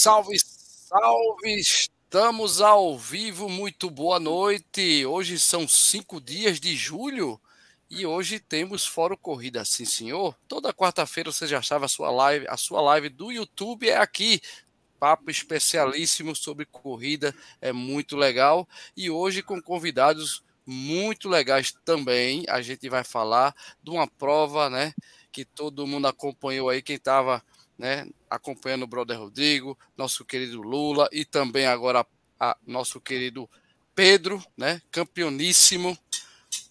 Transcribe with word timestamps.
salve, 0.00 0.38
salve! 0.38 1.60
Estamos 1.60 2.62
ao 2.62 2.96
vivo, 2.96 3.50
muito 3.50 3.90
boa 3.90 4.18
noite. 4.18 5.04
Hoje 5.04 5.38
são 5.38 5.68
cinco 5.68 6.18
dias 6.18 6.58
de 6.58 6.74
julho 6.74 7.38
e 7.90 8.06
hoje 8.06 8.40
temos 8.40 8.86
Fórum 8.86 9.18
Corrida, 9.18 9.62
sim 9.62 9.84
senhor. 9.84 10.34
Toda 10.48 10.72
quarta-feira 10.72 11.30
você 11.30 11.46
já 11.46 11.60
sabe 11.60 11.84
a 11.84 11.88
sua 11.88 12.10
live, 12.10 12.46
a 12.48 12.56
sua 12.56 12.80
live 12.80 13.10
do 13.10 13.30
YouTube 13.30 13.90
é 13.90 13.98
aqui. 13.98 14.40
Papo 14.98 15.30
especialíssimo 15.30 16.34
sobre 16.34 16.64
corrida, 16.64 17.34
é 17.60 17.70
muito 17.70 18.16
legal. 18.16 18.66
E 18.96 19.10
hoje 19.10 19.42
com 19.42 19.60
convidados 19.60 20.42
muito 20.64 21.28
legais 21.28 21.74
também. 21.84 22.46
A 22.48 22.62
gente 22.62 22.88
vai 22.88 23.04
falar 23.04 23.54
de 23.82 23.90
uma 23.90 24.06
prova, 24.06 24.70
né? 24.70 24.94
Que 25.30 25.44
todo 25.44 25.86
mundo 25.86 26.06
acompanhou 26.06 26.70
aí, 26.70 26.80
quem 26.80 26.96
estava 26.96 27.44
né, 27.78 28.06
acompanhando 28.30 28.84
o 28.84 28.86
brother 28.86 29.18
Rodrigo, 29.18 29.76
nosso 29.96 30.24
querido 30.24 30.62
Lula 30.62 31.08
e 31.12 31.24
também 31.24 31.66
agora 31.66 32.06
a, 32.38 32.56
nosso 32.66 33.00
querido 33.00 33.50
Pedro, 33.94 34.42
né, 34.56 34.80
campeoníssimo 34.90 35.98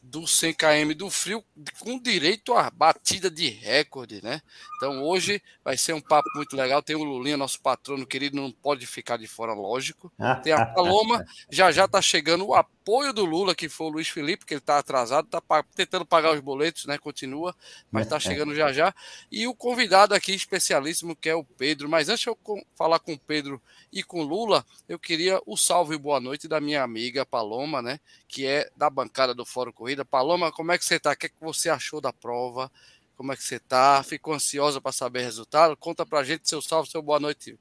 do 0.02 0.26
100 0.26 0.54
km 0.54 0.93
do 0.96 1.10
frio 1.10 1.43
com 1.80 1.99
direito 1.99 2.54
à 2.54 2.70
batida 2.70 3.30
de 3.30 3.49
recorde, 3.49 4.24
né? 4.24 4.41
Então 4.76 5.04
hoje 5.04 5.41
vai 5.63 5.77
ser 5.77 5.93
um 5.93 6.02
papo 6.02 6.27
muito 6.35 6.55
legal. 6.55 6.82
Tem 6.82 6.96
o 6.96 7.04
Lulinha, 7.04 7.37
nosso 7.37 7.62
patrono 7.62 8.05
querido, 8.05 8.35
não 8.35 8.52
pode 8.52 8.87
ficar 8.87 9.18
de 9.18 9.27
fora, 9.27 9.54
lógico. 9.54 10.12
Tem 10.41 10.54
a 10.54 10.65
Paloma, 10.65 11.24
já 11.49 11.71
já 11.71 11.87
tá 11.87 12.02
chegando 12.02 12.48
o 12.48 12.55
apoio 12.90 13.13
do 13.13 13.23
Lula, 13.23 13.54
que 13.54 13.70
foi 13.70 13.85
o 13.85 13.90
Luiz 13.91 14.09
Felipe, 14.09 14.45
que 14.45 14.55
ele 14.55 14.62
tá 14.62 14.79
atrasado, 14.79 15.27
tá 15.27 15.41
tentando 15.76 16.04
pagar 16.04 16.34
os 16.34 16.40
boletos, 16.40 16.85
né? 16.85 16.98
Continua, 16.98 17.55
mas 17.91 18.07
tá 18.07 18.20
chegando 18.20 18.55
já 18.55 18.73
já. 18.73 18.93
E 19.31 19.46
o 19.46 19.54
convidado 19.54 20.15
aqui 20.15 20.34
especialíssimo 20.34 21.15
que 21.15 21.29
é 21.29 21.35
o 21.35 21.43
Pedro. 21.43 21.87
Mas 21.87 22.09
antes 22.09 22.21
de 22.21 22.29
eu 22.29 22.37
falar 22.76 22.98
com 22.98 23.13
o 23.13 23.20
Pedro 23.20 23.62
e 23.93 24.01
com 24.01 24.21
o 24.21 24.23
Lula, 24.23 24.65
eu 24.87 24.98
queria 24.98 25.40
o 25.46 25.55
salve 25.55 25.93
e 25.93 25.99
boa 25.99 26.20
noite 26.20 26.48
da 26.48 26.59
minha 26.59 26.81
amiga 26.81 27.23
Paloma, 27.23 27.79
né? 27.79 27.99
Que 28.27 28.48
é 28.48 28.71
da 28.76 28.90
bancada 28.90 29.35
do 29.35 29.46
Fórum 29.46 29.71
Corrida. 29.71 30.03
Paloma, 30.03 30.51
como 30.51 30.71
é 30.71 30.77
que 30.77 30.84
você 30.84 30.99
tá? 30.99 31.12
O 31.12 31.15
que, 31.15 31.27
é 31.27 31.29
que 31.29 31.35
você 31.40 31.70
achou 31.70 32.01
da 32.01 32.12
prova? 32.12 32.71
Como 33.15 33.31
é 33.31 33.35
que 33.35 33.43
você 33.43 33.57
está? 33.57 34.01
Ficou 34.01 34.34
ansiosa 34.34 34.81
para 34.81 34.91
saber 34.91 35.20
o 35.20 35.24
resultado? 35.24 35.77
Conta 35.77 36.07
para 36.07 36.20
a 36.20 36.24
gente 36.24 36.49
seu 36.49 36.62
salve, 36.62 36.90
seu 36.90 37.03
boa 37.03 37.20
noite. 37.20 37.55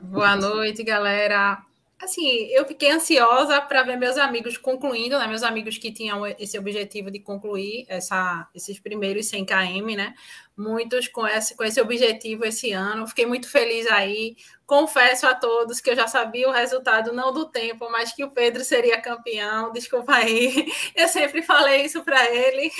Boa 0.00 0.36
noite, 0.36 0.84
galera. 0.84 1.67
Assim, 2.00 2.46
eu 2.52 2.64
fiquei 2.64 2.92
ansiosa 2.92 3.60
para 3.60 3.82
ver 3.82 3.96
meus 3.96 4.16
amigos 4.16 4.56
concluindo, 4.56 5.18
né? 5.18 5.26
Meus 5.26 5.42
amigos 5.42 5.78
que 5.78 5.90
tinham 5.92 6.24
esse 6.38 6.56
objetivo 6.56 7.10
de 7.10 7.18
concluir 7.18 7.86
essa, 7.88 8.48
esses 8.54 8.78
primeiros 8.78 9.26
100 9.26 9.44
km, 9.44 9.96
né? 9.96 10.14
Muitos 10.56 11.08
com 11.08 11.26
esse, 11.26 11.56
com 11.56 11.64
esse 11.64 11.80
objetivo 11.80 12.44
esse 12.44 12.70
ano. 12.70 13.06
Fiquei 13.08 13.26
muito 13.26 13.50
feliz 13.50 13.84
aí. 13.88 14.36
Confesso 14.64 15.26
a 15.26 15.34
todos 15.34 15.80
que 15.80 15.90
eu 15.90 15.96
já 15.96 16.06
sabia 16.06 16.48
o 16.48 16.52
resultado, 16.52 17.12
não 17.12 17.32
do 17.32 17.50
tempo, 17.50 17.90
mas 17.90 18.12
que 18.12 18.22
o 18.22 18.30
Pedro 18.30 18.64
seria 18.64 19.00
campeão. 19.00 19.72
Desculpa 19.72 20.14
aí. 20.14 20.70
Eu 20.94 21.08
sempre 21.08 21.42
falei 21.42 21.84
isso 21.84 22.04
para 22.04 22.24
ele. 22.32 22.70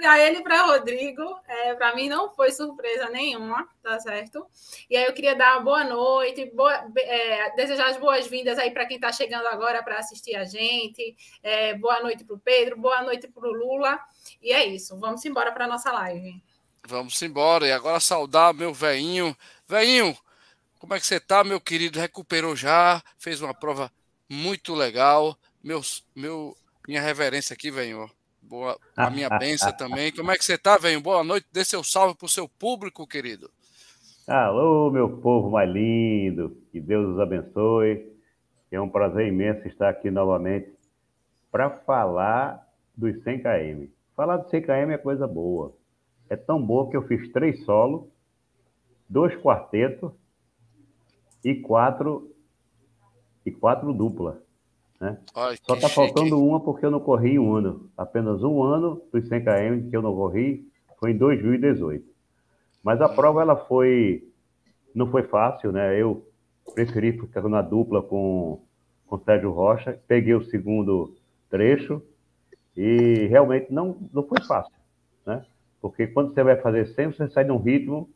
Para 0.00 0.18
ele 0.20 0.38
e 0.38 0.42
para 0.42 0.66
Rodrigo. 0.66 1.22
É, 1.46 1.74
para 1.74 1.94
mim 1.94 2.08
não 2.08 2.30
foi 2.30 2.52
surpresa 2.52 3.10
nenhuma, 3.10 3.68
tá 3.82 3.98
certo? 3.98 4.46
E 4.88 4.96
aí 4.96 5.04
eu 5.04 5.12
queria 5.12 5.34
dar 5.34 5.56
uma 5.56 5.64
boa 5.64 5.84
noite, 5.84 6.50
boa, 6.54 6.88
é, 6.96 7.50
desejar 7.56 7.90
as 7.90 7.96
boas-vindas 7.96 8.58
aí 8.58 8.70
para 8.70 8.86
quem 8.86 8.96
está 8.96 9.10
chegando 9.10 9.46
agora 9.46 9.82
para 9.82 9.98
assistir 9.98 10.36
a 10.36 10.44
gente. 10.44 11.16
É, 11.42 11.74
boa 11.74 12.00
noite 12.00 12.24
para 12.24 12.36
o 12.36 12.38
Pedro, 12.38 12.78
boa 12.78 13.02
noite 13.02 13.26
para 13.26 13.48
o 13.48 13.52
Lula. 13.52 13.98
E 14.40 14.52
é 14.52 14.64
isso, 14.64 14.98
vamos 14.98 15.24
embora 15.24 15.50
para 15.50 15.64
a 15.64 15.68
nossa 15.68 15.90
live. 15.92 16.40
Vamos 16.86 17.20
embora. 17.20 17.66
E 17.66 17.72
agora 17.72 18.00
saudar 18.00 18.54
meu 18.54 18.72
veinho. 18.72 19.36
Veinho, 19.66 20.16
como 20.78 20.94
é 20.94 21.00
que 21.00 21.06
você 21.06 21.18
tá, 21.18 21.42
meu 21.42 21.60
querido? 21.60 21.98
Recuperou 21.98 22.54
já? 22.54 23.02
Fez 23.18 23.42
uma 23.42 23.52
prova 23.52 23.92
muito 24.28 24.74
legal. 24.74 25.36
Meus, 25.62 26.06
meu, 26.14 26.56
minha 26.86 27.02
reverência 27.02 27.52
aqui, 27.52 27.70
venho. 27.70 28.08
Boa, 28.48 28.78
a 28.96 29.10
minha 29.10 29.28
benção 29.28 29.70
também. 29.76 30.10
Como 30.10 30.30
é 30.30 30.36
que 30.36 30.44
você 30.44 30.54
está, 30.54 30.78
velho? 30.78 31.00
Boa 31.02 31.22
noite. 31.22 31.46
Dê 31.52 31.64
seu 31.64 31.84
salve 31.84 32.16
para 32.16 32.24
o 32.24 32.30
seu 32.30 32.48
público, 32.48 33.06
querido. 33.06 33.50
Alô, 34.26 34.90
meu 34.90 35.18
povo 35.18 35.50
mais 35.50 35.70
lindo. 35.70 36.56
Que 36.72 36.80
Deus 36.80 37.14
os 37.14 37.20
abençoe. 37.20 38.10
É 38.70 38.80
um 38.80 38.88
prazer 38.88 39.28
imenso 39.28 39.68
estar 39.68 39.90
aqui 39.90 40.10
novamente 40.10 40.72
para 41.50 41.68
falar 41.70 42.66
dos 42.96 43.22
100 43.22 43.42
km. 43.42 43.86
Falar 44.16 44.38
dos 44.38 44.50
100 44.50 44.62
km 44.62 44.90
é 44.92 44.98
coisa 44.98 45.26
boa. 45.26 45.74
É 46.28 46.36
tão 46.36 46.62
boa 46.64 46.90
que 46.90 46.96
eu 46.96 47.06
fiz 47.06 47.30
três 47.32 47.64
solos, 47.64 48.06
dois 49.08 49.34
quartetos 49.36 50.12
e 51.44 51.54
quatro 51.54 52.34
e 53.44 53.50
quatro 53.50 53.92
duplas. 53.92 54.36
Né? 55.00 55.16
Ai, 55.34 55.56
Só 55.62 55.74
está 55.74 55.88
faltando 55.88 56.42
uma 56.44 56.60
porque 56.60 56.84
eu 56.84 56.90
não 56.90 57.00
corri 57.00 57.38
um 57.38 57.54
ano. 57.54 57.88
Apenas 57.96 58.42
um 58.42 58.62
ano 58.62 59.00
dos 59.12 59.28
100 59.28 59.44
km 59.44 59.90
que 59.90 59.96
eu 59.96 60.02
não 60.02 60.14
corri 60.14 60.66
foi 60.98 61.12
em 61.12 61.16
2018. 61.16 62.04
Mas 62.82 63.00
a 63.00 63.08
prova 63.08 63.42
ela 63.42 63.56
foi 63.56 64.24
não 64.94 65.08
foi 65.10 65.22
fácil, 65.22 65.70
né? 65.70 66.00
Eu 66.00 66.26
preferi 66.74 67.12
ficar 67.12 67.42
na 67.48 67.62
dupla 67.62 68.02
com 68.02 68.60
com 69.06 69.18
Sérgio 69.20 69.52
Rocha, 69.52 69.98
peguei 70.06 70.34
o 70.34 70.44
segundo 70.44 71.14
trecho 71.48 72.02
e 72.76 73.26
realmente 73.28 73.72
não 73.72 73.96
não 74.12 74.22
foi 74.24 74.40
fácil, 74.42 74.74
né? 75.24 75.44
Porque 75.80 76.08
quando 76.08 76.34
você 76.34 76.42
vai 76.42 76.60
fazer 76.60 76.86
100, 76.88 77.12
você 77.12 77.28
sai 77.28 77.44
de 77.44 77.52
um 77.52 77.58
ritmo, 77.58 78.10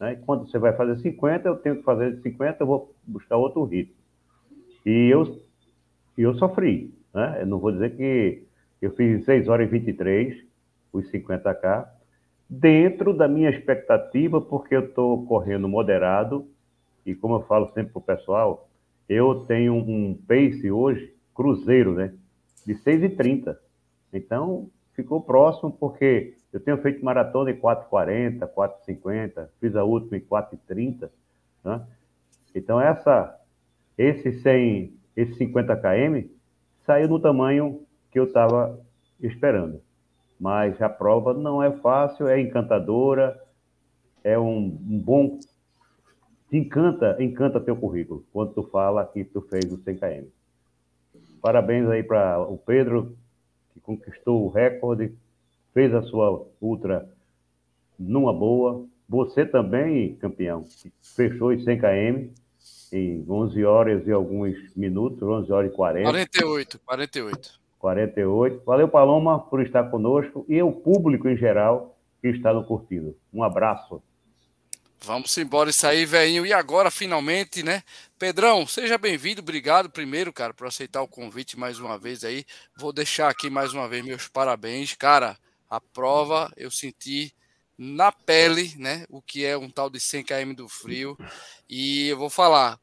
né? 0.00 0.14
E 0.14 0.16
quando 0.16 0.50
você 0.50 0.58
vai 0.58 0.76
fazer 0.76 0.96
50, 0.96 1.48
eu 1.48 1.56
tenho 1.56 1.76
que 1.76 1.82
fazer 1.82 2.20
50, 2.20 2.62
eu 2.62 2.66
vou 2.66 2.94
buscar 3.06 3.36
outro 3.36 3.62
ritmo. 3.64 3.94
E 4.84 5.08
eu 5.08 5.45
e 6.16 6.22
eu 6.22 6.34
sofri. 6.34 6.94
Né? 7.12 7.38
Eu 7.40 7.46
não 7.46 7.58
vou 7.58 7.72
dizer 7.72 7.96
que 7.96 8.44
eu 8.80 8.90
fiz 8.92 9.24
6 9.24 9.48
horas 9.48 9.66
e 9.66 9.70
23, 9.70 10.44
os 10.92 11.10
50K, 11.10 11.88
dentro 12.48 13.12
da 13.12 13.26
minha 13.26 13.50
expectativa, 13.50 14.40
porque 14.40 14.74
eu 14.74 14.86
estou 14.86 15.26
correndo 15.26 15.68
moderado, 15.68 16.46
e 17.04 17.14
como 17.14 17.36
eu 17.36 17.42
falo 17.42 17.68
sempre 17.68 17.92
para 17.92 17.98
o 17.98 18.02
pessoal, 18.02 18.68
eu 19.08 19.44
tenho 19.46 19.74
um 19.74 20.18
pace 20.26 20.70
hoje, 20.70 21.14
cruzeiro, 21.34 21.94
né? 21.94 22.12
De 22.66 22.74
6,30. 22.74 23.56
Então, 24.12 24.68
ficou 24.94 25.20
próximo, 25.20 25.70
porque 25.70 26.34
eu 26.52 26.58
tenho 26.58 26.78
feito 26.78 27.04
maratona 27.04 27.50
em 27.50 27.60
4,40, 27.60 28.48
4,50, 28.48 29.48
fiz 29.60 29.76
a 29.76 29.84
última 29.84 30.16
em 30.16 30.20
4,30. 30.20 31.10
Né? 31.62 31.86
Então, 32.54 32.80
essa, 32.80 33.38
esse 33.96 34.40
100, 34.40 34.94
esse 35.16 35.34
50 35.34 35.74
km, 35.76 36.28
saiu 36.84 37.08
no 37.08 37.18
tamanho 37.18 37.80
que 38.10 38.18
eu 38.18 38.24
estava 38.24 38.78
esperando. 39.20 39.80
Mas 40.38 40.80
a 40.82 40.88
prova 40.88 41.32
não 41.32 41.62
é 41.62 41.72
fácil, 41.72 42.28
é 42.28 42.38
encantadora, 42.40 43.40
é 44.22 44.38
um, 44.38 44.58
um 44.58 44.98
bom. 44.98 45.38
Te 46.50 46.58
encanta, 46.58 47.16
encanta 47.18 47.60
teu 47.60 47.74
currículo 47.74 48.24
quando 48.32 48.52
tu 48.52 48.62
fala 48.64 49.06
que 49.06 49.24
tu 49.24 49.40
fez 49.40 49.72
o 49.72 49.78
100 49.78 49.96
km. 49.96 50.26
Parabéns 51.40 51.88
aí 51.88 52.02
para 52.02 52.40
o 52.40 52.58
Pedro, 52.58 53.16
que 53.72 53.80
conquistou 53.80 54.44
o 54.44 54.48
recorde, 54.48 55.14
fez 55.72 55.94
a 55.94 56.02
sua 56.02 56.46
ultra 56.60 57.08
numa 57.98 58.32
boa. 58.32 58.84
Você 59.08 59.46
também, 59.46 60.16
campeão, 60.16 60.64
fechou 61.00 61.50
os 61.50 61.64
100 61.64 61.78
km 61.78 62.45
em 62.92 63.24
11 63.28 63.64
horas 63.64 64.06
e 64.06 64.12
alguns 64.12 64.56
minutos, 64.74 65.22
11 65.22 65.52
horas 65.52 65.72
e 65.72 65.74
40. 65.74 66.10
48, 66.10 66.80
48. 66.84 67.60
48. 67.78 68.62
Valeu, 68.64 68.88
Paloma, 68.88 69.38
por 69.38 69.60
estar 69.60 69.84
conosco 69.90 70.44
e 70.48 70.62
o 70.62 70.72
público 70.72 71.28
em 71.28 71.36
geral 71.36 71.98
que 72.20 72.28
está 72.28 72.52
no 72.52 72.64
curtindo. 72.64 73.16
Um 73.32 73.42
abraço. 73.42 74.02
Vamos 75.00 75.36
embora 75.38 75.70
isso 75.70 75.86
aí, 75.86 76.04
velhinho. 76.04 76.46
E 76.46 76.52
agora, 76.52 76.90
finalmente, 76.90 77.62
né? 77.62 77.82
Pedrão, 78.18 78.66
seja 78.66 78.96
bem-vindo. 78.96 79.40
Obrigado 79.40 79.90
primeiro, 79.90 80.32
cara, 80.32 80.54
por 80.54 80.66
aceitar 80.66 81.02
o 81.02 81.08
convite 81.08 81.58
mais 81.58 81.78
uma 81.78 81.98
vez 81.98 82.24
aí. 82.24 82.44
Vou 82.76 82.92
deixar 82.92 83.28
aqui 83.28 83.50
mais 83.50 83.72
uma 83.72 83.86
vez 83.86 84.04
meus 84.04 84.26
parabéns. 84.26 84.94
Cara, 84.94 85.36
a 85.68 85.80
prova 85.80 86.50
eu 86.56 86.70
senti 86.70 87.32
na 87.78 88.10
pele, 88.10 88.74
né? 88.76 89.04
O 89.08 89.20
que 89.20 89.44
é 89.44 89.56
um 89.56 89.70
tal 89.70 89.90
de 89.90 90.00
100 90.00 90.24
km 90.24 90.54
do 90.54 90.68
frio. 90.68 91.16
E 91.68 92.08
eu 92.08 92.16
vou 92.16 92.30
falar, 92.30 92.80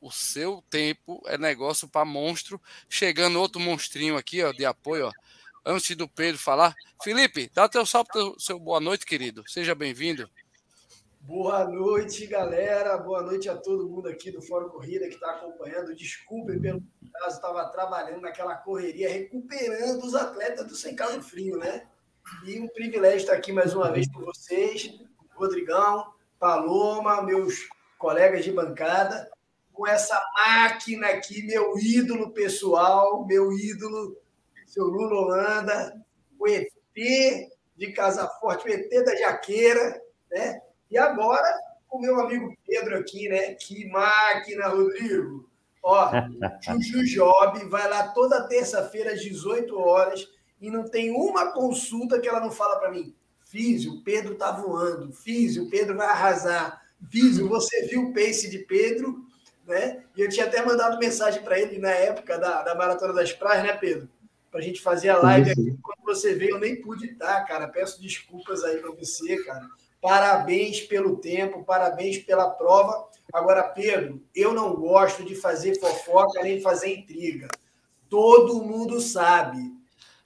o 0.00 0.10
seu 0.10 0.62
tempo 0.70 1.22
é 1.26 1.36
negócio 1.36 1.88
para 1.88 2.04
monstro. 2.04 2.60
Chegando 2.88 3.40
outro 3.40 3.60
monstrinho 3.60 4.16
aqui, 4.16 4.42
ó, 4.42 4.52
de 4.52 4.64
apoio, 4.64 5.08
ó. 5.08 5.12
Antes 5.64 5.96
do 5.96 6.06
Pedro 6.06 6.38
falar, 6.38 6.74
Felipe, 7.02 7.50
dá 7.52 7.68
teu 7.68 7.84
salve, 7.84 8.08
seu 8.38 8.58
boa 8.58 8.78
noite, 8.78 9.04
querido. 9.04 9.42
Seja 9.48 9.74
bem-vindo. 9.74 10.30
Boa 11.22 11.64
noite, 11.64 12.24
galera. 12.24 12.96
Boa 12.98 13.20
noite 13.20 13.48
a 13.48 13.56
todo 13.56 13.88
mundo 13.88 14.08
aqui 14.08 14.30
do 14.30 14.40
Fórum 14.40 14.68
Corrida 14.68 15.08
que 15.08 15.14
está 15.14 15.32
acompanhando. 15.32 15.92
Desculpem 15.92 16.60
pelo 16.60 16.80
caso, 17.12 17.34
estava 17.34 17.64
trabalhando 17.70 18.20
naquela 18.20 18.54
correria, 18.54 19.10
recuperando 19.10 20.04
os 20.04 20.14
atletas 20.14 20.68
do 20.68 20.76
Sem 20.76 20.94
Cabo 20.94 21.20
Frio, 21.20 21.56
né? 21.56 21.88
E 22.44 22.60
um 22.60 22.68
privilégio 22.68 23.18
estar 23.18 23.34
aqui 23.34 23.52
mais 23.52 23.74
uma 23.74 23.90
vez 23.92 24.10
com 24.10 24.20
vocês, 24.20 24.92
Rodrigão, 25.34 26.12
Paloma, 26.38 27.22
meus 27.22 27.68
colegas 27.98 28.44
de 28.44 28.50
bancada, 28.50 29.30
com 29.72 29.86
essa 29.86 30.20
máquina 30.36 31.08
aqui, 31.08 31.42
meu 31.42 31.78
ídolo 31.78 32.32
pessoal, 32.32 33.24
meu 33.26 33.52
ídolo, 33.52 34.16
seu 34.66 34.84
Lula 34.84 35.20
Holanda, 35.20 36.04
o 36.38 36.48
ET 36.48 36.66
de 36.94 37.92
Casa 37.92 38.26
Forte, 38.40 38.66
o 38.66 38.72
ET 38.72 38.88
da 39.04 39.14
Jaqueira, 39.16 40.02
né? 40.30 40.60
E 40.90 40.98
agora 40.98 41.46
o 41.90 42.00
meu 42.00 42.20
amigo 42.20 42.56
Pedro 42.66 42.98
aqui, 42.98 43.28
né? 43.28 43.54
Que 43.54 43.88
máquina, 43.88 44.68
Rodrigo! 44.68 45.48
Ó, 45.82 46.10
Juju 46.80 47.04
Job 47.04 47.64
vai 47.66 47.88
lá 47.88 48.08
toda 48.08 48.48
terça-feira 48.48 49.12
às 49.12 49.22
18 49.22 49.78
horas 49.78 50.35
e 50.60 50.70
não 50.70 50.84
tem 50.84 51.10
uma 51.10 51.52
consulta 51.52 52.18
que 52.18 52.28
ela 52.28 52.40
não 52.40 52.50
fala 52.50 52.76
para 52.76 52.90
mim. 52.90 53.14
Físio, 53.40 53.94
o 53.94 54.02
Pedro 54.02 54.34
tá 54.34 54.50
voando. 54.50 55.12
Físio, 55.12 55.64
o 55.64 55.70
Pedro 55.70 55.96
vai 55.96 56.08
arrasar. 56.08 56.82
Físio, 57.08 57.48
você 57.48 57.86
viu 57.86 58.08
o 58.08 58.12
pace 58.12 58.50
de 58.50 58.58
Pedro, 58.58 59.24
né? 59.66 60.02
E 60.16 60.20
eu 60.20 60.28
tinha 60.28 60.46
até 60.46 60.64
mandado 60.64 60.98
mensagem 60.98 61.42
para 61.42 61.58
ele 61.58 61.78
na 61.78 61.90
época 61.90 62.38
da, 62.38 62.62
da 62.62 62.74
Maratona 62.74 63.12
das 63.12 63.32
Praias, 63.32 63.62
né, 63.62 63.72
Pedro? 63.74 64.08
Para 64.50 64.60
a 64.60 64.62
gente 64.62 64.80
fazer 64.80 65.10
a 65.10 65.18
live 65.18 65.50
aqui. 65.50 65.76
Quando 65.82 66.04
você 66.04 66.34
veio, 66.34 66.52
eu 66.52 66.60
nem 66.60 66.80
pude 66.80 67.06
estar, 67.06 67.44
cara. 67.44 67.68
Peço 67.68 68.00
desculpas 68.00 68.64
aí 68.64 68.78
para 68.78 68.92
você, 68.92 69.36
cara. 69.44 69.66
Parabéns 70.00 70.80
pelo 70.80 71.16
tempo, 71.16 71.64
parabéns 71.64 72.18
pela 72.18 72.50
prova. 72.50 73.08
Agora, 73.32 73.62
Pedro, 73.62 74.22
eu 74.34 74.54
não 74.54 74.74
gosto 74.74 75.24
de 75.24 75.34
fazer 75.34 75.78
fofoca 75.78 76.42
nem 76.42 76.60
fazer 76.60 76.94
intriga. 76.94 77.48
Todo 78.08 78.62
mundo 78.62 79.00
sabe. 79.00 79.75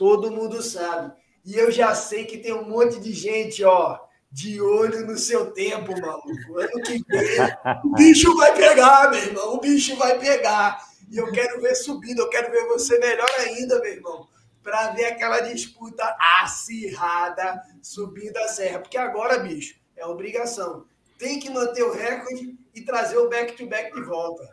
Todo 0.00 0.30
mundo 0.30 0.62
sabe. 0.62 1.12
E 1.44 1.58
eu 1.58 1.70
já 1.70 1.94
sei 1.94 2.24
que 2.24 2.38
tem 2.38 2.54
um 2.54 2.66
monte 2.66 2.98
de 2.98 3.12
gente, 3.12 3.62
ó, 3.62 3.98
de 4.32 4.58
olho 4.58 5.06
no 5.06 5.18
seu 5.18 5.50
tempo, 5.50 5.92
maluco. 6.00 6.58
Ano 6.58 6.82
que 6.82 7.04
vem, 7.06 7.38
o 7.84 7.92
bicho 7.92 8.34
vai 8.34 8.56
pegar, 8.56 9.10
meu 9.10 9.20
irmão. 9.20 9.56
O 9.56 9.60
bicho 9.60 9.94
vai 9.96 10.18
pegar. 10.18 10.82
E 11.10 11.18
eu 11.18 11.30
quero 11.30 11.60
ver 11.60 11.74
subindo, 11.74 12.20
eu 12.20 12.30
quero 12.30 12.50
ver 12.50 12.66
você 12.68 12.98
melhor 12.98 13.28
ainda, 13.40 13.78
meu 13.78 13.92
irmão. 13.92 14.26
Para 14.62 14.92
ver 14.92 15.04
aquela 15.04 15.40
disputa 15.40 16.16
acirrada 16.42 17.62
subindo 17.82 18.38
a 18.38 18.48
serra. 18.48 18.78
Porque 18.78 18.96
agora, 18.96 19.38
bicho, 19.40 19.74
é 19.98 20.06
obrigação. 20.06 20.86
Tem 21.18 21.38
que 21.38 21.50
manter 21.50 21.82
o 21.82 21.92
recorde 21.92 22.56
e 22.74 22.80
trazer 22.80 23.18
o 23.18 23.28
back-to-back 23.28 23.90
-back 23.90 23.94
de 23.94 24.02
volta. 24.06 24.48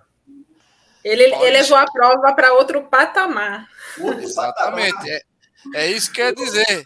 Ele, 1.05 1.33
levou 1.51 1.77
a 1.77 1.85
prova 1.85 2.33
para 2.33 2.51
outro 2.51 2.83
patamar. 2.83 3.65
Outro 3.97 4.23
Exatamente. 4.23 4.91
Patamar. 4.91 5.09
É, 5.09 5.21
é 5.73 5.87
isso 5.87 6.09
que 6.09 6.17
quer 6.17 6.33
dizer. 6.33 6.83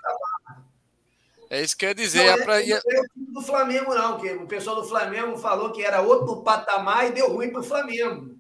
É 1.50 1.62
isso 1.62 1.76
que 1.76 1.86
quer 1.86 1.94
dizer. 1.94 2.26
Não, 2.26 2.34
é, 2.34 2.44
pra... 2.44 2.60
não 2.60 2.78
é 2.78 2.80
o 2.80 3.34
do 3.34 3.42
Flamengo, 3.42 3.94
não, 3.94 4.20
que 4.20 4.32
o 4.32 4.48
pessoal 4.48 4.78
do 4.78 4.88
Flamengo 4.88 5.38
falou 5.38 5.72
que 5.72 5.84
era 5.84 6.02
outro 6.02 6.44
patamar 6.44 7.08
e 7.08 7.12
deu 7.12 7.32
ruim 7.32 7.50
para 7.50 7.62
o 7.62 7.64
Flamengo. 7.64 8.36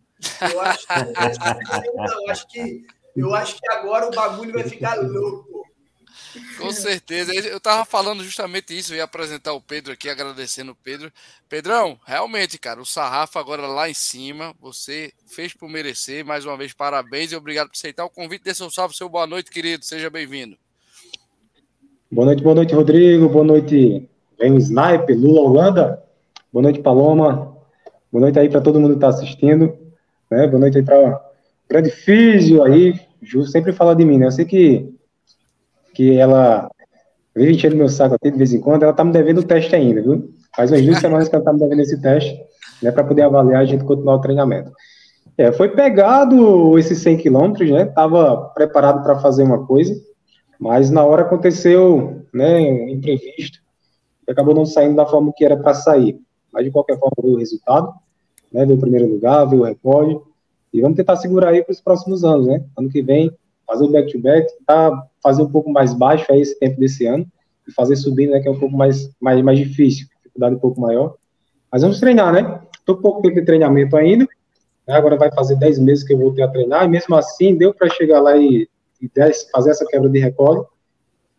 Eu 0.54 0.62
acho, 0.62 0.88
que, 0.88 0.94
eu 0.94 2.32
acho 2.32 2.48
que 2.48 2.86
eu 3.16 3.36
acho 3.36 3.60
que 3.60 3.72
agora 3.72 4.08
o 4.08 4.12
bagulho 4.12 4.54
vai 4.54 4.64
ficar 4.64 4.96
louco. 4.96 5.51
Com 6.58 6.72
certeza. 6.72 7.34
Eu 7.34 7.58
estava 7.58 7.84
falando 7.86 8.24
justamente 8.24 8.78
isso. 8.78 8.94
Eu 8.94 8.98
ia 8.98 9.04
apresentar 9.04 9.54
o 9.54 9.62
Pedro 9.62 9.94
aqui, 9.94 10.10
agradecendo 10.10 10.72
o 10.72 10.76
Pedro. 10.76 11.12
Pedrão, 11.50 12.00
realmente, 12.06 12.58
cara, 12.58 12.82
o 12.82 12.86
sarrafo 12.86 13.38
agora 13.40 13.68
lá 13.68 13.90
em 13.90 13.94
cima. 13.94 14.54
Você 14.62 15.12
fez 15.28 15.54
por 15.54 15.70
merecer. 15.70 16.26
Mais 16.26 16.46
uma 16.46 16.58
vez, 16.58 16.74
parabéns 16.74 17.32
e 17.32 17.36
obrigado 17.36 17.68
por 17.68 17.76
aceitar 17.76 18.06
o 18.06 18.10
convite. 18.10 18.44
Dê 18.44 18.54
seu 18.54 18.70
salve, 18.70 18.96
seu 18.96 19.10
boa 19.10 19.28
noite, 19.28 19.52
querido. 19.52 19.84
Seja 19.84 20.10
bem-vindo. 20.10 20.58
Boa 22.12 22.26
noite, 22.26 22.44
boa 22.44 22.56
noite, 22.56 22.74
Rodrigo. 22.74 23.30
Boa 23.30 23.46
noite, 23.46 24.08
vem 24.40 24.52
o 24.52 24.58
Sniper, 24.58 25.18
Lula 25.18 25.42
Holanda. 25.42 26.04
Boa 26.52 26.64
noite, 26.64 26.80
Paloma. 26.80 27.56
Boa 28.12 28.22
noite 28.22 28.38
aí 28.38 28.50
para 28.50 28.62
todo 28.62 28.80
mundo 28.80 28.92
que 28.92 28.98
está 28.98 29.08
assistindo. 29.08 29.78
Né? 30.30 30.48
Boa 30.48 30.60
noite 30.60 30.78
aí 30.78 30.84
para 30.84 31.22
grande 31.70 31.90
Físio 31.90 32.64
aí. 32.64 33.00
Ju 33.22 33.46
sempre 33.46 33.72
fala 33.72 33.96
de 33.96 34.04
mim, 34.04 34.18
né? 34.18 34.26
Eu 34.26 34.32
sei 34.32 34.46
que 34.46 34.94
que 36.02 36.18
ela 36.18 36.68
vive 37.36 37.54
enchendo 37.54 37.76
meu 37.76 37.88
saco 37.88 38.16
aqui 38.16 38.32
de 38.32 38.38
vez 38.38 38.52
em 38.52 38.60
quando, 38.60 38.82
ela 38.82 38.92
tá 38.92 39.04
me 39.04 39.12
devendo 39.12 39.38
o 39.38 39.44
teste 39.44 39.76
ainda, 39.76 40.02
viu? 40.02 40.34
Faz 40.56 40.72
umas 40.72 40.84
duas 40.84 40.98
semanas 41.00 41.30
que 41.30 41.36
ela 41.36 41.46
tá 41.46 41.54
me 41.54 41.60
devendo 41.60 41.82
esse 41.82 42.02
teste, 42.02 42.36
né, 42.82 42.92
para 42.92 43.04
poder 43.04 43.22
avaliar 43.22 43.62
a 43.62 43.66
gente 43.66 43.84
continuar 43.84 44.16
o 44.16 44.22
treinamento. 44.22 44.72
É, 45.38 45.52
foi 45.52 45.70
pegado 45.70 46.76
esses 46.80 46.98
100 46.98 47.18
quilômetros, 47.18 47.70
né, 47.70 47.86
tava 47.86 48.50
preparado 48.56 49.04
para 49.04 49.20
fazer 49.20 49.44
uma 49.44 49.64
coisa, 49.68 49.94
mas 50.60 50.90
na 50.90 51.04
hora 51.06 51.22
aconteceu, 51.22 52.26
né, 52.34 52.58
um 52.60 52.90
imprevisto, 52.90 53.60
acabou 54.28 54.56
não 54.56 54.66
saindo 54.66 54.96
da 54.96 55.06
forma 55.06 55.32
que 55.36 55.46
era 55.46 55.56
para 55.56 55.76
sair. 55.76 56.20
Mas 56.52 56.66
de 56.66 56.72
qualquer 56.72 56.98
forma, 56.98 57.14
veio 57.22 57.36
o 57.36 57.38
resultado, 57.38 57.94
né, 58.52 58.66
veio 58.66 58.78
o 58.78 58.82
primeiro 58.82 59.08
lugar, 59.08 59.46
veio 59.46 59.62
o 59.62 59.66
recorde, 59.66 60.20
e 60.74 60.82
vamos 60.82 60.98
tentar 60.98 61.18
segurar 61.18 61.50
aí 61.50 61.64
para 61.64 61.74
os 61.74 61.82
próximos 61.82 62.24
anos, 62.24 62.48
né? 62.48 62.64
Ano 62.78 62.90
que 62.90 63.02
vem, 63.02 63.30
fazer 63.72 63.86
o 63.86 63.92
back-to-back, 63.92 64.48
tá, 64.66 65.08
fazer 65.24 65.42
um 65.42 65.50
pouco 65.50 65.72
mais 65.72 65.94
baixo 65.94 66.26
aí 66.30 66.42
esse 66.42 66.60
tempo 66.60 66.78
desse 66.78 67.06
ano, 67.06 67.26
e 67.66 67.72
fazer 67.72 67.96
subindo, 67.96 68.32
né, 68.32 68.42
que 68.42 68.48
é 68.48 68.52
um 68.52 68.60
pouco 68.60 68.76
mais, 68.76 69.10
mais, 69.20 69.42
mais 69.42 69.58
difícil, 69.58 70.08
dificuldade 70.18 70.56
um 70.56 70.60
pouco 70.60 70.82
maior. 70.82 71.16
Mas 71.72 71.82
vamos 71.82 72.00
treinar, 72.00 72.34
né? 72.34 72.62
Tô 72.86 72.98
pouco 72.98 73.22
tempo 73.22 73.36
de 73.36 73.46
treinamento 73.46 73.96
ainda, 73.96 74.28
né? 74.86 74.94
agora 74.94 75.16
vai 75.16 75.32
fazer 75.32 75.56
10 75.56 75.80
meses 75.80 76.04
que 76.04 76.14
eu 76.14 76.18
voltei 76.18 76.44
a 76.44 76.50
treinar, 76.50 76.84
e 76.84 76.90
mesmo 76.90 77.16
assim 77.16 77.56
deu 77.56 77.74
para 77.74 77.90
chegar 77.90 78.20
lá 78.20 78.36
e, 78.36 78.68
e 79.02 79.10
fazer 79.54 79.70
essa 79.70 79.86
quebra 79.86 80.10
de 80.10 80.20
recorde, 80.20 80.66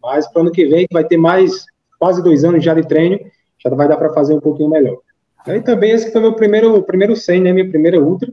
mas 0.02 0.26
para 0.26 0.40
o 0.40 0.42
ano 0.42 0.52
que 0.52 0.64
vem, 0.66 0.86
vai 0.90 1.04
ter 1.04 1.18
mais 1.18 1.66
quase 1.98 2.22
dois 2.22 2.44
anos 2.44 2.64
já 2.64 2.72
de 2.72 2.86
treino, 2.86 3.18
já 3.62 3.70
vai 3.70 3.86
dar 3.86 3.96
para 3.96 4.12
fazer 4.14 4.34
um 4.34 4.40
pouquinho 4.40 4.70
melhor. 4.70 4.98
E 5.46 5.60
também 5.60 5.90
esse 5.90 6.10
foi 6.10 6.20
meu 6.20 6.34
primeiro, 6.34 6.82
primeiro 6.82 7.14
100, 7.14 7.42
né, 7.42 7.52
minha 7.52 7.68
primeira 7.68 8.00
ultra, 8.00 8.32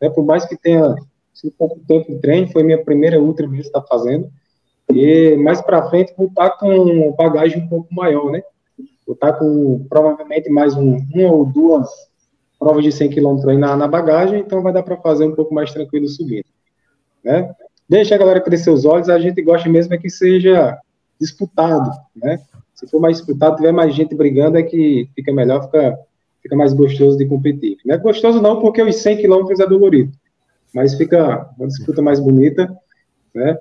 né, 0.00 0.10
por 0.10 0.24
mais 0.24 0.44
que 0.44 0.56
tenha 0.56 0.94
sido 1.38 1.52
pouco 1.56 1.78
tempo 1.86 2.12
de 2.12 2.18
treino, 2.18 2.50
foi 2.50 2.64
minha 2.64 2.82
primeira 2.82 3.20
ultra 3.20 3.46
mesmo 3.46 3.62
que 3.62 3.68
está 3.68 3.82
fazendo, 3.82 4.28
e 4.92 5.36
mais 5.36 5.60
para 5.60 5.88
frente 5.88 6.12
vou 6.16 6.26
estar 6.26 6.50
com 6.50 7.14
bagagem 7.16 7.62
um 7.62 7.68
pouco 7.68 7.94
maior, 7.94 8.32
né? 8.32 8.42
Vou 9.06 9.14
estar 9.14 9.34
com 9.34 9.86
provavelmente 9.88 10.50
mais 10.50 10.74
um, 10.74 10.96
uma 11.14 11.32
ou 11.32 11.46
duas 11.46 11.88
provas 12.58 12.82
de 12.82 12.90
100 12.90 13.10
km 13.10 13.48
aí 13.48 13.56
na, 13.56 13.76
na 13.76 13.86
bagagem, 13.86 14.40
então 14.40 14.62
vai 14.62 14.72
dar 14.72 14.82
para 14.82 14.96
fazer 14.96 15.26
um 15.26 15.34
pouco 15.34 15.54
mais 15.54 15.72
tranquilo 15.72 16.08
subindo, 16.08 16.46
né? 17.22 17.54
Deixa 17.88 18.16
a 18.16 18.18
galera 18.18 18.40
crescer 18.40 18.70
os 18.70 18.84
olhos, 18.84 19.08
a 19.08 19.18
gente 19.18 19.40
gosta 19.40 19.68
mesmo 19.68 19.94
é 19.94 19.98
que 19.98 20.10
seja 20.10 20.76
disputado, 21.20 21.90
né? 22.16 22.40
Se 22.74 22.86
for 22.88 23.00
mais 23.00 23.18
disputado, 23.18 23.56
tiver 23.56 23.72
mais 23.72 23.94
gente 23.94 24.14
brigando, 24.14 24.58
é 24.58 24.62
que 24.62 25.08
fica 25.14 25.32
melhor, 25.32 25.64
fica, 25.64 25.98
fica 26.42 26.56
mais 26.56 26.72
gostoso 26.72 27.16
de 27.16 27.26
competir. 27.26 27.78
Não 27.84 27.94
é 27.94 27.98
gostoso 27.98 28.42
não, 28.42 28.60
porque 28.60 28.82
os 28.82 28.96
100 28.96 29.22
km 29.22 29.46
é 29.60 29.66
dolorido, 29.66 30.12
mas 30.74 30.94
fica 30.94 31.50
uma 31.56 31.68
disputa 31.68 32.02
mais 32.02 32.20
bonita, 32.20 32.74
né? 33.34 33.58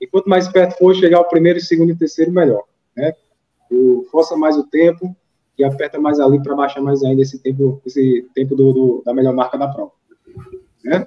E 0.00 0.06
quanto 0.06 0.28
mais 0.28 0.48
perto 0.48 0.78
for 0.78 0.94
chegar 0.94 1.20
o 1.20 1.28
primeiro, 1.28 1.60
segundo 1.60 1.92
e 1.92 1.96
terceiro, 1.96 2.32
melhor. 2.32 2.64
Né? 2.96 3.14
O, 3.70 4.06
força 4.10 4.34
mais 4.34 4.56
o 4.56 4.64
tempo 4.64 5.14
e 5.58 5.64
aperta 5.64 5.98
mais 5.98 6.18
ali 6.18 6.42
para 6.42 6.56
baixar 6.56 6.80
mais 6.80 7.02
ainda 7.02 7.20
esse 7.20 7.38
tempo, 7.38 7.82
esse 7.84 8.26
tempo 8.34 8.56
do, 8.56 8.72
do, 8.72 9.02
da 9.04 9.12
melhor 9.12 9.34
marca 9.34 9.58
da 9.58 9.68
prova. 9.68 9.92
Né? 10.82 11.04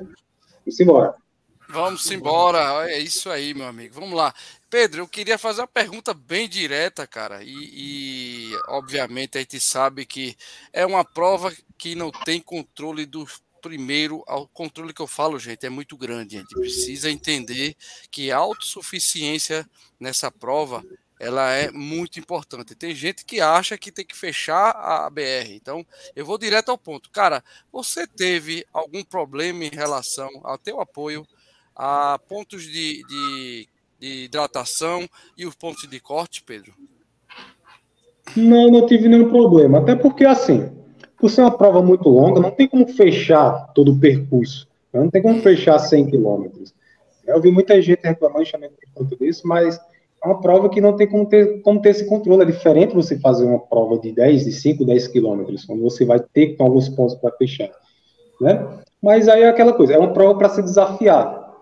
Vamos 0.63 0.79
embora. 0.79 1.15
Vamos 1.69 2.11
embora, 2.11 2.87
é 2.87 2.99
isso 2.99 3.31
aí, 3.31 3.51
meu 3.55 3.65
amigo. 3.65 3.95
Vamos 3.95 4.13
lá. 4.13 4.31
Pedro, 4.69 5.01
eu 5.01 5.07
queria 5.07 5.39
fazer 5.39 5.61
uma 5.61 5.67
pergunta 5.67 6.13
bem 6.13 6.47
direta, 6.47 7.07
cara. 7.07 7.43
E, 7.43 7.49
e, 7.51 8.51
obviamente 8.67 9.39
a 9.39 9.41
gente 9.41 9.59
sabe 9.59 10.05
que 10.05 10.35
é 10.71 10.85
uma 10.85 11.03
prova 11.03 11.51
que 11.75 11.95
não 11.95 12.11
tem 12.11 12.39
controle 12.39 13.07
do 13.07 13.25
primeiro, 13.63 14.21
o 14.27 14.47
controle 14.49 14.93
que 14.93 15.01
eu 15.01 15.07
falo, 15.07 15.39
gente, 15.39 15.65
é 15.65 15.69
muito 15.69 15.95
grande. 15.95 16.35
A 16.35 16.39
gente 16.41 16.53
precisa 16.53 17.09
entender 17.09 17.75
que 18.11 18.29
a 18.29 18.37
autossuficiência 18.37 19.67
nessa 19.97 20.29
prova 20.29 20.83
ela 21.17 21.49
é 21.53 21.71
muito 21.71 22.19
importante. 22.19 22.75
Tem 22.75 22.93
gente 22.93 23.23
que 23.23 23.39
acha 23.39 23.77
que 23.77 23.91
tem 23.91 24.05
que 24.05 24.15
fechar 24.15 24.71
a 24.71 25.09
BR. 25.09 25.51
Então, 25.51 25.85
eu 26.13 26.25
vou 26.25 26.37
direto 26.37 26.69
ao 26.69 26.77
ponto. 26.77 27.09
Cara, 27.09 27.41
você 27.71 28.05
teve 28.05 28.65
algum 28.73 29.01
problema 29.05 29.63
em 29.63 29.69
relação 29.69 30.29
ao 30.43 30.57
teu 30.57 30.81
apoio 30.81 31.25
a 31.73 32.19
pontos 32.27 32.63
de, 32.63 33.01
de, 33.07 33.69
de 33.97 34.23
hidratação 34.25 35.07
e 35.37 35.45
os 35.45 35.55
pontos 35.55 35.89
de 35.89 35.99
corte, 36.01 36.43
Pedro? 36.43 36.73
Não, 38.35 38.69
não 38.69 38.85
tive 38.85 39.07
nenhum 39.07 39.29
problema. 39.29 39.79
Até 39.79 39.95
porque, 39.95 40.25
assim, 40.25 40.82
por 41.23 41.29
ser 41.29 41.39
uma 41.39 41.57
prova 41.57 41.81
muito 41.81 42.09
longa, 42.09 42.41
não 42.41 42.51
tem 42.51 42.67
como 42.67 42.85
fechar 42.85 43.71
todo 43.73 43.93
o 43.93 43.97
percurso. 43.97 44.67
Né? 44.91 44.99
Não 44.99 45.09
tem 45.09 45.21
como 45.21 45.41
fechar 45.41 45.79
100 45.79 46.07
quilômetros. 46.07 46.75
Eu 47.25 47.39
vi 47.39 47.49
muita 47.49 47.81
gente 47.81 48.01
reclamando 48.03 48.43
justamente 48.43 48.73
por 48.73 49.05
conta 49.05 49.15
disso, 49.15 49.47
mas 49.47 49.79
é 50.21 50.27
uma 50.27 50.41
prova 50.41 50.67
que 50.67 50.81
não 50.81 50.97
tem 50.97 51.07
como 51.07 51.25
ter, 51.25 51.61
como 51.61 51.81
ter 51.81 51.91
esse 51.91 52.05
controle. 52.07 52.43
É 52.43 52.45
diferente 52.45 52.93
você 52.93 53.17
fazer 53.17 53.45
uma 53.45 53.57
prova 53.57 53.97
de 53.99 54.11
10, 54.11 54.43
de 54.43 54.51
5, 54.51 54.83
10 54.83 55.07
quilômetros, 55.07 55.65
onde 55.69 55.81
você 55.81 56.03
vai 56.03 56.19
ter 56.19 56.57
alguns 56.59 56.89
pontos 56.89 57.15
para 57.15 57.31
fechar. 57.37 57.69
Né? 58.41 58.67
Mas 59.01 59.29
aí 59.29 59.43
é 59.43 59.47
aquela 59.47 59.71
coisa, 59.71 59.93
é 59.93 59.97
uma 59.97 60.11
prova 60.11 60.37
para 60.37 60.49
se 60.49 60.61
desafiar. 60.61 61.53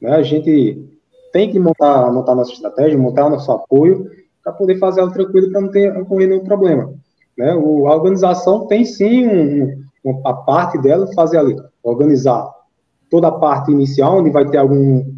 Né? 0.00 0.12
A 0.12 0.22
gente 0.22 0.82
tem 1.30 1.52
que 1.52 1.58
montar, 1.58 2.10
montar 2.10 2.34
nossa 2.34 2.54
estratégia, 2.54 2.98
montar 2.98 3.28
nosso 3.28 3.52
apoio, 3.52 4.10
para 4.42 4.54
poder 4.54 4.78
fazer 4.78 5.02
ela 5.02 5.12
tranquilo, 5.12 5.52
para 5.52 5.60
não 5.60 5.70
ter 5.70 5.94
ocorrer 5.94 6.26
nenhum 6.26 6.42
problema. 6.42 6.94
Né? 7.40 7.54
O, 7.54 7.88
a 7.88 7.94
organização 7.96 8.66
tem 8.66 8.84
sim 8.84 9.26
um, 9.26 9.82
uma, 10.04 10.30
a 10.30 10.34
parte 10.34 10.76
dela, 10.76 11.10
fazer 11.14 11.38
ali, 11.38 11.56
organizar 11.82 12.46
toda 13.08 13.28
a 13.28 13.32
parte 13.32 13.72
inicial, 13.72 14.18
onde 14.18 14.28
vai 14.28 14.46
ter 14.46 14.58
algum, 14.58 15.10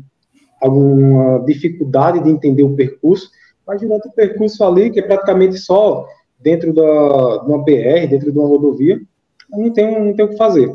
alguma 0.61 1.41
dificuldade 1.45 2.23
de 2.23 2.31
entender 2.31 2.63
o 2.63 2.77
percurso, 2.77 3.29
mas 3.67 3.81
durante 3.81 4.07
o 4.07 4.13
percurso 4.13 4.63
ali, 4.63 4.89
que 4.91 5.01
é 5.01 5.03
praticamente 5.03 5.59
só 5.59 6.07
dentro 6.39 6.73
da, 6.73 7.39
de 7.39 7.51
uma 7.51 7.65
BR, 7.65 8.07
dentro 8.09 8.31
de 8.31 8.39
uma 8.39 8.47
rodovia, 8.47 9.01
não 9.51 9.73
tem, 9.73 10.07
não 10.07 10.15
tem 10.15 10.25
o 10.25 10.29
que 10.29 10.37
fazer, 10.37 10.73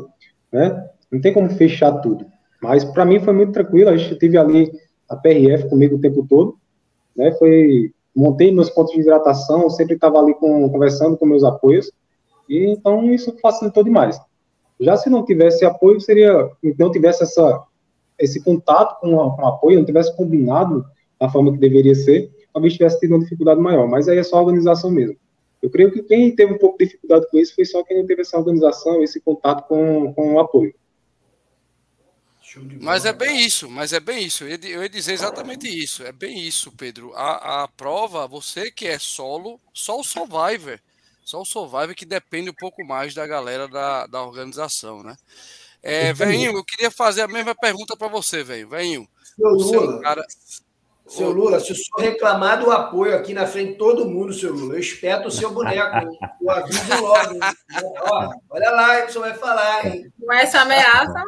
né? 0.52 0.86
Não 1.10 1.18
tem 1.18 1.32
como 1.32 1.48
fechar 1.48 1.92
tudo. 2.02 2.26
Mas 2.62 2.84
para 2.84 3.06
mim 3.06 3.20
foi 3.20 3.32
muito 3.32 3.52
tranquilo, 3.52 3.88
a 3.88 3.96
gente 3.96 4.16
teve 4.16 4.36
ali 4.36 4.70
a 5.08 5.16
PRF 5.16 5.70
comigo 5.70 5.96
o 5.96 6.00
tempo 6.00 6.26
todo, 6.28 6.58
né? 7.16 7.32
Foi 7.38 7.90
montei 8.18 8.52
meus 8.52 8.68
pontos 8.68 8.92
de 8.92 9.00
hidratação, 9.00 9.70
sempre 9.70 9.94
estava 9.94 10.18
ali 10.18 10.34
com, 10.34 10.68
conversando 10.68 11.16
com 11.16 11.24
meus 11.24 11.44
apoios, 11.44 11.90
e 12.48 12.66
então 12.66 13.12
isso 13.12 13.36
facilitou 13.40 13.84
demais. 13.84 14.20
Já 14.80 14.96
se 14.96 15.08
não 15.08 15.24
tivesse 15.24 15.64
apoio, 15.64 16.00
seria, 16.00 16.50
não 16.78 16.90
tivesse 16.90 17.22
essa, 17.22 17.62
esse 18.18 18.42
contato 18.42 19.00
com, 19.00 19.14
o 19.14 19.46
apoio, 19.46 19.78
não 19.78 19.84
tivesse 19.84 20.16
combinado 20.16 20.84
da 21.20 21.28
forma 21.28 21.52
que 21.52 21.58
deveria 21.58 21.94
ser, 21.94 22.30
talvez 22.52 22.72
tivesse 22.72 22.98
tido 22.98 23.12
uma 23.12 23.20
dificuldade 23.20 23.60
maior, 23.60 23.86
mas 23.86 24.08
aí 24.08 24.18
é 24.18 24.22
só 24.24 24.40
organização 24.40 24.90
mesmo. 24.90 25.16
Eu 25.62 25.70
creio 25.70 25.92
que 25.92 26.02
quem 26.02 26.34
teve 26.34 26.54
um 26.54 26.58
pouco 26.58 26.78
de 26.78 26.86
dificuldade 26.86 27.26
com 27.30 27.38
isso 27.38 27.54
foi 27.54 27.64
só 27.64 27.84
quem 27.84 27.98
não 27.98 28.06
teve 28.06 28.22
essa 28.22 28.38
organização, 28.38 29.02
esse 29.02 29.20
contato 29.20 29.66
com, 29.68 30.12
com 30.12 30.34
o 30.34 30.40
apoio. 30.40 30.74
Mas 32.80 33.04
é 33.04 33.12
bem 33.12 33.40
isso, 33.40 33.68
mas 33.68 33.92
é 33.92 34.00
bem 34.00 34.24
isso. 34.24 34.44
Eu 34.44 34.82
ia 34.82 34.88
dizer 34.88 35.12
exatamente 35.12 35.68
isso. 35.68 36.02
É 36.02 36.12
bem 36.12 36.38
isso, 36.46 36.72
Pedro. 36.72 37.12
A, 37.14 37.64
a 37.64 37.68
prova, 37.68 38.26
você 38.26 38.70
que 38.70 38.86
é 38.86 38.98
solo, 38.98 39.60
só 39.72 39.98
o 39.98 40.04
Survivor. 40.04 40.78
Só 41.24 41.42
o 41.42 41.44
Survivor 41.44 41.94
que 41.94 42.06
depende 42.06 42.50
um 42.50 42.54
pouco 42.54 42.84
mais 42.84 43.14
da 43.14 43.26
galera 43.26 43.68
da, 43.68 44.06
da 44.06 44.22
organização, 44.22 45.02
né? 45.02 45.16
É, 45.82 46.12
Venho, 46.12 46.56
eu 46.56 46.64
queria 46.64 46.90
fazer 46.90 47.22
a 47.22 47.28
mesma 47.28 47.54
pergunta 47.54 47.96
para 47.96 48.08
você, 48.08 48.42
Venho. 48.42 48.68
Venho, 48.68 49.08
seu 49.36 49.50
Lula, 49.50 50.00
cara... 50.00 50.24
seu 51.06 51.30
Lula, 51.30 51.60
se 51.60 51.72
o 51.72 51.74
senhor 51.74 52.10
reclamar 52.10 52.60
do 52.60 52.70
apoio 52.70 53.16
aqui 53.16 53.34
na 53.34 53.46
frente 53.46 53.72
de 53.72 53.78
todo 53.78 54.08
mundo, 54.08 54.32
seu 54.32 54.52
Lula, 54.52 54.74
eu 54.74 54.80
espeto 54.80 55.28
o 55.28 55.30
seu 55.30 55.50
boneco? 55.50 56.08
Eu 56.40 56.50
aviso 56.50 57.00
logo. 57.00 57.38
Ó, 58.00 58.34
olha 58.50 58.70
lá 58.70 59.02
o 59.02 59.06
o 59.06 59.12
senhor 59.12 59.28
vai 59.28 59.34
falar, 59.34 59.86
hein? 59.86 60.12
Com 60.20 60.32
essa 60.32 60.60
ameaça... 60.62 61.22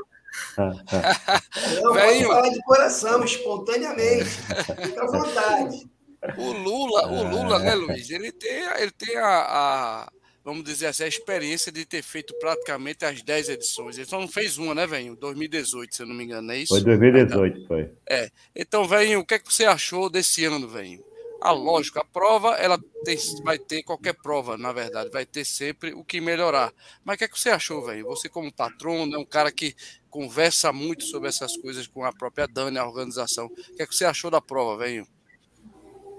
Não, 0.57 1.93
Venho... 1.95 2.29
falar 2.29 2.49
de 2.49 2.63
coração, 2.63 3.25
espontaneamente. 3.25 4.25
Fica 4.25 5.03
à 5.03 5.07
vontade. 5.07 5.91
O 6.37 6.53
Lula, 6.53 7.07
o 7.07 7.29
Lula, 7.29 7.59
né, 7.59 7.75
Luiz? 7.75 8.11
Ele 8.11 8.31
tem, 8.31 8.63
ele 8.79 8.91
tem 8.91 9.17
a, 9.17 9.27
a, 9.27 10.13
vamos 10.45 10.65
dizer 10.65 10.87
assim, 10.87 11.05
a 11.05 11.09
experiência 11.09 11.73
de 11.73 11.85
ter 11.87 12.03
feito 12.03 12.35
praticamente 12.39 13.05
as 13.05 13.23
10 13.23 13.49
edições. 13.51 13.97
Ele 13.97 14.07
só 14.07 14.21
não 14.21 14.29
fez 14.29 14.59
uma, 14.59 14.75
né, 14.75 14.87
velho? 14.87 15.17
2018, 15.17 15.95
se 15.95 16.03
eu 16.03 16.07
não 16.07 16.15
me 16.15 16.25
engano, 16.25 16.53
é 16.53 16.59
isso? 16.59 16.75
Foi 16.75 16.83
2018, 16.83 17.67
foi. 17.67 17.91
É. 18.09 18.31
Então, 18.55 18.87
velho, 18.87 19.21
o 19.21 19.25
que, 19.25 19.35
é 19.35 19.39
que 19.39 19.53
você 19.53 19.65
achou 19.65 20.11
desse 20.11 20.45
ano, 20.45 20.69
velho? 20.69 21.03
Ah, 21.43 21.53
lógico, 21.53 21.99
a 21.99 22.05
prova, 22.05 22.51
ela 22.57 22.79
tem, 23.03 23.17
vai 23.43 23.59
ter 23.59 23.83
qualquer 23.83 24.15
prova, 24.15 24.59
na 24.59 24.73
verdade, 24.73 25.09
vai 25.11 25.25
ter 25.25 25.45
sempre 25.45 25.95
o 25.95 26.05
que 26.05 26.21
melhorar. 26.21 26.71
Mas 27.03 27.15
o 27.15 27.19
que, 27.19 27.25
é 27.25 27.29
que 27.29 27.41
você 27.41 27.49
achou, 27.49 27.83
velho? 27.87 28.05
Você, 28.09 28.29
como 28.29 28.53
patrono, 28.53 29.15
é 29.15 29.19
um 29.19 29.25
cara 29.25 29.51
que 29.51 29.75
conversa 30.11 30.71
muito 30.71 31.05
sobre 31.05 31.29
essas 31.29 31.57
coisas 31.57 31.87
com 31.87 32.05
a 32.05 32.13
própria 32.13 32.47
Dani, 32.47 32.77
a 32.77 32.87
organização. 32.87 33.47
O 33.47 33.77
que, 33.77 33.83
é 33.83 33.87
que 33.87 33.95
você 33.95 34.05
achou 34.05 34.31
da 34.31 34.41
prova, 34.41 34.85
velho? 34.85 35.07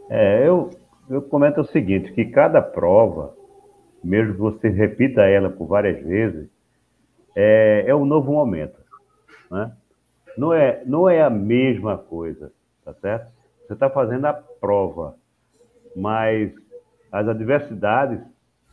É, 0.09 0.47
eu, 0.47 0.71
eu 1.07 1.21
comento 1.21 1.61
o 1.61 1.67
seguinte, 1.67 2.11
que 2.13 2.25
cada 2.25 2.59
prova, 2.59 3.35
mesmo 4.03 4.33
que 4.33 4.39
você 4.39 4.69
repita 4.69 5.21
ela 5.21 5.51
por 5.51 5.67
várias 5.67 6.03
vezes, 6.03 6.49
é, 7.35 7.83
é 7.85 7.95
um 7.95 8.05
novo 8.05 8.31
momento. 8.31 8.79
Né? 9.51 9.71
Não, 10.35 10.51
é, 10.51 10.81
não 10.85 11.07
é 11.07 11.21
a 11.21 11.29
mesma 11.29 11.95
coisa, 11.97 12.51
tá 12.83 12.93
certo? 12.95 13.40
Você 13.71 13.75
está 13.75 13.89
fazendo 13.89 14.25
a 14.25 14.33
prova, 14.33 15.15
mas 15.95 16.53
as 17.09 17.25
adversidades 17.25 18.19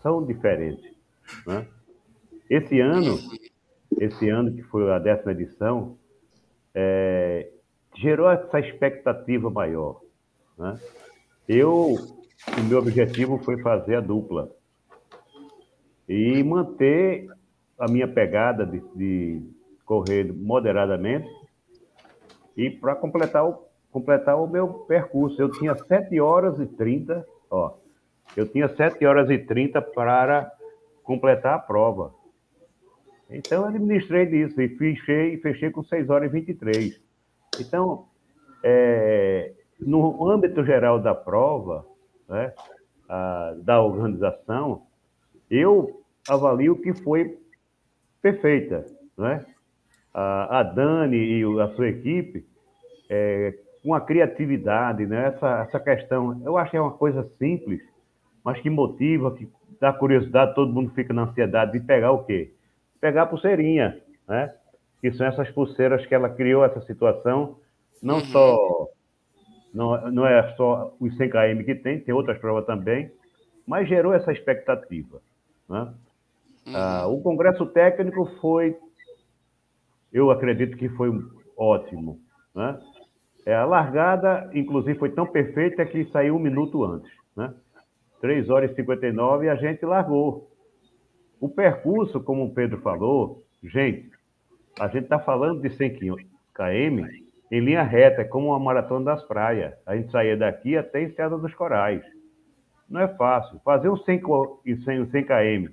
são 0.02 0.26
diferentes. 0.26 0.92
Né? 1.46 1.68
Esse 2.50 2.80
ano, 2.80 3.16
esse 4.00 4.28
ano 4.28 4.52
que 4.52 4.62
foi 4.64 4.90
a 4.90 4.98
décima 4.98 5.30
edição, 5.30 5.96
é, 6.74 7.48
gerou 7.96 8.28
essa 8.28 8.58
expectativa 8.58 9.48
maior. 9.48 10.00
Né? 10.58 10.76
Eu, 11.48 11.94
o 12.58 12.62
meu 12.68 12.80
objetivo 12.80 13.38
foi 13.44 13.56
fazer 13.62 13.94
a 13.94 14.00
dupla 14.00 14.50
e 16.08 16.42
manter 16.42 17.28
a 17.78 17.86
minha 17.86 18.08
pegada 18.08 18.66
de, 18.66 18.80
de 18.96 19.48
correr 19.84 20.24
moderadamente 20.32 21.30
e 22.56 22.68
para 22.68 22.96
completar 22.96 23.48
o 23.48 23.67
completar 23.92 24.40
o 24.40 24.46
meu 24.46 24.68
percurso. 24.68 25.40
Eu 25.40 25.50
tinha 25.50 25.74
7 25.74 26.20
horas 26.20 26.58
e 26.60 26.66
30, 26.66 27.26
ó, 27.50 27.74
eu 28.36 28.46
tinha 28.46 28.68
7 28.68 29.04
horas 29.04 29.30
e 29.30 29.38
30 29.38 29.80
para 29.80 30.50
completar 31.02 31.54
a 31.54 31.58
prova. 31.58 32.14
Então, 33.30 33.62
eu 33.62 33.68
administrei 33.68 34.26
disso 34.26 34.60
e 34.60 34.68
fechei, 34.68 35.36
fechei 35.38 35.70
com 35.70 35.82
6 35.82 36.08
horas 36.08 36.30
e 36.30 36.32
23. 36.32 37.00
Então, 37.60 38.06
é, 38.62 39.52
no 39.78 40.28
âmbito 40.30 40.64
geral 40.64 40.98
da 40.98 41.14
prova, 41.14 41.86
né, 42.28 42.52
a, 43.08 43.54
da 43.62 43.82
organização, 43.82 44.86
eu 45.50 46.02
avalio 46.28 46.76
que 46.76 46.94
foi 46.94 47.38
perfeita. 48.20 48.84
Né? 49.16 49.44
A, 50.12 50.60
a 50.60 50.62
Dani 50.62 51.16
e 51.16 51.60
a 51.60 51.68
sua 51.74 51.88
equipe 51.88 52.46
é, 53.08 53.58
com 53.88 53.94
a 53.94 54.02
criatividade, 54.02 55.06
né? 55.06 55.28
essa, 55.28 55.62
essa 55.66 55.80
questão. 55.80 56.42
Eu 56.44 56.58
acho 56.58 56.70
que 56.70 56.76
é 56.76 56.80
uma 56.80 56.92
coisa 56.92 57.26
simples, 57.38 57.80
mas 58.44 58.60
que 58.60 58.68
motiva, 58.68 59.34
que 59.34 59.48
dá 59.80 59.90
curiosidade, 59.94 60.54
todo 60.54 60.70
mundo 60.70 60.90
fica 60.90 61.14
na 61.14 61.22
ansiedade 61.22 61.72
de 61.72 61.80
pegar 61.80 62.12
o 62.12 62.22
quê? 62.22 62.52
Pegar 63.00 63.22
a 63.22 63.26
pulseirinha, 63.26 63.98
né? 64.28 64.52
Que 65.00 65.10
são 65.12 65.26
essas 65.26 65.50
pulseiras 65.52 66.04
que 66.04 66.14
ela 66.14 66.28
criou 66.28 66.62
essa 66.66 66.82
situação, 66.82 67.56
não 68.02 68.16
uhum. 68.16 68.24
só 68.26 68.88
não, 69.72 70.10
não 70.10 70.26
é 70.26 70.54
só 70.54 70.94
os 71.00 71.16
100 71.16 71.30
km 71.30 71.64
que 71.64 71.74
tem, 71.74 71.98
tem 71.98 72.14
outras 72.14 72.36
provas 72.36 72.66
também, 72.66 73.10
mas 73.66 73.88
gerou 73.88 74.12
essa 74.12 74.30
expectativa. 74.30 75.18
Né? 75.66 75.94
Uhum. 76.66 76.76
Ah, 76.76 77.06
o 77.06 77.22
congresso 77.22 77.64
técnico 77.64 78.26
foi, 78.38 78.76
eu 80.12 80.30
acredito 80.30 80.76
que 80.76 80.90
foi 80.90 81.08
ótimo. 81.56 82.20
Né? 82.54 82.78
É, 83.48 83.54
a 83.54 83.64
largada, 83.64 84.50
inclusive, 84.52 84.98
foi 84.98 85.08
tão 85.08 85.26
perfeita 85.26 85.82
que 85.86 86.04
saiu 86.10 86.36
um 86.36 86.38
minuto 86.38 86.84
antes. 86.84 87.10
Né? 87.34 87.50
3 88.20 88.50
horas 88.50 88.70
e 88.72 88.74
59 88.74 89.46
e 89.46 89.48
a 89.48 89.54
gente 89.54 89.86
largou. 89.86 90.50
O 91.40 91.48
percurso, 91.48 92.20
como 92.20 92.44
o 92.44 92.52
Pedro 92.52 92.78
falou, 92.82 93.42
gente, 93.64 94.10
a 94.78 94.86
gente 94.88 95.04
está 95.04 95.18
falando 95.18 95.62
de 95.62 95.70
100 95.70 95.94
km 95.94 97.06
em 97.50 97.60
linha 97.60 97.82
reta, 97.82 98.20
é 98.20 98.24
como 98.24 98.48
uma 98.48 98.58
maratona 98.58 99.06
das 99.06 99.24
praias. 99.24 99.72
A 99.86 99.96
gente 99.96 100.10
saía 100.10 100.36
daqui 100.36 100.76
até 100.76 101.04
Enseada 101.04 101.38
dos 101.38 101.54
Corais. 101.54 102.04
Não 102.86 103.00
é 103.00 103.08
fácil. 103.08 103.58
Fazer 103.64 103.88
um 103.88 103.96
100, 103.96 104.20
100, 104.84 105.06
100 105.06 105.24
km 105.24 105.72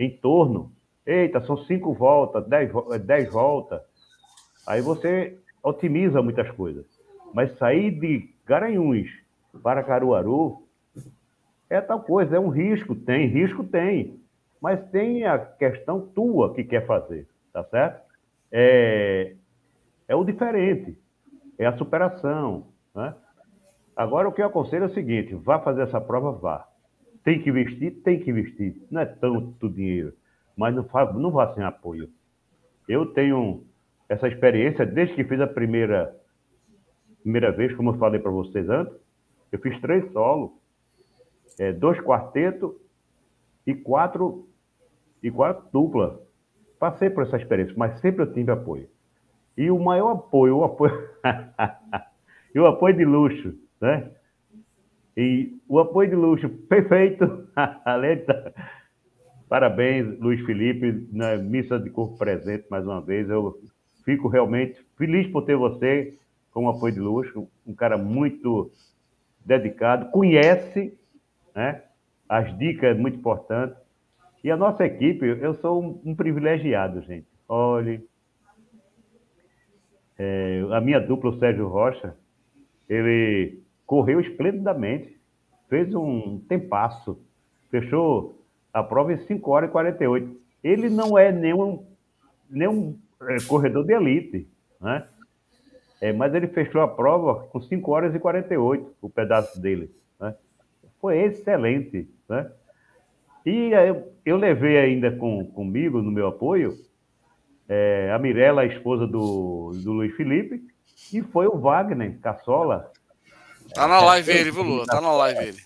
em 0.00 0.10
torno, 0.16 0.72
eita, 1.06 1.40
são 1.42 1.58
cinco 1.58 1.94
voltas, 1.94 2.44
10, 2.48 2.72
10 3.04 3.32
voltas. 3.32 3.80
Aí 4.66 4.80
você 4.80 5.38
otimiza 5.62 6.22
muitas 6.22 6.50
coisas. 6.52 6.86
Mas 7.34 7.56
sair 7.58 7.90
de 7.90 8.30
Garanhuns 8.46 9.08
para 9.62 9.82
Caruaru 9.82 10.66
é 11.68 11.80
tal 11.80 12.00
coisa, 12.00 12.36
é 12.36 12.40
um 12.40 12.48
risco, 12.48 12.94
tem, 12.94 13.26
risco 13.26 13.64
tem. 13.64 14.18
Mas 14.60 14.82
tem 14.90 15.24
a 15.24 15.38
questão 15.38 16.00
tua 16.00 16.54
que 16.54 16.64
quer 16.64 16.86
fazer, 16.86 17.28
tá 17.52 17.62
certo? 17.64 18.02
É, 18.50 19.34
é 20.08 20.16
o 20.16 20.24
diferente, 20.24 20.98
é 21.58 21.66
a 21.66 21.76
superação. 21.76 22.66
Né? 22.94 23.14
Agora, 23.94 24.28
o 24.28 24.32
que 24.32 24.40
eu 24.40 24.46
aconselho 24.46 24.84
é 24.84 24.86
o 24.86 24.94
seguinte: 24.94 25.34
vá 25.34 25.60
fazer 25.60 25.82
essa 25.82 26.00
prova, 26.00 26.32
vá. 26.32 26.66
Tem 27.22 27.40
que 27.42 27.50
investir? 27.50 28.00
Tem 28.02 28.18
que 28.18 28.30
investir. 28.30 28.82
Não 28.90 29.00
é 29.00 29.06
tanto 29.06 29.68
dinheiro, 29.68 30.14
mas 30.56 30.74
não, 30.74 30.88
não 31.14 31.30
vá 31.30 31.54
sem 31.54 31.62
apoio. 31.62 32.08
Eu 32.88 33.06
tenho 33.12 33.64
essa 34.08 34.26
experiência, 34.26 34.86
desde 34.86 35.14
que 35.14 35.24
fiz 35.24 35.40
a 35.40 35.46
primeira, 35.46 36.14
primeira 37.22 37.52
vez, 37.52 37.74
como 37.74 37.90
eu 37.90 37.98
falei 37.98 38.20
para 38.20 38.30
vocês 38.30 38.68
antes, 38.68 38.94
eu 39.52 39.58
fiz 39.58 39.78
três 39.80 40.10
solos, 40.12 40.50
é, 41.58 41.72
dois 41.72 42.00
quartetos 42.00 42.72
e 43.66 43.74
quatro, 43.74 44.48
e 45.22 45.30
quatro 45.30 45.64
duplas. 45.72 46.18
Passei 46.78 47.10
por 47.10 47.24
essa 47.24 47.36
experiência, 47.36 47.74
mas 47.76 48.00
sempre 48.00 48.22
eu 48.22 48.32
tive 48.32 48.50
apoio. 48.50 48.88
E 49.56 49.70
o 49.70 49.78
maior 49.78 50.12
apoio, 50.12 50.58
o 50.58 50.64
apoio, 50.64 50.92
e 52.54 52.60
o 52.60 52.66
apoio 52.66 52.96
de 52.96 53.04
luxo, 53.04 53.54
né? 53.80 54.10
E 55.16 55.60
o 55.68 55.80
apoio 55.80 56.08
de 56.08 56.14
luxo 56.14 56.48
perfeito, 56.48 57.48
Parabéns, 59.48 60.18
Luiz 60.20 60.44
Felipe, 60.44 61.08
na 61.10 61.36
missa 61.36 61.78
de 61.78 61.88
corpo 61.90 62.18
presente 62.18 62.66
mais 62.70 62.84
uma 62.84 63.00
vez. 63.00 63.28
Eu 63.30 63.58
fico 64.08 64.26
realmente 64.26 64.82
feliz 64.96 65.30
por 65.30 65.44
ter 65.44 65.54
você 65.54 66.16
como 66.50 66.70
apoio 66.70 66.94
de 66.94 66.98
luxo, 66.98 67.46
um 67.66 67.74
cara 67.74 67.98
muito 67.98 68.72
dedicado, 69.44 70.10
conhece 70.10 70.98
né, 71.54 71.82
as 72.26 72.56
dicas 72.56 72.98
muito 72.98 73.18
importantes. 73.18 73.76
E 74.42 74.50
a 74.50 74.56
nossa 74.56 74.86
equipe, 74.86 75.26
eu 75.26 75.54
sou 75.56 75.82
um, 75.82 76.00
um 76.06 76.14
privilegiado, 76.14 77.02
gente. 77.02 77.26
Olhe, 77.46 78.02
é, 80.18 80.64
a 80.72 80.80
minha 80.80 81.00
dupla, 81.00 81.28
o 81.28 81.38
Sérgio 81.38 81.68
Rocha, 81.68 82.16
ele 82.88 83.60
correu 83.84 84.20
esplendidamente, 84.20 85.20
fez 85.68 85.94
um 85.94 86.40
tempasso, 86.48 87.20
fechou 87.70 88.42
a 88.72 88.82
prova 88.82 89.12
em 89.12 89.18
5 89.18 89.50
horas 89.50 89.68
e 89.68 89.72
48. 89.72 90.40
Ele 90.64 90.88
não 90.88 91.18
é 91.18 91.30
nenhum, 91.30 91.84
nenhum 92.48 92.98
é, 93.22 93.36
corredor 93.46 93.84
de 93.84 93.94
elite, 93.94 94.48
né? 94.80 95.06
É, 96.00 96.12
mas 96.12 96.32
ele 96.34 96.46
fechou 96.46 96.80
a 96.80 96.88
prova 96.88 97.46
com 97.48 97.60
5 97.60 97.90
horas 97.90 98.14
e 98.14 98.18
48, 98.18 98.94
o 99.02 99.10
pedaço 99.10 99.60
dele. 99.60 99.90
Né? 100.20 100.34
Foi 101.00 101.18
excelente. 101.18 102.08
Né? 102.28 102.50
E 103.44 103.72
eu, 103.72 104.12
eu 104.24 104.36
levei 104.36 104.78
ainda 104.78 105.10
com, 105.10 105.44
comigo, 105.46 106.00
no 106.00 106.12
meu 106.12 106.28
apoio, 106.28 106.76
é, 107.68 108.12
a 108.14 108.18
Mirella, 108.18 108.62
a 108.62 108.66
esposa 108.66 109.06
do, 109.06 109.72
do 109.82 109.92
Luiz 109.92 110.14
Felipe, 110.14 110.62
e 111.12 111.20
foi 111.22 111.46
o 111.46 111.58
Wagner 111.58 112.18
Cassola. 112.20 112.90
Tá 113.74 113.86
na 113.88 114.00
live 114.00 114.30
ele, 114.30 114.50
viu, 114.50 114.62
Lula? 114.62 114.86
Tá 114.86 115.00
na 115.00 115.12
live 115.12 115.48
ele. 115.48 115.58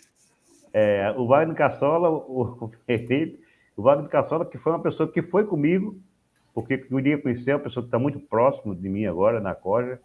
É, 0.73 1.15
o 1.17 1.27
Wagner 1.27 1.57
Cassola, 1.57 2.09
o, 2.09 2.71
o 3.77 3.83
Wagner 3.83 4.09
Cassola, 4.09 4.47
que 4.47 4.57
foi 4.59 4.73
uma 4.73 4.83
pessoa 4.83 5.11
que 5.11 5.23
foi 5.23 5.45
comigo, 5.45 6.01
porque 6.55 6.79
queria 6.79 7.21
conhecer 7.21 7.55
uma 7.55 7.61
pessoa 7.61 7.83
que 7.83 7.89
está 7.89 7.99
muito 7.99 8.21
próximo 8.21 8.75
de 8.75 8.89
mim 8.89 9.07
agora, 9.07 9.41
na 9.41 9.55
Coja, 9.55 10.01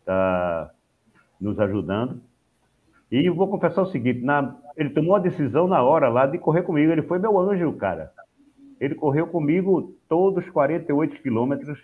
está 0.00 0.70
nos 1.40 1.58
ajudando. 1.60 2.20
E 3.10 3.28
vou 3.28 3.48
confessar 3.48 3.82
o 3.82 3.90
seguinte: 3.90 4.20
na, 4.20 4.56
ele 4.76 4.90
tomou 4.90 5.14
a 5.14 5.20
decisão 5.20 5.68
na 5.68 5.82
hora 5.82 6.08
lá 6.08 6.26
de 6.26 6.38
correr 6.38 6.62
comigo. 6.62 6.90
Ele 6.90 7.02
foi 7.02 7.18
meu 7.18 7.38
anjo, 7.38 7.72
cara. 7.74 8.12
Ele 8.80 8.94
correu 8.94 9.26
comigo 9.26 9.94
todos 10.08 10.44
os 10.44 10.50
48 10.50 11.22
quilômetros 11.22 11.78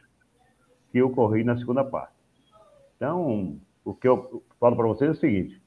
que 0.91 0.99
eu 0.99 1.11
corri 1.11 1.45
na 1.45 1.57
segunda 1.57 1.85
parte. 1.85 2.15
Então, 2.97 3.59
o 3.85 3.95
que 3.95 4.09
eu 4.09 4.43
falo 4.59 4.75
para 4.75 4.87
vocês 4.87 5.11
é 5.11 5.13
o 5.13 5.17
seguinte: 5.17 5.63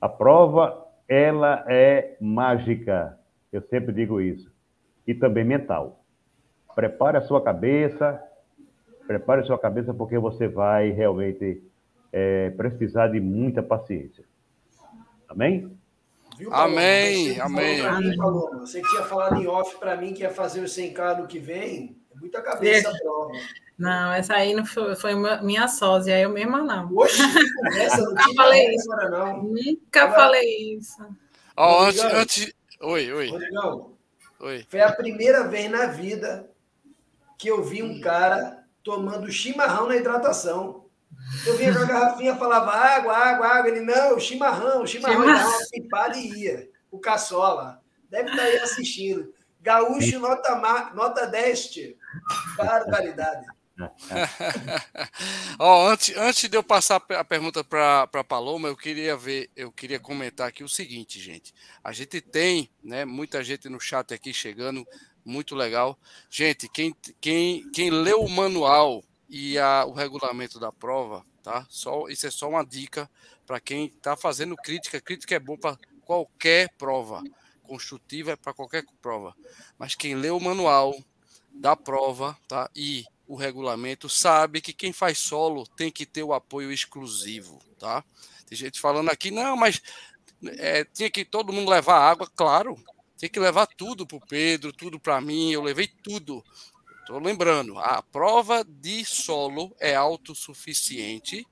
a 0.00 0.08
prova 0.08 0.86
ela 1.08 1.64
é 1.66 2.16
mágica. 2.20 3.18
Eu 3.52 3.62
sempre 3.62 3.92
digo 3.92 4.20
isso. 4.20 4.52
E 5.06 5.14
também 5.14 5.44
mental. 5.44 6.04
Prepare 6.76 7.16
a 7.16 7.22
sua 7.22 7.42
cabeça, 7.42 8.22
prepare 9.06 9.40
a 9.40 9.44
sua 9.44 9.58
cabeça 9.58 9.94
porque 9.94 10.18
você 10.18 10.46
vai 10.46 10.90
realmente 10.90 11.62
é, 12.12 12.50
precisar 12.50 13.08
de 13.08 13.18
muita 13.18 13.62
paciência. 13.62 14.24
Amém? 15.26 15.74
Viu, 16.36 16.52
amém, 16.52 17.32
você 17.32 17.40
amém. 17.40 17.82
Mim, 18.00 18.16
você 18.60 18.82
tinha 18.82 19.04
falado 19.04 19.40
em 19.40 19.46
off 19.46 19.78
para 19.78 19.96
mim 19.96 20.12
que 20.12 20.20
ia 20.20 20.28
fazer 20.28 20.60
o 20.60 20.64
100K 20.64 21.20
no 21.20 21.26
que 21.26 21.38
vem. 21.38 21.96
É 22.14 22.20
muita 22.20 22.42
cabeça 22.42 22.90
a 22.90 22.98
prova. 22.98 23.32
Não, 23.78 24.12
essa 24.12 24.34
aí 24.34 24.54
não 24.54 24.66
foi, 24.66 24.94
foi 24.96 25.14
minha 25.42 25.68
sósia, 25.68 26.20
eu 26.20 26.28
mesma 26.28 26.62
não. 26.62 26.94
Oxe, 26.94 27.22
conversa, 27.56 28.02
não 28.04 28.10
Nunca 28.10 28.34
falei 28.34 28.74
isso. 28.74 28.88
não. 28.88 29.42
Nunca 29.44 30.02
Agora, 30.02 30.20
falei 30.20 30.74
isso. 30.74 31.06
Oh, 31.56 31.78
antes, 31.84 32.04
antes... 32.04 32.54
Oi, 32.82 33.12
oi. 33.12 33.28
Rodrigão, 33.30 33.92
oi. 34.40 34.66
Foi 34.68 34.80
a 34.82 34.92
primeira 34.92 35.48
vez 35.48 35.70
na 35.70 35.86
vida 35.86 36.46
que 37.36 37.48
eu 37.48 37.62
vi 37.62 37.82
um 37.82 38.00
cara 38.00 38.64
tomando 38.82 39.30
chimarrão 39.30 39.88
na 39.88 39.96
hidratação. 39.96 40.86
Eu 41.44 41.56
vinha 41.56 41.74
com 41.74 41.80
a 41.80 41.86
garrafinha, 41.86 42.36
falava 42.36 42.70
água, 42.70 43.16
água, 43.16 43.46
água. 43.46 43.70
Ele, 43.70 43.80
não, 43.80 44.18
chimarrão, 44.18 44.86
chimarrão. 44.86 45.24
Ele 45.24 45.32
dava 45.32 45.48
uma 45.48 45.68
pipada 45.70 46.16
e 46.16 46.44
ia. 46.44 46.70
O 46.90 46.98
caçola. 46.98 47.82
Deve 48.08 48.30
estar 48.30 48.42
aí 48.42 48.58
assistindo. 48.58 49.34
Gaúcho, 49.60 50.20
nota, 50.20 50.92
nota 50.94 51.26
10, 51.26 51.70
tio. 51.70 51.96
Barbaridade. 52.56 53.46
oh, 55.58 55.86
antes, 55.88 56.16
antes 56.16 56.48
de 56.48 56.56
eu 56.56 56.62
passar 56.62 57.02
a 57.10 57.24
pergunta 57.24 57.62
para 57.62 58.08
a 58.10 58.24
Paloma, 58.24 58.68
eu 58.68 58.76
queria 58.76 59.16
ver, 59.16 59.50
eu 59.54 59.70
queria 59.70 60.00
comentar 60.00 60.48
aqui 60.48 60.64
o 60.64 60.68
seguinte, 60.68 61.20
gente. 61.20 61.52
A 61.84 61.92
gente 61.92 62.20
tem, 62.20 62.70
né, 62.82 63.04
muita 63.04 63.44
gente 63.44 63.68
no 63.68 63.78
chat 63.78 64.14
aqui 64.14 64.32
chegando, 64.32 64.86
muito 65.26 65.56
legal. 65.56 65.98
Gente, 66.30 66.68
quem, 66.68 66.94
quem, 67.20 67.68
quem 67.72 67.90
leu 67.90 68.22
o 68.22 68.30
manual 68.30 69.02
e 69.28 69.58
a, 69.58 69.84
o 69.84 69.92
regulamento 69.92 70.60
da 70.60 70.70
prova, 70.70 71.26
tá? 71.42 71.66
Só, 71.68 72.08
isso 72.08 72.26
é 72.26 72.30
só 72.30 72.48
uma 72.48 72.64
dica 72.64 73.10
para 73.44 73.58
quem 73.58 73.86
está 73.86 74.16
fazendo 74.16 74.56
crítica. 74.56 75.00
Crítica 75.00 75.34
é 75.34 75.40
bom 75.40 75.56
para 75.56 75.76
qualquer 76.04 76.70
prova, 76.78 77.22
construtiva 77.64 78.32
é 78.32 78.36
para 78.36 78.54
qualquer 78.54 78.84
prova. 79.02 79.34
Mas 79.76 79.96
quem 79.96 80.14
lê 80.14 80.30
o 80.30 80.40
manual 80.40 80.96
da 81.52 81.74
prova, 81.74 82.38
tá? 82.46 82.70
E 82.74 83.04
o 83.26 83.34
regulamento 83.34 84.08
sabe 84.08 84.60
que 84.60 84.72
quem 84.72 84.92
faz 84.92 85.18
solo 85.18 85.66
tem 85.66 85.90
que 85.90 86.06
ter 86.06 86.22
o 86.22 86.32
apoio 86.32 86.70
exclusivo, 86.70 87.60
tá? 87.78 88.04
Tem 88.46 88.56
gente 88.56 88.80
falando 88.80 89.10
aqui, 89.10 89.32
não, 89.32 89.56
mas 89.56 89.82
é, 90.58 90.84
tinha 90.84 91.10
que 91.10 91.24
todo 91.24 91.52
mundo 91.52 91.68
levar 91.68 91.98
água, 91.98 92.30
claro. 92.36 92.76
Tem 93.18 93.30
que 93.30 93.40
levar 93.40 93.66
tudo 93.66 94.06
para 94.06 94.16
o 94.16 94.26
Pedro, 94.26 94.72
tudo 94.72 95.00
para 95.00 95.20
mim. 95.20 95.52
Eu 95.52 95.62
levei 95.62 95.88
tudo. 95.88 96.44
Estou 97.00 97.20
lembrando, 97.20 97.78
a 97.78 98.02
prova 98.02 98.64
de 98.64 99.04
solo 99.04 99.72
é 99.78 99.94
autossuficiente, 99.94 101.46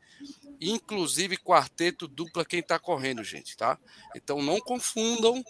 inclusive 0.60 1.36
quarteto 1.36 2.08
dupla 2.08 2.44
quem 2.44 2.58
está 2.58 2.76
correndo, 2.76 3.22
gente, 3.22 3.56
tá? 3.56 3.78
Então 4.16 4.42
não 4.42 4.58
confundam 4.58 5.44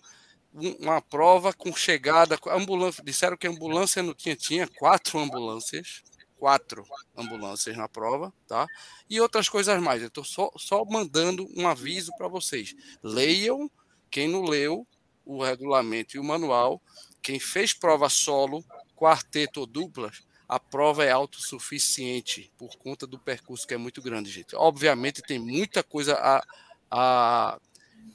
uma 0.53 1.01
prova 1.01 1.55
com 1.55 1.75
chegada, 1.75 2.39
ambulância, 2.49 3.03
disseram 3.03 3.35
que 3.35 3.47
a 3.47 3.51
ambulância 3.51 4.03
não 4.03 4.13
tinha, 4.13 4.37
tinha 4.37 4.69
quatro 4.69 5.19
ambulâncias, 5.19 6.03
quatro 6.37 6.85
ambulâncias 7.17 7.75
na 7.75 7.89
prova, 7.89 8.31
tá? 8.47 8.67
E 9.09 9.19
outras 9.23 9.49
coisas 9.49 9.83
mais. 9.83 10.03
Eu 10.03 10.09
estou 10.09 10.23
só, 10.23 10.51
só 10.59 10.85
mandando 10.85 11.49
um 11.57 11.67
aviso 11.67 12.13
para 12.19 12.29
vocês. 12.29 12.75
Leiam, 13.03 13.71
quem 14.11 14.29
não 14.29 14.43
leu 14.43 14.87
o 15.25 15.43
regulamento 15.43 16.17
e 16.17 16.21
o 16.21 16.25
manual, 16.25 16.81
quem 17.23 17.41
fez 17.41 17.73
prova 17.73 18.09
solo 18.09 18.65
quarteto 18.95 19.61
ou 19.61 19.67
duplas, 19.67 20.23
a 20.49 20.61
prova 20.61 21.05
é 21.05 21.11
autossuficiente 21.11 22.53
por 22.57 22.77
conta 22.77 23.07
do 23.07 23.19
percurso 23.19 23.67
que 23.67 23.75
é 23.75 23.79
muito 23.79 24.03
grande, 24.03 24.31
gente. 24.31 24.55
Obviamente 24.55 25.23
tem 25.23 25.39
muita 25.39 25.83
coisa 25.83 26.15
a, 26.15 26.45
a 26.91 27.61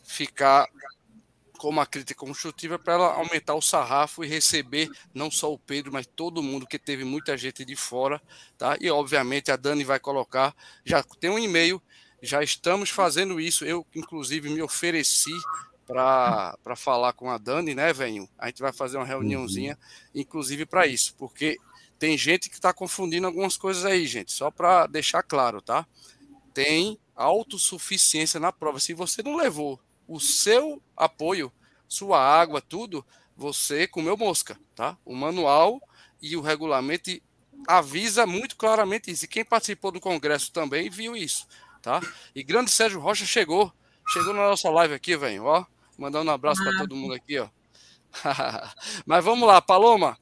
ficar 0.04 0.68
com 1.58 1.68
uma 1.68 1.86
crítica 1.86 2.18
construtiva 2.18 2.80
para 2.80 2.94
ela 2.94 3.14
aumentar 3.16 3.54
o 3.54 3.62
sarrafo 3.62 4.24
e 4.24 4.28
receber 4.28 4.90
não 5.14 5.30
só 5.30 5.52
o 5.52 5.60
Pedro, 5.60 5.92
mas 5.92 6.08
todo 6.08 6.42
mundo, 6.42 6.66
que 6.66 6.80
teve 6.80 7.04
muita 7.04 7.38
gente 7.38 7.66
de 7.66 7.76
fora, 7.76 8.22
tá? 8.58 8.78
E 8.80 8.90
obviamente 8.90 9.52
a 9.52 9.58
Dani 9.58 9.84
vai 9.84 10.00
colocar, 10.00 10.56
já 10.86 11.04
tem 11.04 11.30
um 11.30 11.38
e-mail, 11.38 11.82
já 12.22 12.42
estamos 12.42 12.90
fazendo 12.90 13.40
isso. 13.42 13.66
Eu, 13.66 13.86
inclusive, 13.94 14.50
me 14.50 14.62
ofereci 14.62 15.34
para 15.90 16.76
falar 16.76 17.14
com 17.14 17.32
a 17.32 17.38
Dani, 17.40 17.74
né, 17.74 17.92
velho? 17.92 18.30
A 18.38 18.46
gente 18.48 18.62
vai 18.62 18.72
fazer 18.72 18.98
uma 18.98 19.06
reuniãozinha, 19.06 19.74
uhum. 19.74 20.22
inclusive 20.22 20.64
para 20.68 20.86
isso, 20.86 21.16
porque 21.18 21.58
tem 21.98 22.16
gente 22.16 22.48
que 22.48 22.56
está 22.56 22.72
confundindo 22.72 23.26
algumas 23.26 23.58
coisas 23.58 23.84
aí, 23.86 24.06
gente, 24.06 24.32
só 24.32 24.52
para 24.52 24.86
deixar 24.86 25.24
claro, 25.24 25.62
tá? 25.62 25.88
Tem 26.54 27.00
autossuficiência 27.16 28.40
na 28.40 28.52
prova. 28.52 28.80
Se 28.80 28.94
você 28.94 29.24
não 29.24 29.36
levou 29.36 29.80
o 30.08 30.20
seu 30.20 30.80
apoio, 30.96 31.52
sua 31.88 32.20
água, 32.20 32.62
tudo, 32.62 33.04
você 33.36 33.88
comeu 33.88 34.16
mosca, 34.16 34.60
tá? 34.76 34.96
O 35.04 35.16
manual 35.16 35.82
e 36.22 36.38
o 36.38 36.42
regulamento 36.42 37.10
avisa 37.68 38.28
muito 38.28 38.56
claramente 38.56 39.10
isso. 39.10 39.26
E 39.26 39.28
quem 39.28 39.44
participou 39.44 39.92
do 39.92 40.00
congresso 40.00 40.52
também 40.52 40.88
viu 40.88 41.16
isso, 41.16 41.48
tá? 41.82 42.00
E 42.36 42.44
grande 42.44 42.70
Sérgio 42.70 43.00
Rocha 43.00 43.26
chegou, 43.26 43.74
chegou 44.08 44.34
na 44.36 44.48
nossa 44.50 44.70
live 44.70 44.94
aqui, 44.94 45.18
velho, 45.18 45.46
ó. 45.46 45.66
Mandando 46.00 46.32
um 46.32 46.34
abraço 46.34 46.64
para 46.64 46.78
todo 46.78 46.96
mundo 46.96 47.14
aqui, 47.14 47.38
ó. 47.38 47.50
Mas 49.06 49.24
vamos 49.24 49.48
lá, 49.48 49.62
Paloma. 49.62 50.18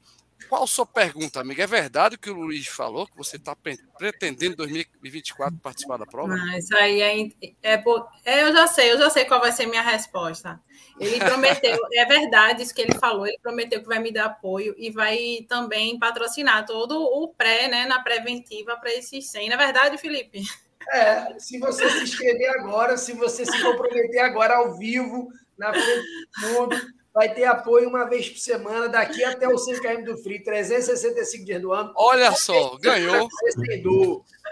Qual 0.48 0.64
a 0.64 0.66
sua 0.66 0.86
pergunta, 0.86 1.40
amiga? 1.40 1.62
É 1.62 1.66
verdade 1.66 2.16
o 2.16 2.18
que 2.18 2.30
o 2.30 2.34
Luiz 2.34 2.66
falou, 2.66 3.06
que 3.06 3.16
você 3.16 3.36
está 3.36 3.54
pretendendo 3.98 4.54
em 4.54 4.56
2024 4.56 5.58
participar 5.58 5.98
da 5.98 6.06
prova? 6.06 6.34
Não, 6.34 6.56
isso 6.56 6.74
aí 6.74 7.02
é, 7.02 7.20
é, 7.62 7.82
é, 8.24 8.42
Eu 8.42 8.52
já 8.52 8.66
sei, 8.66 8.92
eu 8.92 8.98
já 8.98 9.10
sei 9.10 9.26
qual 9.26 9.40
vai 9.40 9.52
ser 9.52 9.66
minha 9.66 9.82
resposta. 9.82 10.58
Ele 10.98 11.18
prometeu, 11.18 11.78
é 11.92 12.04
verdade 12.06 12.62
isso 12.62 12.74
que 12.74 12.80
ele 12.80 12.94
falou, 12.98 13.26
ele 13.26 13.38
prometeu 13.42 13.82
que 13.82 13.86
vai 13.86 13.98
me 13.98 14.10
dar 14.10 14.26
apoio 14.26 14.74
e 14.78 14.90
vai 14.90 15.44
também 15.48 15.98
patrocinar 15.98 16.64
todo 16.64 16.98
o 16.98 17.28
pré, 17.28 17.68
né, 17.68 17.84
na 17.84 18.02
preventiva 18.02 18.76
para 18.78 18.92
esses 18.94 19.30
100. 19.30 19.50
Na 19.50 19.54
é 19.54 19.58
verdade, 19.58 19.98
Felipe? 19.98 20.42
É, 20.90 21.38
se 21.38 21.58
você 21.58 21.90
se 21.90 22.04
inscrever 22.04 22.48
agora, 22.58 22.96
se 22.96 23.12
você 23.12 23.44
se 23.44 23.62
comprometer 23.62 24.20
agora 24.20 24.56
ao 24.56 24.78
vivo, 24.78 25.28
na 25.58 25.72
frente 25.72 26.06
do 26.40 26.48
mundo, 26.48 26.76
vai 27.12 27.34
ter 27.34 27.44
apoio 27.44 27.88
uma 27.88 28.04
vez 28.04 28.28
por 28.28 28.38
semana, 28.38 28.88
daqui 28.88 29.24
até 29.24 29.48
o 29.48 29.58
5 29.58 29.80
km 29.80 30.04
do 30.04 30.18
Free, 30.18 30.42
365 30.42 31.44
dias 31.44 31.60
do 31.60 31.72
ano. 31.72 31.92
Olha 31.96 32.32
só, 32.32 32.76
ganhou. 32.78 33.28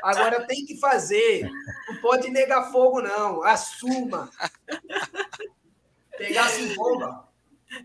Agora 0.02 0.46
tem 0.46 0.64
que 0.64 0.78
fazer. 0.78 1.48
Não 1.88 1.96
pode 2.00 2.30
negar 2.30 2.70
fogo, 2.70 3.00
não. 3.00 3.42
Assuma. 3.42 4.30
Pegar 6.18 6.48
sem 6.48 6.74
bomba. 6.74 7.26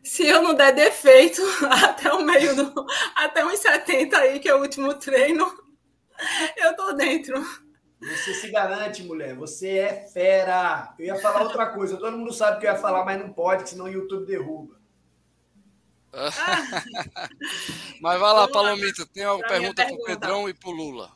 Se 0.03 0.25
eu 0.27 0.41
não 0.41 0.53
der 0.53 0.73
defeito 0.73 1.41
até 1.84 2.12
o 2.13 2.23
meio 2.23 2.55
do. 2.55 2.86
Até 3.15 3.45
uns 3.45 3.60
70 3.60 4.17
aí, 4.17 4.39
que 4.39 4.49
é 4.49 4.55
o 4.55 4.62
último 4.62 4.93
treino, 4.95 5.45
eu 6.57 6.75
tô 6.75 6.93
dentro. 6.93 7.43
Você 8.02 8.34
se 8.34 8.50
garante, 8.50 9.04
mulher. 9.04 9.36
Você 9.36 9.78
é 9.78 10.08
fera. 10.08 10.94
Eu 10.98 11.06
ia 11.06 11.16
falar 11.18 11.44
outra 11.44 11.68
coisa. 11.68 11.98
Todo 11.98 12.18
mundo 12.18 12.34
sabe 12.34 12.60
que 12.60 12.66
eu 12.66 12.72
ia 12.72 12.78
falar, 12.78 13.06
mas 13.06 13.20
não 13.20 13.32
pode, 13.32 13.70
senão 13.70 13.86
o 13.86 13.90
YouTube 13.90 14.26
derruba. 14.26 14.80
mas 18.02 18.20
vai 18.20 18.34
lá, 18.34 18.48
Palomita. 18.48 19.06
Tem 19.06 19.24
alguma 19.24 19.48
pergunta 19.48 19.86
para 19.86 19.94
o 19.94 20.04
Pedrão 20.04 20.50
e 20.50 20.54
para 20.54 20.70
o 20.70 20.74
Lula? 20.74 21.12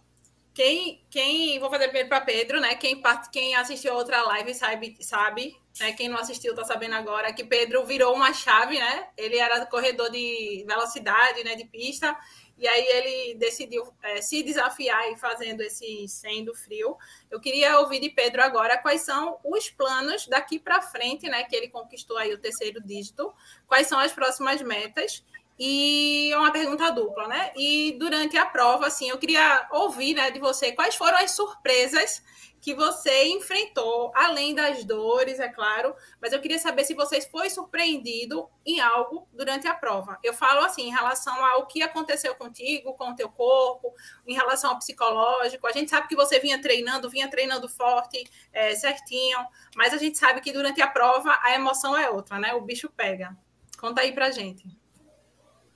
Quem, 0.54 1.06
quem, 1.10 1.60
vou 1.60 1.70
fazer 1.70 1.86
primeiro 1.86 2.08
para 2.08 2.22
Pedro, 2.22 2.62
né? 2.62 2.76
Quem, 2.76 3.02
quem 3.32 3.56
assistiu 3.56 3.92
a 3.92 3.98
outra 3.98 4.22
live 4.22 4.54
sabe, 4.54 4.96
sabe 5.02 5.54
né? 5.80 5.92
Quem 5.94 6.08
não 6.08 6.18
assistiu 6.18 6.52
está 6.52 6.64
sabendo 6.64 6.96
agora 6.96 7.34
que 7.34 7.44
Pedro 7.44 7.86
virou 7.86 8.14
uma 8.14 8.34
chave, 8.34 8.80
né? 8.80 9.08
Ele 9.18 9.38
era 9.38 9.66
corredor 9.66 10.10
de 10.10 10.64
velocidade, 10.68 11.44
né? 11.44 11.56
De 11.56 11.66
pista 11.66 12.16
e 12.58 12.68
aí 12.68 12.88
ele 12.88 13.36
decidiu 13.36 13.86
é, 14.02 14.22
se 14.22 14.42
desafiar 14.42 15.12
e 15.12 15.18
fazendo 15.18 15.62
esse 15.62 16.08
100 16.08 16.46
do 16.46 16.56
frio. 16.56 16.98
Eu 17.30 17.40
queria 17.40 17.80
ouvir 17.80 18.00
de 18.00 18.10
Pedro 18.10 18.42
agora 18.42 18.78
quais 18.78 19.02
são 19.02 19.38
os 19.44 19.70
planos 19.70 20.26
daqui 20.28 20.58
para 20.58 20.82
frente, 20.82 21.28
né? 21.28 21.44
Que 21.44 21.56
ele 21.56 21.68
conquistou 21.68 22.18
aí 22.18 22.34
o 22.34 22.38
terceiro 22.38 22.82
dígito. 22.82 23.34
Quais 23.68 23.88
são 23.88 24.00
as 24.00 24.14
próximas 24.14 24.62
metas? 24.62 25.24
E 25.60 26.32
é 26.32 26.38
uma 26.38 26.52
pergunta 26.52 26.92
dupla, 26.92 27.28
né? 27.28 27.52
E 27.56 27.94
durante 28.00 28.38
a 28.38 28.46
prova, 28.46 28.88
assim, 28.88 29.10
eu 29.10 29.18
queria 29.18 29.68
ouvir 29.72 30.14
né, 30.14 30.30
de 30.32 30.40
você 30.40 30.72
quais 30.72 30.96
foram 30.96 31.18
as 31.18 31.32
surpresas 31.32 32.22
que 32.66 32.74
você 32.74 33.28
enfrentou, 33.28 34.12
além 34.16 34.56
das 34.56 34.84
dores, 34.84 35.40
é 35.40 35.48
claro, 35.48 35.94
mas 36.20 36.34
eu 36.34 36.42
queria 36.42 36.58
saber 36.58 36.84
se 36.84 36.96
você 36.96 37.22
foi 37.22 37.48
surpreendido 37.48 38.50
em 38.66 38.82
algo 38.82 39.28
durante 39.32 39.68
a 39.68 39.76
prova. 39.76 40.18
Eu 40.24 40.34
falo 40.34 40.66
assim, 40.66 40.88
em 40.88 40.92
relação 40.92 41.46
ao 41.46 41.68
que 41.68 41.84
aconteceu 41.84 42.34
contigo, 42.34 42.94
com 42.94 43.12
o 43.12 43.16
teu 43.16 43.30
corpo, 43.30 43.94
em 44.26 44.34
relação 44.34 44.72
ao 44.72 44.80
psicológico. 44.80 45.68
A 45.68 45.72
gente 45.72 45.92
sabe 45.92 46.08
que 46.08 46.16
você 46.16 46.40
vinha 46.40 46.60
treinando, 46.60 47.08
vinha 47.08 47.30
treinando 47.30 47.70
forte, 47.70 48.24
é, 48.52 48.74
certinho, 48.74 49.38
mas 49.76 49.94
a 49.94 49.98
gente 49.98 50.18
sabe 50.18 50.42
que 50.42 50.52
durante 50.52 50.82
a 50.82 50.88
prova 50.88 51.38
a 51.44 51.54
emoção 51.54 51.96
é 51.96 52.10
outra, 52.10 52.40
né? 52.40 52.56
O 52.56 52.62
bicho 52.62 52.90
pega. 52.98 53.38
Conta 53.80 54.02
aí 54.02 54.12
pra 54.12 54.32
gente. 54.32 54.68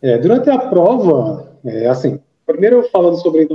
É, 0.02 0.18
durante 0.18 0.50
a 0.50 0.58
prova, 0.58 1.56
é, 1.64 1.86
assim, 1.86 2.20
primeiro 2.48 2.90
falando 2.90 3.22
sobre 3.22 3.48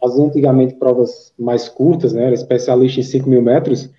fazia 0.00 0.24
antigamente 0.24 0.74
provas 0.74 1.32
mais 1.38 1.68
curtas, 1.68 2.12
né? 2.12 2.24
Era 2.24 2.34
especialista 2.34 3.00
em 3.00 3.04
5 3.04 3.28
mil 3.28 3.42
metros 3.42 3.90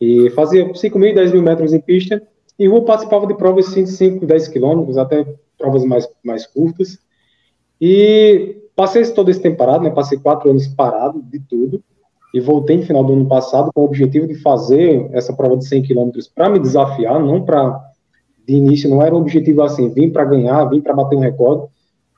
e 0.00 0.28
fazia 0.30 0.72
5 0.74 0.98
mil 0.98 1.10
e 1.10 1.14
10 1.14 1.32
mil 1.32 1.42
metros 1.42 1.72
em 1.72 1.80
pista. 1.80 2.22
E 2.58 2.66
rua 2.66 2.84
participava 2.84 3.26
de 3.26 3.34
provas 3.34 3.66
de 3.66 3.86
5, 3.86 4.24
10 4.24 4.48
quilômetros, 4.48 4.96
até 4.96 5.26
provas 5.58 5.84
mais, 5.84 6.08
mais 6.24 6.46
curtas. 6.46 6.98
E 7.80 8.62
passei 8.74 9.04
todo 9.12 9.30
esse 9.30 9.40
tempo 9.40 9.58
parado, 9.58 9.84
né? 9.84 9.90
Passei 9.90 10.18
quatro 10.18 10.50
anos 10.50 10.66
parado 10.66 11.22
de 11.22 11.38
tudo. 11.40 11.82
E 12.32 12.40
voltei 12.40 12.76
no 12.76 12.82
final 12.82 13.04
do 13.04 13.12
ano 13.12 13.26
passado 13.26 13.70
com 13.74 13.82
o 13.82 13.84
objetivo 13.84 14.26
de 14.26 14.34
fazer 14.36 15.08
essa 15.12 15.32
prova 15.32 15.56
de 15.56 15.66
100 15.66 15.82
quilômetros 15.82 16.28
para 16.28 16.48
me 16.48 16.58
desafiar, 16.58 17.18
não 17.20 17.44
para. 17.44 17.84
De 18.46 18.54
início, 18.54 18.88
não 18.88 19.02
era 19.02 19.12
um 19.12 19.18
objetivo 19.18 19.60
assim, 19.62 19.88
vim 19.88 20.08
para 20.08 20.24
ganhar, 20.24 20.64
vim 20.66 20.80
para 20.80 20.94
bater 20.94 21.16
um 21.16 21.20
recorde, 21.20 21.66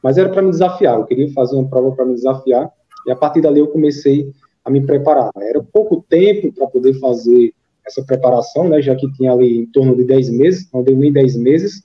mas 0.02 0.18
era 0.18 0.28
para 0.28 0.42
me 0.42 0.50
desafiar. 0.50 0.98
Eu 0.98 1.06
queria 1.06 1.32
fazer 1.32 1.56
uma 1.56 1.66
prova 1.66 1.92
para 1.92 2.04
me 2.04 2.12
desafiar. 2.12 2.70
E 3.08 3.10
a 3.10 3.16
partir 3.16 3.40
dali 3.40 3.58
eu 3.58 3.68
comecei 3.68 4.30
a 4.62 4.70
me 4.70 4.84
preparar. 4.84 5.30
Era 5.38 5.62
pouco 5.62 6.04
tempo 6.10 6.52
para 6.52 6.66
poder 6.66 6.92
fazer 7.00 7.54
essa 7.86 8.04
preparação, 8.04 8.68
né, 8.68 8.82
já 8.82 8.94
que 8.94 9.10
tinha 9.14 9.32
ali 9.32 9.60
em 9.60 9.66
torno 9.66 9.96
de 9.96 10.04
10 10.04 10.28
meses, 10.28 10.68
não 10.70 10.82
deu 10.82 10.94
nem 10.94 11.10
10 11.10 11.36
meses, 11.36 11.82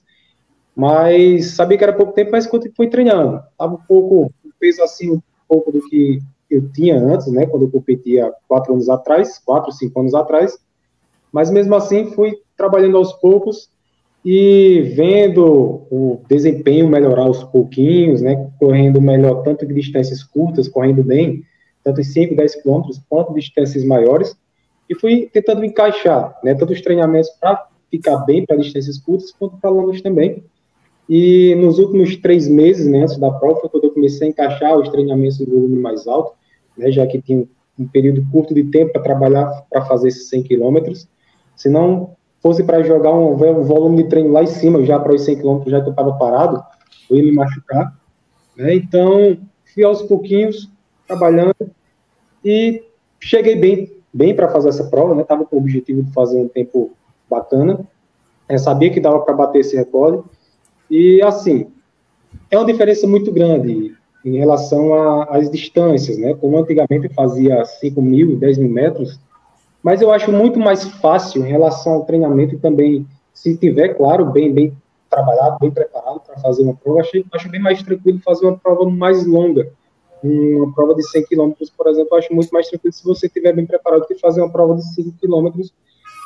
mas 0.76 1.52
sabia 1.52 1.78
que 1.78 1.84
era 1.84 1.94
pouco 1.94 2.12
tempo, 2.12 2.32
mas 2.32 2.46
quando 2.46 2.70
fui 2.76 2.88
treinando, 2.88 3.42
estava 3.50 3.74
um 3.74 3.80
pouco, 3.88 4.30
um 4.44 4.50
peso 4.60 4.82
assim, 4.82 5.12
um 5.12 5.22
pouco 5.48 5.72
do 5.72 5.80
que 5.88 6.18
eu 6.50 6.68
tinha 6.72 6.98
antes, 6.98 7.26
né, 7.28 7.46
quando 7.46 7.62
eu 7.62 7.70
competia 7.70 8.30
quatro 8.46 8.74
anos 8.74 8.90
atrás, 8.90 9.38
quatro, 9.38 9.72
cinco 9.72 9.98
anos 9.98 10.12
atrás, 10.12 10.58
mas 11.32 11.50
mesmo 11.50 11.74
assim 11.74 12.10
fui 12.10 12.38
trabalhando 12.54 12.98
aos 12.98 13.14
poucos 13.14 13.70
e 14.24 14.80
vendo 14.96 15.86
o 15.90 16.22
desempenho 16.28 16.88
melhorar 16.88 17.24
aos 17.24 17.44
pouquinhos, 17.44 18.22
né, 18.22 18.50
correndo 18.58 19.00
melhor 19.00 19.42
tanto 19.42 19.66
de 19.66 19.74
distâncias 19.74 20.22
curtas, 20.22 20.66
correndo 20.66 21.02
bem, 21.02 21.42
tanto 21.82 22.00
em 22.00 22.04
5, 22.04 22.34
10 22.34 22.62
quilômetros, 22.62 23.00
quanto 23.08 23.34
distâncias 23.34 23.84
maiores, 23.84 24.34
e 24.88 24.94
fui 24.94 25.28
tentando 25.30 25.64
encaixar, 25.64 26.38
né, 26.42 26.54
tanto 26.54 26.72
os 26.72 26.80
treinamentos 26.80 27.28
para 27.38 27.66
ficar 27.90 28.16
bem 28.24 28.46
para 28.46 28.56
distâncias 28.56 28.98
curtas, 28.98 29.30
quanto 29.30 29.58
para 29.58 29.68
longas 29.68 30.00
também. 30.00 30.42
E 31.06 31.54
nos 31.56 31.78
últimos 31.78 32.16
três 32.16 32.48
meses, 32.48 32.86
né, 32.86 33.02
antes 33.02 33.18
da 33.18 33.30
prova, 33.30 33.60
foi 33.60 33.68
quando 33.68 33.84
eu 33.84 33.90
comecei 33.90 34.26
a 34.26 34.30
encaixar 34.30 34.78
os 34.78 34.88
treinamentos 34.88 35.36
de 35.36 35.44
volume 35.44 35.78
mais 35.78 36.06
alto, 36.06 36.32
né, 36.78 36.90
já 36.90 37.06
que 37.06 37.20
tinha 37.20 37.46
um 37.78 37.86
período 37.86 38.24
curto 38.32 38.54
de 38.54 38.64
tempo 38.64 38.92
para 38.92 39.02
trabalhar 39.02 39.66
para 39.70 39.84
fazer 39.84 40.08
esses 40.08 40.30
100 40.30 40.44
quilômetros, 40.44 41.06
senão 41.54 42.16
fosse 42.44 42.62
para 42.62 42.82
jogar 42.82 43.10
um, 43.10 43.32
um, 43.32 43.62
volume 43.62 44.02
de 44.02 44.10
treino 44.10 44.30
lá 44.30 44.42
em 44.42 44.46
cima, 44.46 44.84
já 44.84 45.00
para 45.00 45.14
os 45.14 45.24
100 45.24 45.36
km, 45.38 45.62
já 45.66 45.80
que 45.80 45.86
eu 45.86 45.92
estava 45.92 46.12
parado, 46.12 46.62
eu 47.08 47.16
ia 47.16 47.22
me 47.22 47.32
machucar. 47.32 47.96
Né? 48.54 48.74
Então, 48.74 49.38
fui 49.72 49.82
aos 49.82 50.02
pouquinhos, 50.02 50.70
trabalhando, 51.06 51.56
e 52.44 52.84
cheguei 53.18 53.56
bem, 53.56 53.90
bem 54.12 54.36
para 54.36 54.50
fazer 54.50 54.68
essa 54.68 54.84
prova, 54.84 55.14
né? 55.14 55.24
com 55.24 55.56
o 55.56 55.58
objetivo 55.58 56.02
de 56.02 56.12
fazer 56.12 56.36
um 56.36 56.46
tempo 56.46 56.90
bacana, 57.30 57.80
eu 58.46 58.58
sabia 58.58 58.90
que 58.90 59.00
dava 59.00 59.20
para 59.20 59.32
bater 59.32 59.60
esse 59.60 59.74
recorde, 59.74 60.22
e 60.90 61.22
assim, 61.22 61.68
é 62.50 62.58
uma 62.58 62.66
diferença 62.66 63.06
muito 63.06 63.32
grande 63.32 63.94
em 64.22 64.36
relação 64.36 64.92
às 65.30 65.50
distâncias, 65.50 66.18
né? 66.18 66.34
Como 66.34 66.58
antigamente 66.58 67.08
fazia 67.14 67.64
5 67.64 68.02
mil, 68.02 68.36
10 68.36 68.58
mil 68.58 68.70
metros, 68.70 69.18
mas 69.84 70.00
eu 70.00 70.10
acho 70.10 70.32
muito 70.32 70.58
mais 70.58 70.82
fácil 70.84 71.44
em 71.44 71.50
relação 71.50 71.92
ao 71.92 72.06
treinamento 72.06 72.54
e 72.54 72.58
também, 72.58 73.06
se 73.34 73.54
tiver, 73.54 73.88
claro, 73.88 74.24
bem, 74.24 74.50
bem 74.50 74.74
trabalhado, 75.10 75.58
bem 75.60 75.70
preparado 75.70 76.20
para 76.20 76.38
fazer 76.38 76.62
uma 76.62 76.74
prova, 76.74 77.00
acho, 77.00 77.22
acho 77.34 77.50
bem 77.50 77.60
mais 77.60 77.82
tranquilo 77.82 78.18
fazer 78.24 78.46
uma 78.46 78.56
prova 78.56 78.88
mais 78.88 79.26
longa. 79.26 79.70
Uma 80.22 80.72
prova 80.72 80.94
de 80.94 81.06
100 81.06 81.26
km, 81.26 81.52
por 81.76 81.86
exemplo, 81.86 82.16
acho 82.16 82.32
muito 82.32 82.48
mais 82.50 82.66
tranquilo 82.66 82.94
se 82.94 83.04
você 83.04 83.26
estiver 83.26 83.52
bem 83.52 83.66
preparado 83.66 84.06
que 84.06 84.14
fazer 84.14 84.40
uma 84.40 84.50
prova 84.50 84.74
de 84.74 84.82
5 84.94 85.18
km, 85.20 85.50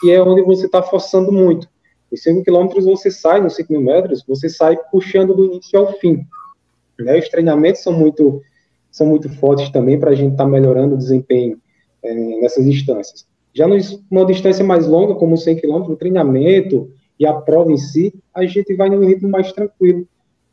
que 0.00 0.12
é 0.12 0.22
onde 0.22 0.42
você 0.42 0.66
está 0.66 0.80
forçando 0.80 1.32
muito. 1.32 1.68
Os 2.12 2.22
5 2.22 2.44
km 2.44 2.80
você 2.80 3.10
sai 3.10 3.40
nos 3.40 3.56
5 3.56 3.72
mil 3.72 3.82
metros, 3.82 4.24
você 4.24 4.48
sai 4.48 4.76
puxando 4.92 5.34
do 5.34 5.46
início 5.46 5.76
ao 5.80 5.94
fim. 5.94 6.24
Né? 6.96 7.18
Os 7.18 7.28
treinamentos 7.28 7.82
são 7.82 7.92
muito, 7.92 8.40
são 8.88 9.08
muito 9.08 9.28
fortes 9.28 9.68
também 9.70 9.98
para 9.98 10.10
a 10.10 10.14
gente 10.14 10.30
estar 10.30 10.44
tá 10.44 10.48
melhorando 10.48 10.94
o 10.94 10.98
desempenho 10.98 11.60
é, 12.04 12.14
nessas 12.40 12.64
instâncias. 12.64 13.27
Já 13.54 13.66
numa 13.66 14.24
distância 14.26 14.64
mais 14.64 14.86
longa, 14.86 15.14
como 15.14 15.36
100 15.36 15.56
km, 15.56 15.90
o 15.90 15.96
treinamento 15.96 16.90
e 17.18 17.26
a 17.26 17.32
prova 17.32 17.72
em 17.72 17.76
si, 17.76 18.14
a 18.34 18.44
gente 18.46 18.74
vai 18.74 18.88
num 18.88 19.04
ritmo 19.04 19.28
mais 19.28 19.52
tranquilo. 19.52 20.06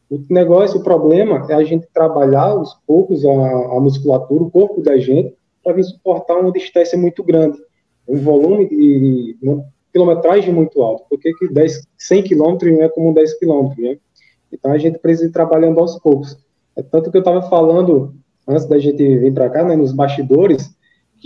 O 0.09 0.19
negócio, 0.29 0.79
o 0.79 0.83
problema 0.83 1.45
é 1.49 1.53
a 1.53 1.63
gente 1.63 1.87
trabalhar 1.93 2.49
aos 2.49 2.75
poucos 2.85 3.25
a, 3.25 3.29
a 3.29 3.79
musculatura, 3.79 4.43
o 4.43 4.51
corpo 4.51 4.81
da 4.81 4.97
gente, 4.97 5.33
para 5.63 5.73
vir 5.73 5.83
suportar 5.83 6.37
uma 6.37 6.51
distância 6.51 6.97
muito 6.97 7.23
grande, 7.23 7.57
um 8.07 8.17
volume 8.17 8.69
de 8.69 9.37
uma 9.41 9.65
quilometragem 9.91 10.53
muito 10.53 10.81
alto, 10.81 11.05
porque 11.09 11.33
que 11.33 11.47
10, 11.47 11.87
100 11.97 12.23
km 12.23 12.57
não 12.63 12.83
é 12.83 12.89
como 12.89 13.13
10 13.13 13.39
km, 13.39 13.69
né? 13.77 13.97
Então 14.51 14.71
a 14.71 14.77
gente 14.77 14.99
precisa 14.99 15.29
ir 15.29 15.31
trabalhando 15.31 15.79
aos 15.79 15.97
poucos. 15.99 16.37
É 16.75 16.83
tanto 16.83 17.09
que 17.09 17.17
eu 17.17 17.21
estava 17.21 17.41
falando 17.43 18.13
antes 18.47 18.65
da 18.65 18.77
gente 18.77 18.97
vir 18.97 19.33
para 19.33 19.49
cá, 19.49 19.63
né, 19.63 19.75
nos 19.75 19.91
bastidores, 19.91 20.74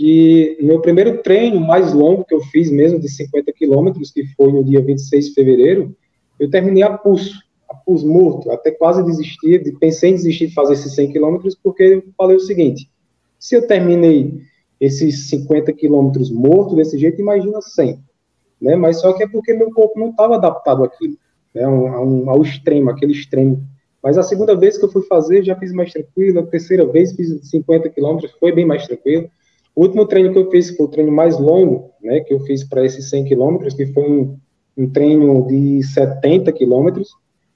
que 0.00 0.56
meu 0.62 0.80
primeiro 0.80 1.22
treino 1.22 1.60
mais 1.60 1.92
longo 1.92 2.24
que 2.24 2.34
eu 2.34 2.40
fiz 2.40 2.70
mesmo, 2.70 2.98
de 2.98 3.06
50 3.06 3.52
quilômetros, 3.52 4.10
que 4.10 4.24
foi 4.34 4.50
no 4.50 4.64
dia 4.64 4.80
26 4.80 5.26
de 5.26 5.34
fevereiro, 5.34 5.94
eu 6.38 6.48
terminei 6.48 6.82
a 6.82 6.96
pulso, 6.96 7.38
a 7.68 7.74
pulso 7.74 8.08
morto, 8.08 8.50
até 8.50 8.70
quase 8.70 9.04
desisti, 9.04 9.58
pensei 9.78 10.08
em 10.08 10.14
desistir 10.14 10.46
de 10.46 10.54
fazer 10.54 10.72
esses 10.72 10.94
100 10.94 11.12
quilômetros, 11.12 11.54
porque 11.54 11.82
eu 11.82 12.04
falei 12.16 12.34
o 12.34 12.40
seguinte, 12.40 12.90
se 13.38 13.54
eu 13.54 13.66
terminei 13.66 14.40
esses 14.80 15.28
50 15.28 15.70
quilômetros 15.74 16.30
morto 16.30 16.74
desse 16.74 16.96
jeito, 16.96 17.20
imagina 17.20 17.60
100, 17.60 18.02
né, 18.58 18.76
mas 18.76 19.02
só 19.02 19.12
que 19.12 19.24
é 19.24 19.28
porque 19.28 19.52
meu 19.52 19.70
corpo 19.70 20.00
não 20.00 20.12
estava 20.12 20.36
adaptado 20.36 20.82
àquilo, 20.82 21.18
né, 21.54 21.62
ao, 21.62 22.30
ao 22.30 22.40
extremo, 22.40 22.88
aquele 22.88 23.12
extremo, 23.12 23.62
mas 24.02 24.16
a 24.16 24.22
segunda 24.22 24.56
vez 24.56 24.78
que 24.78 24.84
eu 24.86 24.90
fui 24.90 25.02
fazer, 25.02 25.44
já 25.44 25.54
fiz 25.56 25.74
mais 25.74 25.92
tranquilo, 25.92 26.40
a 26.40 26.46
terceira 26.46 26.86
vez 26.86 27.12
fiz 27.12 27.50
50 27.50 27.90
quilômetros, 27.90 28.32
foi 28.40 28.50
bem 28.50 28.64
mais 28.64 28.86
tranquilo, 28.86 29.28
o 29.80 29.84
último 29.84 30.04
treino 30.04 30.30
que 30.30 30.38
eu 30.38 30.50
fiz 30.50 30.76
foi 30.76 30.84
o 30.84 30.90
treino 30.90 31.10
mais 31.10 31.38
longo, 31.38 31.90
né, 32.02 32.20
que 32.20 32.34
eu 32.34 32.40
fiz 32.40 32.62
para 32.62 32.84
esses 32.84 33.08
100 33.08 33.24
quilômetros, 33.24 33.72
que 33.72 33.86
foi 33.86 34.02
um, 34.02 34.36
um 34.76 34.90
treino 34.90 35.46
de 35.46 35.82
70 35.82 36.52
quilômetros, 36.52 37.08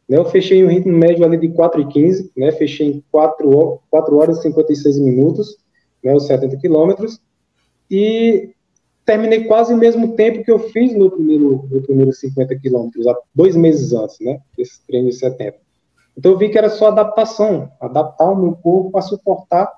né, 0.08 0.16
eu 0.16 0.24
fechei 0.24 0.64
um 0.64 0.68
ritmo 0.68 0.96
médio 0.96 1.22
ali 1.22 1.36
de 1.36 1.48
4,15, 1.50 2.30
né, 2.34 2.50
fechei 2.52 2.86
em 2.86 3.04
4, 3.12 3.78
4 3.90 4.16
horas 4.16 4.38
e 4.38 4.42
56 4.42 5.00
minutos, 5.00 5.58
né, 6.02 6.14
os 6.14 6.26
70 6.26 6.56
quilômetros, 6.56 7.20
e 7.90 8.54
terminei 9.04 9.44
quase 9.44 9.74
o 9.74 9.76
mesmo 9.76 10.16
tempo 10.16 10.42
que 10.42 10.50
eu 10.50 10.58
fiz 10.58 10.96
no 10.96 11.10
primeiro, 11.10 11.68
no 11.70 11.82
primeiro 11.82 12.10
50 12.10 12.58
quilômetros, 12.58 13.06
há 13.06 13.14
dois 13.34 13.54
meses 13.54 13.92
antes, 13.92 14.18
né, 14.20 14.40
desse 14.56 14.80
treino 14.86 15.10
de 15.10 15.16
70. 15.16 15.58
Então 16.16 16.32
eu 16.32 16.38
vi 16.38 16.48
que 16.48 16.56
era 16.56 16.70
só 16.70 16.86
adaptação, 16.86 17.70
adaptar 17.78 18.30
o 18.30 18.36
meu 18.36 18.52
corpo 18.52 18.96
a 18.96 19.02
suportar 19.02 19.70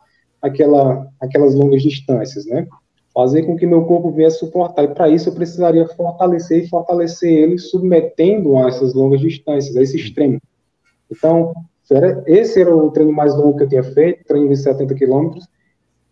aquela, 0.47 1.07
aquelas 1.21 1.55
longas 1.55 1.83
distâncias, 1.83 2.47
né, 2.47 2.67
fazer 3.15 3.45
com 3.45 3.57
que 3.57 3.67
meu 3.67 3.85
corpo 3.85 4.11
viesse 4.11 4.39
suportar, 4.39 4.85
e 4.85 4.89
para 4.89 5.09
isso 5.09 5.29
eu 5.29 5.35
precisaria 5.35 5.87
fortalecer 5.89 6.65
e 6.65 6.69
fortalecer 6.69 7.31
ele 7.31 7.59
submetendo 7.59 8.59
a 8.59 8.69
essas 8.69 8.95
longas 8.95 9.21
distâncias, 9.21 9.77
a 9.77 9.83
esse 9.83 9.97
extremo. 9.97 10.41
Então, 11.11 11.55
esse 12.27 12.61
era 12.61 12.75
o 12.75 12.91
treino 12.91 13.13
mais 13.13 13.35
longo 13.35 13.57
que 13.57 13.65
eu 13.65 13.69
tinha 13.69 13.83
feito, 13.83 14.25
treino 14.27 14.49
de 14.49 14.57
70 14.57 14.95
quilômetros, 14.95 15.47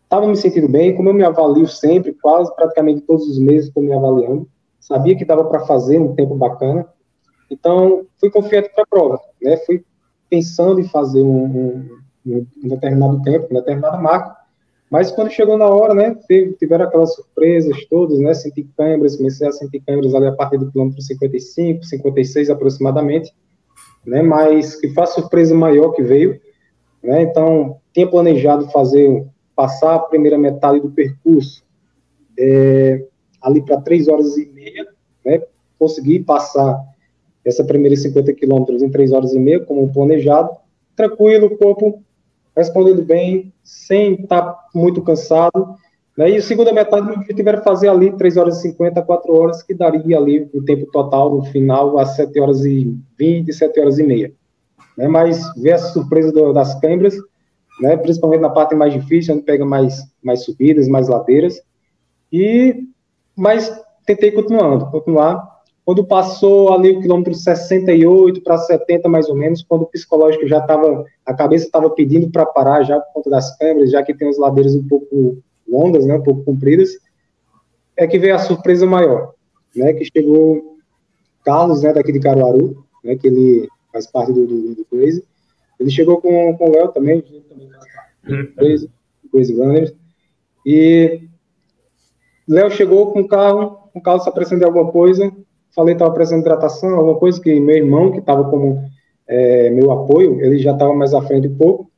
estava 0.05 0.27
me 0.27 0.37
sentindo 0.37 0.69
bem, 0.69 0.95
como 0.97 1.09
eu 1.09 1.15
me 1.15 1.25
avalio 1.25 1.67
sempre, 1.67 2.15
quase 2.15 2.55
praticamente 2.55 3.03
todos 3.03 3.29
os 3.29 3.39
meses 3.39 3.69
estou 3.69 3.83
me 3.83 3.93
avaliando, 3.93 4.49
sabia 4.81 5.17
que 5.17 5.25
dava 5.25 5.45
para 5.45 5.67
fazer 5.67 5.99
um 5.99 6.15
tempo 6.15 6.35
bacana, 6.37 6.87
então 7.51 8.07
fui 8.19 8.31
confiante 8.31 8.71
para 8.75 8.85
a 8.85 8.87
prova, 8.87 9.21
né? 9.43 9.57
Fui 9.59 9.85
pensando 10.31 10.81
em 10.81 10.89
fazer 10.89 11.23
um, 11.23 11.45
um, 11.45 11.99
um, 12.27 12.69
determinado 12.69 13.23
tempo, 13.23 13.49
uma 13.51 13.61
determinada 13.61 13.97
marca, 13.99 14.37
mas 14.91 15.11
quando 15.11 15.31
chegou 15.31 15.59
na 15.59 15.67
hora, 15.67 15.95
né, 15.95 16.17
tiveram 16.59 16.85
aquelas 16.85 17.15
surpresas 17.15 17.85
todas, 17.87 18.19
né, 18.19 18.33
senti 18.35 18.67
câimbras, 18.77 19.17
comecei 19.17 19.47
a 19.47 19.53
sentir 19.53 19.81
câimbras 19.81 20.15
ali 20.15 20.27
a 20.27 20.33
partir 20.33 20.59
do 20.59 20.71
quilômetro 20.71 21.03
55, 21.03 21.85
56 21.85 22.51
aproximadamente, 22.51 23.33
né, 24.07 24.23
mas 24.23 24.77
que 24.77 24.93
a 24.99 25.07
surpresa 25.07 25.55
maior 25.55 25.93
que 25.93 26.03
veio, 26.03 26.41
né, 27.03 27.23
então 27.23 27.79
tinha 27.93 28.07
planejado 28.07 28.71
fazer 28.71 29.27
passar 29.55 29.95
a 29.95 30.01
primeira 30.01 30.37
metade 30.37 30.81
do 30.81 30.91
percurso 30.91 31.65
é, 32.39 33.05
ali 33.41 33.63
para 33.63 33.81
três 33.81 34.09
horas 34.09 34.37
e 34.37 34.47
meia, 34.47 34.87
né? 35.25 35.43
Consegui 35.79 36.19
passar 36.21 36.81
essa 37.45 37.63
primeira 37.63 37.97
50 37.97 38.33
quilômetros 38.33 38.83
em 38.83 38.91
três 38.91 39.13
horas 39.13 39.33
e 39.33 39.39
meia, 39.39 39.61
como 39.61 39.93
planejado, 39.93 40.51
tranquilo, 40.97 41.47
o 41.47 41.57
corpo 41.57 42.03
respondendo 42.57 43.03
bem, 43.03 43.53
sem 43.63 44.15
estar 44.15 44.43
tá 44.43 44.59
muito 44.75 45.03
cansado. 45.03 45.77
Né? 46.17 46.31
E 46.31 46.37
a 46.37 46.43
segunda 46.43 46.73
metade, 46.73 47.07
meu 47.07 47.17
objetivo 47.17 47.49
era 47.49 47.63
fazer 47.63 47.89
ali 47.89 48.13
3 48.17 48.37
horas 48.37 48.59
e 48.59 48.63
50, 48.69 49.03
4 49.03 49.35
horas, 49.35 49.63
que 49.63 49.75
daria 49.75 50.17
ali 50.17 50.49
o 50.53 50.63
tempo 50.65 50.87
total 50.93 51.35
no 51.35 51.45
final 51.45 51.99
a 51.99 52.07
7 52.07 52.39
horas 52.41 52.65
e 52.65 52.97
20, 53.19 53.53
7 53.53 53.81
horas 53.81 53.99
e 53.99 54.03
meia. 54.03 54.33
Né? 54.97 55.09
Mas 55.09 55.43
ver 55.57 55.71
essa 55.71 55.93
surpresa 55.93 56.33
do, 56.33 56.53
das 56.53 56.79
câimbras, 56.81 57.15
né, 57.81 57.97
principalmente 57.97 58.41
na 58.41 58.51
parte 58.51 58.75
mais 58.75 58.93
difícil, 58.93 59.35
onde 59.35 59.45
pega 59.45 59.65
mais, 59.65 60.03
mais 60.23 60.45
subidas, 60.45 60.89
mais 60.89 61.09
ladeiras, 61.09 61.61
e, 62.33 62.85
mas 63.37 63.73
tentei 64.07 64.31
continuando, 64.31 64.87
continuar, 64.91 65.54
quando 65.85 66.07
passou 66.07 66.73
ali 66.73 66.97
o 66.97 67.01
quilômetro 67.01 67.35
68 67.35 68.43
para 68.43 68.57
70 68.57 69.09
mais 69.09 69.29
ou 69.29 69.37
menos, 69.37 69.63
quando 69.63 69.83
o 69.83 69.87
psicológico 69.87 70.47
já 70.47 70.59
estava, 70.59 71.05
a 71.27 71.35
cabeça 71.35 71.67
estava 71.67 71.91
pedindo 71.91 72.31
para 72.31 72.47
parar 72.47 72.83
já 72.85 72.99
por 72.99 73.15
conta 73.15 73.31
das 73.31 73.57
câmeras, 73.59 73.91
já 73.91 74.03
que 74.03 74.15
tem 74.15 74.29
as 74.29 74.39
ladeiras 74.39 74.75
um 74.75 74.87
pouco 74.89 75.39
longas, 75.69 76.07
né, 76.07 76.15
um 76.15 76.23
pouco 76.23 76.43
compridas, 76.43 76.91
é 77.97 78.07
que 78.07 78.19
veio 78.19 78.35
a 78.35 78.39
surpresa 78.39 78.87
maior, 78.87 79.35
né, 79.77 79.93
que 79.93 80.05
chegou 80.05 80.79
Carlos, 81.45 81.83
né, 81.83 81.93
daqui 81.93 82.13
de 82.13 82.21
Caruaru, 82.21 82.83
né, 83.03 83.17
que 83.17 83.27
ele 83.27 83.69
faz 83.93 84.07
parte 84.07 84.33
do, 84.33 84.47
do, 84.47 84.75
do 84.75 84.85
Crazy, 84.87 85.23
ele 85.79 85.91
chegou 85.91 86.19
com, 86.19 86.57
com 86.57 86.71
o 86.71 86.73
Léo 86.73 86.89
também, 86.93 87.21
também 87.21 87.69
Crazy, 88.57 88.91
Crazy 89.31 89.55
Runners, 89.55 89.95
e 90.65 91.29
Léo 92.49 92.71
chegou 92.71 93.13
com 93.13 93.21
o 93.21 93.29
carro, 93.29 93.91
o 93.95 94.01
carro 94.01 94.21
se 94.21 94.29
apresentando 94.31 94.65
alguma 94.65 94.91
coisa, 94.91 95.31
falei 95.75 95.95
estava 95.95 96.13
precisando 96.13 96.43
de 96.43 96.49
hidratação, 96.49 96.95
alguma 96.95 97.19
coisa 97.19 97.41
que 97.41 97.59
meu 97.61 97.77
irmão, 97.77 98.13
que 98.13 98.19
estava 98.19 98.49
como 98.49 98.85
é, 99.27 99.71
meu 99.71 99.91
apoio, 99.91 100.41
ele 100.41 100.59
já 100.59 100.73
estava 100.73 100.95
mais 100.95 101.15
à 101.15 101.23
frente 101.23 101.49
um 101.49 101.57
pouco, 101.57 101.91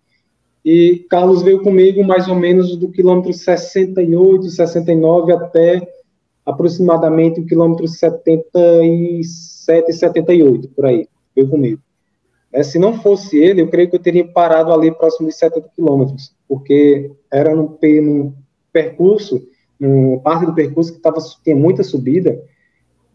e 0.64 1.06
Carlos 1.08 1.42
veio 1.42 1.62
comigo 1.62 2.02
mais 2.02 2.28
ou 2.28 2.34
menos 2.34 2.76
do 2.76 2.90
quilômetro 2.90 3.32
68, 3.32 4.50
69 4.50 5.32
até 5.32 5.88
aproximadamente 6.44 7.40
o 7.40 7.46
quilômetro 7.46 7.86
77, 7.88 9.92
78, 9.92 10.68
por 10.68 10.86
aí, 10.86 11.08
veio 11.34 11.48
comigo. 11.48 11.80
É, 12.52 12.62
se 12.62 12.78
não 12.78 13.00
fosse 13.00 13.36
ele, 13.36 13.60
eu 13.60 13.68
creio 13.68 13.90
que 13.90 13.96
eu 13.96 14.00
teria 14.00 14.26
parado 14.26 14.72
ali 14.72 14.90
próximo 14.90 15.28
de 15.28 15.34
70 15.34 15.68
quilômetros, 15.74 16.34
porque 16.48 17.10
era 17.30 17.54
num 17.54 17.76
percurso, 18.72 19.46
numa 19.78 20.18
parte 20.20 20.46
do 20.46 20.54
percurso 20.54 20.92
que 20.92 21.00
tava, 21.00 21.18
tinha 21.44 21.54
muita 21.54 21.82
subida, 21.82 22.40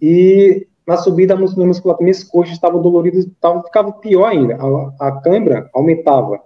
e 0.01 0.67
na 0.87 0.97
subida 0.97 1.35
minha 1.35 1.67
musculatura, 1.67 2.03
minhas 2.03 2.23
coxas 2.23 2.53
estavam 2.53 2.81
doloridas, 2.81 3.27
tava, 3.39 3.61
ficava 3.63 3.91
pior 3.93 4.25
ainda, 4.25 4.55
a, 4.55 5.07
a 5.07 5.21
câimbra 5.21 5.69
aumentava, 5.73 6.39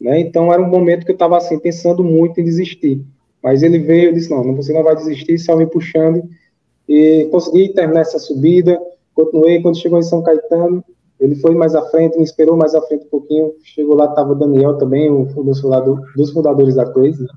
né? 0.00 0.20
Então 0.20 0.52
era 0.52 0.62
um 0.62 0.68
momento 0.68 1.04
que 1.04 1.10
eu 1.10 1.16
estava 1.16 1.36
assim 1.36 1.58
pensando 1.58 2.04
muito 2.04 2.40
em 2.40 2.44
desistir, 2.44 3.04
mas 3.42 3.62
ele 3.62 3.78
veio 3.78 4.10
e 4.10 4.12
disse 4.12 4.30
não, 4.30 4.54
você 4.54 4.72
não 4.72 4.82
vai 4.82 4.94
desistir, 4.94 5.38
só 5.38 5.56
me 5.56 5.66
puxando 5.66 6.28
e 6.88 7.28
consegui 7.30 7.70
terminar 7.70 8.02
essa 8.02 8.18
subida, 8.18 8.78
continuei 9.14 9.62
quando 9.62 9.78
chegou 9.78 9.98
em 9.98 10.02
São 10.02 10.22
Caetano, 10.22 10.84
ele 11.22 11.36
foi 11.36 11.54
mais 11.54 11.72
à 11.76 11.82
frente, 11.82 12.18
me 12.18 12.24
esperou 12.24 12.56
mais 12.56 12.74
à 12.74 12.82
frente 12.82 13.06
um 13.06 13.08
pouquinho. 13.08 13.52
Chegou 13.62 13.94
lá, 13.94 14.06
estava 14.06 14.32
o 14.32 14.34
Daniel 14.34 14.76
também, 14.76 15.08
um 15.08 15.24
dos, 15.44 15.62
dos 16.16 16.32
fundadores 16.32 16.74
da 16.74 16.84
Crazy, 16.92 17.22
né? 17.22 17.28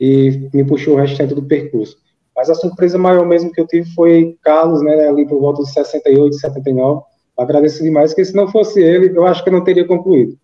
e 0.00 0.50
me 0.52 0.64
puxou 0.64 0.94
o 0.94 0.96
restante 0.96 1.32
do 1.32 1.44
percurso. 1.44 1.96
Mas 2.36 2.50
a 2.50 2.54
surpresa 2.54 2.98
maior 2.98 3.26
mesmo 3.26 3.52
que 3.52 3.60
eu 3.60 3.66
tive 3.66 3.88
foi 3.94 4.36
Carlos, 4.42 4.82
né, 4.82 5.08
ali 5.08 5.26
por 5.26 5.40
volta 5.40 5.62
de 5.62 5.72
68, 5.72 6.34
79. 6.34 7.02
Agradeço 7.38 7.82
demais, 7.82 8.10
porque 8.10 8.24
se 8.24 8.34
não 8.34 8.48
fosse 8.48 8.80
ele, 8.80 9.16
eu 9.16 9.26
acho 9.26 9.42
que 9.42 9.48
eu 9.48 9.52
não 9.52 9.64
teria 9.64 9.86
concluído. 9.86 10.38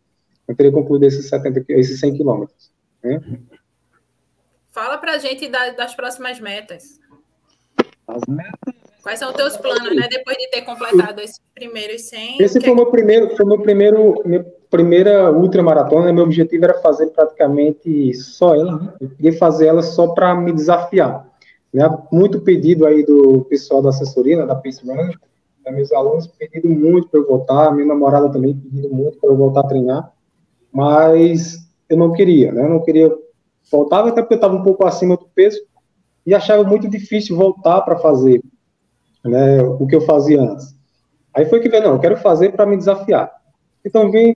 Não 0.48 0.54
teria 0.54 0.72
concluído 0.72 1.04
esses, 1.04 1.28
70, 1.28 1.64
esses 1.68 2.00
100 2.00 2.14
quilômetros. 2.14 2.70
Né? 3.02 3.20
Fala 4.72 4.98
pra 4.98 5.18
gente 5.18 5.48
das 5.48 5.94
próximas 5.94 6.40
metas. 6.40 6.98
As 8.06 8.22
metas 8.26 8.80
Quais 9.02 9.18
são 9.18 9.30
os 9.30 9.36
teus 9.36 9.56
planos, 9.56 9.96
né? 9.96 10.06
Depois 10.10 10.36
de 10.36 10.48
ter 10.50 10.62
completado 10.62 11.20
esses 11.20 11.40
primeiros 11.54 12.02
100? 12.02 12.36
Esse 12.40 12.60
foi 12.60 12.70
o 12.70 12.76
meu 12.76 12.86
primeiro, 12.86 13.34
foi 13.34 13.46
meu 13.46 13.60
primeiro, 13.60 14.22
minha 14.26 14.44
primeira 14.68 15.32
ultramaratona. 15.32 16.12
Meu 16.12 16.24
objetivo 16.24 16.64
era 16.64 16.74
fazer 16.80 17.06
praticamente 17.08 18.12
só 18.14 18.54
ela. 18.54 18.78
Né? 18.78 18.92
Eu 19.00 19.08
queria 19.10 19.38
fazer 19.38 19.66
ela 19.66 19.82
só 19.82 20.08
para 20.08 20.34
me 20.34 20.52
desafiar. 20.52 21.26
Né? 21.72 21.84
Muito 22.10 22.40
pedido 22.40 22.86
aí 22.86 23.04
do 23.04 23.44
pessoal 23.44 23.80
da 23.80 23.90
assessoria, 23.90 24.38
né, 24.38 24.46
da 24.46 24.54
Pace 24.54 24.84
Runner, 24.84 25.18
né, 25.64 25.72
meus 25.72 25.92
alunos 25.92 26.26
pedindo 26.26 26.68
muito 26.68 27.08
para 27.08 27.20
eu 27.20 27.26
voltar, 27.26 27.72
minha 27.72 27.86
namorada 27.86 28.30
também 28.30 28.54
pedindo 28.54 28.88
muito 28.92 29.18
para 29.18 29.30
eu 29.30 29.36
voltar 29.36 29.60
a 29.60 29.68
treinar, 29.68 30.12
mas 30.72 31.58
eu 31.88 31.96
não 31.96 32.12
queria, 32.12 32.52
né? 32.52 32.64
Eu 32.64 32.70
não 32.70 32.82
queria 32.82 33.12
voltar, 33.70 34.06
até 34.06 34.20
porque 34.20 34.34
eu 34.34 34.36
estava 34.36 34.54
um 34.54 34.62
pouco 34.62 34.86
acima 34.86 35.16
do 35.16 35.26
peso 35.34 35.60
e 36.24 36.34
achava 36.34 36.62
muito 36.64 36.88
difícil 36.88 37.36
voltar 37.36 37.80
para 37.82 37.96
fazer 37.96 38.42
né, 39.24 39.62
o 39.62 39.86
que 39.86 39.94
eu 39.94 40.00
fazia 40.00 40.40
antes. 40.40 40.74
Aí 41.34 41.44
foi 41.46 41.60
que 41.60 41.68
veio, 41.68 41.84
não, 41.84 41.92
eu 41.92 41.98
quero 41.98 42.16
fazer 42.16 42.52
para 42.52 42.66
me 42.66 42.76
desafiar. 42.76 43.30
Então 43.84 44.10
vim, 44.10 44.32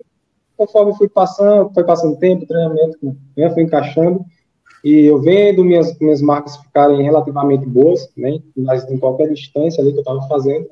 conforme 0.57 0.97
fui 0.97 1.09
passando, 1.09 1.73
foi 1.73 1.85
passando 1.85 2.19
tempo, 2.19 2.47
treinamento, 2.47 3.17
né, 3.37 3.51
fui 3.51 3.63
encaixando, 3.63 4.25
e 4.85 5.07
eu 5.07 5.19
vendo 5.19 5.65
minhas, 5.65 5.99
minhas 5.99 6.21
marcas 6.21 6.57
ficarem 6.59 7.03
relativamente 7.03 7.65
boas, 7.65 8.09
né, 8.15 8.39
mas 8.55 8.89
em 8.91 8.99
qualquer 8.99 9.33
distância 9.33 9.83
ali 9.83 9.93
que 9.93 9.99
eu 9.99 10.03
estava 10.03 10.21
fazendo. 10.29 10.69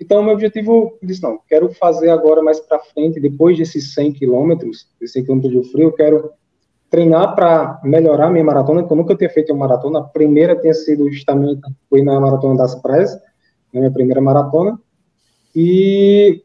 Então, 0.00 0.22
meu 0.22 0.34
objetivo, 0.34 0.98
eu 1.00 1.08
disse, 1.08 1.22
não, 1.22 1.38
quero 1.48 1.72
fazer 1.72 2.10
agora 2.10 2.42
mais 2.42 2.60
para 2.60 2.78
frente, 2.80 3.20
depois 3.20 3.56
desses 3.56 3.94
100 3.94 4.12
quilômetros, 4.12 4.88
desses 5.00 5.12
100 5.14 5.24
quilômetros 5.24 5.52
de 5.52 5.72
frio, 5.72 5.84
eu 5.84 5.92
quero 5.92 6.30
treinar 6.90 7.34
para 7.34 7.80
melhorar 7.84 8.30
minha 8.30 8.44
maratona, 8.44 8.84
que 8.84 8.92
eu 8.92 8.96
nunca 8.96 9.14
tinha 9.14 9.30
feito 9.30 9.52
uma 9.52 9.66
maratona. 9.66 10.00
A 10.00 10.04
primeira 10.04 10.56
tinha 10.56 10.74
sido 10.74 11.10
justamente, 11.10 11.60
foi 11.88 12.02
na 12.02 12.18
Maratona 12.18 12.56
das 12.56 12.74
Praias, 12.76 13.14
na 13.72 13.80
minha 13.80 13.92
primeira 13.92 14.20
maratona. 14.20 14.78
E 15.54 16.42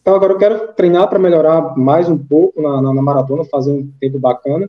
então 0.00 0.14
agora 0.14 0.32
eu 0.32 0.38
quero 0.38 0.72
treinar 0.72 1.08
para 1.08 1.18
melhorar 1.18 1.76
mais 1.76 2.08
um 2.08 2.16
pouco 2.16 2.60
na, 2.60 2.80
na, 2.80 2.94
na, 2.94 3.02
maratona, 3.02 3.44
fazer 3.44 3.72
um 3.72 3.90
tempo 4.00 4.18
bacana. 4.18 4.68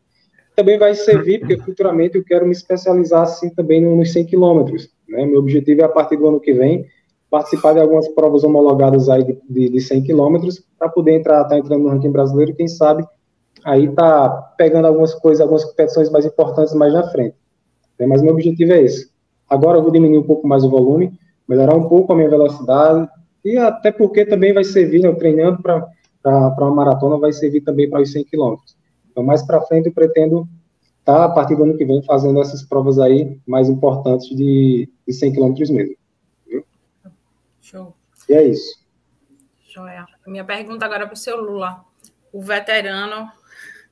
Também 0.62 0.78
vai 0.78 0.94
servir, 0.94 1.40
porque 1.40 1.58
futuramente 1.58 2.20
eu 2.20 2.24
quero 2.24 2.46
me 2.46 2.52
especializar 2.52 3.24
assim 3.24 3.50
também 3.50 3.82
nos 3.82 4.14
100 4.14 4.28
quilômetros. 4.28 4.92
Né? 5.10 5.26
Meu 5.26 5.40
objetivo 5.40 5.82
é, 5.82 5.86
a 5.86 5.90
partir 5.90 6.18
do 6.18 6.28
ano 6.28 6.40
que 6.40 6.54
vem, 6.54 6.86
participar 7.32 7.74
de 7.74 7.80
algumas 7.80 8.08
provas 8.10 8.44
homologadas 8.44 9.10
aí 9.10 9.24
de, 9.24 9.40
de, 9.50 9.70
de 9.70 9.82
100 9.82 10.04
quilômetros, 10.04 10.64
para 10.78 10.88
poder 10.88 11.14
entrar, 11.14 11.44
tá 11.46 11.58
entrando 11.58 11.82
no 11.82 11.90
ranking 11.90 12.12
brasileiro, 12.12 12.54
quem 12.54 12.68
sabe 12.68 13.04
aí 13.66 13.90
tá 13.90 14.54
pegando 14.56 14.86
algumas 14.86 15.16
coisas, 15.16 15.42
algumas 15.42 15.66
competições 15.66 16.12
mais 16.12 16.28
importantes 16.28 16.76
mais 16.76 16.94
na 16.94 17.10
frente. 17.10 17.36
Né? 17.98 18.06
Mas 18.06 18.22
meu 18.22 18.32
objetivo 18.32 18.72
é 18.74 18.84
esse. 18.84 19.10
Agora 19.50 19.80
eu 19.80 19.82
vou 19.82 19.92
diminuir 19.92 20.20
um 20.20 20.28
pouco 20.28 20.48
mais 20.48 20.64
o 20.64 20.70
volume, 20.70 21.12
melhorar 21.50 21.76
um 21.76 21.90
pouco 21.90 22.14
a 22.14 22.16
minha 22.16 22.30
velocidade, 22.30 23.10
e 23.44 23.58
até 23.58 23.92
porque 23.92 24.28
também 24.28 24.54
vai 24.54 24.64
servir, 24.64 25.04
eu 25.04 25.16
treinando 25.16 25.60
para 25.64 26.56
uma 26.60 26.76
maratona, 26.76 27.18
vai 27.18 27.34
servir 27.34 27.62
também 27.62 27.90
para 27.90 28.04
os 28.04 28.12
100 28.12 28.26
quilômetros. 28.26 28.80
Então, 29.12 29.24
mais 29.24 29.46
para 29.46 29.62
frente, 29.62 29.88
eu 29.88 29.94
pretendo 29.94 30.48
estar, 31.00 31.18
tá, 31.18 31.26
a 31.26 31.30
partir 31.30 31.56
do 31.56 31.64
ano 31.64 31.78
que 31.78 31.86
vem, 31.86 32.02
fazendo 32.04 32.42
essas 32.42 32.64
provas 32.64 32.98
aí 32.98 33.40
mais 33.46 33.70
importantes 33.70 34.30
de, 34.30 34.90
de 35.06 35.14
100 35.14 35.34
quilômetros 35.34 35.70
mesmo. 35.70 35.96
Viu? 36.48 36.66
Show. 37.60 37.94
E 38.30 38.34
é 38.34 38.44
isso. 38.44 38.82
Joia. 39.68 40.06
Minha 40.26 40.46
pergunta 40.46 40.86
agora 40.86 41.06
para 41.06 41.14
o 41.14 41.18
seu 41.18 41.42
Lula, 41.42 41.84
o 42.32 42.42
veterano. 42.42 43.30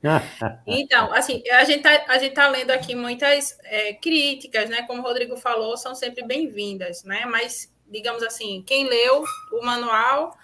então, 0.66 1.12
assim, 1.12 1.42
a 1.50 1.64
gente 1.64 1.86
está 1.86 2.04
a 2.08 2.18
gente 2.18 2.34
tá 2.34 2.48
lendo 2.48 2.70
aqui 2.70 2.94
muitas 2.94 3.58
é, 3.64 3.92
críticas, 3.92 4.70
né? 4.70 4.82
Como 4.82 5.00
o 5.00 5.04
Rodrigo 5.04 5.36
falou, 5.36 5.76
são 5.76 5.94
sempre 5.94 6.24
bem-vindas, 6.24 7.04
né? 7.04 7.26
Mas, 7.26 7.70
digamos 7.86 8.22
assim, 8.22 8.62
quem 8.66 8.88
leu 8.88 9.24
o 9.52 9.64
manual 9.64 10.34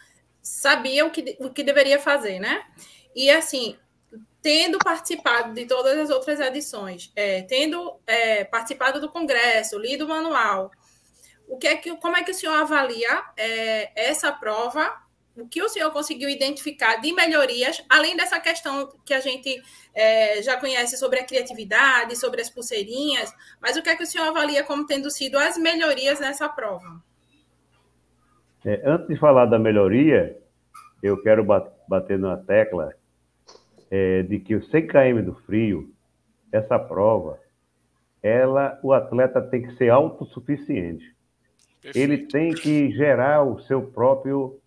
sabia 0.43 1.07
o 1.07 1.11
que, 1.11 1.37
o 1.41 1.51
que 1.51 1.63
deveria 1.63 1.99
fazer, 1.99 2.39
né? 2.39 2.63
E, 3.15 3.31
assim, 3.31 3.77
tendo 4.47 4.79
participado 4.79 5.53
de 5.53 5.67
todas 5.67 5.99
as 5.99 6.09
outras 6.09 6.39
edições, 6.39 7.11
é, 7.17 7.43
tendo 7.43 7.99
é, 8.07 8.45
participado 8.45 9.01
do 9.01 9.09
congresso, 9.09 9.77
lido 9.77 10.05
o 10.05 10.09
manual, 10.09 10.71
o 11.49 11.59
que 11.59 11.67
é 11.67 11.75
que, 11.75 11.97
como 11.97 12.17
é 12.17 12.23
que 12.23 12.31
o 12.31 12.35
senhor 12.35 12.55
avalia 12.55 13.25
é, 13.37 13.91
essa 14.09 14.31
prova? 14.31 14.89
O 15.37 15.49
que 15.49 15.61
o 15.61 15.69
senhor 15.69 15.91
conseguiu 15.91 16.29
identificar 16.29 17.01
de 17.01 17.13
melhorias, 17.13 17.85
além 17.91 18.17
dessa 18.17 18.39
questão 18.39 18.89
que 19.05 19.13
a 19.13 19.19
gente 19.19 19.61
é, 19.93 20.41
já 20.43 20.57
conhece 20.61 20.97
sobre 20.97 21.19
a 21.19 21.25
criatividade, 21.25 22.17
sobre 22.17 22.41
as 22.41 22.49
pulseirinhas, 22.49 23.35
mas 23.61 23.77
o 23.77 23.83
que 23.83 23.89
é 23.89 23.97
que 23.97 24.05
o 24.05 24.07
senhor 24.07 24.29
avalia 24.29 24.63
como 24.63 24.87
tendo 24.87 25.11
sido 25.11 25.37
as 25.37 25.59
melhorias 25.59 26.21
nessa 26.21 26.49
prova? 26.49 27.03
É, 28.65 28.81
antes 28.87 29.09
de 29.09 29.19
falar 29.19 29.47
da 29.47 29.59
melhoria, 29.59 30.39
eu 31.03 31.21
quero 31.21 31.45
bater 31.89 32.17
na 32.17 32.37
tecla 32.37 32.95
é, 33.91 34.23
de 34.23 34.39
que 34.39 34.55
o 34.55 34.63
100 34.63 34.87
km 34.87 35.23
do 35.25 35.35
frio, 35.35 35.91
essa 36.53 36.79
prova, 36.79 37.39
ela, 38.23 38.79
o 38.83 38.93
atleta 38.93 39.41
tem 39.41 39.63
que 39.63 39.77
ser 39.77 39.91
autossuficiente. 39.91 41.15
Perfeito. 41.83 41.97
Ele 41.97 42.27
tem 42.27 42.53
que 42.53 42.91
gerar 42.91 43.43
o 43.45 43.61
seu 43.61 43.83
próprio 43.83 44.59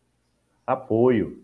apoio. 0.66 1.44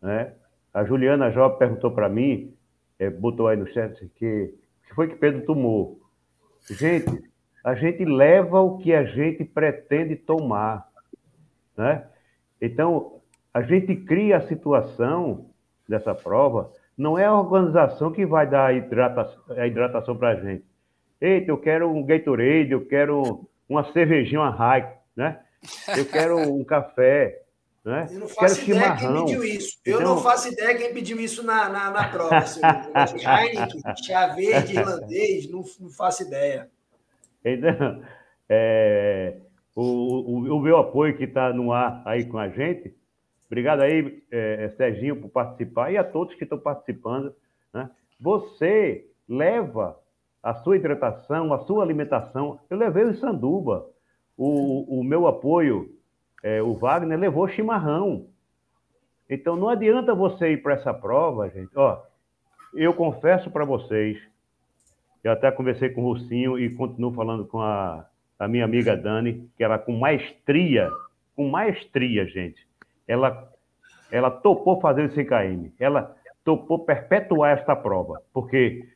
Né? 0.00 0.32
A 0.72 0.84
Juliana 0.84 1.30
Job 1.30 1.58
perguntou 1.58 1.90
para 1.90 2.08
mim, 2.08 2.54
é, 2.98 3.10
botou 3.10 3.48
aí 3.48 3.56
no 3.56 3.66
chat 3.66 3.94
que, 4.14 4.54
que 4.86 4.94
foi 4.94 5.08
que 5.08 5.16
Pedro 5.16 5.44
tomou. 5.44 6.00
Gente, 6.70 7.24
a 7.64 7.74
gente 7.74 8.04
leva 8.04 8.60
o 8.60 8.78
que 8.78 8.94
a 8.94 9.04
gente 9.04 9.44
pretende 9.44 10.14
tomar. 10.16 10.86
Né? 11.76 12.06
Então, 12.60 13.20
a 13.52 13.62
gente 13.62 13.96
cria 13.96 14.36
a 14.36 14.46
situação 14.46 15.50
dessa 15.88 16.14
prova 16.14 16.70
não 16.96 17.18
é 17.18 17.24
a 17.24 17.34
organização 17.34 18.12
que 18.12 18.24
vai 18.24 18.48
dar 18.48 18.66
a 18.66 18.72
hidratação, 18.72 19.42
a 19.48 19.66
hidratação 19.66 20.16
para 20.16 20.30
a 20.30 20.36
gente. 20.36 20.64
Eita, 21.20 21.50
eu 21.50 21.58
quero 21.58 21.90
um 21.90 22.04
Gatorade, 22.04 22.72
eu 22.72 22.86
quero 22.86 23.48
uma 23.68 23.90
cervejinha, 23.92 24.40
uma 24.40 24.76
Hike, 24.76 24.92
né? 25.16 25.40
Eu 25.96 26.06
quero 26.06 26.38
um 26.38 26.62
café, 26.64 27.42
né? 27.84 28.06
Eu 28.10 28.20
não 28.20 28.28
faço 28.28 28.56
quero 28.56 28.76
ideia 28.76 28.96
chimarrão. 28.96 29.24
quem 29.24 29.36
pediu 29.36 29.44
isso. 29.44 29.78
Eu 29.84 30.00
então... 30.00 30.14
não 30.14 30.22
faço 30.22 30.52
ideia 30.52 30.76
quem 30.76 30.92
pediu 30.92 31.20
isso 31.20 31.42
na, 31.42 31.68
na, 31.68 31.90
na 31.90 32.08
prova. 32.08 32.44
Heineken, 32.94 33.82
chá 34.02 34.28
verde, 34.28 34.78
irlandês, 34.78 35.50
não, 35.50 35.64
não 35.80 35.90
faço 35.90 36.22
ideia. 36.22 36.70
Então, 37.44 38.02
é, 38.48 39.36
o, 39.74 39.82
o, 39.82 40.56
o 40.56 40.60
meu 40.60 40.78
apoio 40.78 41.16
que 41.16 41.24
está 41.24 41.52
no 41.52 41.72
ar 41.72 42.02
aí 42.04 42.24
com 42.24 42.38
a 42.38 42.48
gente 42.48 42.94
Obrigado 43.46 43.82
aí, 43.82 44.22
é, 44.30 44.64
é, 44.64 44.68
Serginho, 44.70 45.16
por 45.16 45.28
participar 45.28 45.92
e 45.92 45.98
a 45.98 46.04
todos 46.04 46.34
que 46.34 46.44
estão 46.44 46.58
participando. 46.58 47.34
Né? 47.72 47.90
Você 48.18 49.06
leva 49.28 49.98
a 50.42 50.54
sua 50.54 50.76
hidratação, 50.76 51.52
a 51.52 51.60
sua 51.60 51.82
alimentação. 51.82 52.58
Eu 52.68 52.76
levei 52.76 53.04
o 53.04 53.14
Sanduba. 53.16 53.86
O, 54.36 55.00
o 55.00 55.04
meu 55.04 55.26
apoio, 55.28 55.88
é, 56.42 56.60
o 56.60 56.74
Wagner, 56.74 57.18
levou 57.18 57.46
chimarrão. 57.48 58.26
Então 59.30 59.56
não 59.56 59.68
adianta 59.68 60.14
você 60.14 60.52
ir 60.52 60.62
para 60.62 60.74
essa 60.74 60.92
prova, 60.92 61.48
gente. 61.48 61.70
Ó, 61.76 62.02
eu 62.74 62.92
confesso 62.92 63.50
para 63.50 63.64
vocês, 63.64 64.18
eu 65.22 65.30
até 65.30 65.50
conversei 65.52 65.90
com 65.90 66.02
o 66.02 66.12
Russinho 66.12 66.58
e 66.58 66.74
continuo 66.74 67.14
falando 67.14 67.46
com 67.46 67.60
a, 67.60 68.04
a 68.38 68.48
minha 68.48 68.64
amiga 68.64 68.96
Dani, 68.96 69.48
que 69.56 69.62
ela 69.62 69.78
com 69.78 69.92
maestria, 69.92 70.90
com 71.36 71.48
maestria, 71.48 72.26
gente 72.26 72.66
ela, 73.06 73.48
ela 74.10 74.30
topou 74.30 74.80
fazer 74.80 75.04
o 75.04 75.10
100 75.10 75.72
ela 75.78 76.14
topou 76.44 76.84
perpetuar 76.84 77.58
esta 77.58 77.74
prova, 77.74 78.22
porque 78.32 78.86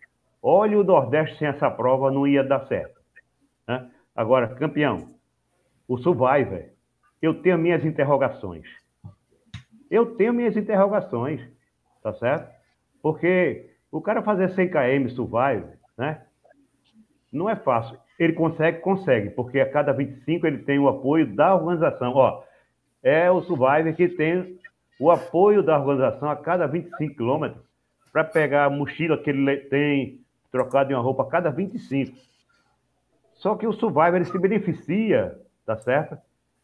olha 0.43 0.79
o 0.79 0.85
Nordeste 0.85 1.39
sem 1.39 1.49
essa 1.49 1.71
prova 1.71 2.11
não 2.11 2.27
ia 2.27 2.45
dar 2.45 2.67
certo. 2.67 3.01
Né? 3.67 3.91
Agora, 4.15 4.55
campeão, 4.55 5.15
o 5.87 5.97
Survivor, 5.97 6.65
eu 7.21 7.43
tenho 7.43 7.59
minhas 7.59 7.85
interrogações. 7.85 8.67
Eu 9.91 10.17
tenho 10.17 10.35
minhas 10.35 10.57
interrogações, 10.57 11.41
tá 12.03 12.13
certo? 12.15 12.53
Porque 13.03 13.71
o 13.91 14.01
cara 14.01 14.23
fazer 14.23 14.51
100 14.51 14.69
km 14.69 15.09
Survivor, 15.09 15.73
né? 15.97 16.23
Não 17.33 17.49
é 17.49 17.57
fácil. 17.57 17.99
Ele 18.19 18.33
consegue, 18.33 18.81
consegue, 18.81 19.31
porque 19.31 19.61
a 19.61 19.71
cada 19.71 19.93
25 19.93 20.47
ele 20.47 20.59
tem 20.59 20.79
o 20.79 20.89
apoio 20.89 21.35
da 21.35 21.55
organização. 21.55 22.13
Ó, 22.15 22.43
é 23.03 23.31
o 23.31 23.41
Survivor 23.43 23.95
que 23.95 24.09
tem 24.09 24.59
o 24.99 25.11
apoio 25.11 25.63
da 25.63 25.79
organização 25.79 26.29
a 26.31 26.37
cada 26.37 26.67
25 26.67 27.15
quilômetros 27.15 27.63
para 28.13 28.25
pegar 28.25 28.65
a 28.65 28.71
mochila 28.71 29.17
que 29.19 29.31
ele 29.31 29.57
tem 29.57 30.21
trocado 30.51 30.91
em 30.91 30.95
uma 30.95 31.03
roupa 31.03 31.23
a 31.23 31.27
cada 31.27 31.51
25. 31.51 32.17
Só 33.35 33.55
que 33.55 33.67
o 33.67 33.73
Survivor 33.73 34.25
se 34.25 34.39
beneficia, 34.39 35.39
tá 35.65 35.77
certo? 35.77 36.19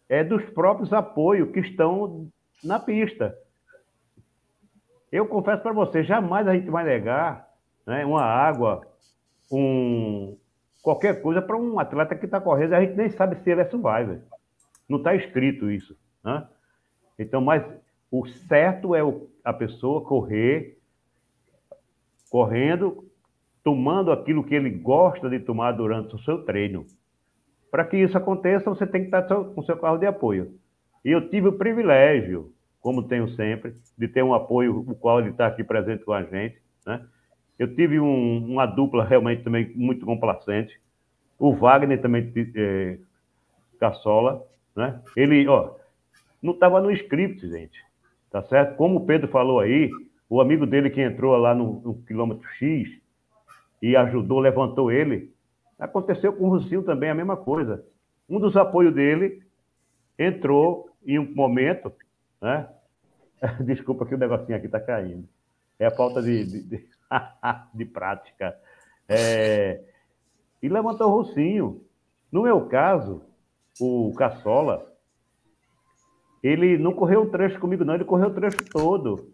É 0.08 0.24
dos 0.24 0.44
próprios 0.50 0.92
apoios 0.92 1.50
que 1.52 1.60
estão 1.60 2.28
na 2.62 2.80
pista. 2.80 3.36
Eu 5.12 5.26
confesso 5.26 5.62
para 5.62 5.72
você, 5.72 6.02
jamais 6.02 6.48
a 6.48 6.54
gente 6.54 6.68
vai 6.68 6.84
negar 6.84 7.48
né, 7.86 8.04
uma 8.04 8.22
água, 8.22 8.84
um, 9.52 10.36
qualquer 10.82 11.22
coisa 11.22 11.40
para 11.40 11.56
um 11.56 11.78
atleta 11.78 12.16
que 12.16 12.24
está 12.24 12.40
correndo. 12.40 12.74
A 12.74 12.80
gente 12.80 12.96
nem 12.96 13.08
sabe 13.10 13.36
se 13.36 13.50
ele 13.50 13.60
é 13.60 13.64
survivor. 13.66 14.18
Não 14.88 14.98
está 14.98 15.14
escrito 15.14 15.70
isso. 15.70 15.96
Né? 16.24 16.46
Então, 17.18 17.40
mas 17.40 17.62
o 18.10 18.26
certo 18.26 18.94
é 18.94 19.02
o, 19.02 19.28
a 19.44 19.52
pessoa 19.52 20.02
correr, 20.02 20.78
correndo, 22.30 23.04
tomando 23.62 24.10
aquilo 24.10 24.44
que 24.44 24.54
ele 24.54 24.70
gosta 24.70 25.28
de 25.28 25.38
tomar 25.40 25.72
durante 25.72 26.14
o 26.14 26.18
seu 26.20 26.44
treino. 26.44 26.86
Para 27.70 27.84
que 27.84 27.96
isso 27.96 28.16
aconteça, 28.16 28.70
você 28.70 28.86
tem 28.86 29.02
que 29.02 29.06
estar 29.08 29.22
com 29.22 29.60
o 29.60 29.64
seu 29.64 29.76
carro 29.76 29.98
de 29.98 30.06
apoio. 30.06 30.54
E 31.04 31.10
eu 31.10 31.28
tive 31.28 31.48
o 31.48 31.58
privilégio, 31.58 32.52
como 32.80 33.02
tenho 33.02 33.28
sempre, 33.30 33.74
de 33.96 34.06
ter 34.08 34.22
um 34.22 34.34
apoio, 34.34 34.78
o 34.78 34.94
qual 34.94 35.20
ele 35.20 35.30
está 35.30 35.46
aqui 35.46 35.64
presente 35.64 36.04
com 36.04 36.12
a 36.12 36.22
gente. 36.22 36.56
Né? 36.86 37.04
Eu 37.58 37.74
tive 37.74 37.98
um, 38.00 38.44
uma 38.52 38.66
dupla 38.66 39.04
realmente 39.04 39.42
também 39.42 39.72
muito 39.74 40.04
complacente. 40.04 40.80
O 41.38 41.52
Wagner 41.52 42.00
também, 42.00 42.32
é, 42.54 42.98
Caçola, 43.78 44.42
né? 44.74 45.00
Ele, 45.16 45.46
ó, 45.48 45.74
não 46.44 46.52
estava 46.52 46.78
no 46.78 46.90
script, 46.90 47.48
gente. 47.48 47.82
Tá 48.30 48.42
certo? 48.42 48.76
Como 48.76 48.98
o 48.98 49.06
Pedro 49.06 49.28
falou 49.28 49.60
aí, 49.60 49.90
o 50.28 50.42
amigo 50.42 50.66
dele 50.66 50.90
que 50.90 51.00
entrou 51.00 51.34
lá 51.36 51.54
no, 51.54 51.80
no 51.80 51.94
quilômetro 52.02 52.46
X 52.58 52.88
e 53.80 53.96
ajudou, 53.96 54.40
levantou 54.40 54.92
ele. 54.92 55.32
Aconteceu 55.78 56.34
com 56.34 56.44
o 56.44 56.50
Rucinho 56.50 56.82
também 56.82 57.08
a 57.08 57.14
mesma 57.14 57.36
coisa. 57.36 57.82
Um 58.28 58.38
dos 58.38 58.56
apoios 58.56 58.94
dele 58.94 59.42
entrou 60.18 60.90
em 61.06 61.18
um 61.18 61.34
momento, 61.34 61.90
né? 62.42 62.68
Desculpa 63.64 64.04
que 64.04 64.14
o 64.14 64.18
negocinho 64.18 64.56
aqui 64.56 64.66
está 64.66 64.80
caindo. 64.80 65.26
É 65.78 65.86
a 65.86 65.90
falta 65.90 66.20
de, 66.20 66.44
de, 66.44 66.62
de, 66.62 66.88
de 67.72 67.84
prática. 67.86 68.54
É... 69.08 69.80
E 70.62 70.68
levantou 70.68 71.08
o 71.08 71.22
Rucinho. 71.22 71.80
No 72.30 72.42
meu 72.42 72.66
caso, 72.66 73.22
o 73.80 74.12
Caçola, 74.14 74.93
ele 76.44 76.76
não 76.76 76.92
correu 76.92 77.22
um 77.22 77.30
trecho 77.30 77.58
comigo, 77.58 77.86
não, 77.86 77.94
ele 77.94 78.04
correu 78.04 78.28
o 78.28 78.34
trecho 78.34 78.58
todo. 78.70 79.32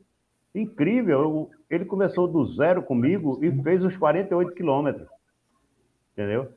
Incrível, 0.55 1.51
ele 1.69 1.85
começou 1.85 2.29
do 2.29 2.47
zero 2.55 2.85
comigo 2.85 3.41
e 3.43 3.51
fez 3.63 3.85
os 3.85 3.97
48 3.97 4.55
quilômetros. 4.55 5.09
Entendeu? 6.13 6.49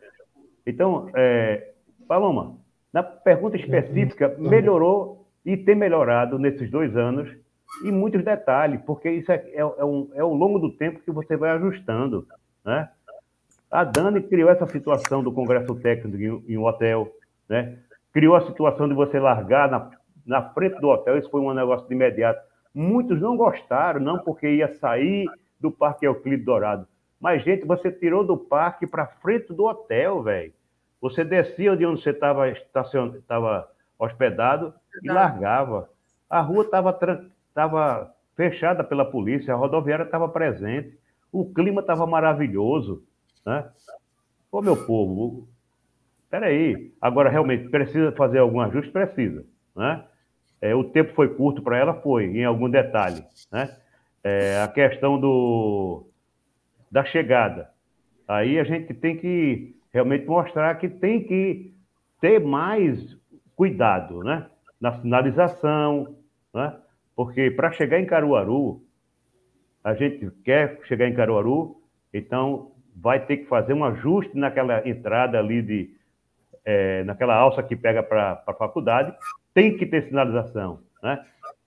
Então, 0.66 1.10
é, 1.16 1.74
Paloma, 2.08 2.56
na 2.94 3.02
pergunta 3.02 3.58
específica, 3.58 4.36
melhorou 4.38 5.26
e 5.44 5.58
tem 5.58 5.74
melhorado 5.74 6.38
nesses 6.38 6.70
dois 6.70 6.96
anos 6.96 7.36
em 7.84 7.92
muitos 7.92 8.24
detalhes, 8.24 8.80
porque 8.86 9.10
isso 9.10 9.32
é, 9.32 9.36
é, 9.54 9.60
é, 9.60 9.84
um, 9.84 10.12
é 10.14 10.22
ao 10.22 10.34
longo 10.34 10.60
do 10.60 10.72
tempo 10.72 11.00
que 11.00 11.12
você 11.12 11.36
vai 11.36 11.50
ajustando. 11.50 12.28
Né? 12.64 12.88
A 13.72 13.84
Dani 13.84 14.22
criou 14.22 14.52
essa 14.52 14.68
situação 14.68 15.24
do 15.24 15.32
congresso 15.32 15.74
técnico 15.76 16.46
em, 16.48 16.54
em 16.54 16.58
um 16.60 16.66
hotel, 16.66 17.12
né? 17.50 17.80
criou 18.12 18.36
a 18.36 18.46
situação 18.46 18.88
de 18.88 18.94
você 18.94 19.20
largar 19.20 19.70
na, 19.72 19.90
na 20.26 20.42
frente 20.50 20.80
do 20.80 20.90
hotel, 20.90 21.18
isso 21.18 21.30
foi 21.30 21.42
um 21.42 21.54
negócio 21.54 21.88
de 21.88 21.94
imediato. 21.94 22.42
Muitos 22.74 23.20
não 23.22 23.38
gostaram, 23.38 24.00
não 24.00 24.20
porque 24.20 24.50
ia 24.50 24.74
sair 24.76 25.30
do 25.60 25.72
Parque 25.72 26.06
Euclides 26.06 26.46
Dourado. 26.46 26.88
Mas, 27.20 27.44
gente, 27.44 27.66
você 27.66 27.92
tirou 27.92 28.26
do 28.26 28.38
parque 28.38 28.86
para 28.86 29.08
frente 29.08 29.54
do 29.54 29.64
hotel, 29.66 30.22
velho. 30.24 30.54
Você 31.00 31.24
descia 31.24 31.76
de 31.76 31.86
onde 31.86 32.02
você 32.02 32.10
estava 32.10 32.50
estava 32.50 33.70
hospedado 33.98 34.74
e 35.02 35.10
largava. 35.10 35.90
A 36.30 36.42
rua 36.42 36.64
estava 36.64 38.14
fechada 38.36 38.84
pela 38.84 39.06
polícia, 39.06 39.54
a 39.54 39.58
rodoviária 39.58 40.04
estava 40.04 40.28
presente, 40.28 40.98
o 41.32 41.46
clima 41.54 41.82
estava 41.82 42.06
maravilhoso. 42.06 43.04
Né? 43.46 43.70
Ô, 44.52 44.62
meu 44.62 44.76
povo, 44.86 45.48
peraí, 46.30 46.94
agora 47.02 47.30
realmente 47.30 47.70
precisa 47.70 48.12
fazer 48.12 48.40
algum 48.40 48.60
ajuste? 48.60 48.92
Precisa. 48.92 49.46
Né? 49.76 50.04
É, 50.64 50.74
o 50.74 50.82
tempo 50.82 51.14
foi 51.14 51.28
curto 51.28 51.62
para 51.62 51.78
ela? 51.78 51.94
Foi, 51.96 52.24
em 52.24 52.46
algum 52.46 52.70
detalhe. 52.70 53.22
Né? 53.52 53.70
É, 54.24 54.62
a 54.64 54.68
questão 54.70 55.20
do, 55.20 56.08
da 56.90 57.04
chegada. 57.04 57.70
Aí 58.26 58.58
a 58.58 58.64
gente 58.64 58.94
tem 58.94 59.18
que 59.18 59.76
realmente 59.94 60.26
mostrar 60.26 60.74
que 60.76 60.88
tem 60.88 61.22
que 61.22 61.74
ter 62.22 62.40
mais 62.40 62.98
cuidado 63.58 64.24
né? 64.24 64.48
na 64.80 65.02
sinalização, 65.02 66.16
né? 66.54 66.74
porque 67.14 67.52
para 67.52 67.74
chegar 67.74 68.00
em 68.00 68.06
Caruaru, 68.06 68.82
a 69.84 69.94
gente 69.94 70.32
quer 70.46 70.80
chegar 70.86 71.10
em 71.10 71.14
Caruaru, 71.14 71.76
então 72.14 72.72
vai 72.96 73.26
ter 73.26 73.36
que 73.36 73.48
fazer 73.48 73.74
um 73.74 73.84
ajuste 73.84 74.38
naquela 74.38 74.88
entrada 74.88 75.38
ali 75.38 75.62
de 75.62 75.94
é, 76.64 77.04
naquela 77.04 77.36
alça 77.36 77.62
que 77.62 77.76
pega 77.76 78.02
para 78.02 78.42
a 78.48 78.54
faculdade, 78.54 79.14
tem 79.54 79.78
que 79.78 79.86
ter 79.86 80.08
sinalização, 80.08 80.80
né? 81.02 81.24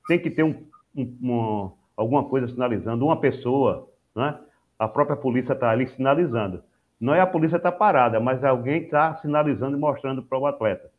Tem 0.08 0.18
que 0.18 0.30
ter 0.30 0.42
um, 0.42 0.64
um, 0.96 1.70
alguma 1.96 2.24
coisa 2.24 2.48
sinalizando, 2.48 3.04
uma 3.04 3.20
pessoa, 3.20 3.88
né? 4.14 4.38
A 4.78 4.86
própria 4.86 5.16
polícia 5.16 5.52
está 5.52 5.70
ali 5.70 5.86
sinalizando. 5.88 6.62
Não 7.00 7.14
é 7.14 7.20
a 7.20 7.26
polícia 7.26 7.56
está 7.56 7.70
parada, 7.70 8.18
mas 8.20 8.42
alguém 8.42 8.82
está 8.82 9.16
sinalizando 9.16 9.76
e 9.76 9.80
mostrando 9.80 10.22
para 10.22 10.38
o 10.38 10.46
atleta. 10.46 10.90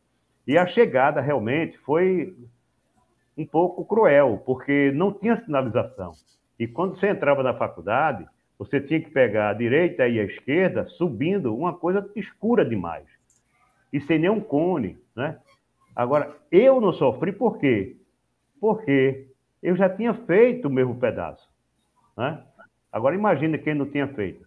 E 0.46 0.56
a 0.56 0.66
chegada 0.66 1.20
realmente 1.20 1.76
foi 1.78 2.34
um 3.36 3.46
pouco 3.46 3.84
cruel, 3.84 4.42
porque 4.44 4.90
não 4.94 5.12
tinha 5.12 5.42
sinalização. 5.44 6.12
E 6.58 6.66
quando 6.66 6.98
você 6.98 7.08
entrava 7.08 7.42
na 7.42 7.54
faculdade, 7.54 8.26
você 8.58 8.80
tinha 8.80 9.00
que 9.00 9.10
pegar 9.10 9.50
a 9.50 9.54
direita 9.54 10.08
e 10.08 10.18
a 10.18 10.24
esquerda 10.24 10.84
subindo 10.86 11.54
uma 11.54 11.72
coisa 11.72 12.08
escura 12.16 12.64
demais. 12.64 13.06
E 13.92 14.00
sem 14.00 14.18
nenhum 14.18 14.40
cone, 14.40 14.98
né? 15.14 15.38
Agora, 15.98 16.32
eu 16.52 16.80
não 16.80 16.92
sofri 16.92 17.32
por 17.32 17.58
quê? 17.58 17.96
Porque 18.60 19.26
eu 19.60 19.74
já 19.74 19.88
tinha 19.88 20.14
feito 20.14 20.68
o 20.68 20.70
mesmo 20.70 20.94
pedaço. 20.94 21.50
Né? 22.16 22.40
Agora, 22.92 23.16
imagine 23.16 23.58
quem 23.58 23.74
não 23.74 23.90
tinha 23.90 24.06
feito. 24.06 24.46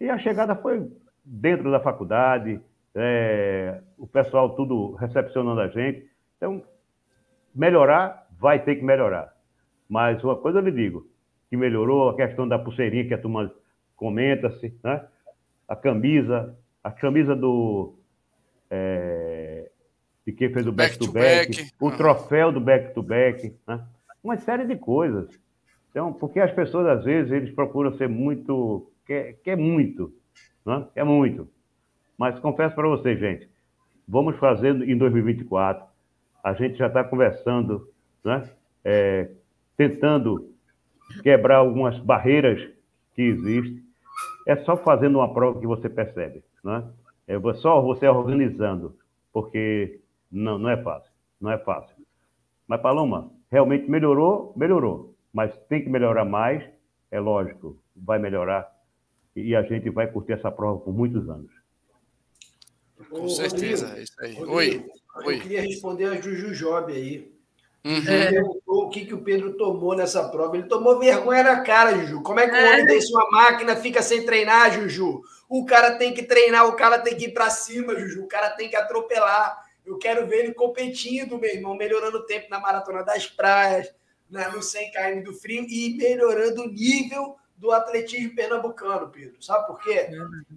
E 0.00 0.08
a 0.08 0.16
chegada 0.16 0.54
foi 0.54 0.88
dentro 1.24 1.72
da 1.72 1.80
faculdade, 1.80 2.60
é, 2.94 3.80
o 3.98 4.06
pessoal 4.06 4.54
tudo 4.54 4.92
recepcionando 4.92 5.60
a 5.60 5.66
gente. 5.66 6.08
Então, 6.36 6.62
melhorar, 7.52 8.24
vai 8.38 8.62
ter 8.62 8.76
que 8.76 8.84
melhorar. 8.84 9.34
Mas 9.88 10.22
uma 10.22 10.36
coisa 10.36 10.60
eu 10.60 10.62
lhe 10.62 10.70
digo, 10.70 11.04
que 11.50 11.56
melhorou, 11.56 12.10
a 12.10 12.14
questão 12.14 12.46
da 12.46 12.60
pulseirinha 12.60 13.08
que 13.08 13.14
a 13.14 13.20
turma 13.20 13.52
comenta-se, 13.96 14.72
né? 14.84 15.04
A 15.66 15.74
camisa, 15.74 16.56
a 16.84 16.92
camisa 16.92 17.34
do... 17.34 17.98
É, 18.70 19.68
de 20.26 20.32
quem 20.32 20.52
fez 20.52 20.66
o 20.66 20.72
back-to-back, 20.72 21.56
back, 21.56 21.72
o 21.80 21.88
ah. 21.88 21.96
troféu 21.96 22.50
do 22.50 22.60
back-to-back, 22.60 23.54
né? 23.66 23.80
uma 24.22 24.36
série 24.38 24.66
de 24.66 24.74
coisas. 24.76 25.28
Então, 25.90 26.12
porque 26.12 26.40
as 26.40 26.52
pessoas, 26.52 26.86
às 26.88 27.04
vezes, 27.04 27.30
eles 27.30 27.54
procuram 27.54 27.96
ser 27.96 28.08
muito... 28.08 28.90
quer, 29.06 29.34
quer 29.44 29.56
muito, 29.56 30.12
né? 30.64 30.84
quer 30.92 31.04
muito. 31.04 31.48
Mas 32.18 32.38
confesso 32.40 32.74
para 32.74 32.88
vocês, 32.88 33.18
gente, 33.20 33.48
vamos 34.06 34.36
fazer 34.36 34.74
em 34.74 34.98
2024. 34.98 35.84
A 36.42 36.54
gente 36.54 36.76
já 36.76 36.88
está 36.88 37.04
conversando, 37.04 37.88
né? 38.24 38.48
É, 38.84 39.28
tentando 39.76 40.50
quebrar 41.22 41.56
algumas 41.58 41.98
barreiras 41.98 42.60
que 43.14 43.22
existem. 43.22 43.82
É 44.46 44.56
só 44.56 44.76
fazendo 44.76 45.18
uma 45.18 45.32
prova 45.32 45.60
que 45.60 45.66
você 45.66 45.88
percebe, 45.88 46.42
né? 46.64 46.84
É 47.26 47.38
só 47.54 47.80
você 47.80 48.06
organizando, 48.06 48.96
porque 49.32 50.00
não, 50.30 50.58
não 50.58 50.70
é 50.70 50.82
fácil, 50.82 51.10
não 51.40 51.50
é 51.50 51.58
fácil. 51.58 51.96
Mas, 52.66 52.80
Paloma, 52.80 53.30
realmente 53.50 53.88
melhorou, 53.88 54.52
melhorou. 54.56 55.14
Mas 55.32 55.56
tem 55.68 55.82
que 55.82 55.88
melhorar 55.88 56.24
mais, 56.24 56.64
é 57.10 57.20
lógico, 57.20 57.78
vai 57.94 58.18
melhorar. 58.18 58.70
E 59.34 59.54
a 59.54 59.62
gente 59.62 59.90
vai 59.90 60.10
curtir 60.10 60.32
essa 60.32 60.50
prova 60.50 60.80
por 60.80 60.94
muitos 60.94 61.28
anos. 61.28 61.50
Com 63.10 63.28
certeza, 63.28 63.94
é 63.96 64.02
isso 64.02 64.14
aí. 64.18 64.34
Rodrigo, 64.34 64.56
Oi. 64.56 64.86
Eu 65.16 65.26
Oi. 65.26 65.40
queria 65.40 65.60
responder 65.62 66.06
a 66.06 66.20
Juju 66.20 66.54
Job 66.54 66.92
aí. 66.92 67.32
Uhum. 67.84 68.60
O 68.66 68.88
que, 68.88 69.06
que 69.06 69.14
o 69.14 69.22
Pedro 69.22 69.56
tomou 69.56 69.94
nessa 69.94 70.28
prova? 70.28 70.56
Ele 70.56 70.66
tomou 70.66 70.98
vergonha 70.98 71.44
na 71.44 71.60
cara, 71.60 71.96
Juju. 71.96 72.22
Como 72.22 72.40
é 72.40 72.48
que 72.48 72.56
é. 72.56 72.72
homem 72.72 72.86
desse, 72.86 73.12
uma 73.12 73.30
máquina, 73.30 73.76
fica 73.76 74.02
sem 74.02 74.26
treinar, 74.26 74.72
Juju? 74.72 75.22
O 75.48 75.64
cara 75.64 75.96
tem 75.96 76.12
que 76.12 76.24
treinar, 76.24 76.66
o 76.66 76.74
cara 76.74 76.98
tem 76.98 77.16
que 77.16 77.26
ir 77.26 77.32
para 77.32 77.48
cima, 77.48 77.94
Juju. 77.94 78.24
O 78.24 78.28
cara 78.28 78.50
tem 78.50 78.68
que 78.68 78.74
atropelar. 78.74 79.65
Eu 79.86 79.96
quero 79.98 80.26
ver 80.26 80.44
ele 80.44 80.54
competindo, 80.54 81.38
meu 81.38 81.48
irmão, 81.48 81.76
melhorando 81.76 82.18
o 82.18 82.26
tempo 82.26 82.50
na 82.50 82.58
maratona 82.58 83.04
das 83.04 83.26
praias, 83.26 83.94
na, 84.28 84.50
no 84.50 84.60
100 84.60 84.90
km 84.90 85.22
do 85.22 85.32
frio 85.32 85.64
e 85.68 85.96
melhorando 85.96 86.62
o 86.62 86.68
nível 86.68 87.36
do 87.56 87.70
atletismo 87.70 88.34
pernambucano, 88.34 89.08
Pedro. 89.08 89.40
Sabe 89.42 89.66
por 89.66 89.80
quê? 89.80 90.08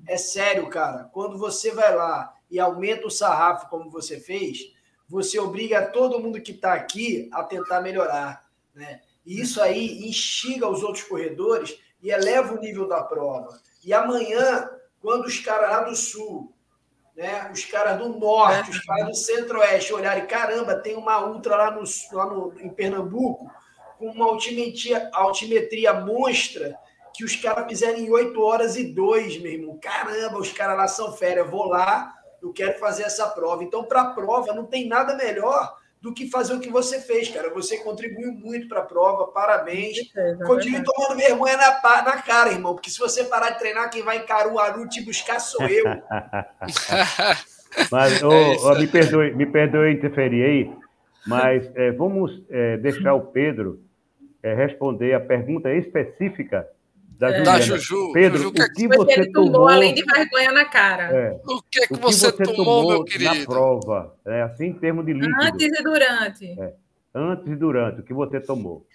É 0.07 0.17
sério, 0.17 0.67
cara. 0.67 1.05
Quando 1.13 1.37
você 1.37 1.71
vai 1.71 1.95
lá 1.95 2.33
e 2.49 2.59
aumenta 2.59 3.07
o 3.07 3.11
sarrafo 3.11 3.69
como 3.69 3.89
você 3.89 4.19
fez, 4.19 4.73
você 5.07 5.39
obriga 5.39 5.87
todo 5.87 6.19
mundo 6.19 6.41
que 6.41 6.51
está 6.51 6.73
aqui 6.73 7.29
a 7.31 7.43
tentar 7.43 7.81
melhorar, 7.81 8.45
né? 8.73 9.01
E 9.25 9.39
isso 9.39 9.61
aí 9.61 10.07
instiga 10.07 10.67
os 10.67 10.83
outros 10.83 11.03
corredores 11.03 11.79
e 12.01 12.09
eleva 12.09 12.53
o 12.53 12.59
nível 12.59 12.87
da 12.87 13.03
prova. 13.03 13.59
E 13.83 13.93
amanhã, 13.93 14.69
quando 14.99 15.25
os 15.25 15.39
caras 15.39 15.69
lá 15.69 15.81
do 15.83 15.95
sul 15.95 16.53
né? 17.19 17.51
Os 17.53 17.65
caras 17.65 17.97
do 17.97 18.17
norte, 18.17 18.71
os 18.71 18.79
caras 18.79 19.07
do 19.07 19.13
centro-oeste 19.13 19.93
olharem, 19.93 20.25
caramba, 20.25 20.73
tem 20.75 20.95
uma 20.95 21.27
ultra 21.27 21.57
lá, 21.57 21.71
no, 21.71 21.83
lá 22.13 22.25
no, 22.27 22.53
em 22.61 22.69
Pernambuco 22.69 23.51
com 23.97 24.05
uma 24.05 24.25
altimetria, 24.27 25.09
altimetria 25.11 25.93
monstra 25.93 26.79
que 27.13 27.25
os 27.25 27.35
caras 27.35 27.67
fizeram 27.67 27.99
em 27.99 28.09
8 28.09 28.41
horas 28.41 28.77
e 28.77 28.93
2, 28.93 29.41
meu 29.41 29.51
irmão. 29.51 29.77
Caramba, 29.81 30.39
os 30.39 30.53
caras 30.53 30.77
lá 30.77 30.87
são 30.87 31.11
férias. 31.11 31.45
Eu 31.45 31.51
vou 31.51 31.65
lá, 31.65 32.15
eu 32.41 32.53
quero 32.53 32.79
fazer 32.79 33.03
essa 33.03 33.27
prova. 33.27 33.65
Então, 33.65 33.83
para 33.83 34.01
a 34.03 34.13
prova, 34.13 34.53
não 34.53 34.65
tem 34.65 34.87
nada 34.87 35.17
melhor 35.17 35.75
do 36.01 36.13
que 36.13 36.29
fazer 36.29 36.53
o 36.53 36.59
que 36.59 36.69
você 36.69 36.99
fez, 36.99 37.29
cara. 37.29 37.53
Você 37.53 37.77
contribuiu 37.77 38.31
muito 38.31 38.67
para 38.67 38.79
a 38.79 38.85
prova, 38.85 39.27
parabéns. 39.27 39.97
É 40.15 40.35
Continue 40.45 40.83
tomando 40.83 41.17
vergonha 41.17 41.57
na, 41.57 42.03
na 42.03 42.21
cara, 42.21 42.51
irmão, 42.51 42.73
porque 42.73 42.89
se 42.89 42.99
você 42.99 43.25
parar 43.25 43.51
de 43.51 43.59
treinar, 43.59 43.89
quem 43.89 44.01
vai 44.01 44.17
em 44.17 44.25
Caruaru 44.25 44.87
te 44.87 45.01
buscar 45.01 45.39
sou 45.39 45.65
eu. 45.67 45.85
mas, 47.91 48.23
oh, 48.23 48.31
é 48.31 48.57
oh, 48.63 48.75
me, 48.79 48.87
perdoe, 48.87 49.33
me 49.33 49.45
perdoe 49.45 49.93
interferir 49.93 50.43
aí, 50.43 50.73
mas 51.27 51.69
é, 51.75 51.91
vamos 51.91 52.41
é, 52.49 52.77
deixar 52.77 53.13
o 53.13 53.27
Pedro 53.27 53.81
é, 54.41 54.53
responder 54.53 55.13
a 55.13 55.19
pergunta 55.19 55.71
específica 55.73 56.67
da, 57.19 57.29
é. 57.35 57.41
da 57.43 57.59
Juju. 57.59 58.13
Pedro, 58.13 58.37
Juju, 58.37 58.49
o 58.49 58.53
que, 58.53 58.69
que 58.69 58.87
você 58.87 59.29
tomou, 59.29 59.51
tomou, 59.51 59.67
além 59.67 59.93
de 59.93 60.03
vergonha 60.03 60.53
na 60.53 60.63
cara? 60.63 61.03
É, 61.13 61.39
o 61.45 61.61
que, 61.69 61.85
que, 61.85 61.93
o 61.93 61.97
que 61.97 62.01
você, 62.01 62.31
você, 62.31 62.43
tomou, 62.43 62.87
meu 62.87 63.03
querido? 63.03 63.35
Na 63.35 63.45
prova, 63.45 64.15
é, 64.25 64.41
assim 64.43 64.67
em 64.67 64.73
termos 64.73 65.05
de 65.05 65.11
líquido. 65.11 65.35
Antes 65.41 65.67
e 65.67 65.83
durante. 65.83 66.45
É, 66.61 66.73
antes 67.13 67.51
e 67.51 67.55
durante, 67.57 67.99
o 67.99 68.03
que 68.03 68.13
você 68.13 68.39
tomou? 68.39 68.85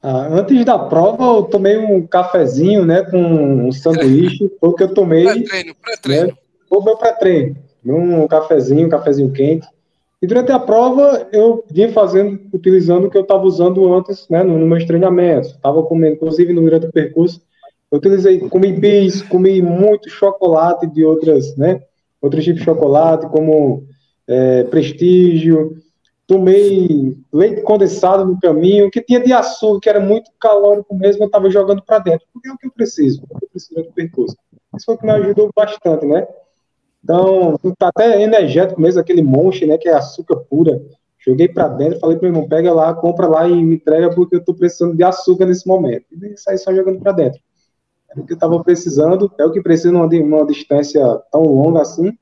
Ah, 0.00 0.28
antes 0.30 0.64
da 0.64 0.78
prova, 0.78 1.24
eu 1.24 1.42
tomei 1.42 1.76
um 1.76 2.06
cafezinho, 2.06 2.86
né, 2.86 3.02
com 3.02 3.66
um 3.66 3.72
sanduíche, 3.72 4.48
foi 4.60 4.68
o 4.68 4.74
que 4.74 4.84
eu 4.84 4.94
tomei. 4.94 5.24
Pré-treino, 5.24 5.74
pré-treino. 5.74 6.26
Né, 6.28 6.34
foi 6.68 6.78
o 6.78 6.84
meu 6.84 6.96
pré-treino. 6.96 7.56
Um 7.84 8.28
cafezinho, 8.28 8.86
um 8.86 8.90
cafezinho 8.90 9.32
quente. 9.32 9.66
E 10.22 10.26
durante 10.26 10.52
a 10.52 10.58
prova, 10.60 11.28
eu 11.32 11.64
vim 11.68 11.88
fazendo, 11.88 12.40
utilizando 12.52 13.06
o 13.06 13.10
que 13.10 13.18
eu 13.18 13.22
estava 13.22 13.42
usando 13.42 13.92
antes, 13.92 14.28
né, 14.28 14.44
nos 14.44 14.68
meus 14.68 14.84
treinamentos. 14.84 15.50
Estava 15.50 15.82
comendo, 15.82 16.14
inclusive, 16.14 16.54
durante 16.54 16.86
o 16.86 16.92
percurso, 16.92 17.42
eu 17.90 17.98
utilizei, 17.98 18.40
comi 18.48 18.72
bis, 18.72 19.22
comi 19.22 19.62
muito 19.62 20.10
chocolate 20.10 20.86
de 20.86 21.04
outras, 21.04 21.56
né? 21.56 21.82
Outros 22.20 22.44
tipos 22.44 22.60
de 22.60 22.64
chocolate, 22.64 23.28
como 23.28 23.84
é, 24.26 24.64
Prestígio. 24.64 25.76
Tomei 26.26 27.16
leite 27.32 27.62
condensado 27.62 28.24
no 28.24 28.40
caminho, 28.40 28.90
que 28.90 29.00
tinha 29.00 29.20
de 29.20 29.32
açúcar, 29.32 29.80
que 29.80 29.88
era 29.88 30.00
muito 30.00 30.28
calórico 30.40 30.92
mesmo, 30.96 31.22
eu 31.22 31.26
estava 31.26 31.48
jogando 31.48 31.82
para 31.84 32.00
dentro. 32.00 32.26
Porque 32.32 32.48
é 32.48 32.52
o 32.52 32.58
que 32.58 32.66
eu 32.66 32.72
preciso, 32.72 33.22
é 33.30 33.34
o 33.36 33.38
que 33.38 33.44
eu 33.44 33.48
preciso 33.48 33.82
do 33.82 33.92
percurso. 33.92 34.36
Isso 34.76 34.86
foi 34.86 34.96
o 34.96 34.98
que 34.98 35.06
me 35.06 35.12
ajudou 35.12 35.50
bastante, 35.54 36.04
né? 36.04 36.26
Então, 37.04 37.56
tá 37.78 37.88
até 37.88 38.20
energético 38.20 38.80
mesmo, 38.80 39.00
aquele 39.00 39.22
monte, 39.22 39.64
né, 39.64 39.78
que 39.78 39.88
é 39.88 39.92
açúcar 39.92 40.38
pura. 40.50 40.82
Joguei 41.24 41.48
para 41.48 41.68
dentro, 41.68 42.00
falei 42.00 42.16
para 42.16 42.28
meu 42.28 42.36
irmão, 42.36 42.48
pega 42.48 42.72
lá, 42.72 42.92
compra 42.92 43.28
lá 43.28 43.48
e 43.48 43.54
me 43.64 43.76
entrega 43.76 44.12
porque 44.12 44.34
eu 44.34 44.44
tô 44.44 44.52
precisando 44.52 44.96
de 44.96 45.04
açúcar 45.04 45.46
nesse 45.46 45.66
momento. 45.68 46.04
E 46.12 46.36
saí 46.36 46.58
só 46.58 46.74
jogando 46.74 46.98
para 46.98 47.12
dentro. 47.12 47.40
Era 48.10 48.20
o 48.20 48.26
que 48.26 48.32
eu 48.32 48.38
tava 48.38 48.62
precisando, 48.62 49.30
é 49.38 49.44
o 49.44 49.52
que 49.52 49.60
precisa 49.60 49.92
numa, 49.92 50.06
numa 50.06 50.46
distância 50.46 51.02
tão 51.30 51.42
longa 51.42 51.82
assim, 51.82 52.16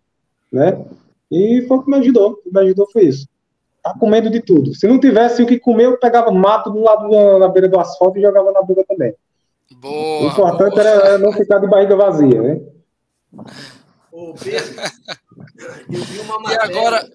né? 0.53 0.85
E 1.31 1.65
foi 1.67 1.79
o 1.79 1.83
que 1.83 1.91
me 1.91 1.99
ajudou. 1.99 2.33
O 2.33 2.37
que 2.37 2.53
me 2.53 2.61
ajudou 2.61 2.89
foi 2.93 3.05
isso. 3.05 3.29
Tá 3.83 3.95
comendo 3.99 4.31
de 4.31 4.41
tudo. 4.41 4.75
Se 4.75 4.87
não 4.87 4.99
tivesse 4.99 5.43
o 5.43 5.47
que 5.47 5.59
comer, 5.59 5.85
eu 5.85 5.99
pegava 5.99 6.31
mato 6.31 6.71
do 6.71 6.81
lado 6.81 7.09
da, 7.11 7.39
na 7.39 7.49
beira 7.49 7.69
do 7.69 7.79
asfalto 7.79 8.19
e 8.19 8.23
jogava 8.23 8.51
na 8.53 8.63
boca 8.63 8.85
também. 8.89 9.15
Boa, 9.73 10.23
o 10.23 10.27
importante 10.29 10.75
boa. 10.75 10.83
era 10.83 11.19
não 11.19 11.33
ficar 11.33 11.59
de 11.59 11.67
barriga 11.67 11.97
vazia, 11.97 12.41
né? 12.41 12.61
Ô, 14.13 14.33
Pedro, 14.35 14.81
eu 15.91 16.01
vi 16.01 16.19
uma 16.21 16.39
matéria. 16.39 16.73
E 16.73 16.79
agora. 16.79 17.11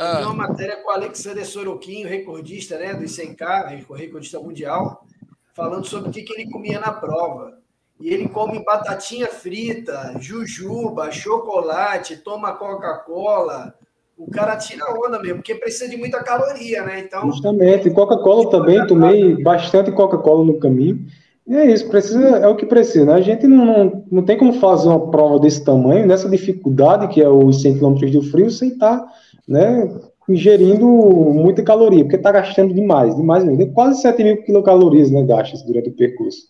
Ah. 0.00 0.20
uma 0.20 0.46
matéria 0.46 0.76
com 0.76 0.90
o 0.90 0.92
Alexander 0.92 1.44
Soroquinho, 1.44 2.08
recordista 2.08 2.78
né, 2.78 2.94
do 2.94 3.04
100K, 3.04 3.84
recordista 3.96 4.38
mundial, 4.38 5.04
falando 5.52 5.86
sobre 5.86 6.08
o 6.08 6.12
que, 6.12 6.22
que 6.22 6.32
ele 6.32 6.48
comia 6.48 6.78
na 6.78 6.92
prova. 6.92 7.58
E 8.00 8.12
ele 8.12 8.28
come 8.28 8.64
batatinha 8.64 9.26
frita, 9.26 10.14
jujuba, 10.20 11.10
chocolate, 11.10 12.16
toma 12.16 12.52
Coca-Cola. 12.52 13.74
O 14.16 14.30
cara 14.30 14.56
tira 14.56 14.84
onda 14.92 15.20
mesmo, 15.20 15.36
porque 15.36 15.54
precisa 15.54 15.88
de 15.88 15.96
muita 15.96 16.22
caloria, 16.22 16.82
né? 16.82 17.00
Então. 17.00 17.30
Justamente. 17.30 17.90
Coca-Cola 17.90 18.50
também, 18.50 18.86
tomei 18.86 19.42
bastante 19.42 19.92
Coca-Cola 19.92 20.44
no 20.44 20.58
caminho. 20.58 21.06
E 21.48 21.56
é 21.56 21.64
isso, 21.72 21.88
precisa, 21.88 22.20
é 22.20 22.46
o 22.46 22.54
que 22.54 22.66
precisa, 22.66 23.06
né? 23.06 23.14
A 23.14 23.20
gente 23.22 23.46
não, 23.46 23.64
não, 23.64 24.04
não 24.12 24.22
tem 24.22 24.36
como 24.36 24.52
fazer 24.54 24.88
uma 24.88 25.10
prova 25.10 25.40
desse 25.40 25.64
tamanho, 25.64 26.06
nessa 26.06 26.28
dificuldade, 26.28 27.08
que 27.08 27.22
é 27.22 27.28
os 27.28 27.62
100 27.62 27.78
km 27.78 27.94
do 27.94 28.22
frio, 28.22 28.50
sem 28.50 28.68
estar, 28.68 28.98
tá, 28.98 29.12
né, 29.48 29.90
ingerindo 30.28 30.86
muita 30.86 31.62
caloria, 31.62 32.04
porque 32.04 32.16
está 32.16 32.30
gastando 32.30 32.74
demais, 32.74 33.16
demais 33.16 33.44
mesmo. 33.44 33.72
Quase 33.72 34.02
7 34.02 34.22
mil 34.22 34.42
quilocalorias, 34.42 35.10
né, 35.10 35.22
gastas 35.22 35.62
durante 35.62 35.88
o 35.88 35.94
percurso. 35.94 36.48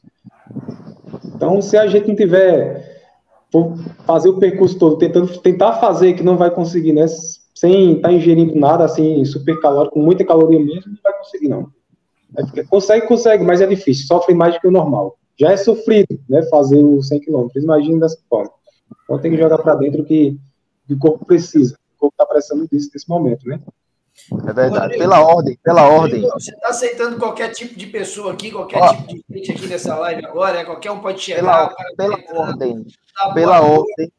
Então, 1.38 1.62
se 1.62 1.76
a 1.76 1.86
gente 1.86 2.08
não 2.08 2.16
tiver 2.16 2.98
fazer 4.04 4.28
o 4.28 4.40
percurso 4.40 4.76
todo, 4.76 4.98
tentando 4.98 5.38
tentar 5.38 5.74
fazer 5.74 6.14
que 6.14 6.22
não 6.22 6.36
vai 6.36 6.50
conseguir, 6.50 6.92
né, 6.92 7.06
sem 7.54 7.92
estar 7.94 8.08
tá 8.08 8.12
ingerindo 8.12 8.56
nada 8.56 8.84
assim 8.84 9.24
super 9.24 9.58
calórico, 9.60 9.94
com 9.94 10.02
muita 10.02 10.24
caloria 10.24 10.58
mesmo, 10.58 10.90
não 10.92 10.98
vai 11.00 11.16
conseguir 11.16 11.48
não. 11.48 11.70
É 12.36 12.64
consegue, 12.64 13.06
consegue, 13.06 13.44
mas 13.44 13.60
é 13.60 13.66
difícil, 13.68 14.08
sofre 14.08 14.34
mais 14.34 14.54
do 14.54 14.60
que 14.60 14.66
o 14.66 14.72
normal. 14.72 15.16
Já 15.38 15.52
é 15.52 15.56
sofrido, 15.56 16.18
né, 16.28 16.42
fazer 16.50 16.82
os 16.82 17.06
100 17.06 17.20
km, 17.20 17.46
imagina 17.54 18.00
dessa 18.00 18.18
forma. 18.28 18.50
Então 19.04 19.18
tem 19.20 19.30
que 19.30 19.38
jogar 19.38 19.58
para 19.58 19.76
dentro 19.76 20.04
que, 20.04 20.36
que 20.88 20.94
o 20.94 20.98
corpo 20.98 21.24
precisa, 21.24 21.76
o 21.96 22.00
corpo 22.00 22.14
está 22.14 22.26
precisando 22.26 22.68
disso 22.68 22.90
nesse 22.92 23.08
momento, 23.08 23.48
né? 23.48 23.60
É 24.46 24.52
verdade. 24.52 24.98
Pela 24.98 25.20
ordem, 25.20 25.58
pela 25.62 25.88
ordem. 25.88 26.22
Você 26.22 26.52
está 26.52 26.68
aceitando 26.68 27.18
qualquer 27.18 27.50
tipo 27.50 27.74
de 27.74 27.86
pessoa 27.86 28.32
aqui, 28.32 28.50
qualquer 28.50 28.80
Ó, 28.80 28.94
tipo 28.94 29.06
de 29.28 29.38
gente 29.38 29.52
aqui 29.52 29.66
nessa 29.66 29.96
live 29.96 30.26
agora? 30.26 30.58
É, 30.58 30.64
qualquer 30.64 30.90
um 30.90 31.00
pode 31.00 31.20
chegar. 31.20 31.74
Pela, 31.96 32.18
pela 32.18 32.40
ordem. 32.40 32.86
Tá 33.14 33.32
pela 33.32 33.60
ordem. 33.60 34.12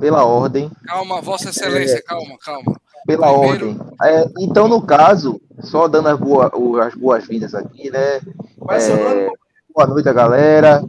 Pela 0.00 0.24
ordem. 0.24 0.70
Calma, 0.84 1.20
Vossa 1.20 1.50
Excelência, 1.50 1.98
é, 1.98 2.02
calma, 2.02 2.36
calma. 2.44 2.80
Pela 3.06 3.32
Primeiro... 3.32 3.68
ordem. 3.68 3.80
É, 4.02 4.26
então, 4.40 4.68
no 4.68 4.82
caso, 4.82 5.40
só 5.60 5.88
dando 5.88 6.08
as, 6.08 6.18
boas 6.18 6.50
as 6.86 6.94
boas-vindas 6.94 7.54
aqui, 7.54 7.90
né? 7.90 8.16
É, 8.70 9.28
boa 9.74 9.86
noite, 9.86 10.12
galera. 10.12 10.82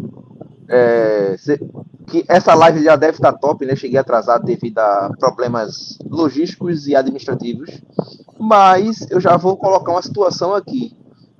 É, 0.69 1.35
cê, 1.37 1.59
que 2.07 2.23
essa 2.27 2.53
live 2.53 2.83
já 2.83 2.95
deve 2.95 3.13
estar 3.13 3.33
top, 3.33 3.65
né? 3.65 3.75
Cheguei 3.75 3.97
atrasado 3.97 4.45
devido 4.45 4.79
a 4.79 5.11
problemas 5.19 5.97
logísticos 6.05 6.87
e 6.87 6.95
administrativos. 6.95 7.81
Mas 8.39 9.09
eu 9.09 9.19
já 9.19 9.35
vou 9.35 9.57
colocar 9.57 9.91
uma 9.91 10.01
situação 10.01 10.53
aqui. 10.53 10.95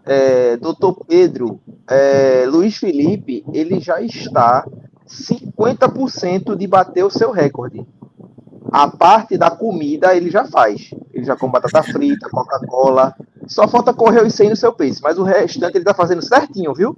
É, 0.06 0.58
Doutor 0.58 1.06
Pedro, 1.06 1.60
é, 1.88 2.46
Luiz 2.48 2.78
Felipe, 2.78 3.46
ele 3.54 3.80
já 3.80 4.02
está 4.02 4.66
50% 5.08 6.56
de 6.56 6.68
bater 6.68 7.04
o 7.04 7.10
seu 7.10 7.32
recorde. 7.32 7.86
A 8.72 8.88
parte 8.88 9.38
da 9.38 9.50
comida 9.50 10.16
ele 10.16 10.30
já 10.30 10.46
faz. 10.46 10.92
Ele 11.14 11.26
já 11.26 11.36
come 11.36 11.54
batata 11.54 11.84
frita, 11.84 12.30
Coca-Cola. 12.30 13.16
Só 13.48 13.68
falta 13.68 13.94
correr 13.94 14.24
os 14.24 14.34
100 14.34 14.50
no 14.50 14.56
seu 14.56 14.72
peso. 14.72 15.02
Mas 15.02 15.18
o 15.18 15.24
restante 15.24 15.78
ele 15.78 15.86
tá 15.86 15.94
fazendo 15.94 16.22
certinho, 16.22 16.74
viu? 16.74 16.96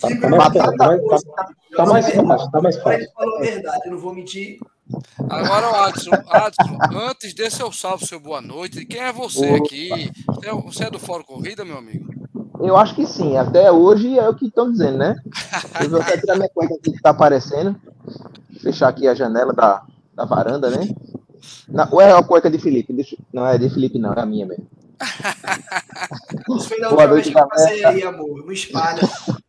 Tá, 0.00 0.08
tá 0.08 0.28
mais, 0.28 0.44
batata, 0.44 0.76
tá, 0.76 0.98
tá, 0.98 1.48
tá 1.76 1.86
mais 1.86 2.10
fácil, 2.10 2.50
tá 2.50 2.60
mais 2.60 2.76
fácil. 2.76 3.00
Ele 3.00 3.08
falou 3.14 3.36
a 3.36 3.40
verdade, 3.40 3.90
não 3.90 3.98
vou 3.98 4.14
mentir. 4.14 4.58
Agora, 5.30 5.86
Adson, 5.86 6.10
Adson, 6.28 6.78
antes 7.08 7.32
desse 7.32 7.62
eu 7.62 7.72
salvo 7.72 8.04
seu 8.06 8.20
boa 8.20 8.42
noite. 8.42 8.84
Quem 8.84 9.00
é 9.00 9.12
você 9.12 9.46
aqui? 9.46 10.12
Você 10.66 10.84
é 10.84 10.90
do 10.90 10.98
Fórum 10.98 11.24
Corrida, 11.24 11.64
meu 11.64 11.78
amigo? 11.78 12.12
Eu 12.60 12.76
acho 12.76 12.94
que 12.94 13.06
sim. 13.06 13.36
Até 13.36 13.72
hoje 13.72 14.18
é 14.18 14.28
o 14.28 14.34
que 14.34 14.46
estão 14.46 14.70
dizendo, 14.70 14.98
né? 14.98 15.16
Eu 15.82 15.90
vou 15.90 16.00
até 16.00 16.16
tirar 16.16 16.36
minha 16.36 16.48
cueca 16.48 16.74
aqui 16.74 16.92
que 16.92 17.02
tá 17.02 17.10
aparecendo. 17.10 17.76
Fechar 18.62 18.88
aqui 18.88 19.08
a 19.08 19.14
janela 19.14 19.52
da, 19.52 19.82
da 20.14 20.24
varanda, 20.24 20.70
né? 20.70 20.88
Não, 21.68 21.88
ou 21.90 22.00
é 22.00 22.12
a 22.12 22.22
cueca 22.22 22.50
de 22.50 22.58
Felipe? 22.58 22.94
Não, 23.32 23.46
é 23.46 23.58
de 23.58 23.68
Felipe, 23.68 23.98
não, 23.98 24.12
é 24.12 24.20
a 24.20 24.26
minha 24.26 24.46
mesmo. 24.46 24.66
Boa 26.90 27.06
noite, 27.06 27.30
galera. 27.30 27.88
Aí, 27.88 28.02
amor. 28.02 28.44
Não 28.44 28.52
espalha. 28.52 29.02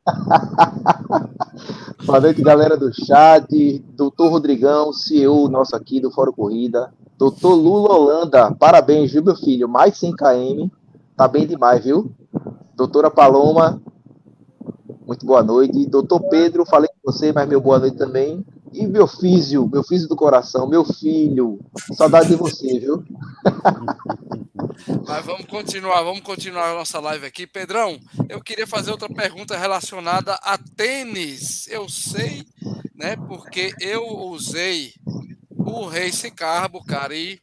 Boa 2.06 2.20
noite, 2.20 2.42
galera 2.42 2.78
do 2.78 2.94
chat. 2.94 3.80
Doutor 3.96 4.30
Rodrigão, 4.30 4.92
CEO 4.92 5.48
nosso 5.48 5.76
aqui 5.76 6.00
do 6.00 6.12
Fórum 6.12 6.34
Corrida. 6.34 6.94
Doutor 7.18 7.54
Lula 7.54 7.94
Holanda, 7.94 8.54
parabéns, 8.54 9.12
viu, 9.12 9.24
meu 9.24 9.36
filho? 9.36 9.70
Mais 9.70 9.98
100 9.98 10.16
km. 10.16 10.68
Tá 11.16 11.28
bem 11.28 11.48
demais, 11.48 11.84
viu? 11.84 12.12
Doutora 12.76 13.10
Paloma, 13.10 13.82
muito 15.08 15.26
boa 15.26 15.42
noite. 15.42 15.86
Doutor 15.86 16.20
Pedro, 16.30 16.66
falei 16.66 16.90
com 16.90 17.12
você, 17.12 17.32
mas 17.32 17.48
meu 17.48 17.62
boa 17.62 17.80
noite 17.80 17.96
também. 17.96 18.46
E 18.76 18.86
meu 18.86 19.08
físio, 19.08 19.70
meu 19.70 19.82
físio 19.86 20.10
do 20.10 20.18
coração, 20.18 20.68
meu 20.68 20.84
filho. 20.84 21.62
Saudade 21.94 22.28
de 22.28 22.36
você, 22.36 22.78
viu? 22.78 23.02
Mas 25.08 25.26
vamos 25.26 25.46
continuar, 25.46 26.04
vamos 26.04 26.20
continuar 26.20 26.72
a 26.72 26.76
nossa 26.76 27.00
live 27.00 27.26
aqui. 27.26 27.48
Pedrão, 27.48 27.98
eu 28.28 28.42
queria 28.42 28.68
fazer 28.68 28.92
outra 28.92 29.08
pergunta 29.08 29.58
relacionada 29.58 30.34
a 30.44 30.58
tênis. 30.58 31.70
Eu 31.70 31.88
sei, 31.88 32.44
né, 32.94 33.16
porque 33.16 33.74
eu 33.80 34.06
usei 34.06 34.94
o 35.50 35.86
Race 35.86 36.30
Carbo, 36.32 36.84
cara, 36.84 37.16
e 37.16 37.40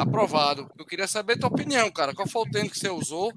aprovado. 0.00 0.70
Eu 0.78 0.84
queria 0.84 1.06
saber 1.06 1.34
a 1.34 1.38
tua 1.38 1.48
opinião, 1.48 1.90
cara. 1.90 2.14
Qual 2.14 2.26
foi 2.26 2.42
o 2.42 2.50
tênis 2.50 2.72
que 2.72 2.78
você 2.78 2.88
usou? 2.88 3.32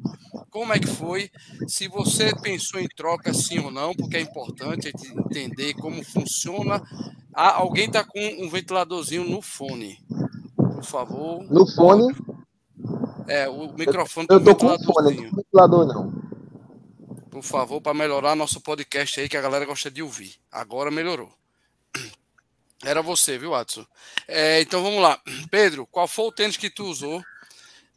Como 0.49 0.73
é 0.73 0.79
que 0.79 0.87
foi? 0.87 1.29
Se 1.67 1.87
você 1.87 2.33
pensou 2.41 2.79
em 2.79 2.87
troca 2.87 3.33
sim 3.33 3.59
ou 3.59 3.71
não, 3.71 3.93
porque 3.93 4.17
é 4.17 4.21
importante 4.21 4.91
entender 5.15 5.73
como 5.73 6.03
funciona. 6.03 6.81
Ah, 7.33 7.57
alguém 7.57 7.87
está 7.87 8.03
com 8.03 8.19
um 8.39 8.49
ventiladorzinho 8.49 9.27
no 9.27 9.41
fone. 9.41 9.99
Por 10.55 10.83
favor. 10.83 11.43
No 11.49 11.67
fone? 11.67 12.15
É, 13.27 13.49
o 13.49 13.73
microfone 13.73 14.27
eu, 14.29 14.37
eu 14.37 14.43
tô 14.43 14.55
com 14.55 14.83
fone, 14.83 15.21
não 15.21 15.31
ventilador 15.31 15.87
não. 15.87 16.23
Por 17.29 17.41
favor, 17.41 17.81
para 17.81 17.93
melhorar 17.93 18.35
nosso 18.35 18.61
podcast 18.61 19.19
aí, 19.19 19.27
que 19.27 19.37
a 19.37 19.41
galera 19.41 19.65
gosta 19.65 19.89
de 19.89 20.03
ouvir. 20.03 20.35
Agora 20.51 20.91
melhorou. 20.91 21.31
Era 22.85 23.01
você, 23.01 23.37
viu, 23.37 23.51
Watson? 23.51 23.85
É, 24.27 24.61
então 24.61 24.83
vamos 24.83 25.01
lá. 25.01 25.19
Pedro, 25.49 25.87
qual 25.89 26.07
foi 26.07 26.25
o 26.25 26.31
tênis 26.31 26.57
que 26.57 26.69
tu 26.69 26.85
usou? 26.85 27.21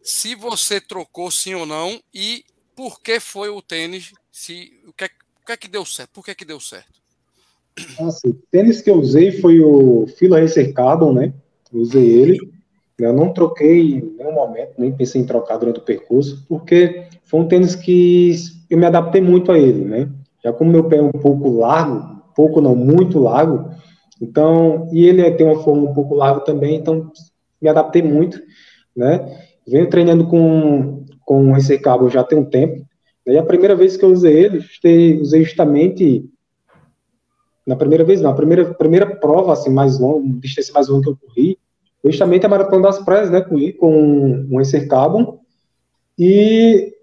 Se 0.03 0.35
você 0.35 0.81
trocou 0.81 1.31
sim 1.31 1.55
ou 1.55 1.67
não 1.67 2.01
e 2.15 2.45
por 2.77 3.01
que 3.01 3.19
foi 3.19 3.49
o 3.49 3.61
tênis? 3.61 4.13
Se, 4.31 4.73
o, 4.87 4.93
que 4.93 5.05
é, 5.05 5.11
o 5.43 5.47
que 5.47 5.53
é 5.53 5.57
que 5.57 5.69
deu 5.69 5.85
certo? 5.85 6.11
Por 6.11 6.25
que 6.25 6.31
é 6.31 6.35
que 6.35 6.45
deu 6.45 6.61
certo? 6.61 7.01
O 7.99 8.33
tênis 8.51 8.81
que 8.81 8.89
eu 8.89 8.97
usei 8.97 9.33
foi 9.41 9.61
o 9.61 10.07
Fila 10.19 10.41
Racer 10.41 10.73
Carbon, 10.73 11.13
né? 11.13 11.33
usei 11.73 12.07
ele. 12.07 12.39
Eu 12.99 13.13
não 13.13 13.33
troquei 13.33 13.97
em 13.97 14.15
nenhum 14.17 14.33
momento, 14.33 14.73
nem 14.79 14.91
pensei 14.91 15.21
em 15.21 15.27
trocar 15.27 15.59
durante 15.59 15.81
o 15.81 15.83
percurso, 15.83 16.45
porque 16.49 17.09
foi 17.25 17.41
um 17.41 17.49
tênis 17.49 17.75
que 17.75 18.35
eu 18.71 18.79
me 18.79 18.87
adaptei 18.87 19.21
muito 19.21 19.53
a 19.53 19.59
ele, 19.59 19.85
né? 19.85 20.09
Já 20.43 20.53
como 20.53 20.71
meu 20.71 20.85
pé 20.85 20.97
é 20.97 21.03
um 21.03 21.13
pouco 21.13 21.59
largo, 21.59 22.23
pouco 22.35 22.61
não, 22.61 22.75
muito 22.75 23.19
largo, 23.19 23.71
então, 24.21 24.89
e 24.93 25.07
ele 25.07 25.31
tem 25.33 25.47
uma 25.47 25.63
forma 25.63 25.91
um 25.91 25.95
pouco 25.95 26.15
larga 26.15 26.41
também, 26.41 26.77
então 26.77 27.11
me 27.61 27.69
adaptei 27.69 28.03
muito, 28.03 28.41
né? 28.97 29.43
Venho 29.67 29.91
treinando 29.91 30.27
com, 30.29 31.05
com 31.25 31.57
esse 31.57 31.79
cabo 31.79 32.09
já 32.09 32.25
tem 32.25 32.39
um 32.39 32.45
tempo, 32.45 32.85
e 33.27 33.37
a 33.37 33.43
primeira 33.43 33.75
vez 33.75 33.97
que 33.97 34.05
eu 34.05 34.11
usei 34.11 34.33
ele, 34.33 35.21
usei 35.21 35.45
justamente 35.45 36.29
na 37.67 37.75
primeira 37.75 38.05
vez, 38.05 38.21
não, 38.21 38.31
a 38.31 38.35
primeira, 38.35 38.73
primeira 38.75 39.07
prova, 39.17 39.53
assim, 39.53 39.71
mais 39.71 39.99
longa, 39.99 40.39
distância 40.39 40.73
mais 40.73 40.87
longa 40.87 41.03
que 41.03 41.09
eu 41.11 41.17
corri, 41.17 41.59
justamente 42.05 42.47
a 42.47 42.49
Maratona 42.49 42.83
das 42.83 43.01
Praias, 43.01 43.29
né, 43.29 43.41
com, 43.41 43.57
com 43.79 44.47
um 44.49 44.59
Acer 44.61 44.87
Carbon, 44.87 45.41
e 46.17 46.95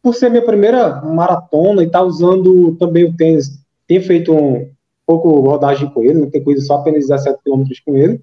por 0.00 0.14
ser 0.14 0.30
minha 0.30 0.44
primeira 0.44 1.02
maratona 1.02 1.82
e 1.82 1.86
estar 1.86 1.98
tá 1.98 2.04
usando 2.04 2.76
também 2.76 3.04
o 3.04 3.16
tênis, 3.16 3.60
tenho 3.86 4.02
feito 4.02 4.32
um, 4.32 4.70
pouco 5.08 5.40
rodagem 5.40 5.88
com 5.88 6.02
ele, 6.02 6.20
não 6.20 6.28
tem 6.28 6.44
coisa 6.44 6.60
só 6.60 6.74
apenas 6.74 7.08
17 7.08 7.38
km 7.42 7.64
com 7.82 7.96
ele. 7.96 8.20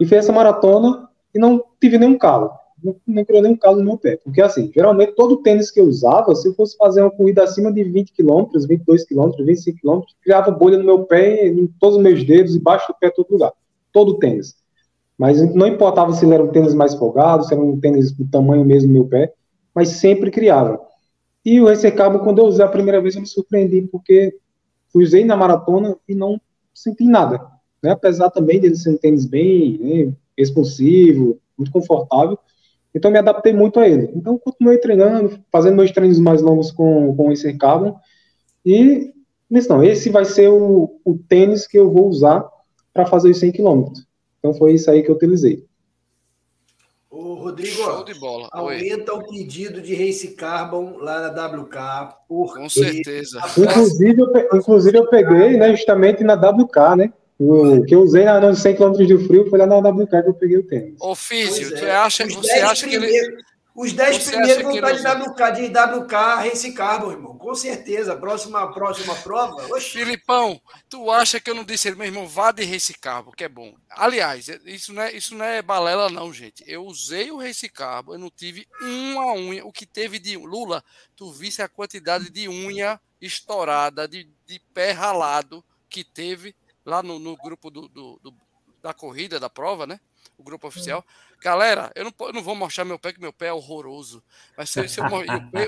e 0.00 0.06
fiz 0.06 0.18
essa 0.20 0.32
maratona 0.32 1.06
e 1.34 1.38
não 1.38 1.62
tive 1.78 1.98
nenhum 1.98 2.16
calo. 2.16 2.50
Não, 2.82 2.96
não 3.06 3.22
criou 3.22 3.42
nenhum 3.42 3.56
calo 3.56 3.76
no 3.76 3.84
meu 3.84 3.98
pé. 3.98 4.16
Porque, 4.24 4.40
assim, 4.40 4.72
geralmente 4.74 5.14
todo 5.14 5.42
tênis 5.42 5.70
que 5.70 5.78
eu 5.78 5.84
usava, 5.84 6.34
se 6.34 6.48
eu 6.48 6.54
fosse 6.54 6.74
fazer 6.78 7.02
uma 7.02 7.10
corrida 7.10 7.44
acima 7.44 7.70
de 7.70 7.84
20 7.84 8.14
km, 8.14 8.46
22 8.66 9.04
km, 9.04 9.30
25 9.44 9.78
km, 9.78 10.00
criava 10.22 10.50
bolha 10.50 10.78
no 10.78 10.84
meu 10.84 11.04
pé, 11.04 11.48
em 11.48 11.66
todos 11.78 11.96
os 11.96 12.02
meus 12.02 12.24
dedos, 12.24 12.56
embaixo 12.56 12.90
do 12.90 12.96
pé, 12.98 13.10
todo 13.10 13.30
lugar. 13.30 13.52
Todo 13.92 14.18
tênis. 14.18 14.56
Mas 15.18 15.54
não 15.54 15.66
importava 15.66 16.14
se 16.14 16.24
ele 16.24 16.32
era 16.32 16.42
um 16.42 16.48
tênis 16.48 16.72
mais 16.72 16.94
folgado, 16.94 17.44
se 17.44 17.52
era 17.52 17.62
um 17.62 17.78
tênis 17.78 18.10
do 18.10 18.26
tamanho 18.26 18.64
mesmo 18.64 18.88
do 18.88 18.94
meu 18.94 19.04
pé, 19.04 19.34
mas 19.74 19.88
sempre 19.88 20.30
criava. 20.30 20.80
E 21.44 21.60
o 21.60 21.66
Racer 21.66 21.94
Carbon, 21.94 22.20
quando 22.20 22.38
eu 22.38 22.46
usei 22.46 22.64
a 22.64 22.68
primeira 22.68 23.02
vez, 23.02 23.14
eu 23.14 23.20
me 23.20 23.26
surpreendi, 23.26 23.82
porque 23.82 24.34
usei 24.94 25.24
na 25.24 25.36
maratona 25.36 25.96
e 26.08 26.14
não 26.14 26.40
senti 26.74 27.04
nada. 27.04 27.40
Né? 27.82 27.90
Apesar 27.90 28.30
também 28.30 28.60
dele 28.60 28.76
ser 28.76 28.90
um 28.90 28.96
tênis 28.96 29.24
bem 29.24 29.78
né, 29.78 30.12
responsivo, 30.36 31.38
muito 31.56 31.70
confortável, 31.70 32.38
então 32.94 33.10
me 33.10 33.18
adaptei 33.18 33.52
muito 33.52 33.78
a 33.78 33.88
ele. 33.88 34.10
Então 34.14 34.38
continuei 34.38 34.78
treinando, 34.78 35.38
fazendo 35.50 35.76
meus 35.76 35.92
treinos 35.92 36.18
mais 36.18 36.42
longos 36.42 36.72
com, 36.72 37.14
com 37.14 37.30
esse 37.30 37.52
Carbon, 37.54 37.96
e 38.64 39.12
mas 39.48 39.66
não, 39.66 39.82
esse 39.82 40.10
vai 40.10 40.24
ser 40.24 40.48
o, 40.48 41.00
o 41.04 41.18
tênis 41.28 41.66
que 41.66 41.76
eu 41.76 41.90
vou 41.90 42.06
usar 42.08 42.48
para 42.94 43.04
fazer 43.04 43.30
os 43.30 43.38
100 43.38 43.52
km. 43.52 43.92
Então 44.38 44.54
foi 44.54 44.74
isso 44.74 44.88
aí 44.88 45.02
que 45.02 45.10
eu 45.10 45.16
utilizei. 45.16 45.66
Ô, 47.10 47.34
Rodrigo, 47.34 47.76
Show 47.76 48.04
de 48.04 48.14
bola. 48.14 48.48
aumenta 48.52 49.12
Oi. 49.12 49.18
o 49.18 49.28
pedido 49.28 49.82
de 49.82 49.96
Race 49.96 50.28
Carbon 50.28 50.96
lá 50.98 51.32
na 51.32 51.46
WK. 51.46 52.14
Com 52.28 52.68
certeza. 52.68 53.40
Inclusive 53.58 54.22
eu, 54.22 54.56
inclusive, 54.56 54.96
eu 54.96 55.08
peguei 55.08 55.56
né, 55.56 55.74
justamente 55.74 56.22
na 56.22 56.34
WK, 56.34 56.96
né? 56.96 57.12
O 57.36 57.82
que 57.84 57.94
eu 57.94 58.02
usei 58.02 58.24
na, 58.26 58.38
nos 58.38 58.60
100 58.60 58.76
km 58.76 58.92
de 58.92 59.18
frio 59.26 59.48
foi 59.48 59.58
lá 59.58 59.66
na 59.66 59.78
WK 59.78 60.08
que 60.08 60.28
eu 60.28 60.34
peguei 60.34 60.58
o 60.58 60.62
tênis. 60.62 60.94
Ô, 61.00 61.14
Físio, 61.16 61.74
é. 61.74 61.78
você 61.78 61.86
acha, 61.86 62.26
você 62.26 62.52
acha 62.60 62.86
que 62.86 62.94
ele. 62.94 63.08
Os 63.80 63.94
10 63.94 64.28
primeiros 64.28 64.62
vão 64.62 64.76
estar 64.76 65.14
de 65.52 65.62
WK, 65.64 65.70
de 65.70 66.02
WK 66.02 66.12
Race 66.12 66.72
Carbon, 66.74 67.12
irmão. 67.12 67.38
Com 67.38 67.54
certeza. 67.54 68.14
Próxima, 68.14 68.70
próxima 68.74 69.14
prova. 69.16 69.54
Oxi. 69.74 69.92
Filipão, 69.92 70.60
tu 70.86 71.10
acha 71.10 71.40
que 71.40 71.48
eu 71.48 71.54
não 71.54 71.64
disse 71.64 71.90
meu 71.92 72.04
irmão, 72.04 72.28
vá 72.28 72.52
de 72.52 72.62
Race 72.62 72.92
Carbon, 72.92 73.30
que 73.30 73.42
é 73.42 73.48
bom. 73.48 73.74
Aliás, 73.88 74.48
isso 74.66 74.92
não 74.92 75.00
é, 75.00 75.16
isso 75.16 75.34
não 75.34 75.46
é 75.46 75.62
balela, 75.62 76.10
não, 76.10 76.30
gente. 76.30 76.62
Eu 76.66 76.84
usei 76.84 77.30
o 77.30 77.38
Race 77.38 77.66
Carbon, 77.70 78.12
eu 78.12 78.18
não 78.18 78.28
tive 78.28 78.68
uma 78.82 79.32
unha. 79.32 79.64
O 79.64 79.72
que 79.72 79.86
teve 79.86 80.18
de. 80.18 80.36
Lula, 80.36 80.84
tu 81.16 81.32
visse 81.32 81.62
a 81.62 81.68
quantidade 81.68 82.28
de 82.28 82.50
unha 82.50 83.00
estourada, 83.18 84.06
de, 84.06 84.28
de 84.44 84.60
pé 84.74 84.90
ralado 84.90 85.64
que 85.88 86.04
teve 86.04 86.54
lá 86.84 87.02
no, 87.02 87.18
no 87.18 87.34
grupo 87.34 87.70
do, 87.70 87.88
do, 87.88 88.20
do, 88.22 88.34
da 88.82 88.92
corrida, 88.92 89.40
da 89.40 89.48
prova, 89.48 89.86
né? 89.86 89.98
O 90.40 90.42
grupo 90.42 90.66
oficial. 90.66 91.04
Galera, 91.42 91.90
eu 91.94 92.04
não, 92.04 92.12
eu 92.20 92.32
não 92.32 92.42
vou 92.42 92.54
mostrar 92.54 92.82
meu 92.84 92.98
pé, 92.98 93.12
que 93.12 93.20
meu 93.20 93.32
pé 93.32 93.48
é 93.48 93.52
horroroso. 93.52 94.22
Mas 94.56 94.70
se, 94.70 94.88
se 94.88 95.00
eu, 95.00 95.06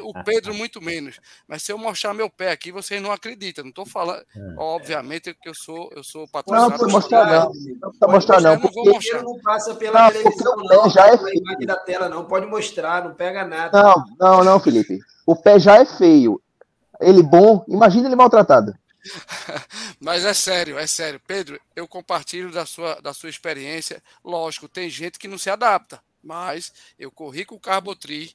o 0.07 0.25
Pedro, 0.25 0.55
muito 0.55 0.81
menos. 0.81 1.21
Mas 1.47 1.63
se 1.63 1.71
eu 1.71 1.77
mostrar 1.77 2.15
meu 2.15 2.31
pé 2.31 2.51
aqui, 2.51 2.73
vocês 2.73 3.03
não 3.03 3.13
acreditam. 3.13 3.65
Não 3.65 3.69
estou 3.69 3.85
falando, 3.85 4.25
é. 4.35 4.55
obviamente, 4.57 5.35
que 5.35 5.49
eu 5.49 5.55
sou, 5.55 5.91
eu 5.95 6.03
sou 6.03 6.27
patrocinado. 6.27 6.71
Não, 6.71 6.87
não 6.87 6.91
mostrar, 6.91 7.27
não. 7.27 7.53
Não 7.81 7.93
pode 7.93 8.13
mostrar, 8.13 8.41
não. 8.41 8.61
Porque... 8.61 8.77
Não, 8.77 8.85
vou 8.85 8.95
mostrar. 8.95 9.23
não 9.23 9.39
passa 9.41 9.75
pela 9.75 10.05
não, 10.05 10.11
televisão, 10.11 10.57
não. 10.57 10.91
Já 10.91 11.09
é 11.09 11.19
feio. 11.19 11.67
da 11.67 11.77
tela, 11.77 12.09
não. 12.09 12.25
Pode 12.25 12.47
mostrar, 12.47 13.05
não 13.05 13.15
pega 13.15 13.45
nada. 13.45 13.83
Não, 13.83 14.05
não, 14.19 14.45
não, 14.45 14.59
Felipe. 14.59 15.01
O 15.27 15.37
pé 15.37 15.59
já 15.59 15.77
é 15.77 15.85
feio. 15.85 16.41
Ele 16.99 17.23
bom, 17.23 17.63
imagina 17.69 18.09
ele 18.09 18.17
maltratado. 18.17 18.75
Mas 20.01 20.25
é 20.25 20.35
sério, 20.35 20.79
é 20.79 20.87
sério. 20.87 21.21
Pedro, 21.27 21.61
eu 21.75 21.89
compartilho 21.89 22.51
da 22.51 22.65
sua, 22.67 23.01
da 23.01 23.13
sua 23.13 23.31
experiência. 23.31 24.03
Lógico, 24.25 24.69
tem 24.69 24.89
gente 24.89 25.19
que 25.19 25.29
não 25.29 25.39
se 25.39 25.51
adapta, 25.51 26.03
mas 26.23 26.73
eu 26.99 27.11
corri 27.11 27.45
com 27.45 27.57
o 27.57 27.61
Carbotri 27.61 28.35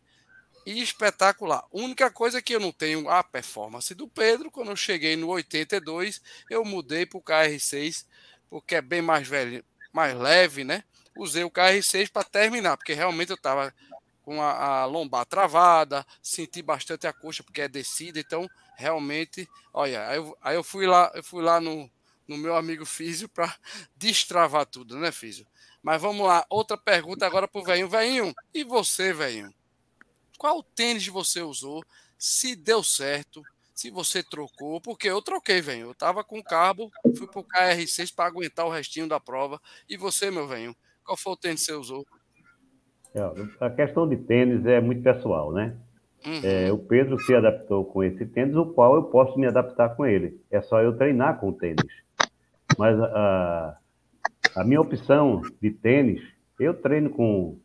e 0.65 0.81
espetacular. 0.81 1.63
Única 1.71 2.11
coisa 2.11 2.41
que 2.41 2.53
eu 2.53 2.59
não 2.59 2.73
tenho 2.73 3.09
a 3.09 3.23
performance 3.23 3.95
do 3.95 4.07
Pedro, 4.07 4.51
quando 4.51 4.71
eu 4.71 4.75
cheguei 4.75 5.15
no 5.15 5.29
82, 5.29 6.21
eu 6.49 6.65
mudei 6.65 7.05
para 7.05 7.17
o 7.17 7.23
KR6, 7.23 8.05
porque 8.49 8.75
é 8.75 8.81
bem 8.81 9.01
mais 9.01 9.27
velho, 9.27 9.63
mais 9.93 10.13
leve, 10.17 10.65
né? 10.65 10.83
Usei 11.17 11.43
o 11.43 11.49
KR6 11.49 12.11
para 12.11 12.23
terminar, 12.23 12.75
porque 12.75 12.93
realmente 12.93 13.29
eu 13.29 13.37
estava 13.37 13.73
com 14.21 14.41
a, 14.41 14.81
a, 14.81 14.85
lombar 14.85 15.25
travada, 15.25 16.05
senti 16.21 16.61
bastante 16.61 17.07
a 17.07 17.13
coxa 17.13 17.43
porque 17.43 17.61
é 17.61 17.67
descida, 17.69 18.19
então 18.19 18.49
realmente, 18.77 19.49
olha, 19.73 20.07
aí 20.07 20.17
eu, 20.17 20.37
aí 20.41 20.55
eu 20.55 20.63
fui 20.63 20.85
lá, 20.85 21.11
eu 21.15 21.23
fui 21.23 21.43
lá 21.43 21.59
no, 21.59 21.89
no 22.27 22.37
meu 22.37 22.55
amigo 22.55 22.85
Físio 22.85 23.27
para 23.27 23.53
destravar 23.97 24.65
tudo, 24.67 24.97
né, 24.97 25.11
Físio? 25.11 25.45
Mas 25.81 26.01
vamos 26.01 26.25
lá, 26.25 26.45
outra 26.49 26.77
pergunta 26.77 27.25
agora 27.25 27.47
pro 27.47 27.63
velhinho. 27.63 27.89
Velhinho, 27.89 28.33
e 28.53 28.63
você, 28.63 29.11
velhinho? 29.11 29.53
Qual 30.37 30.61
tênis 30.61 31.07
você 31.07 31.41
usou? 31.41 31.83
Se 32.17 32.55
deu 32.55 32.83
certo, 32.83 33.41
se 33.73 33.89
você 33.89 34.21
trocou, 34.21 34.79
porque 34.79 35.07
eu 35.07 35.21
troquei, 35.21 35.61
velho. 35.61 35.87
Eu 35.87 35.95
tava 35.95 36.23
com 36.23 36.41
carbo, 36.43 36.91
fui 37.15 37.27
pro 37.27 37.43
KR6 37.43 38.13
para 38.13 38.25
aguentar 38.25 38.65
o 38.65 38.71
restinho 38.71 39.07
da 39.07 39.19
prova. 39.19 39.59
E 39.89 39.97
você, 39.97 40.29
meu 40.29 40.47
velho, 40.47 40.75
qual 41.03 41.17
foi 41.17 41.33
o 41.33 41.37
tênis 41.37 41.61
que 41.61 41.67
você 41.67 41.73
usou? 41.73 42.05
É, 43.15 43.21
a 43.65 43.69
questão 43.69 44.07
de 44.07 44.17
tênis 44.17 44.65
é 44.65 44.79
muito 44.81 45.01
pessoal, 45.01 45.51
né? 45.51 45.75
Uhum. 46.25 46.41
É, 46.43 46.71
o 46.71 46.77
Pedro 46.77 47.19
se 47.19 47.33
adaptou 47.33 47.85
com 47.85 48.03
esse 48.03 48.25
tênis, 48.25 48.55
o 48.55 48.65
qual 48.65 48.95
eu 48.95 49.03
posso 49.03 49.39
me 49.39 49.47
adaptar 49.47 49.95
com 49.95 50.05
ele. 50.05 50.39
É 50.51 50.61
só 50.61 50.81
eu 50.81 50.97
treinar 50.97 51.39
com 51.39 51.49
o 51.49 51.53
tênis. 51.53 51.85
Mas 52.77 52.99
a, 52.99 53.77
a 54.55 54.63
minha 54.63 54.81
opção 54.81 55.41
de 55.61 55.71
tênis, 55.71 56.21
eu 56.59 56.73
treino 56.73 57.09
com 57.09 57.57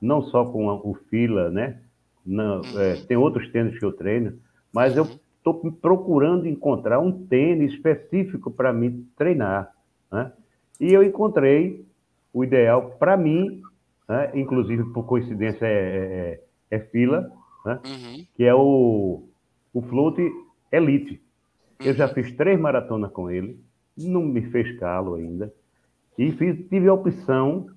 não 0.00 0.22
só 0.22 0.44
com 0.44 0.66
o 0.68 0.94
fila, 1.08 1.50
né? 1.50 1.80
Não, 2.24 2.60
é, 2.76 2.94
uhum. 2.94 3.06
tem 3.06 3.16
outros 3.16 3.50
tênis 3.50 3.78
que 3.78 3.84
eu 3.84 3.92
treino, 3.92 4.38
mas 4.72 4.96
eu 4.96 5.06
estou 5.36 5.54
procurando 5.72 6.46
encontrar 6.46 6.98
um 6.98 7.26
tênis 7.26 7.72
específico 7.72 8.50
para 8.50 8.72
mim 8.72 9.06
treinar, 9.16 9.70
né? 10.10 10.32
E 10.78 10.92
eu 10.92 11.02
encontrei 11.02 11.84
o 12.32 12.42
ideal 12.42 12.96
para 12.98 13.16
mim 13.16 13.62
né? 14.10 14.32
inclusive 14.34 14.82
por 14.92 15.04
coincidência 15.04 15.64
é, 15.64 16.40
é, 16.70 16.76
é 16.76 16.78
fila, 16.80 17.30
né? 17.64 17.80
uhum. 17.84 18.26
que 18.34 18.44
é 18.44 18.54
o, 18.54 19.24
o 19.72 19.82
Float 19.82 20.20
Elite. 20.72 21.20
Uhum. 21.80 21.86
Eu 21.86 21.94
já 21.94 22.06
uhum. 22.06 22.14
fiz 22.14 22.32
três 22.36 22.58
maratonas 22.58 23.10
com 23.12 23.30
ele, 23.30 23.58
não 23.96 24.22
me 24.22 24.42
fez 24.50 24.78
calo 24.78 25.14
ainda, 25.14 25.52
e 26.18 26.30
fiz, 26.32 26.56
tive 26.68 26.88
a 26.88 26.94
opção 26.94 27.68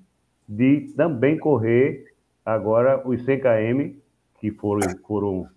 de 0.47 0.93
também 0.95 1.37
correr 1.37 2.13
agora 2.45 3.07
os 3.07 3.23
100 3.23 3.39
km, 3.39 3.97
que 4.39 4.51
foram, 4.51 4.81
foram 5.07 5.47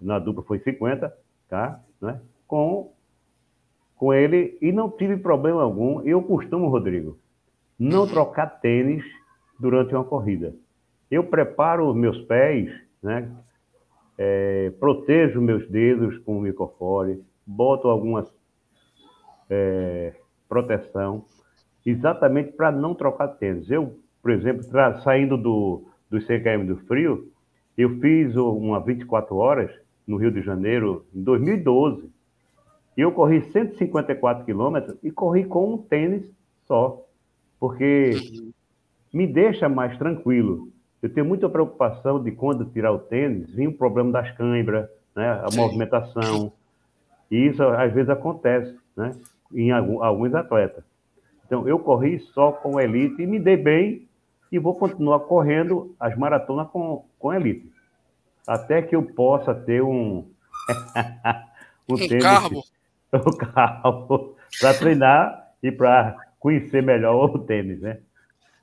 na 0.00 0.18
dupla 0.18 0.42
foi 0.44 0.58
50, 0.60 1.12
tá? 1.48 1.82
Né? 2.00 2.20
Com, 2.46 2.92
com 3.96 4.14
ele, 4.14 4.56
e 4.62 4.72
não 4.72 4.90
tive 4.90 5.18
problema 5.18 5.62
algum. 5.62 6.00
Eu 6.02 6.22
costumo, 6.22 6.68
Rodrigo, 6.68 7.18
não 7.78 8.02
uhum. 8.02 8.08
trocar 8.08 8.60
tênis 8.60 9.04
durante 9.58 9.94
uma 9.94 10.04
corrida. 10.04 10.54
Eu 11.10 11.24
preparo 11.24 11.88
os 11.88 11.96
meus 11.96 12.18
pés, 12.22 12.70
né? 13.02 13.30
É, 14.16 14.72
protejo 14.80 15.40
meus 15.40 15.68
dedos 15.68 16.18
com 16.18 16.38
o 16.38 16.40
microfone, 16.40 17.22
boto 17.46 17.88
algumas 17.88 18.26
é, 19.48 20.14
proteção, 20.48 21.24
exatamente 21.86 22.52
para 22.52 22.72
não 22.72 22.94
trocar 22.94 23.28
tênis. 23.28 23.70
Eu, 23.70 23.98
por 24.20 24.30
exemplo, 24.32 24.62
saindo 25.02 25.36
do, 25.36 25.84
do 26.10 26.20
CKM 26.20 26.66
do 26.66 26.76
frio, 26.78 27.30
eu 27.76 27.98
fiz 28.00 28.34
uma 28.36 28.80
24 28.80 29.36
horas 29.36 29.70
no 30.06 30.16
Rio 30.16 30.32
de 30.32 30.42
Janeiro 30.42 31.06
em 31.14 31.22
2012. 31.22 32.10
E 32.96 33.00
eu 33.00 33.12
corri 33.12 33.40
154 33.52 34.44
quilômetros 34.44 34.98
e 35.02 35.10
corri 35.10 35.44
com 35.44 35.74
um 35.74 35.78
tênis 35.78 36.28
só, 36.66 37.04
porque 37.60 38.10
me 39.12 39.26
deixa 39.26 39.68
mais 39.68 39.96
tranquilo. 39.96 40.68
Eu 41.02 41.12
tenho 41.12 41.26
muita 41.26 41.48
preocupação 41.48 42.22
de 42.22 42.32
quando 42.32 42.64
tirar 42.64 42.92
o 42.92 42.98
tênis, 42.98 43.50
vir 43.54 43.68
o 43.68 43.72
problema 43.72 44.10
das 44.10 44.30
câimbras, 44.32 44.88
né, 45.14 45.40
a 45.44 45.50
Sim. 45.50 45.58
movimentação. 45.58 46.52
E 47.30 47.46
isso 47.46 47.62
às 47.62 47.92
vezes 47.92 48.10
acontece 48.10 48.76
né, 48.96 49.12
em 49.52 49.70
alguns 49.70 50.34
atletas. 50.34 50.82
Então, 51.46 51.66
eu 51.66 51.78
corri 51.78 52.18
só 52.34 52.52
com 52.52 52.80
elite 52.80 53.22
e 53.22 53.26
me 53.26 53.38
dei 53.38 53.56
bem 53.56 54.08
e 54.50 54.58
vou 54.58 54.74
continuar 54.74 55.20
correndo 55.20 55.94
as 55.98 56.16
maratonas 56.16 56.68
com, 56.68 57.04
com 57.18 57.32
elite. 57.32 57.72
Até 58.46 58.82
que 58.82 58.96
eu 58.96 59.02
possa 59.02 59.54
ter 59.54 59.82
um. 59.82 60.26
um, 61.88 61.94
um 61.94 61.96
tênis, 61.96 62.22
carro. 62.22 62.62
Um 63.10 63.36
carro 63.38 64.36
para 64.60 64.74
treinar 64.74 65.48
e 65.62 65.72
para 65.72 66.14
conhecer 66.38 66.82
melhor 66.82 67.34
o 67.34 67.38
tênis, 67.38 67.80
né? 67.80 68.00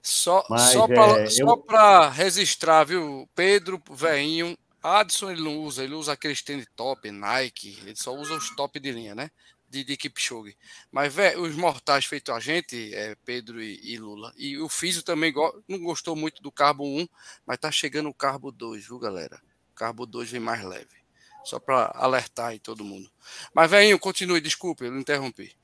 Só, 0.06 0.46
Mas, 0.48 0.74
só 0.74 0.88
para 0.88 1.24
é, 1.24 2.08
eu... 2.08 2.10
registrar, 2.12 2.84
viu? 2.84 3.28
Pedro, 3.34 3.82
veinho, 3.90 4.56
Adson 4.84 5.32
ele 5.32 5.42
não 5.42 5.58
usa, 5.58 5.84
ele 5.84 5.96
usa 5.96 6.14
aqueles 6.14 6.44
tênis 6.44 6.68
top, 6.76 7.10
Nike, 7.10 7.80
ele 7.82 7.96
só 7.96 8.14
usa 8.14 8.36
os 8.36 8.56
top 8.56 8.80
de 8.80 8.92
linha, 8.92 9.16
né? 9.16 9.32
de, 9.68 9.84
de 9.84 9.98
Kipchoge. 9.98 10.56
Mas, 10.92 11.14
velho, 11.14 11.42
os 11.42 11.56
mortais 11.56 12.06
feito 12.06 12.32
a 12.32 12.40
gente, 12.40 12.94
é, 12.94 13.16
Pedro 13.26 13.62
e, 13.62 13.80
e, 13.84 13.98
Lula. 13.98 14.32
E 14.38 14.58
o 14.60 14.70
Físio 14.70 15.04
também 15.04 15.34
go 15.34 15.64
não 15.68 15.80
gostou 15.80 16.16
muito 16.16 16.42
do 16.42 16.52
Carbo 16.52 16.86
1, 16.86 17.08
mas 17.46 17.58
tá 17.58 17.72
chegando 17.72 18.10
o 18.10 18.14
Carbo 18.14 18.52
2, 18.52 18.88
viu, 18.88 19.00
galera? 19.00 19.38
O 19.72 19.76
Carbo 19.76 20.06
2 20.06 20.32
vem 20.32 20.40
mais 20.40 20.64
leve. 20.64 21.04
Só 21.44 21.60
para 21.60 21.92
alertar 21.96 22.48
aí 22.48 22.60
todo 22.60 22.84
mundo. 22.84 23.10
Mas, 23.54 23.70
velhinho, 23.70 24.00
continue, 24.00 24.40
desculpe, 24.40 24.86
eu 24.86 24.98
interrompi. 24.98 25.56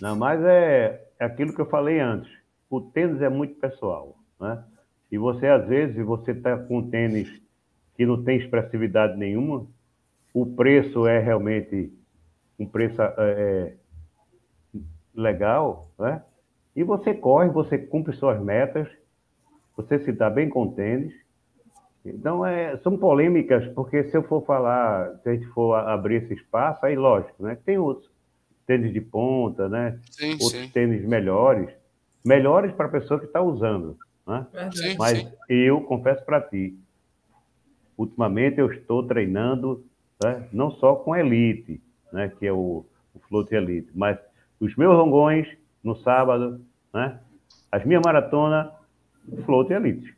Não, 0.00 0.16
mas 0.16 0.42
é, 0.42 1.02
é 1.18 1.24
aquilo 1.24 1.54
que 1.54 1.60
eu 1.60 1.68
falei 1.68 2.00
antes. 2.00 2.30
O 2.68 2.80
tênis 2.80 3.22
é 3.22 3.28
muito 3.28 3.54
pessoal, 3.56 4.16
né? 4.40 4.62
E 5.10 5.18
você, 5.18 5.46
às 5.46 5.66
vezes, 5.66 6.04
você 6.04 6.32
está 6.32 6.56
com 6.58 6.78
um 6.78 6.90
tênis 6.90 7.40
que 7.96 8.04
não 8.04 8.22
tem 8.22 8.36
expressividade 8.36 9.16
nenhuma, 9.16 9.66
o 10.34 10.44
preço 10.44 11.06
é 11.06 11.18
realmente 11.18 11.90
um 12.58 12.66
preço 12.66 13.00
é, 13.00 13.08
é, 13.18 13.74
legal, 15.14 15.90
né? 15.98 16.22
E 16.74 16.82
você 16.84 17.14
corre, 17.14 17.48
você 17.48 17.78
cumpre 17.78 18.14
suas 18.14 18.38
metas, 18.42 18.86
você 19.74 19.98
se 19.98 20.12
dá 20.12 20.28
bem 20.28 20.48
com 20.50 20.64
o 20.64 20.72
tênis. 20.72 21.14
Então, 22.04 22.44
é, 22.44 22.76
são 22.78 22.98
polêmicas, 22.98 23.66
porque 23.68 24.04
se 24.04 24.16
eu 24.16 24.22
for 24.22 24.44
falar, 24.44 25.16
se 25.22 25.28
a 25.30 25.34
gente 25.34 25.46
for 25.46 25.74
abrir 25.74 26.22
esse 26.22 26.34
espaço, 26.34 26.84
aí 26.84 26.94
lógico, 26.94 27.42
né? 27.42 27.56
Tem 27.64 27.78
outros 27.78 28.10
tênis 28.66 28.92
de 28.92 29.00
ponta, 29.00 29.68
né? 29.68 29.98
Sim, 30.10 30.32
outros 30.32 30.50
sim. 30.50 30.68
tênis 30.68 31.02
melhores, 31.06 31.70
melhores 32.26 32.72
para 32.72 32.86
a 32.86 32.90
pessoa 32.90 33.20
que 33.20 33.26
está 33.26 33.40
usando, 33.40 33.96
né? 34.26 34.46
Sim, 34.72 34.96
Mas 34.98 35.32
eu 35.48 35.80
confesso 35.82 36.24
para 36.24 36.40
ti, 36.40 36.76
ultimamente 37.96 38.58
eu 38.58 38.70
estou 38.70 39.06
treinando, 39.06 39.84
né? 40.22 40.48
não 40.52 40.70
só 40.72 40.96
com 40.96 41.14
elite, 41.14 41.80
né, 42.12 42.30
que 42.38 42.46
é 42.46 42.52
o, 42.52 42.84
o 43.14 43.18
float 43.28 43.54
elite. 43.54 43.90
Mas 43.94 44.18
os 44.60 44.74
meus 44.76 44.94
longões 44.94 45.48
no 45.82 45.96
sábado, 45.96 46.60
né, 46.92 47.20
as 47.70 47.84
minhas 47.84 48.02
maratonas, 48.04 48.72
o 49.28 49.42
float 49.42 49.72
elite. 49.72 50.14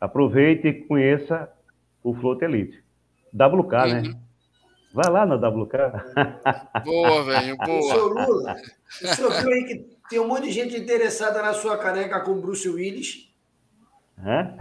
Aproveite 0.00 0.68
e 0.68 0.72
conheça 0.72 1.50
o 2.02 2.14
float 2.14 2.44
elite. 2.44 2.82
WK, 3.32 3.72
né? 3.72 4.00
uhum. 4.00 4.02
né? 4.02 4.20
Vai 4.92 5.10
lá 5.10 5.26
na 5.26 5.34
WK. 5.34 5.72
Boa, 6.84 7.24
velho, 7.24 7.56
boa. 7.58 7.82
Seu 7.82 8.08
Lula, 8.08 8.56
o 9.02 9.06
senhor 9.06 9.42
viu 9.42 9.52
aí 9.52 9.64
que 9.64 9.95
tem 10.08 10.18
um 10.18 10.28
monte 10.28 10.44
de 10.44 10.52
gente 10.52 10.76
interessada 10.76 11.42
na 11.42 11.52
sua 11.52 11.76
caneca 11.78 12.20
com 12.20 12.40
Bruce 12.40 12.68
Willis? 12.68 13.28
Hã? 14.18 14.54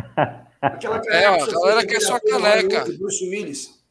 Aquela 0.61 0.99
caneca 0.99 1.17
é, 1.17 1.29
ó, 1.29 1.43
a 1.43 1.51
galera 1.51 1.87
quer 1.87 2.01
sua 2.01 2.19
caneca. 2.19 2.85
Bruce 2.97 3.29
Willis. 3.29 3.83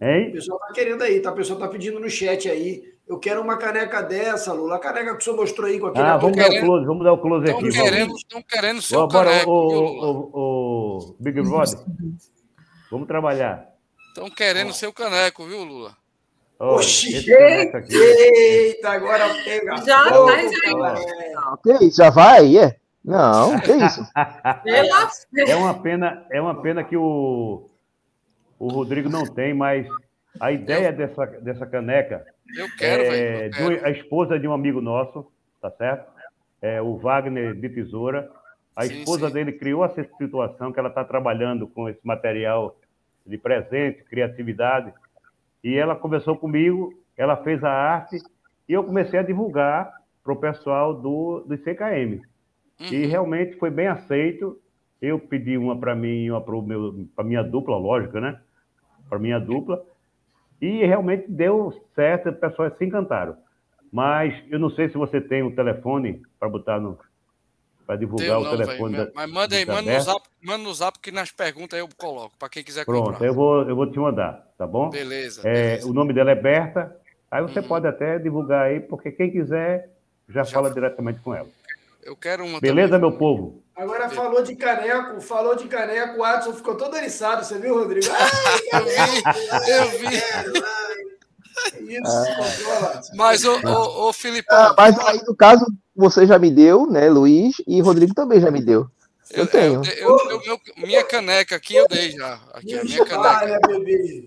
Hein? 0.00 0.28
O 0.28 0.32
pessoal 0.32 0.58
tá 0.58 0.72
querendo 0.72 1.02
aí, 1.02 1.20
tá? 1.20 1.32
O 1.32 1.34
pessoal 1.34 1.58
tá 1.58 1.68
pedindo 1.68 1.98
no 1.98 2.10
chat 2.10 2.48
aí. 2.48 2.94
Eu 3.06 3.18
quero 3.18 3.40
uma 3.40 3.58
caneca 3.58 4.02
dessa, 4.02 4.52
Lula. 4.52 4.76
A 4.76 4.78
caneca 4.78 5.14
que 5.14 5.20
o 5.20 5.24
senhor 5.24 5.36
mostrou 5.36 5.68
aí 5.68 5.78
com 5.78 5.86
aquele. 5.86 6.04
Ah, 6.04 6.16
vamos 6.16 6.36
dar 6.36 6.50
o 6.50 6.60
close, 6.60 6.86
vamos 6.86 7.04
dar 7.04 7.12
o 7.12 7.18
close 7.18 7.50
aqui. 7.50 7.68
Estão 7.68 8.42
querendo 8.42 8.82
seu 8.82 9.06
Bora, 9.06 9.30
caneca. 9.30 9.50
O, 9.50 9.52
o, 9.52 11.08
o, 11.10 11.16
Big 11.20 11.40
Brother. 11.42 11.78
Vamos 12.90 13.06
trabalhar. 13.06 13.74
Estão 14.08 14.30
querendo 14.30 14.72
seu 14.72 14.92
caneco, 14.92 15.46
viu, 15.46 15.64
Lula? 15.64 15.96
Oh, 16.58 16.76
Oxi! 16.76 17.30
Eita, 17.30 17.84
eita, 17.90 18.90
agora 18.90 19.24
pega. 19.44 19.76
Já 19.78 20.04
fogo, 20.08 20.30
aí. 20.30 20.50
Que 21.62 21.84
isso? 21.84 21.96
Já 21.96 22.10
vai? 22.10 22.56
É? 22.56 22.76
Não, 23.04 23.60
que 23.60 23.72
isso? 23.72 24.06
é 25.46 25.56
uma 25.56 25.74
pena, 25.74 26.26
é 26.30 26.40
uma 26.40 26.62
pena 26.62 26.84
que 26.84 26.96
o 26.96 27.68
o 28.58 28.68
Rodrigo 28.68 29.10
não 29.10 29.24
tem, 29.24 29.52
mas 29.52 29.86
a 30.40 30.50
ideia 30.52 30.88
eu... 30.88 30.92
dessa, 30.96 31.26
dessa 31.26 31.66
caneca 31.66 32.24
eu 32.56 32.66
quero, 32.76 33.02
é 33.02 33.86
a 33.86 33.90
esposa 33.90 34.38
de 34.38 34.46
um 34.46 34.52
amigo 34.52 34.80
nosso, 34.80 35.26
tá 35.60 35.70
certo? 35.70 36.10
É, 36.62 36.80
o 36.80 36.96
Wagner 36.96 37.54
de 37.54 37.68
Tesoura. 37.68 38.30
A 38.76 38.86
sim, 38.86 38.98
esposa 38.98 39.28
sim. 39.28 39.34
dele 39.34 39.52
criou 39.52 39.84
essa 39.84 40.04
situação 40.18 40.72
que 40.72 40.78
ela 40.78 40.88
está 40.88 41.04
trabalhando 41.04 41.66
com 41.66 41.88
esse 41.88 42.00
material 42.02 42.76
de 43.24 43.38
presente, 43.38 44.02
criatividade. 44.04 44.92
E 45.64 45.74
ela 45.74 45.96
conversou 45.96 46.36
comigo, 46.36 46.92
ela 47.16 47.38
fez 47.38 47.64
a 47.64 47.70
arte 47.70 48.18
e 48.68 48.72
eu 48.72 48.84
comecei 48.84 49.18
a 49.18 49.22
divulgar 49.22 49.90
para 50.22 50.32
o 50.32 50.36
pessoal 50.36 50.94
do, 50.94 51.40
do 51.40 51.56
CKM. 51.58 52.20
Uhum. 52.80 52.86
E 52.92 53.06
realmente 53.06 53.56
foi 53.56 53.70
bem 53.70 53.88
aceito. 53.88 54.60
Eu 55.00 55.18
pedi 55.18 55.56
uma 55.58 55.76
para 55.78 55.94
mim 55.94 56.24
e 56.24 56.30
uma 56.30 56.40
para 56.40 57.24
minha 57.24 57.42
dupla, 57.42 57.76
lógico, 57.76 58.20
né? 58.20 58.38
para 59.08 59.18
minha 59.18 59.38
dupla. 59.38 59.82
E 60.60 60.84
realmente 60.84 61.30
deu 61.30 61.72
certo, 61.94 62.28
as 62.28 62.38
pessoas 62.38 62.76
se 62.76 62.84
encantaram. 62.84 63.36
Mas 63.92 64.34
eu 64.50 64.58
não 64.58 64.70
sei 64.70 64.88
se 64.88 64.96
você 64.96 65.20
tem 65.20 65.42
um 65.42 65.54
telefone 65.54 66.22
para 66.38 66.48
botar 66.48 66.80
no. 66.80 66.98
Para 67.86 67.96
divulgar 67.96 68.28
não, 68.28 68.42
o 68.42 68.50
telefone. 68.50 68.96
Véio, 68.96 69.06
da, 69.06 69.12
mas 69.14 69.30
manda 69.30 69.56
aí, 69.56 69.66
manda 69.66 69.92
no, 69.92 70.00
zap, 70.00 70.22
manda 70.40 70.64
no 70.64 70.74
zap 70.74 70.98
que 70.98 71.12
nas 71.12 71.30
perguntas 71.30 71.78
eu 71.78 71.88
coloco, 71.96 72.34
para 72.38 72.48
quem 72.48 72.64
quiser 72.64 72.84
Pronto, 72.84 73.10
comprar. 73.10 73.26
eu 73.26 73.34
vou, 73.34 73.68
eu 73.68 73.76
vou 73.76 73.90
te 73.90 73.98
mandar, 73.98 74.50
tá 74.56 74.66
bom? 74.66 74.88
Beleza, 74.88 75.42
é, 75.46 75.52
beleza. 75.52 75.88
O 75.88 75.92
nome 75.92 76.14
dela 76.14 76.30
é 76.30 76.34
Berta. 76.34 76.96
Aí 77.30 77.42
você 77.42 77.58
uhum. 77.58 77.68
pode 77.68 77.86
até 77.86 78.18
divulgar 78.18 78.66
aí, 78.66 78.80
porque 78.80 79.10
quem 79.10 79.30
quiser 79.30 79.90
já, 80.28 80.44
já 80.44 80.52
fala 80.52 80.70
diretamente 80.70 81.20
com 81.20 81.34
ela. 81.34 81.48
Eu 82.02 82.16
quero 82.16 82.44
uma. 82.44 82.60
Beleza, 82.60 82.92
também. 82.92 83.10
meu 83.10 83.18
povo? 83.18 83.62
Agora 83.76 84.08
falou 84.08 84.42
de 84.42 84.54
caneco, 84.54 85.20
falou 85.20 85.56
de 85.56 85.66
caneco, 85.66 86.18
o 86.18 86.24
Adson 86.24 86.52
ficou 86.52 86.76
todo 86.76 86.96
eriçado, 86.96 87.44
você 87.44 87.58
viu, 87.58 87.74
Rodrigo? 87.74 88.06
Ai, 88.12 88.60
eu 88.80 89.90
vi, 89.90 90.16
eu 90.16 90.52
vi. 90.52 90.83
Isso, 91.80 92.02
ah. 92.06 93.00
Mas, 93.14 93.44
ô, 93.44 93.58
ô, 93.64 94.08
ô 94.08 94.12
Filipão. 94.12 94.56
Ah, 94.56 94.74
mas 94.76 94.98
aí, 94.98 95.22
no 95.26 95.34
caso, 95.34 95.64
você 95.94 96.26
já 96.26 96.38
me 96.38 96.50
deu, 96.50 96.86
né, 96.86 97.08
Luiz? 97.08 97.56
E 97.66 97.80
Rodrigo 97.80 98.14
também 98.14 98.40
já 98.40 98.50
me 98.50 98.62
deu. 98.62 98.88
Eu, 99.30 99.38
eu 99.38 99.46
tenho. 99.46 99.82
Eu, 99.96 100.18
eu, 100.30 100.40
meu, 100.40 100.60
minha 100.78 101.04
caneca 101.04 101.56
aqui 101.56 101.76
eu 101.76 101.86
dei 101.88 102.10
já. 102.12 102.40
Aqui, 102.52 102.78
a 102.78 102.84
minha 102.84 103.04
caneca. 103.04 103.68
bebê. 103.68 104.26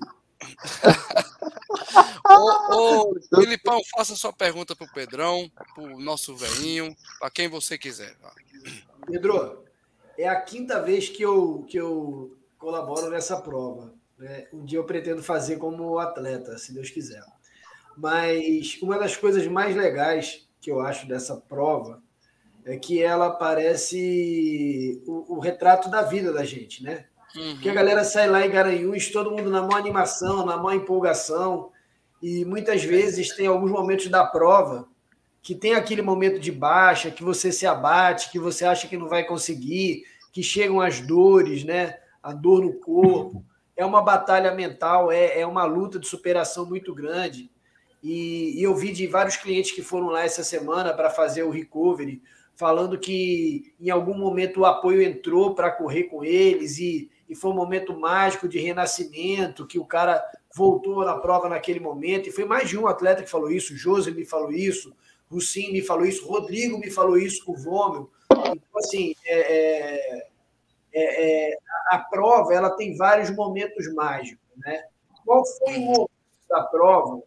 ô, 2.29 3.11
ô, 3.11 3.15
Filipão, 3.35 3.79
faça 3.95 4.15
sua 4.15 4.33
pergunta 4.33 4.75
pro 4.75 4.91
Pedrão, 4.93 5.49
pro 5.73 5.99
nosso 5.99 6.35
velhinho, 6.35 6.95
para 7.19 7.29
quem 7.29 7.47
você 7.47 7.77
quiser. 7.77 8.15
Pedro, 9.05 9.63
é 10.17 10.27
a 10.27 10.41
quinta 10.41 10.81
vez 10.81 11.09
que 11.09 11.21
eu, 11.21 11.65
que 11.69 11.77
eu 11.77 12.35
colaboro 12.57 13.09
nessa 13.09 13.39
prova. 13.39 13.93
Né? 14.17 14.47
Um 14.51 14.65
dia 14.65 14.79
eu 14.79 14.83
pretendo 14.83 15.21
fazer 15.21 15.57
como 15.57 15.99
atleta, 15.99 16.57
se 16.57 16.73
Deus 16.73 16.89
quiser. 16.89 17.23
Mas 17.95 18.77
uma 18.81 18.97
das 18.97 19.15
coisas 19.15 19.45
mais 19.47 19.75
legais 19.75 20.47
que 20.61 20.71
eu 20.71 20.79
acho 20.79 21.07
dessa 21.07 21.35
prova 21.35 22.01
é 22.65 22.77
que 22.77 23.01
ela 23.01 23.31
parece 23.31 25.01
o, 25.07 25.35
o 25.37 25.39
retrato 25.39 25.89
da 25.89 26.01
vida 26.01 26.33
da 26.33 26.43
gente, 26.43 26.83
né? 26.83 27.05
Uhum. 27.35 27.53
Porque 27.53 27.69
a 27.69 27.73
galera 27.73 28.03
sai 28.03 28.29
lá 28.29 28.45
em 28.45 28.49
Garanhuns, 28.49 29.11
todo 29.11 29.31
mundo 29.31 29.49
na 29.49 29.61
maior 29.61 29.77
animação, 29.77 30.45
na 30.45 30.57
maior 30.57 30.75
empolgação, 30.75 31.71
e 32.21 32.43
muitas 32.43 32.83
vezes 32.83 33.35
tem 33.35 33.47
alguns 33.47 33.71
momentos 33.71 34.07
da 34.09 34.25
prova 34.25 34.87
que 35.41 35.55
tem 35.55 35.75
aquele 35.75 36.01
momento 36.01 36.39
de 36.39 36.51
baixa, 36.51 37.11
que 37.11 37.23
você 37.23 37.51
se 37.51 37.65
abate, 37.65 38.31
que 38.31 38.39
você 38.39 38.65
acha 38.65 38.87
que 38.87 38.97
não 38.97 39.07
vai 39.07 39.23
conseguir, 39.23 40.03
que 40.33 40.43
chegam 40.43 40.81
as 40.81 40.99
dores, 40.99 41.63
né? 41.63 41.97
A 42.21 42.33
dor 42.33 42.61
no 42.61 42.73
corpo. 42.73 43.45
É 43.77 43.85
uma 43.85 44.01
batalha 44.01 44.51
mental, 44.53 45.11
é, 45.11 45.39
é 45.39 45.45
uma 45.45 45.63
luta 45.63 45.99
de 45.99 46.07
superação 46.07 46.65
muito 46.65 46.93
grande. 46.93 47.49
E, 48.03 48.59
e 48.59 48.63
eu 48.63 48.75
vi 48.75 48.91
de 48.91 49.07
vários 49.07 49.37
clientes 49.37 49.71
que 49.71 49.81
foram 49.81 50.07
lá 50.07 50.23
essa 50.23 50.43
semana 50.43 50.93
para 50.93 51.09
fazer 51.09 51.43
o 51.43 51.49
recovery, 51.49 52.21
falando 52.55 52.97
que 52.97 53.73
em 53.79 53.89
algum 53.89 54.17
momento 54.17 54.61
o 54.61 54.65
apoio 54.65 55.01
entrou 55.01 55.53
para 55.53 55.71
correr 55.71 56.05
com 56.05 56.23
eles 56.23 56.79
e, 56.79 57.09
e 57.29 57.35
foi 57.35 57.51
um 57.51 57.55
momento 57.55 57.97
mágico 57.97 58.47
de 58.47 58.59
renascimento, 58.59 59.67
que 59.67 59.77
o 59.77 59.85
cara 59.85 60.23
voltou 60.55 61.05
na 61.05 61.15
prova 61.15 61.47
naquele 61.47 61.79
momento. 61.79 62.27
E 62.27 62.31
foi 62.31 62.45
mais 62.45 62.67
de 62.67 62.77
um 62.77 62.87
atleta 62.87 63.21
que 63.21 63.29
falou 63.29 63.51
isso, 63.51 63.73
o 63.73 63.77
José 63.77 64.09
me 64.09 64.25
falou 64.25 64.51
isso, 64.51 64.91
Russim 65.29 65.71
me 65.71 65.81
falou 65.81 66.05
isso, 66.05 66.25
Rodrigo 66.25 66.79
me 66.79 66.89
falou 66.89 67.17
isso, 67.17 67.43
o 67.45 67.55
Vômio. 67.55 68.09
Então, 68.31 68.77
assim, 68.77 69.13
é, 69.25 69.39
é, 69.39 70.27
é, 70.97 71.51
é, 71.51 71.57
a 71.91 71.99
prova 71.99 72.53
ela 72.53 72.71
tem 72.71 72.95
vários 72.97 73.29
momentos 73.29 73.93
mágicos. 73.93 74.43
Né? 74.57 74.83
Qual 75.25 75.45
foi 75.45 75.77
o 75.77 75.81
momento 75.81 76.11
da 76.49 76.63
prova 76.63 77.21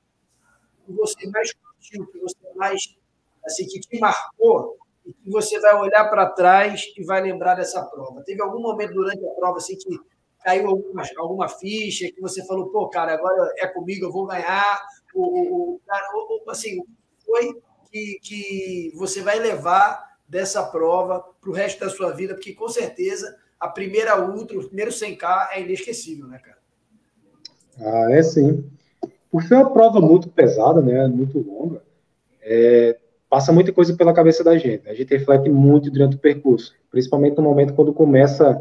que 0.85 0.93
você 0.93 1.29
mais 1.29 1.53
curtiu, 1.53 2.07
que 2.07 2.18
você 2.18 2.37
mais, 2.57 2.97
assim, 3.45 3.66
que 3.66 3.81
te 3.81 3.99
marcou 3.99 4.77
e 5.07 5.12
que 5.12 5.31
você 5.31 5.59
vai 5.61 5.75
olhar 5.77 6.09
para 6.11 6.31
trás 6.31 6.85
e 6.97 7.05
vai 7.05 7.21
lembrar 7.21 7.55
dessa 7.55 7.85
prova? 7.85 8.23
Teve 8.23 8.43
algum 8.43 8.61
momento 8.61 8.95
durante 8.95 9.25
a 9.25 9.31
prova 9.31 9.59
assim 9.59 9.77
que 9.77 9.99
caiu 10.43 10.68
alguma, 10.68 11.03
alguma 11.18 11.49
ficha, 11.49 12.11
que 12.11 12.21
você 12.21 12.45
falou, 12.47 12.71
pô, 12.71 12.89
cara, 12.89 13.12
agora 13.14 13.53
é 13.59 13.66
comigo, 13.66 14.07
eu 14.07 14.12
vou 14.12 14.27
ganhar, 14.27 14.81
o, 15.14 15.23
o, 15.23 15.75
o 15.75 15.81
cara, 15.87 16.07
assim, 16.49 16.83
foi 17.27 17.53
que, 17.91 18.18
que 18.23 18.93
você 18.97 19.21
vai 19.21 19.39
levar 19.39 20.11
dessa 20.29 20.62
prova 20.62 21.21
para 21.41 21.51
o 21.51 21.53
resto 21.53 21.81
da 21.81 21.91
sua 21.91 22.12
vida, 22.12 22.35
porque 22.35 22.55
com 22.55 22.68
certeza 22.68 23.37
a 23.61 23.68
primeira 23.68 24.18
ultra, 24.20 24.58
o 24.58 24.66
primeiro 24.66 24.90
100K 24.90 25.48
é 25.52 25.61
inesquecível, 25.61 26.26
né, 26.26 26.38
cara? 26.38 26.58
Ah, 27.78 28.08
é 28.11 28.22
sim. 28.22 28.64
por 29.30 29.42
ser 29.42 29.54
uma 29.54 29.70
prova 29.70 30.00
muito 30.00 30.28
pesada, 30.28 30.80
né, 30.80 31.06
muito 31.06 31.38
longa, 31.38 31.82
é, 32.42 32.98
passa 33.28 33.52
muita 33.52 33.72
coisa 33.72 33.94
pela 33.94 34.12
cabeça 34.12 34.42
da 34.42 34.56
gente. 34.58 34.88
A 34.88 34.94
gente 34.94 35.11
reflete 35.11 35.48
muito 35.48 35.90
durante 35.90 36.16
o 36.16 36.18
percurso, 36.18 36.74
principalmente 36.90 37.36
no 37.36 37.42
momento 37.42 37.74
quando 37.74 37.92
começa 37.92 38.61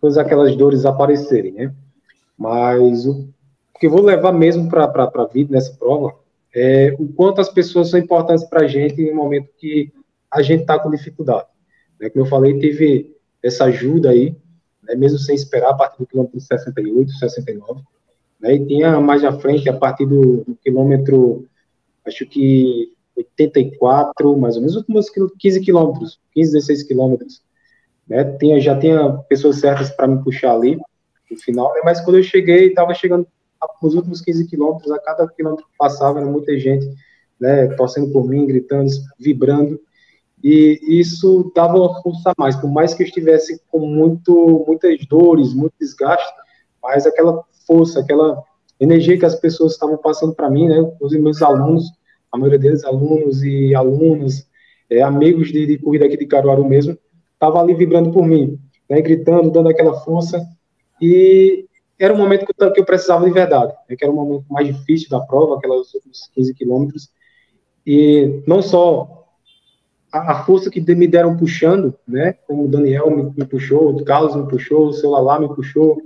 todas 0.00 0.18
aquelas 0.18 0.54
dores 0.56 0.84
aparecerem, 0.84 1.52
né? 1.52 1.74
Mas 2.36 3.06
o 3.06 3.28
que 3.78 3.86
eu 3.86 3.90
vou 3.90 4.02
levar 4.02 4.32
mesmo 4.32 4.68
para 4.68 4.84
a 4.84 5.24
vida 5.26 5.52
nessa 5.52 5.74
prova 5.74 6.14
é 6.54 6.94
o 6.98 7.08
quanto 7.08 7.40
as 7.40 7.48
pessoas 7.48 7.90
são 7.90 8.00
importantes 8.00 8.44
para 8.44 8.62
a 8.62 8.66
gente 8.66 9.02
no 9.10 9.14
momento 9.14 9.50
que 9.58 9.92
a 10.30 10.42
gente 10.42 10.62
está 10.62 10.78
com 10.78 10.90
dificuldade. 10.90 11.46
Né? 11.98 12.10
Como 12.10 12.24
eu 12.24 12.28
falei, 12.28 12.58
teve 12.58 13.14
essa 13.42 13.64
ajuda 13.64 14.10
aí, 14.10 14.36
né? 14.82 14.94
mesmo 14.94 15.18
sem 15.18 15.34
esperar, 15.34 15.70
a 15.70 15.74
partir 15.74 15.98
do 15.98 16.06
quilômetro 16.06 16.40
68, 16.40 17.12
69, 17.12 17.82
né? 18.40 18.54
e 18.54 18.66
tinha 18.66 19.00
mais 19.00 19.24
à 19.24 19.32
frente, 19.32 19.68
a 19.68 19.76
partir 19.76 20.06
do, 20.06 20.44
do 20.44 20.56
quilômetro, 20.62 21.46
acho 22.06 22.26
que 22.26 22.92
84, 23.16 24.36
mais 24.36 24.56
ou 24.56 24.62
menos, 24.62 24.76
os 24.76 24.82
últimos 24.82 25.10
15 25.38 25.60
quilômetros, 25.60 26.20
15, 26.32 26.52
16 26.52 26.82
quilômetros, 26.84 27.42
né? 28.08 28.24
Tinha, 28.38 28.60
já 28.60 28.78
tinha 28.78 29.12
pessoas 29.28 29.56
certas 29.56 29.90
para 29.90 30.08
me 30.08 30.22
puxar 30.22 30.54
ali 30.54 30.78
no 31.30 31.36
final, 31.38 31.72
né? 31.74 31.80
mas 31.84 32.00
quando 32.00 32.16
eu 32.16 32.22
cheguei, 32.22 32.68
estava 32.68 32.92
chegando 32.92 33.26
nos 33.82 33.94
últimos 33.94 34.20
15 34.20 34.48
quilômetros, 34.48 34.90
a 34.90 34.98
cada 34.98 35.28
quilômetro 35.28 35.66
que 35.66 35.76
passava, 35.78 36.18
era 36.18 36.26
muita 36.26 36.58
gente, 36.58 36.86
né, 37.38 37.68
torcendo 37.76 38.10
por 38.10 38.26
mim, 38.26 38.46
gritando, 38.46 38.90
vibrando, 39.18 39.80
e 40.42 40.80
isso 40.88 41.52
dava 41.54 41.78
uma 41.78 42.02
força 42.02 42.30
a 42.30 42.34
mais, 42.38 42.56
por 42.56 42.70
mais 42.70 42.94
que 42.94 43.02
eu 43.02 43.06
estivesse 43.06 43.60
com 43.70 43.80
muito, 43.80 44.64
muitas 44.66 45.04
dores, 45.06 45.52
muito 45.52 45.74
desgaste, 45.78 46.32
mas 46.82 47.06
aquela 47.06 47.44
força, 47.66 48.00
aquela 48.00 48.42
energia 48.80 49.18
que 49.18 49.26
as 49.26 49.34
pessoas 49.34 49.72
estavam 49.72 49.98
passando 49.98 50.34
para 50.34 50.48
mim, 50.48 50.66
né, 50.66 50.76
os 50.98 51.12
meus 51.12 51.42
alunos, 51.42 51.84
a 52.32 52.38
maioria 52.38 52.58
deles 52.58 52.84
alunos 52.84 53.42
e 53.42 53.74
alunas, 53.74 54.48
é, 54.88 55.02
amigos 55.02 55.48
de, 55.48 55.66
de, 55.66 55.78
corrida 55.78 56.06
aqui 56.06 56.16
de 56.16 56.26
Caruaru 56.26 56.64
mesmo, 56.64 56.96
estavam 57.34 57.60
ali 57.60 57.74
vibrando 57.74 58.10
por 58.10 58.26
mim, 58.26 58.58
né, 58.88 59.02
gritando, 59.02 59.50
dando 59.50 59.68
aquela 59.68 60.00
força, 60.00 60.42
e 61.00 61.66
era 61.98 62.14
um 62.14 62.16
momento 62.16 62.46
que 62.46 62.52
eu, 62.58 62.72
que 62.72 62.80
eu 62.80 62.84
precisava 62.84 63.26
de 63.26 63.30
verdade, 63.30 63.74
né, 63.88 63.94
que 63.94 64.02
era 64.02 64.12
o 64.12 64.16
momento 64.16 64.46
mais 64.48 64.66
difícil 64.66 65.10
da 65.10 65.20
prova, 65.20 65.56
aquelas 65.56 65.92
últimos 65.92 66.30
15 66.34 66.54
quilômetros, 66.54 67.10
e 67.86 68.42
não 68.46 68.62
só 68.62 69.19
a, 70.12 70.42
força 70.44 70.70
que 70.70 70.80
me 70.94 71.06
deram 71.06 71.36
puxando, 71.36 71.94
né, 72.06 72.34
como 72.46 72.64
o 72.64 72.68
Daniel 72.68 73.10
me, 73.10 73.32
me 73.36 73.44
puxou, 73.44 73.90
o 73.90 74.04
Carlos 74.04 74.34
me 74.34 74.46
puxou, 74.48 74.88
o 74.88 74.92
seu 74.92 75.10
Lalá 75.10 75.38
me 75.38 75.48
puxou, 75.48 76.00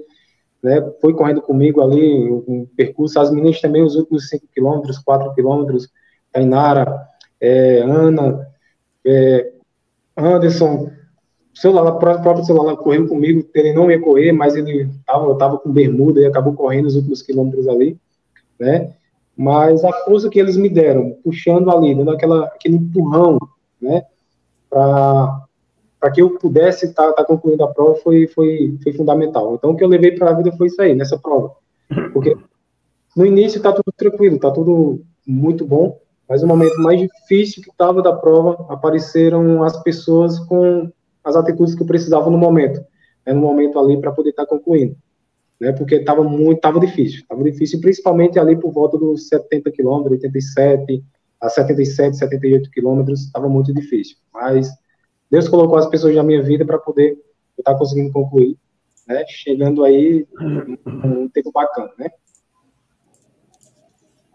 né, 0.63 0.81
foi 1.01 1.15
correndo 1.15 1.41
comigo 1.41 1.81
ali 1.81 2.31
um 2.31 2.67
percurso, 2.77 3.19
as 3.19 3.31
meninas 3.31 3.61
também, 3.61 3.83
os 3.83 3.97
últimos 3.97 4.29
5 4.29 4.47
quilômetros, 4.53 4.99
4 4.99 5.35
quilômetros, 5.35 5.89
Tainara, 6.33 7.07
é, 7.41 7.81
Ana, 7.81 8.49
é, 9.05 9.53
Anderson, 10.17 10.91
o 11.55 11.59
celular, 11.59 11.95
o 11.95 11.99
próprio 11.99 12.45
celular 12.45 12.77
correu 12.77 13.07
comigo, 13.07 13.49
ele 13.55 13.73
não 13.73 13.91
ia 13.91 14.01
correr, 14.01 14.33
mas 14.33 14.57
ele 14.57 14.91
estava 14.99 15.27
eu 15.27 15.37
tava 15.37 15.59
com 15.59 15.71
bermuda 15.71 16.21
e 16.21 16.27
acabou 16.27 16.53
correndo 16.53 16.87
os 16.87 16.97
últimos 16.97 17.23
quilômetros 17.23 17.69
ali, 17.69 17.97
né? 18.59 18.93
Mas 19.37 19.85
a 19.85 19.93
força 20.05 20.29
que 20.29 20.39
eles 20.39 20.57
me 20.57 20.69
deram, 20.69 21.17
puxando 21.23 21.71
ali, 21.71 21.95
dando 21.95 22.11
aquela, 22.11 22.45
aquele 22.47 22.77
empurrão, 22.77 23.39
né? 23.85 24.03
Para 24.68 26.11
que 26.12 26.20
eu 26.20 26.39
pudesse 26.39 26.87
estar 26.87 27.09
tá, 27.09 27.12
tá 27.12 27.24
concluindo 27.24 27.62
a 27.62 27.72
prova 27.72 27.97
foi, 27.97 28.26
foi, 28.26 28.76
foi 28.82 28.93
fundamental. 28.93 29.55
Então, 29.55 29.70
o 29.70 29.76
que 29.76 29.85
eu 29.85 29.89
levei 29.89 30.12
para 30.12 30.30
a 30.30 30.35
vida 30.35 30.51
foi 30.53 30.66
isso 30.66 30.80
aí, 30.82 30.95
nessa 30.95 31.18
prova. 31.18 31.53
Porque 32.12 32.37
no 33.16 33.24
início 33.24 33.59
está 33.59 33.72
tudo 33.72 33.93
tranquilo, 33.97 34.37
está 34.37 34.51
tudo 34.51 35.03
muito 35.26 35.64
bom, 35.64 35.99
mas 36.28 36.43
o 36.43 36.47
momento 36.47 36.80
mais 36.80 37.01
difícil 37.01 37.62
que 37.62 37.70
estava 37.70 38.03
da 38.03 38.12
prova, 38.12 38.66
apareceram 38.68 39.62
as 39.62 39.80
pessoas 39.82 40.39
com 40.41 40.91
as 41.22 41.37
atitudes 41.37 41.74
que 41.74 41.82
eu 41.82 41.87
precisava 41.87 42.28
no 42.30 42.37
momento, 42.37 42.80
né, 43.26 43.32
no 43.32 43.41
momento 43.41 43.78
ali 43.78 44.01
para 44.01 44.12
poder 44.12 44.30
estar 44.30 44.45
tá 44.45 44.49
concluindo, 44.49 44.97
né, 45.61 45.72
porque 45.72 45.97
estava 45.97 46.22
muito, 46.22 46.57
estava 46.57 46.80
difícil, 46.80 47.20
estava 47.20 47.43
difícil, 47.45 47.80
principalmente 47.80 48.39
ali 48.39 48.57
por 48.57 48.72
volta 48.72 48.99
dos 48.99 49.28
70 49.28 49.70
quilômetros, 49.70 50.12
87 50.12 51.05
a 51.45 51.51
77, 51.51 52.16
78 52.16 52.70
quilômetros, 52.70 53.24
estava 53.24 53.49
muito 53.49 53.72
difícil, 53.72 54.16
mas 54.32 54.70
Deus 55.30 55.47
colocou 55.47 55.76
as 55.76 55.86
pessoas 55.86 56.14
na 56.14 56.22
minha 56.22 56.42
vida 56.42 56.64
para 56.64 56.78
poder 56.78 57.18
estar 57.59 57.72
tá 57.72 57.78
conseguindo 57.78 58.11
concluir, 58.11 58.59
né, 59.07 59.24
chegando 59.28 59.84
aí 59.84 60.26
um 60.86 61.28
tempo 61.28 61.53
bacana, 61.53 61.92
né. 61.99 62.11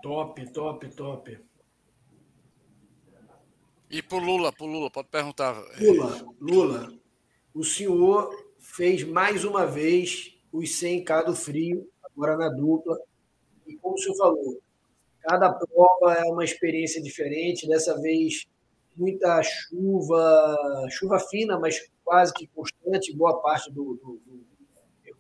Top, 0.04 0.46
top, 0.52 0.88
top. 0.90 1.40
E 3.90 4.04
para 4.04 4.20
Lula, 4.20 4.54
para 4.54 4.68
Lula, 4.68 4.92
pode 4.92 5.08
perguntar. 5.08 5.56
Lula, 5.82 6.26
Lula, 6.40 6.94
o 7.56 7.64
senhor 7.64 8.30
fez 8.60 9.04
mais 9.04 9.44
uma 9.44 9.66
vez 9.66 10.38
os 10.52 10.70
100K 10.70 11.26
do 11.26 11.36
frio, 11.36 11.90
agora 12.04 12.38
na 12.38 12.50
dupla. 12.50 12.98
E 13.66 13.76
como 13.78 13.96
o 13.96 13.98
senhor 13.98 14.16
falou, 14.16 14.62
cada 15.30 15.54
prova 15.54 16.14
é 16.14 16.24
uma 16.24 16.44
experiência 16.44 17.00
diferente. 17.00 17.68
Dessa 17.68 17.96
vez, 18.02 18.48
muita 18.98 19.44
chuva, 19.44 20.88
chuva 20.90 21.20
fina, 21.20 21.60
mas 21.60 21.88
quase 22.04 22.34
que 22.34 22.48
constante, 22.48 23.16
boa 23.16 23.40
parte 23.40 23.72
do, 23.72 23.94
do, 24.02 24.20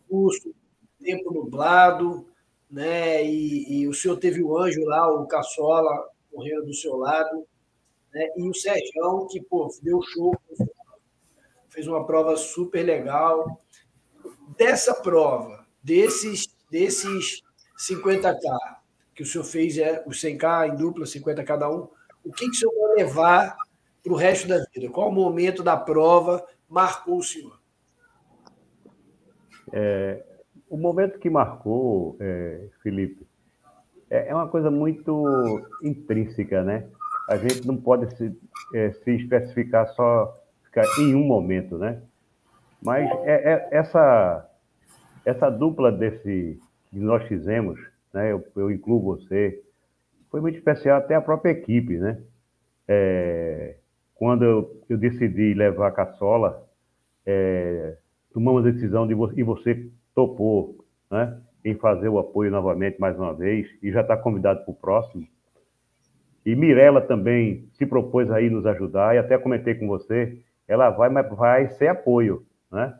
do 0.10 0.55
tempo 0.99 1.32
nublado, 1.32 2.26
né? 2.72 3.24
E, 3.24 3.82
e, 3.82 3.88
o 3.88 3.93
senhor 3.93 4.18
teve 4.18 4.41
o 4.41 4.57
anjo 4.57 4.84
lá, 4.86 5.07
o 5.07 5.28
Caçola, 5.28 6.10
correndo 6.32 6.66
do 6.66 6.74
seu 6.74 6.95
lado 6.95 7.45
né? 8.12 8.30
E 8.36 8.49
o 8.49 8.53
Sérgio, 8.55 9.28
que 9.28 9.39
pô, 9.39 9.70
deu 9.84 10.01
show, 10.01 10.36
fez 11.70 11.88
uma 11.88 12.03
prova 12.03 12.36
super 12.36 12.82
legal. 12.84 13.62
Dessa 14.57 14.95
prova, 14.95 15.68
desses, 15.84 16.47
desses 16.72 17.43
50K 17.78 18.78
que 19.20 19.24
o 19.24 19.26
senhor 19.26 19.43
fez, 19.43 19.78
é, 19.78 20.01
os 20.07 20.22
100K 20.22 20.70
em 20.70 20.76
dupla, 20.78 21.05
50 21.05 21.43
cada 21.43 21.70
um, 21.70 21.89
o 22.24 22.32
que, 22.32 22.45
que 22.45 22.51
o 22.51 22.53
senhor 22.53 22.74
vai 22.74 23.03
levar 23.03 23.57
para 24.01 24.13
o 24.13 24.15
resto 24.15 24.47
da 24.47 24.63
vida? 24.74 24.89
Qual 24.89 25.11
momento 25.11 25.61
da 25.61 25.76
prova 25.76 26.45
marcou 26.70 27.17
o 27.17 27.24
senhor? 27.24 27.59
É, 29.74 30.24
o 30.70 30.78
momento 30.78 31.20
que 31.20 31.30
marcou, 31.30 32.15
é, 32.22 32.70
Felipe, 32.82 33.28
é, 34.09 34.30
é 34.30 34.34
uma 34.34 34.47
coisa 34.47 34.72
muito 34.72 35.67
intrínseca, 35.84 36.63
né? 36.63 36.88
a 37.30 37.36
gente 37.36 37.67
não 37.67 37.76
pode 37.76 38.15
se, 38.15 38.36
é, 38.74 38.91
se 38.91 39.11
especificar 39.11 39.88
só 39.89 40.41
ficar 40.63 40.86
em 40.97 41.13
um 41.13 41.26
momento, 41.26 41.78
né? 41.78 42.01
Mas 42.82 43.07
é, 43.24 43.51
é, 43.53 43.67
essa, 43.72 44.49
essa 45.26 45.49
dupla 45.49 45.91
desse 45.91 46.57
que 46.89 46.97
nós 46.97 47.28
fizemos, 47.28 47.80
né? 48.14 48.32
Eu, 48.32 48.45
eu, 48.55 48.72
incluo 48.72 49.01
você, 49.01 49.62
foi 50.30 50.41
muito 50.41 50.57
especial 50.57 50.97
até 50.97 51.16
a 51.16 51.22
própria 51.22 51.51
equipe, 51.51 51.97
né? 51.97 52.22
É, 52.88 53.76
quando 54.16 54.43
eu, 54.43 54.84
eu, 54.89 54.97
decidi 54.97 55.53
levar 55.53 55.88
a 55.88 55.91
caçola, 55.91 56.68
é, 57.26 57.97
tomamos 58.34 58.66
a 58.66 58.72
decisão 58.72 59.07
de 59.07 59.14
e 59.39 59.43
você 59.43 59.89
topou, 60.14 60.84
né? 61.10 61.39
Em 61.64 61.76
fazer 61.76 62.10
o 62.10 62.20
apoio 62.20 62.51
novamente 62.51 62.99
mais 62.99 63.18
uma 63.18 63.34
vez 63.34 63.68
e 63.82 63.91
já 63.91 64.01
está 64.01 64.16
convidado 64.18 64.64
para 64.64 64.72
o 64.72 64.76
próximo. 64.76 65.28
E 66.45 66.55
Mirella 66.55 67.01
também 67.01 67.68
se 67.74 67.86
propôs 67.86 68.32
aí 68.32 68.49
nos 68.49 68.66
ajudar, 68.66 69.16
e 69.16 69.20
até 69.20 69.38
comentei 69.38 69.76
com 69.76 69.88
você, 69.88 70.41
ela 70.68 70.89
vai, 70.89 71.10
mas 71.10 71.30
vai 71.30 71.68
ser 71.70 71.89
apoio, 71.89 72.45
né? 72.72 72.97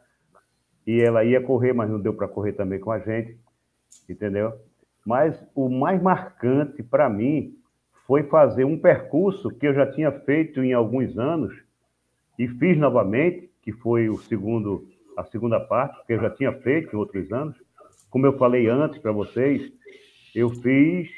E 0.86 1.02
ela 1.02 1.24
ia 1.24 1.42
correr, 1.42 1.74
mas 1.74 1.90
não 1.90 2.00
deu 2.00 2.14
para 2.14 2.28
correr 2.28 2.54
também 2.54 2.80
com 2.80 2.92
a 2.92 3.00
gente, 3.00 3.38
entendeu? 4.10 4.54
Mas 5.10 5.44
o 5.56 5.68
mais 5.68 6.00
marcante 6.00 6.84
para 6.84 7.10
mim 7.10 7.56
foi 8.06 8.22
fazer 8.22 8.64
um 8.64 8.78
percurso 8.78 9.50
que 9.50 9.66
eu 9.66 9.74
já 9.74 9.92
tinha 9.92 10.12
feito 10.12 10.64
em 10.64 10.72
alguns 10.72 11.18
anos 11.18 11.52
e 12.38 12.48
fiz 12.48 12.78
novamente, 12.78 13.50
que 13.64 13.72
foi 13.72 14.08
o 14.08 14.20
segundo, 14.20 14.88
a 15.18 15.24
segunda 15.24 15.60
parte, 15.60 16.06
que 16.06 16.14
eu 16.14 16.22
já 16.22 16.30
tinha 16.30 16.54
feito 16.54 16.96
em 16.96 17.00
outros 17.00 17.32
anos. 17.32 17.58
Como 18.12 18.28
eu 18.28 18.38
falei 18.38 18.68
antes 18.68 19.00
para 19.00 19.12
vocês, 19.12 19.74
eu 20.36 20.52
fiz 20.52 21.10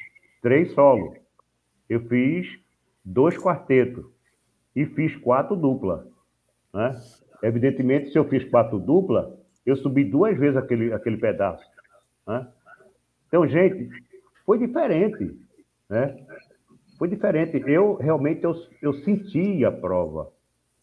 três 0.42 0.72
solos 0.72 1.20
eu 1.90 2.00
fiz 2.08 2.48
dois 3.04 3.38
quartetos 3.38 4.06
e 4.74 4.86
fiz 4.86 5.14
quatro 5.18 5.58
dupla. 5.58 6.08
Né? 6.74 6.98
Evidentemente, 7.44 8.14
se 8.14 8.18
eu 8.18 8.24
fiz 8.30 8.50
quatro 8.50 8.80
dupla, 8.80 9.38
eu 9.66 9.76
subi 9.76 10.06
duas 10.06 10.38
vezes 10.40 10.56
aquele, 10.56 10.94
aquele 10.94 11.18
pedaço. 11.18 11.70
Né? 12.26 12.48
Então, 13.32 13.48
gente, 13.48 13.90
foi 14.46 14.58
diferente. 14.58 15.40
Né? 15.90 16.18
Foi 17.00 17.08
diferente. 17.08 17.64
Eu 17.66 17.96
realmente 17.96 18.44
eu, 18.44 18.54
eu 18.82 18.94
senti 19.06 19.64
a 19.64 19.72
prova. 19.72 20.30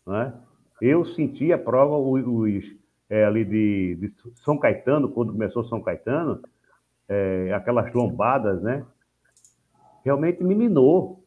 Né? 0.06 0.32
Eu 0.80 1.04
senti 1.04 1.52
a 1.52 1.58
prova, 1.58 1.98
os, 1.98 2.64
é, 3.10 3.22
ali 3.26 3.44
de, 3.44 3.96
de, 3.96 4.14
São 4.42 4.56
Caetano, 4.56 5.10
quando 5.10 5.32
começou 5.32 5.62
São 5.64 5.82
Caetano, 5.82 6.40
é, 7.06 7.52
aquelas 7.52 7.92
lombadas, 7.92 8.62
né? 8.62 8.82
realmente 10.02 10.42
me 10.42 10.54
minou. 10.54 11.22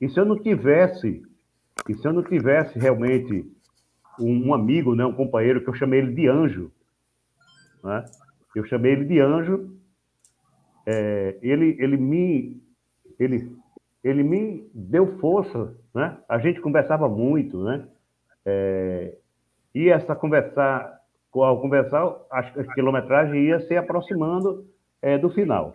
E 0.00 0.08
se 0.08 0.18
eu 0.18 0.24
não 0.24 0.36
tivesse, 0.36 1.22
e 1.88 1.94
se 1.94 2.04
eu 2.04 2.12
não 2.12 2.24
tivesse 2.24 2.76
realmente 2.76 3.48
um, 4.18 4.48
um 4.48 4.52
amigo, 4.52 4.96
né, 4.96 5.06
um 5.06 5.14
companheiro, 5.14 5.62
que 5.62 5.70
eu 5.70 5.74
chamei 5.74 6.00
ele 6.00 6.12
de 6.12 6.26
anjo, 6.26 6.72
né? 7.84 8.04
eu 8.56 8.64
chamei 8.64 8.92
ele 8.92 9.04
de 9.04 9.20
anjo, 9.20 9.72
é, 10.86 11.36
ele, 11.42 11.76
ele, 11.78 11.96
me, 11.96 12.62
ele, 13.18 13.56
ele 14.02 14.22
me 14.22 14.68
deu 14.74 15.18
força, 15.18 15.74
né? 15.94 16.18
a 16.28 16.38
gente 16.38 16.60
conversava 16.60 17.08
muito, 17.08 17.62
né? 17.62 17.86
É, 18.44 19.14
e 19.74 19.88
essa 19.88 20.14
conversar, 20.14 21.00
ao 21.32 21.60
conversar, 21.60 22.14
a 22.30 22.42
quilometragem 22.74 23.44
ia 23.44 23.60
se 23.60 23.76
aproximando 23.76 24.66
é, 25.00 25.18
do 25.18 25.30
final. 25.30 25.74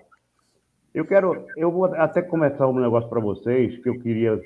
Eu 0.93 1.05
quero, 1.05 1.45
eu 1.57 1.72
vou 1.72 1.86
até 1.86 2.22
começar 2.22 2.68
um 2.68 2.80
negócio 2.80 3.10
para 3.10 3.20
vocês 3.20 3.78
que 3.82 3.89
eu 3.89 3.99
queria 3.99 4.39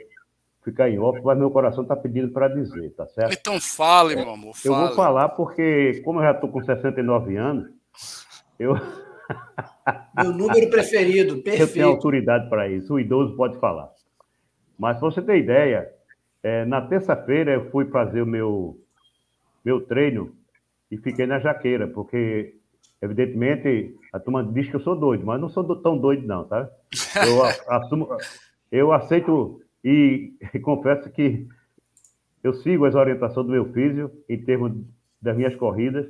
ficar 0.64 0.90
em 0.90 0.98
off, 0.98 1.20
mas 1.24 1.38
meu 1.38 1.52
coração 1.52 1.84
está 1.84 1.96
pedindo 1.96 2.30
para 2.30 2.48
dizer, 2.48 2.92
tá 2.96 3.06
certo? 3.08 3.34
Então 3.34 3.60
fale, 3.60 4.16
meu 4.16 4.30
amor. 4.30 4.56
Fale. 4.56 4.74
Eu 4.74 4.80
vou 4.80 4.96
falar 4.96 5.30
porque, 5.30 6.02
como 6.04 6.20
eu 6.20 6.24
já 6.24 6.32
estou 6.32 6.50
com 6.50 6.64
69 6.64 7.36
anos, 7.38 7.70
eu. 8.58 8.76
Meu 10.16 10.32
número 10.32 10.70
preferido, 10.70 11.42
perfeito. 11.42 11.62
Eu 11.70 11.74
tenho 11.74 11.88
autoridade 11.88 12.50
para 12.50 12.70
isso, 12.70 12.94
o 12.94 13.00
idoso 13.00 13.36
pode 13.36 13.60
falar. 13.60 13.90
Mas, 14.78 15.00
para 15.00 15.10
você 15.10 15.22
ter 15.22 15.38
ideia, 15.38 15.90
é, 16.42 16.66
na 16.66 16.82
terça-feira 16.82 17.54
eu 17.54 17.70
fui 17.72 17.86
fazer 17.86 18.22
o 18.22 18.26
meu, 18.26 18.78
meu 19.64 19.82
treino 19.82 20.36
e 20.92 20.98
fiquei 20.98 21.26
na 21.26 21.40
jaqueira, 21.40 21.88
porque, 21.88 22.56
evidentemente, 23.02 23.96
a 24.12 24.20
turma 24.20 24.44
diz 24.44 24.70
que 24.70 24.76
eu 24.76 24.82
sou 24.82 24.96
doido, 24.96 25.26
mas 25.26 25.40
não 25.40 25.50
sou 25.50 25.64
tão 25.82 25.98
doido, 25.98 26.28
não, 26.28 26.44
tá? 26.44 26.70
Eu, 27.26 27.44
assumo, 27.74 28.10
eu 28.72 28.92
aceito 28.92 29.62
e, 29.84 30.34
e 30.54 30.60
confesso 30.60 31.10
que 31.10 31.48
eu 32.44 32.54
sigo 32.54 32.86
as 32.86 32.94
orientações 32.94 33.46
do 33.46 33.54
meu 33.54 33.72
físio 33.72 34.12
em 34.28 34.38
termos 34.44 34.74
das 35.22 35.36
minhas 35.36 35.56
corridas. 35.56 36.06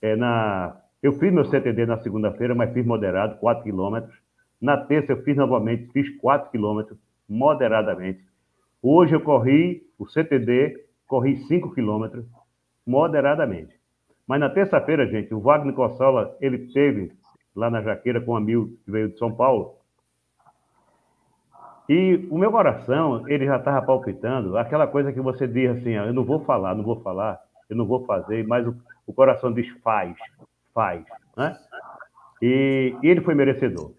É, 0.00 0.16
na, 0.16 0.76
eu 1.02 1.12
fiz 1.14 1.32
meu 1.32 1.44
CTD 1.44 1.84
na 1.84 1.98
segunda-feira, 1.98 2.54
mas 2.54 2.72
fiz 2.72 2.86
moderado, 2.86 3.36
4 3.38 3.64
quilômetros. 3.64 4.16
Na 4.60 4.76
terça 4.76 5.12
eu 5.12 5.22
fiz 5.22 5.36
novamente, 5.36 5.90
fiz 5.92 6.08
4 6.18 6.50
quilômetros, 6.50 6.96
moderadamente. 7.28 8.24
Hoje 8.80 9.14
eu 9.14 9.20
corri 9.20 9.82
o 9.98 10.06
CTD, 10.06 10.84
corri 11.06 11.36
5 11.48 11.74
quilômetros, 11.74 12.24
moderadamente. 12.86 13.74
Mas 14.26 14.38
na 14.38 14.48
terça-feira, 14.48 15.06
gente, 15.08 15.34
o 15.34 15.40
Wagner 15.40 15.74
Cossola, 15.74 16.36
ele 16.40 16.72
teve 16.72 17.10
lá 17.54 17.68
na 17.68 17.82
Jaqueira 17.82 18.20
com 18.20 18.32
um 18.32 18.36
amigo 18.36 18.68
que 18.84 18.90
veio 18.90 19.08
de 19.08 19.18
São 19.18 19.34
Paulo. 19.34 19.74
E 21.88 22.28
o 22.30 22.38
meu 22.38 22.52
coração, 22.52 23.28
ele 23.28 23.44
já 23.44 23.56
estava 23.56 23.84
palpitando, 23.84 24.56
aquela 24.56 24.86
coisa 24.86 25.12
que 25.12 25.20
você 25.20 25.48
diz 25.48 25.78
assim, 25.78 25.90
eu 25.90 26.14
não 26.14 26.24
vou 26.24 26.44
falar, 26.44 26.76
não 26.76 26.84
vou 26.84 27.00
falar, 27.00 27.40
eu 27.68 27.76
não 27.76 27.86
vou 27.86 28.06
fazer, 28.06 28.46
mas 28.46 28.66
o, 28.66 28.74
o 29.04 29.12
coração 29.12 29.52
diz 29.52 29.68
faz, 29.82 30.16
faz, 30.74 31.04
né? 31.36 31.58
E, 32.40 32.94
ele 33.02 33.20
foi 33.20 33.34
merecedor. 33.34 33.92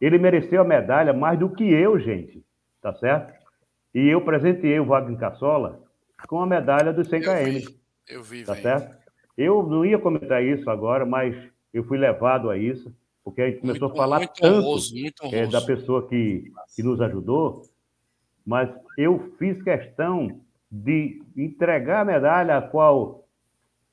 Ele 0.00 0.18
mereceu 0.18 0.60
a 0.60 0.64
medalha 0.64 1.12
mais 1.12 1.38
do 1.38 1.48
que 1.48 1.64
eu, 1.64 1.98
gente, 1.98 2.44
tá 2.82 2.92
certo? 2.94 3.32
E 3.94 4.06
eu 4.06 4.20
presenteei 4.20 4.78
o 4.78 4.84
Wagner 4.84 5.18
Cassola 5.18 5.80
com 6.28 6.40
a 6.42 6.46
medalha 6.46 6.92
dos 6.92 7.08
100 7.08 7.20
km. 7.22 7.72
Eu 8.06 8.22
vi, 8.22 8.44
tá 8.44 8.54
certo? 8.54 8.94
Eu 9.36 9.62
não 9.62 9.84
ia 9.84 9.98
comentar 9.98 10.42
isso 10.44 10.68
agora, 10.70 11.06
mas 11.06 11.34
eu 11.72 11.84
fui 11.84 11.98
levado 11.98 12.50
a 12.50 12.56
isso, 12.56 12.94
porque 13.24 13.42
a 13.42 13.50
gente 13.50 13.60
começou 13.60 13.88
muito, 13.88 14.00
a 14.00 14.02
falar 14.02 14.26
tanto 14.28 14.44
honroso, 14.44 14.94
é, 15.32 15.46
da 15.46 15.60
pessoa 15.60 16.06
que, 16.06 16.52
que 16.74 16.82
nos 16.82 17.00
ajudou, 17.00 17.62
mas 18.46 18.70
eu 18.96 19.34
fiz 19.38 19.60
questão 19.62 20.40
de 20.70 21.22
entregar 21.36 22.02
a 22.02 22.04
medalha 22.04 22.56
a 22.56 22.62
qual 22.62 23.25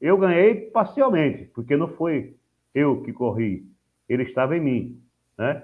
eu 0.04 0.18
ganhei 0.18 0.70
parcialmente, 0.70 1.46
porque 1.56 1.78
não 1.78 1.88
foi 1.88 2.36
eu 2.76 3.02
que 3.04 3.14
corri, 3.14 3.66
ele 4.10 4.24
estava 4.24 4.58
em 4.58 4.60
mim, 4.60 5.02
né? 5.38 5.64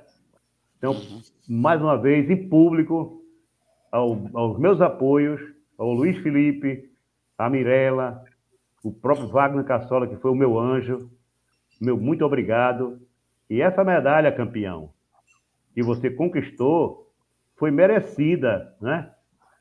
Então, 0.77 0.93
uhum. 0.93 1.21
mais 1.49 1.81
uma 1.81 1.97
vez, 1.97 2.29
em 2.29 2.47
público, 2.47 3.21
ao, 3.91 4.17
aos 4.33 4.57
meus 4.57 4.79
apoios, 4.79 5.41
ao 5.77 5.91
Luiz 5.91 6.17
Felipe, 6.19 6.89
a 7.37 7.49
Mirella, 7.49 8.23
o 8.81 8.93
próprio 8.93 9.27
Wagner 9.27 9.65
Cassola, 9.65 10.07
que 10.07 10.15
foi 10.15 10.31
o 10.31 10.35
meu 10.35 10.57
anjo, 10.57 11.11
meu 11.81 11.97
muito 11.97 12.23
obrigado. 12.23 12.97
E 13.49 13.61
essa 13.61 13.83
medalha, 13.83 14.31
campeão, 14.31 14.93
que 15.73 15.83
você 15.83 16.09
conquistou, 16.09 17.11
foi 17.57 17.71
merecida, 17.71 18.73
né? 18.79 19.11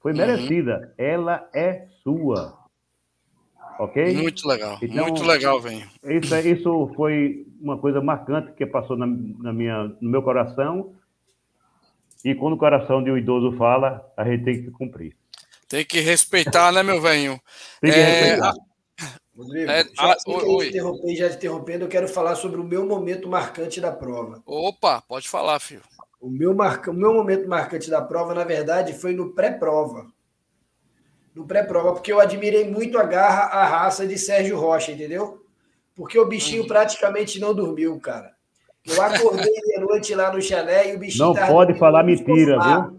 Foi 0.01 0.13
uhum. 0.13 0.19
merecida. 0.19 0.95
Ela 0.97 1.49
é 1.53 1.89
sua. 2.05 2.58
Ok? 3.79 4.15
Muito 4.15 4.47
legal. 4.47 4.79
Então, 4.83 5.07
muito 5.07 5.25
legal, 5.25 5.61
velho. 5.61 5.89
Isso, 6.05 6.35
isso 6.37 6.93
foi 6.97 7.47
uma 7.61 7.79
coisa 7.79 8.01
marcante 8.01 8.53
que 8.53 8.67
passou 8.67 8.97
na, 8.97 9.07
na, 9.07 9.53
minha, 9.53 9.85
no 10.01 10.11
meu 10.11 10.23
coração. 10.23 10.95
E 12.25 12.35
quando 12.35 12.55
o 12.55 12.59
coração 12.59 13.03
de 13.03 13.11
um 13.11 13.17
idoso 13.17 13.57
fala, 13.57 14.05
a 14.17 14.25
gente 14.25 14.45
tem 14.45 14.63
que 14.63 14.71
cumprir. 14.73 15.17
Tem 15.69 15.85
que 15.85 16.01
respeitar, 16.01 16.73
né, 16.73 16.83
meu 16.83 17.01
velho? 17.01 17.41
Tem 17.81 17.93
que 17.93 17.99
é, 17.99 18.05
respeitar. 18.05 18.55
Rodrigo, 19.37 19.71
é, 19.71 19.85
já, 19.85 20.13
a, 20.13 20.17
oi, 20.27 20.69
interromper, 20.69 21.15
já 21.15 21.29
interrompendo, 21.29 21.85
eu 21.85 21.89
quero 21.89 22.09
falar 22.09 22.35
sobre 22.35 22.61
o 22.61 22.65
meu 22.65 22.85
momento 22.85 23.29
marcante 23.29 23.81
da 23.81 23.93
prova. 23.93 24.43
Opa, 24.45 25.01
pode 25.03 25.29
falar, 25.29 25.61
filho. 25.61 25.83
O 26.21 26.29
meu, 26.29 26.53
marca, 26.53 26.91
o 26.91 26.95
meu 26.95 27.15
momento 27.15 27.49
marcante 27.49 27.89
da 27.89 28.03
prova, 28.03 28.35
na 28.35 28.43
verdade, 28.43 28.93
foi 28.93 29.15
no 29.15 29.33
pré-prova. 29.33 30.07
No 31.39 31.47
pré-prova, 31.47 31.93
porque 31.93 32.13
eu 32.13 32.21
admirei 32.21 32.69
muito 32.69 32.99
a 32.99 33.05
garra, 33.05 33.45
a 33.45 33.65
raça 33.65 34.07
de 34.07 34.19
Sérgio 34.19 34.59
Rocha, 34.59 34.91
entendeu? 34.91 35.45
Porque 35.95 36.19
o 36.19 36.27
bichinho 36.27 36.67
praticamente 36.67 37.39
não 37.39 37.55
dormiu, 37.55 37.99
cara. 38.01 38.33
Eu 38.85 39.01
acordei 39.01 39.53
de 39.53 39.79
noite 39.79 40.15
lá 40.15 40.33
no 40.33 40.43
chalé 40.43 40.91
e 40.91 40.97
o 40.97 40.99
bichinho. 40.99 41.27
Não 41.27 41.47
pode 41.47 41.79
falar 41.79 42.03
mentira, 42.03 42.55
sofá. 42.55 42.81
viu? 42.81 42.99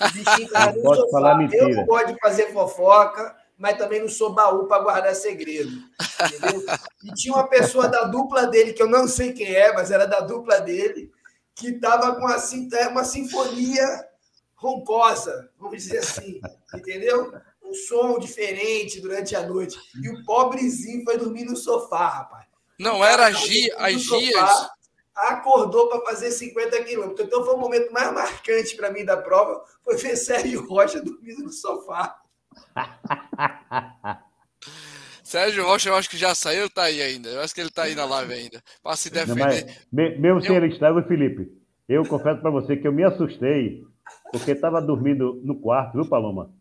O 0.00 0.12
bichinho 0.12 0.48
tava 0.50 0.72
não 0.72 0.82
pode 0.82 1.00
sofá. 1.00 1.10
falar 1.10 1.38
mentira. 1.38 1.70
Eu 1.70 1.76
não 1.76 1.86
gosto 1.86 2.12
de 2.12 2.18
fazer 2.20 2.52
fofoca 2.52 3.44
mas 3.56 3.78
também 3.78 4.00
não 4.00 4.08
sou 4.08 4.34
baú 4.34 4.66
para 4.66 4.82
guardar 4.82 5.14
segredo. 5.14 5.70
Entendeu? 6.26 6.64
E 7.04 7.14
tinha 7.14 7.34
uma 7.34 7.48
pessoa 7.48 7.88
da 7.88 8.04
dupla 8.04 8.46
dele, 8.46 8.72
que 8.72 8.82
eu 8.82 8.88
não 8.88 9.06
sei 9.06 9.32
quem 9.32 9.54
é, 9.54 9.72
mas 9.72 9.90
era 9.90 10.06
da 10.06 10.20
dupla 10.20 10.60
dele, 10.60 11.10
que 11.54 11.68
estava 11.68 12.16
com 12.16 12.26
assim, 12.26 12.68
uma 12.90 13.04
sinfonia 13.04 13.86
roncosa, 14.56 15.50
vamos 15.58 15.82
dizer 15.82 15.98
assim, 15.98 16.40
entendeu? 16.74 17.32
Um 17.74 17.86
som 17.88 18.18
diferente 18.20 19.00
durante 19.00 19.34
a 19.34 19.44
noite. 19.46 19.76
E 20.00 20.08
o 20.08 20.24
pobrezinho 20.24 21.02
foi 21.02 21.18
dormir 21.18 21.44
no 21.44 21.56
sofá, 21.56 22.08
rapaz. 22.08 22.46
Não, 22.78 23.04
era 23.04 23.26
as 23.26 23.40
Gias. 23.40 24.70
Acordou 25.14 25.88
para 25.88 26.00
fazer 26.02 26.30
50 26.30 26.84
quilômetros. 26.84 27.26
Então 27.26 27.44
foi 27.44 27.54
o 27.54 27.58
momento 27.58 27.92
mais 27.92 28.12
marcante 28.12 28.76
para 28.76 28.90
mim 28.90 29.04
da 29.04 29.16
prova, 29.16 29.62
foi 29.82 29.96
ver 29.96 30.16
Sérgio 30.16 30.66
Rocha 30.66 31.00
dormindo 31.00 31.42
no 31.42 31.52
sofá. 31.52 32.16
Sérgio 35.22 35.64
Rocha, 35.64 35.88
eu 35.88 35.94
acho 35.96 36.10
que 36.10 36.16
já 36.16 36.34
saiu, 36.34 36.70
tá 36.70 36.84
aí 36.84 37.00
ainda. 37.02 37.28
Eu 37.28 37.40
acho 37.40 37.54
que 37.54 37.60
ele 37.60 37.70
tá 37.70 37.84
aí 37.84 37.94
na 37.94 38.04
live 38.04 38.32
ainda. 38.32 38.62
Para 38.82 38.96
se 38.96 39.10
defender. 39.10 39.66
Mas, 39.92 40.20
mesmo 40.20 40.40
sem 40.42 40.54
ele 40.54 40.68
estar, 40.68 40.92
Felipe, 41.08 41.50
eu 41.88 42.04
confesso 42.06 42.40
para 42.40 42.50
você 42.50 42.76
que 42.76 42.86
eu 42.86 42.92
me 42.92 43.04
assustei, 43.04 43.84
porque 44.30 44.50
estava 44.52 44.80
dormindo 44.82 45.40
no 45.44 45.60
quarto, 45.60 45.94
viu, 45.94 46.08
Paloma? 46.08 46.52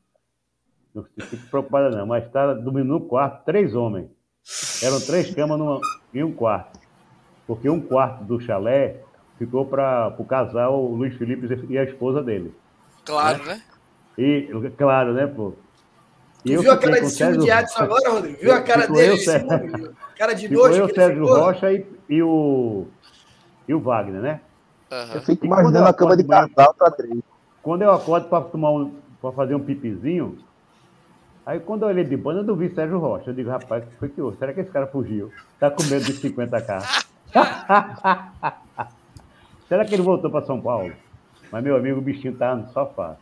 Não 0.93 1.03
fique 1.03 1.47
preocupada, 1.47 1.89
não, 1.89 2.05
mas 2.05 2.25
estava 2.25 2.53
dormindo 2.53 2.87
no 2.87 3.01
quarto, 3.01 3.43
três 3.45 3.73
homens. 3.73 4.09
Eram 4.83 4.99
três 5.01 5.33
camas 5.33 5.57
numa, 5.57 5.79
em 6.13 6.23
um 6.23 6.31
quarto. 6.31 6.79
Porque 7.47 7.69
um 7.69 7.81
quarto 7.81 8.23
do 8.23 8.39
chalé 8.39 9.01
ficou 9.37 9.65
para 9.65 10.13
o 10.17 10.25
casal, 10.25 10.83
o 10.83 10.95
Luiz 10.95 11.15
Felipe 11.17 11.47
e 11.69 11.77
a 11.77 11.83
esposa 11.83 12.21
dele. 12.21 12.53
Claro, 13.05 13.43
né? 13.43 13.55
né? 13.55 13.61
E, 14.17 14.71
claro, 14.77 15.13
né, 15.13 15.25
pô? 15.25 15.53
Tu 16.45 16.61
viu 16.61 16.71
a 16.71 16.77
cara 16.77 17.01
de 17.01 17.09
cima 17.09 17.37
de 17.37 17.49
Adson 17.49 17.83
agora, 17.83 18.09
Rodrigo? 18.11 18.39
Viu 18.39 18.53
a 18.53 18.61
cara 18.61 18.87
dele? 18.87 19.13
Eu, 19.13 19.17
Sérgio, 19.17 19.95
cara 20.17 20.33
de 20.33 20.49
nojo. 20.49 20.75
Eu, 20.75 20.93
Sérgio 20.93 21.25
Rocha 21.25 21.71
e, 21.71 21.85
e, 22.09 22.21
o, 22.21 22.85
e 23.67 23.73
o 23.73 23.79
Wagner, 23.79 24.21
né? 24.21 24.41
Uhum. 24.91 25.15
Eu 25.15 25.21
fico 25.21 25.45
imaginando 25.45 25.87
a 25.87 25.93
cama 25.93 26.17
de 26.17 26.23
casal 26.25 26.73
para 26.73 26.91
três. 26.91 27.17
Quando 27.61 27.81
eu 27.81 27.91
acordo 27.91 28.27
para 28.27 28.43
tomar 28.43 28.71
um, 28.71 28.93
para 29.21 29.31
fazer 29.31 29.55
um 29.55 29.59
pipizinho, 29.59 30.37
aí 31.45 31.59
quando 31.59 31.83
eu 31.83 31.89
olhei 31.89 32.03
de 32.03 32.17
banda, 32.17 32.49
eu 32.49 32.55
vi 32.55 32.69
Sérgio 32.73 32.99
Rocha. 32.99 33.29
Eu 33.29 33.33
digo, 33.33 33.49
rapaz, 33.49 33.83
o 33.83 33.87
que 33.87 33.95
foi 33.95 34.09
que 34.09 34.21
houve? 34.21 34.37
Será 34.37 34.53
que 34.53 34.61
esse 34.61 34.71
cara 34.71 34.87
fugiu? 34.87 35.31
Tá 35.59 35.69
com 35.71 35.83
medo 35.83 36.05
de 36.05 36.13
50k. 36.13 37.05
Será 39.67 39.85
que 39.85 39.93
ele 39.93 40.03
voltou 40.03 40.29
para 40.29 40.45
São 40.45 40.61
Paulo? 40.61 40.93
Mas 41.51 41.63
meu 41.63 41.75
amigo, 41.75 41.99
o 41.99 42.01
bichinho 42.01 42.35
tá 42.35 42.55
no 42.55 42.67
sofá. 42.69 43.15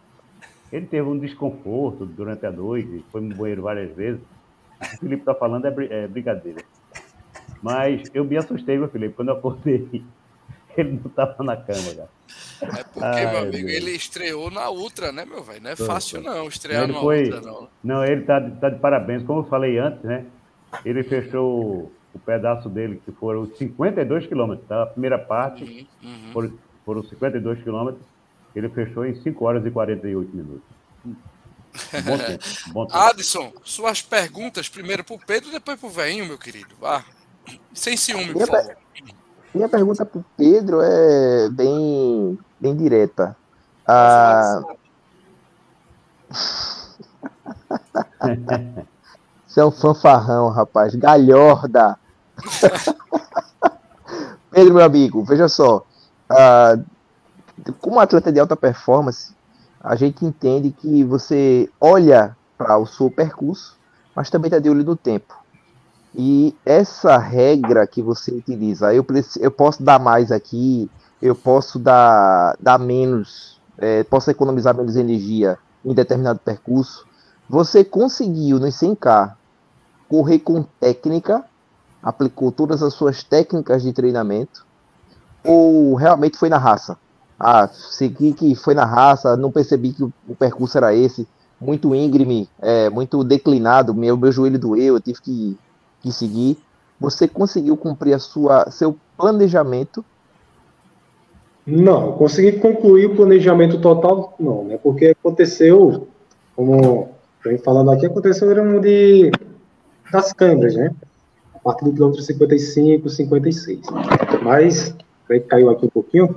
Ele 0.72 0.86
teve 0.86 1.08
um 1.08 1.20
desconforto 1.20 2.06
durante 2.06 2.46
a 2.46 2.52
noite, 2.52 3.04
foi 3.12 3.22
no 3.22 3.36
banheiro 3.36 3.62
várias 3.62 3.94
vezes. 3.96 4.22
O 4.22 4.90
que 4.90 4.96
o 4.96 5.00
Felipe 5.00 5.22
está 5.22 5.36
falando 5.36 5.66
é, 5.66 5.74
é, 5.90 6.08
brincadeira. 6.08 6.64
Mas 7.62 8.10
eu 8.14 8.24
me 8.24 8.38
assustei, 8.38 8.78
meu 8.78 8.88
Felipe, 8.88 9.16
quando 9.16 9.30
eu 9.30 9.36
acordei. 9.36 10.04
Ele 10.78 11.00
não 11.04 11.10
estava 11.10 11.44
na 11.44 11.58
cama, 11.58 11.96
cara. 11.96 12.10
É 12.62 12.84
porque, 12.84 13.00
Ai, 13.04 13.32
meu 13.32 13.42
amigo, 13.42 13.68
Deus. 13.68 13.72
ele 13.72 13.92
estreou 13.92 14.52
na 14.52 14.70
Ultra, 14.70 15.12
né, 15.12 15.26
meu 15.26 15.44
velho? 15.44 15.64
Não 15.64 15.72
é 15.72 15.76
fácil, 15.76 16.22
não, 16.22 16.48
estrear 16.48 16.88
na 16.88 17.00
foi... 17.00 17.24
Ultra, 17.24 17.42
não. 17.42 17.68
Não, 17.84 18.06
ele 18.06 18.22
tá, 18.22 18.40
tá 18.40 18.70
de 18.70 18.80
parabéns. 18.80 19.24
Como 19.24 19.40
eu 19.40 19.46
falei 19.46 19.80
antes, 19.80 20.04
né? 20.04 20.26
Ele 20.86 21.04
fechou 21.04 21.92
o 22.14 22.20
pedaço 22.20 22.70
dele, 22.70 23.02
que 23.04 23.12
foram 23.12 23.46
52 23.56 24.28
quilômetros, 24.28 24.68
tá? 24.68 24.84
A 24.84 24.86
primeira 24.86 25.18
parte 25.18 25.64
uhum, 25.64 26.10
uhum. 26.10 26.32
Foram, 26.34 26.54
foram 26.86 27.04
52 27.04 27.64
quilômetros. 27.64 28.06
Ele 28.56 28.70
fechou 28.70 29.06
em 29.06 29.16
5 29.16 29.46
horas 29.46 29.66
e 29.66 29.72
48 29.72 30.36
minutos. 30.36 30.64
Bom 31.04 32.18
tempo, 32.18 32.44
bom 32.74 32.86
tempo. 32.88 32.98
Adson, 32.98 33.54
suas 33.64 34.02
perguntas 34.02 34.68
primeiro 34.68 35.04
para 35.04 35.16
o 35.16 35.20
Pedro 35.20 35.50
e 35.50 35.54
depois 35.54 35.80
para 35.80 35.88
o 35.88 35.92
Veinho, 35.92 36.26
meu 36.26 36.38
querido. 36.38 36.76
Vá. 36.80 37.04
Sem 37.74 37.96
ciúme, 37.96 38.34
por 38.34 38.46
favor. 38.46 38.76
Minha 39.54 39.68
pergunta 39.68 40.06
para 40.06 40.20
o 40.20 40.26
Pedro 40.38 40.80
é 40.82 41.50
bem, 41.50 42.40
bem 42.60 42.76
direta. 42.76 43.36
Ah... 43.86 44.62
Você 49.48 49.60
é 49.60 49.66
um 49.66 49.72
fanfarrão, 49.72 50.50
rapaz. 50.50 50.96
Galhorda. 50.96 52.00
Pedro, 54.50 54.76
meu 54.76 54.86
amigo, 54.86 55.26
veja 55.26 55.50
só. 55.50 55.86
Uh, 56.30 56.86
como 57.82 58.00
atleta 58.00 58.32
de 58.32 58.40
alta 58.40 58.56
performance, 58.56 59.36
a 59.82 59.98
gente 59.98 60.26
entende 60.26 60.72
que 60.72 61.04
você 61.04 61.70
olha 61.82 62.38
para 62.58 62.78
o 62.78 62.86
seu 62.86 63.12
percurso, 63.12 63.78
mas 64.16 64.30
também 64.30 64.48
está 64.48 64.60
de 64.60 64.70
olho 64.70 64.86
no 64.86 64.96
tempo. 64.96 65.41
E 66.14 66.56
essa 66.66 67.18
regra 67.18 67.88
que 67.88 68.02
você 68.02 68.32
utiliza, 68.32 68.94
eu, 68.94 69.06
eu 69.40 69.52
posso 69.52 69.82
dar 69.82 70.00
mais 70.00 70.32
aqui, 70.32 70.90
eu 71.22 71.34
posso 71.34 71.80
dar, 71.80 72.58
dar 72.60 72.78
menos, 72.78 73.62
é, 73.78 74.04
posso 74.04 74.30
economizar 74.30 74.76
menos 74.76 74.96
energia 74.96 75.58
em 75.86 75.94
determinado 75.94 76.40
percurso. 76.40 77.06
Você 77.50 77.84
conseguiu 77.84 78.60
nos 78.60 78.76
100K 78.76 79.34
correr 80.10 80.40
com 80.40 80.64
técnica, 80.80 81.46
aplicou 82.04 82.52
todas 82.52 82.84
as 82.84 82.94
suas 82.94 83.24
técnicas 83.24 83.84
de 83.84 83.94
treinamento, 83.94 84.66
ou 85.44 85.96
realmente 85.96 86.38
foi 86.38 86.50
na 86.50 86.58
raça? 86.58 86.98
Ah, 87.40 87.68
segui 87.68 88.34
que 88.34 88.54
foi 88.54 88.74
na 88.74 88.86
raça, 88.86 89.36
não 89.36 89.52
percebi 89.52 89.94
que 89.94 90.04
o, 90.04 90.36
percurso 90.38 90.78
era 90.78 90.94
esse, 90.94 91.28
muito 91.60 91.96
íngreme, 91.96 92.50
é, 92.60 92.90
muito 92.90 93.24
declinado, 93.24 93.94
meu, 93.94 94.18
meu 94.18 94.32
joelho 94.32 94.60
doeu, 94.60 94.96
eu 94.96 95.02
tive 95.02 95.22
que, 95.22 95.60
que 96.02 96.12
seguir. 96.12 96.58
Você 97.00 97.28
conseguiu 97.28 97.76
cumprir 97.78 98.14
a 98.14 98.20
sua, 98.20 98.70
seu 98.70 98.98
planejamento? 99.18 100.04
Não, 101.66 102.14
consegui 102.14 102.60
concluir 102.60 103.06
o 103.06 103.16
planejamento 103.16 103.80
total, 103.80 104.36
não, 104.40 104.64
né? 104.64 104.80
Porque 104.82 105.08
aconteceu, 105.08 106.08
como 106.56 107.10
vem 107.44 107.58
falando 107.58 107.92
aqui, 107.92 108.06
aconteceu 108.06 108.50
era 108.50 108.62
um 108.62 108.80
de 108.80 109.32
das 110.12 110.34
câmeras, 110.34 110.76
né? 110.76 110.94
A 111.56 111.60
partir 111.60 111.86
do 111.86 111.94
quilômetro 111.94 112.22
55, 112.22 113.08
56. 113.10 113.80
Mas, 114.42 114.96
caiu 115.48 115.70
aqui 115.70 115.86
um 115.86 115.90
pouquinho, 115.90 116.36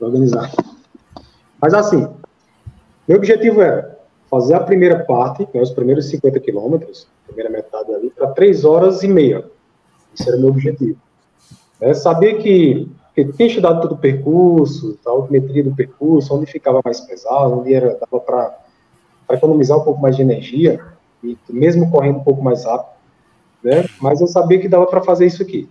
organizar. 0.00 0.52
Mas 1.60 1.74
assim, 1.74 2.06
meu 3.08 3.16
objetivo 3.16 3.62
era 3.62 3.95
fazer 4.30 4.54
a 4.54 4.60
primeira 4.60 5.04
parte, 5.04 5.48
né, 5.52 5.60
os 5.60 5.70
primeiros 5.70 6.06
50 6.06 6.40
quilômetros, 6.40 7.06
primeira 7.26 7.50
metade 7.50 7.92
ali, 7.94 8.10
para 8.10 8.28
3 8.28 8.64
horas 8.64 9.02
e 9.02 9.08
meia. 9.08 9.44
Esse 10.14 10.28
era 10.28 10.36
o 10.36 10.40
meu 10.40 10.48
objetivo. 10.50 10.98
É 11.80 11.92
saber 11.92 12.38
que, 12.38 12.88
que 13.14 13.24
tinha 13.32 13.48
estudado 13.48 13.80
todo 13.82 13.94
o 13.94 13.98
percurso, 13.98 14.98
a 15.06 15.10
altimetria 15.10 15.62
do 15.62 15.74
percurso, 15.74 16.34
onde 16.34 16.46
ficava 16.46 16.80
mais 16.84 17.00
pesado, 17.00 17.60
onde 17.60 17.74
era, 17.74 17.98
dava 17.98 18.20
para 18.20 18.58
economizar 19.30 19.78
um 19.78 19.84
pouco 19.84 20.00
mais 20.00 20.16
de 20.16 20.22
energia, 20.22 20.80
e 21.22 21.36
mesmo 21.50 21.90
correndo 21.90 22.18
um 22.18 22.24
pouco 22.24 22.42
mais 22.42 22.64
rápido, 22.64 22.96
né? 23.62 23.84
Mas 24.00 24.20
eu 24.20 24.26
sabia 24.26 24.58
que 24.58 24.68
dava 24.68 24.86
para 24.86 25.02
fazer 25.02 25.26
isso 25.26 25.42
aqui. 25.42 25.68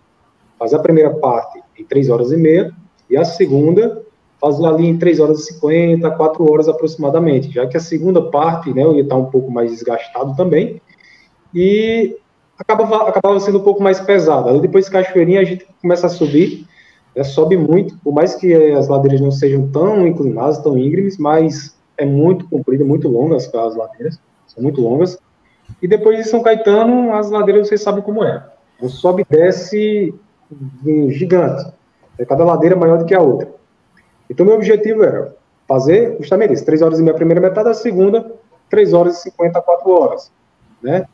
Fazer 0.59 0.75
a 0.75 0.79
primeira 0.79 1.11
parte 1.11 1.61
em 1.77 1.83
3 1.83 2.09
horas 2.09 2.31
e 2.31 2.37
meia, 2.37 2.71
e 3.09 3.17
a 3.17 3.25
segunda 3.25 4.04
fazer 4.45 4.65
ali 4.67 4.85
em 4.85 4.95
3 4.95 5.19
horas 5.19 5.39
e 5.39 5.53
50, 5.53 6.11
4 6.11 6.51
horas 6.51 6.69
aproximadamente, 6.69 7.51
já 7.51 7.65
que 7.65 7.75
a 7.75 7.79
segunda 7.79 8.21
parte, 8.21 8.71
né, 8.71 8.83
eu 8.83 8.95
ia 8.95 9.01
estar 9.01 9.15
um 9.15 9.25
pouco 9.25 9.49
mais 9.51 9.71
desgastado 9.71 10.35
também, 10.35 10.79
e 11.51 12.15
acabava, 12.59 13.09
acabava 13.09 13.39
sendo 13.39 13.57
um 13.57 13.63
pouco 13.63 13.81
mais 13.81 13.99
pesado. 13.99 14.49
Aí 14.49 14.59
depois 14.59 14.85
de 14.85 14.91
Cachoeirinha 14.91 15.41
a 15.41 15.43
gente 15.43 15.65
começa 15.81 16.05
a 16.05 16.09
subir, 16.11 16.67
né, 17.15 17.23
sobe 17.23 17.57
muito, 17.57 17.97
por 18.03 18.13
mais 18.13 18.35
que 18.35 18.53
as 18.53 18.87
ladeiras 18.87 19.19
não 19.19 19.31
sejam 19.31 19.67
tão 19.69 20.05
inclinadas, 20.05 20.59
tão 20.59 20.77
íngremes, 20.77 21.17
mas 21.17 21.75
é 21.97 22.05
muito 22.05 22.47
comprida, 22.47 22.85
muito 22.85 23.07
longas 23.07 23.51
as 23.51 23.75
ladeiras, 23.75 24.19
são 24.45 24.61
muito 24.61 24.79
longas, 24.79 25.17
e 25.81 25.87
depois 25.87 26.17
de 26.19 26.29
São 26.29 26.43
Caetano, 26.43 27.15
as 27.15 27.31
ladeiras 27.31 27.67
você 27.67 27.79
sabe 27.79 28.03
como 28.03 28.23
é. 28.23 28.45
Sobe 28.87 29.23
e 29.23 29.35
desce 29.35 30.13
gigante. 31.09 31.73
Cada 32.27 32.43
ladeira 32.43 32.75
é 32.75 32.77
maior 32.77 32.99
do 32.99 33.05
que 33.05 33.15
a 33.15 33.21
outra. 33.21 33.55
Então, 34.29 34.45
meu 34.45 34.55
objetivo 34.55 35.03
era 35.03 35.35
fazer 35.67 36.17
justamente 36.19 36.53
isso, 36.53 36.65
3 36.65 36.81
horas 36.81 36.99
e 36.99 37.01
meia 37.01 37.13
a 37.13 37.17
primeira 37.17 37.41
metade, 37.41 37.69
a 37.69 37.73
segunda, 37.73 38.31
3 38.69 38.93
horas 38.93 39.19
e 39.19 39.21
50 39.23 39.59
a 39.59 39.61
4 39.61 39.89
horas. 39.89 40.31
Né? 40.81 41.05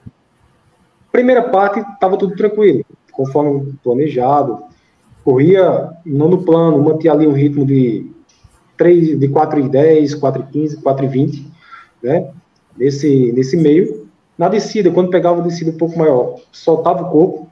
Primeira 1.11 1.43
parte, 1.49 1.79
estava 1.79 2.17
tudo 2.17 2.35
tranquilo, 2.35 2.85
conforme 3.11 3.73
planejado. 3.83 4.63
Corria 5.23 5.91
no 6.05 6.43
plano, 6.43 6.81
mantinha 6.83 7.13
ali 7.13 7.27
um 7.27 7.33
ritmo 7.33 7.65
de 7.65 8.09
3, 8.77 9.19
de 9.19 9.27
4 9.27 9.59
e 9.59 9.69
10, 9.69 10.15
4 10.15 10.41
e 10.41 10.51
15, 10.51 10.77
4 10.81 11.05
e 11.05 11.07
20, 11.07 11.51
né? 12.01 12.31
Nesse, 12.75 13.31
nesse 13.33 13.55
meio. 13.55 14.09
Na 14.37 14.49
descida, 14.49 14.89
quando 14.89 15.11
pegava 15.11 15.39
a 15.39 15.43
descida 15.43 15.69
um 15.69 15.77
pouco 15.77 15.99
maior, 15.99 16.39
soltava 16.51 17.03
o 17.03 17.11
corpo, 17.11 17.49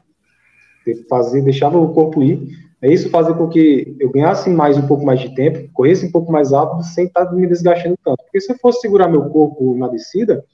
fazia, 1.07 1.41
deixava 1.43 1.77
o 1.77 1.93
corpo 1.93 2.23
ir, 2.23 2.68
isso 2.87 3.09
fazer 3.09 3.33
com 3.33 3.49
que 3.49 3.95
eu 3.99 4.09
ganhasse 4.09 4.49
mais 4.49 4.77
um 4.77 4.87
pouco 4.87 5.05
mais 5.05 5.19
de 5.19 5.35
tempo, 5.35 5.69
corresse 5.73 6.05
um 6.05 6.11
pouco 6.11 6.31
mais 6.31 6.51
rápido, 6.51 6.81
sem 6.83 7.05
estar 7.05 7.29
me 7.33 7.45
desgastando 7.45 7.97
tanto. 8.03 8.23
Porque 8.23 8.39
se 8.39 8.53
eu 8.53 8.57
fosse 8.57 8.79
segurar 8.79 9.09
meu 9.09 9.25
corpo 9.29 9.75
na 9.77 9.89
descida, 9.89 10.45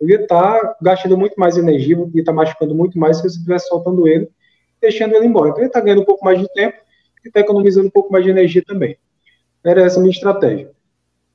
eu 0.00 0.08
ia 0.08 0.22
estar 0.22 0.76
gastando 0.80 1.16
muito 1.16 1.34
mais 1.36 1.58
energia, 1.58 1.96
ia 1.96 2.20
estar 2.20 2.32
machucando 2.32 2.74
muito 2.74 2.98
mais 2.98 3.18
se 3.18 3.24
eu 3.24 3.28
estivesse 3.28 3.68
soltando 3.68 4.08
ele, 4.08 4.28
deixando 4.80 5.14
ele 5.14 5.26
embora. 5.26 5.50
Então, 5.50 5.58
eu 5.58 5.64
ia 5.64 5.68
estar 5.68 5.80
ganhando 5.82 6.02
um 6.02 6.06
pouco 6.06 6.24
mais 6.24 6.38
de 6.40 6.48
tempo 6.54 6.76
e 7.22 7.28
estar 7.28 7.40
economizando 7.40 7.86
um 7.86 7.90
pouco 7.90 8.10
mais 8.10 8.24
de 8.24 8.30
energia 8.30 8.62
também. 8.66 8.96
Era 9.62 9.82
essa 9.82 9.98
a 9.98 10.02
minha 10.02 10.12
estratégia. 10.12 10.70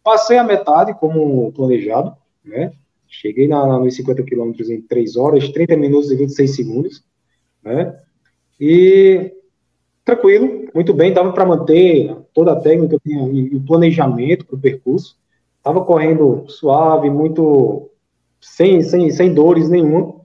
Passei 0.03 0.37
a 0.37 0.43
metade, 0.43 0.93
como 0.99 1.51
planejado, 1.51 2.15
né? 2.43 2.71
Cheguei 3.07 3.47
na, 3.47 3.79
nos 3.79 3.95
50 3.95 4.23
quilômetros 4.23 4.69
em 4.69 4.81
3 4.81 5.15
horas, 5.15 5.49
30 5.49 5.75
minutos 5.77 6.11
e 6.11 6.15
26 6.15 6.55
segundos, 6.55 7.03
né? 7.63 7.99
E 8.59 9.31
tranquilo, 10.09 10.67
muito 10.73 10.93
bem, 10.93 11.13
dava 11.13 11.31
para 11.31 11.45
manter 11.45 12.15
toda 12.33 12.53
a 12.53 12.59
técnica 12.59 12.97
e 13.05 13.55
o 13.55 13.63
planejamento 13.63 14.45
para 14.45 14.55
o 14.55 14.59
percurso. 14.59 15.15
Estava 15.57 15.83
correndo 15.83 16.45
suave, 16.47 17.09
muito 17.09 17.89
sem, 18.41 18.81
sem, 18.81 19.11
sem 19.11 19.33
dores 19.33 19.69
nenhuma, 19.69 20.15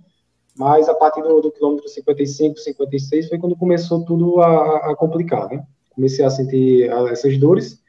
mas 0.56 0.88
a 0.88 0.94
partir 0.94 1.22
do, 1.22 1.40
do 1.40 1.50
quilômetro 1.50 1.88
55, 1.88 2.58
56 2.58 3.28
foi 3.28 3.38
quando 3.38 3.56
começou 3.56 4.04
tudo 4.04 4.40
a, 4.40 4.90
a 4.90 4.96
complicar, 4.96 5.48
né? 5.48 5.64
Comecei 5.94 6.24
a 6.24 6.30
sentir 6.30 6.90
essas 7.10 7.36
dores, 7.38 7.80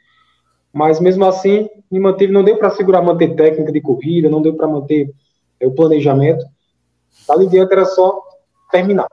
mas 0.73 0.99
mesmo 0.99 1.25
assim 1.25 1.69
me 1.89 1.99
manteve, 1.99 2.33
não 2.33 2.43
deu 2.43 2.57
para 2.57 2.71
segurar, 2.71 3.01
manter 3.01 3.35
técnica 3.35 3.71
de 3.71 3.79
corrida, 3.79 4.29
não 4.29 4.41
deu 4.41 4.53
para 4.55 4.67
manter 4.67 5.13
é, 5.59 5.67
o 5.67 5.71
planejamento. 5.71 6.43
Dali 7.27 7.45
em 7.45 7.49
diante 7.49 7.71
era 7.71 7.85
só 7.85 8.21
terminar. 8.71 9.07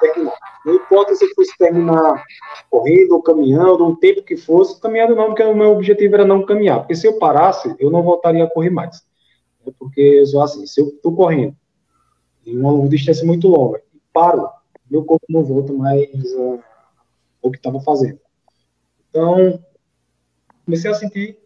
terminar. 0.00 0.51
Não 0.64 0.74
importa 0.74 1.14
se 1.14 1.34
fosse 1.34 1.56
terminar 1.58 2.22
correndo 2.70 3.12
ou 3.12 3.22
caminhando, 3.22 3.86
o 3.86 3.96
tempo 3.96 4.22
que 4.22 4.36
fosse, 4.36 4.80
caminhando 4.80 5.16
não, 5.16 5.26
porque 5.26 5.42
o 5.42 5.54
meu 5.54 5.72
objetivo 5.72 6.14
era 6.14 6.24
não 6.24 6.46
caminhar. 6.46 6.80
Porque 6.80 6.94
se 6.94 7.06
eu 7.06 7.18
parasse, 7.18 7.74
eu 7.78 7.90
não 7.90 8.02
voltaria 8.02 8.44
a 8.44 8.50
correr 8.50 8.70
mais. 8.70 9.02
Porque 9.78 10.00
eu 10.00 10.26
sou 10.26 10.42
assim, 10.42 10.66
se 10.66 10.80
eu 10.80 10.88
estou 10.88 11.14
correndo 11.14 11.56
em 12.46 12.58
uma 12.58 12.88
distância 12.88 13.26
muito 13.26 13.48
longa 13.48 13.80
e 13.94 14.00
paro, 14.12 14.48
meu 14.90 15.04
corpo 15.04 15.24
não 15.28 15.42
volta 15.44 15.72
mais 15.72 16.08
uh, 16.34 17.50
que 17.50 17.56
estava 17.56 17.80
fazendo. 17.80 18.18
Então, 19.08 19.62
comecei 20.64 20.90
a 20.90 20.94
sentir, 20.94 21.38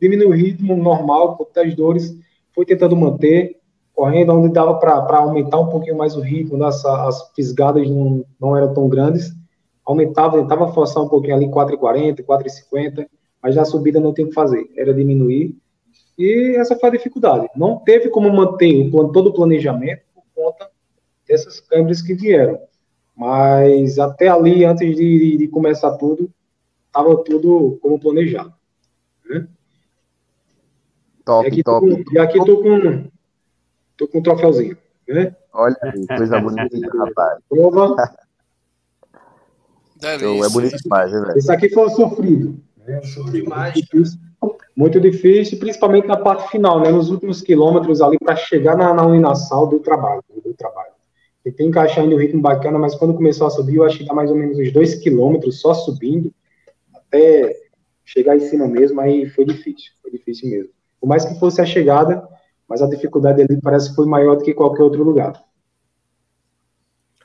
diminuir 0.00 0.26
o 0.26 0.32
ritmo 0.32 0.76
normal, 0.76 1.50
as 1.56 1.74
dores, 1.74 2.16
fui 2.54 2.64
tentando 2.64 2.96
manter, 2.96 3.57
correndo, 3.98 4.32
onde 4.32 4.52
dava 4.52 4.74
para 4.74 5.18
aumentar 5.18 5.58
um 5.58 5.66
pouquinho 5.66 5.98
mais 5.98 6.14
o 6.14 6.20
ritmo, 6.20 6.56
né? 6.56 6.68
as, 6.68 6.84
as 6.84 7.32
fisgadas 7.34 7.90
não, 7.90 8.24
não 8.40 8.56
eram 8.56 8.72
tão 8.72 8.88
grandes, 8.88 9.34
aumentava, 9.84 10.40
tentava 10.40 10.72
forçar 10.72 11.02
um 11.02 11.08
pouquinho 11.08 11.34
ali 11.34 11.48
4,40, 11.48 12.24
4,50, 12.24 13.08
mas 13.42 13.56
na 13.56 13.64
subida 13.64 13.98
não 13.98 14.12
tem 14.12 14.24
o 14.24 14.28
que 14.28 14.34
fazer, 14.34 14.70
era 14.76 14.94
diminuir, 14.94 15.56
e 16.16 16.54
essa 16.56 16.78
foi 16.78 16.90
a 16.90 16.92
dificuldade. 16.92 17.48
Não 17.56 17.80
teve 17.80 18.08
como 18.08 18.32
manter 18.32 18.86
o 18.86 18.90
plano, 18.92 19.10
todo 19.10 19.30
o 19.30 19.34
planejamento 19.34 20.02
por 20.14 20.22
conta 20.32 20.70
dessas 21.26 21.58
câmeras 21.58 22.00
que 22.00 22.14
vieram, 22.14 22.56
mas 23.16 23.98
até 23.98 24.28
ali, 24.28 24.64
antes 24.64 24.94
de, 24.94 25.38
de 25.38 25.48
começar 25.48 25.96
tudo, 25.96 26.30
estava 26.86 27.16
tudo 27.24 27.80
como 27.82 27.98
planejado. 27.98 28.54
Né? 29.28 29.48
Top, 31.24 31.44
e 31.44 31.48
aqui 31.48 31.62
top. 31.64 32.04
Com, 32.04 32.14
e 32.14 32.18
aqui 32.18 32.38
tô 32.44 32.62
com, 32.62 33.08
tô 33.98 34.08
com 34.08 34.20
um 34.20 34.22
troféuzinho. 34.22 34.78
Né? 35.06 35.34
Olha 35.52 35.76
aí, 35.82 36.06
coisa 36.06 36.38
bonita, 36.40 36.88
rapaz. 36.98 37.38
Prova. 37.48 37.96
Então, 39.96 40.44
é 40.44 40.48
bonito 40.48 40.76
demais, 40.76 41.12
né, 41.12 41.20
velho? 41.20 41.38
Esse 41.38 41.52
aqui 41.52 41.68
foi 41.68 41.90
sofrido. 41.90 42.56
Né? 42.86 43.00
demais. 43.30 43.74
Muito 43.74 43.86
difícil, 43.90 44.18
muito 44.76 45.00
difícil, 45.00 45.58
principalmente 45.58 46.06
na 46.06 46.16
parte 46.16 46.48
final, 46.50 46.80
né? 46.80 46.90
Nos 46.90 47.10
últimos 47.10 47.42
quilômetros 47.42 48.00
ali 48.00 48.16
para 48.18 48.36
chegar 48.36 48.76
na, 48.76 48.94
na 48.94 49.04
uninassal 49.04 49.66
do 49.66 49.80
trabalho. 49.80 50.22
Do 50.44 50.54
trabalho. 50.54 50.92
Tentei 51.42 51.66
encaixar 51.66 52.04
ainda 52.04 52.14
o 52.14 52.18
ritmo 52.18 52.40
bacana, 52.40 52.78
mas 52.78 52.94
quando 52.94 53.14
começou 53.14 53.46
a 53.46 53.50
subir, 53.50 53.76
eu 53.76 53.84
acho 53.84 53.98
que 53.98 54.04
dá 54.04 54.14
mais 54.14 54.30
ou 54.30 54.36
menos 54.36 54.58
uns 54.58 54.72
dois 54.72 54.94
quilômetros 54.94 55.60
só 55.60 55.74
subindo, 55.74 56.32
até 56.94 57.56
chegar 58.04 58.36
em 58.36 58.40
cima 58.40 58.66
mesmo, 58.66 59.00
aí 59.00 59.28
foi 59.28 59.44
difícil, 59.44 59.92
foi 60.00 60.10
difícil 60.10 60.48
mesmo. 60.50 60.70
Por 61.00 61.06
mais 61.06 61.24
que 61.24 61.38
fosse 61.38 61.60
a 61.60 61.66
chegada, 61.66 62.26
mas 62.68 62.82
a 62.82 62.88
dificuldade 62.88 63.42
ali 63.42 63.60
parece 63.60 63.90
que 63.90 63.96
foi 63.96 64.06
maior 64.06 64.36
do 64.36 64.44
que 64.44 64.52
qualquer 64.52 64.82
outro 64.82 65.02
lugar. 65.02 65.42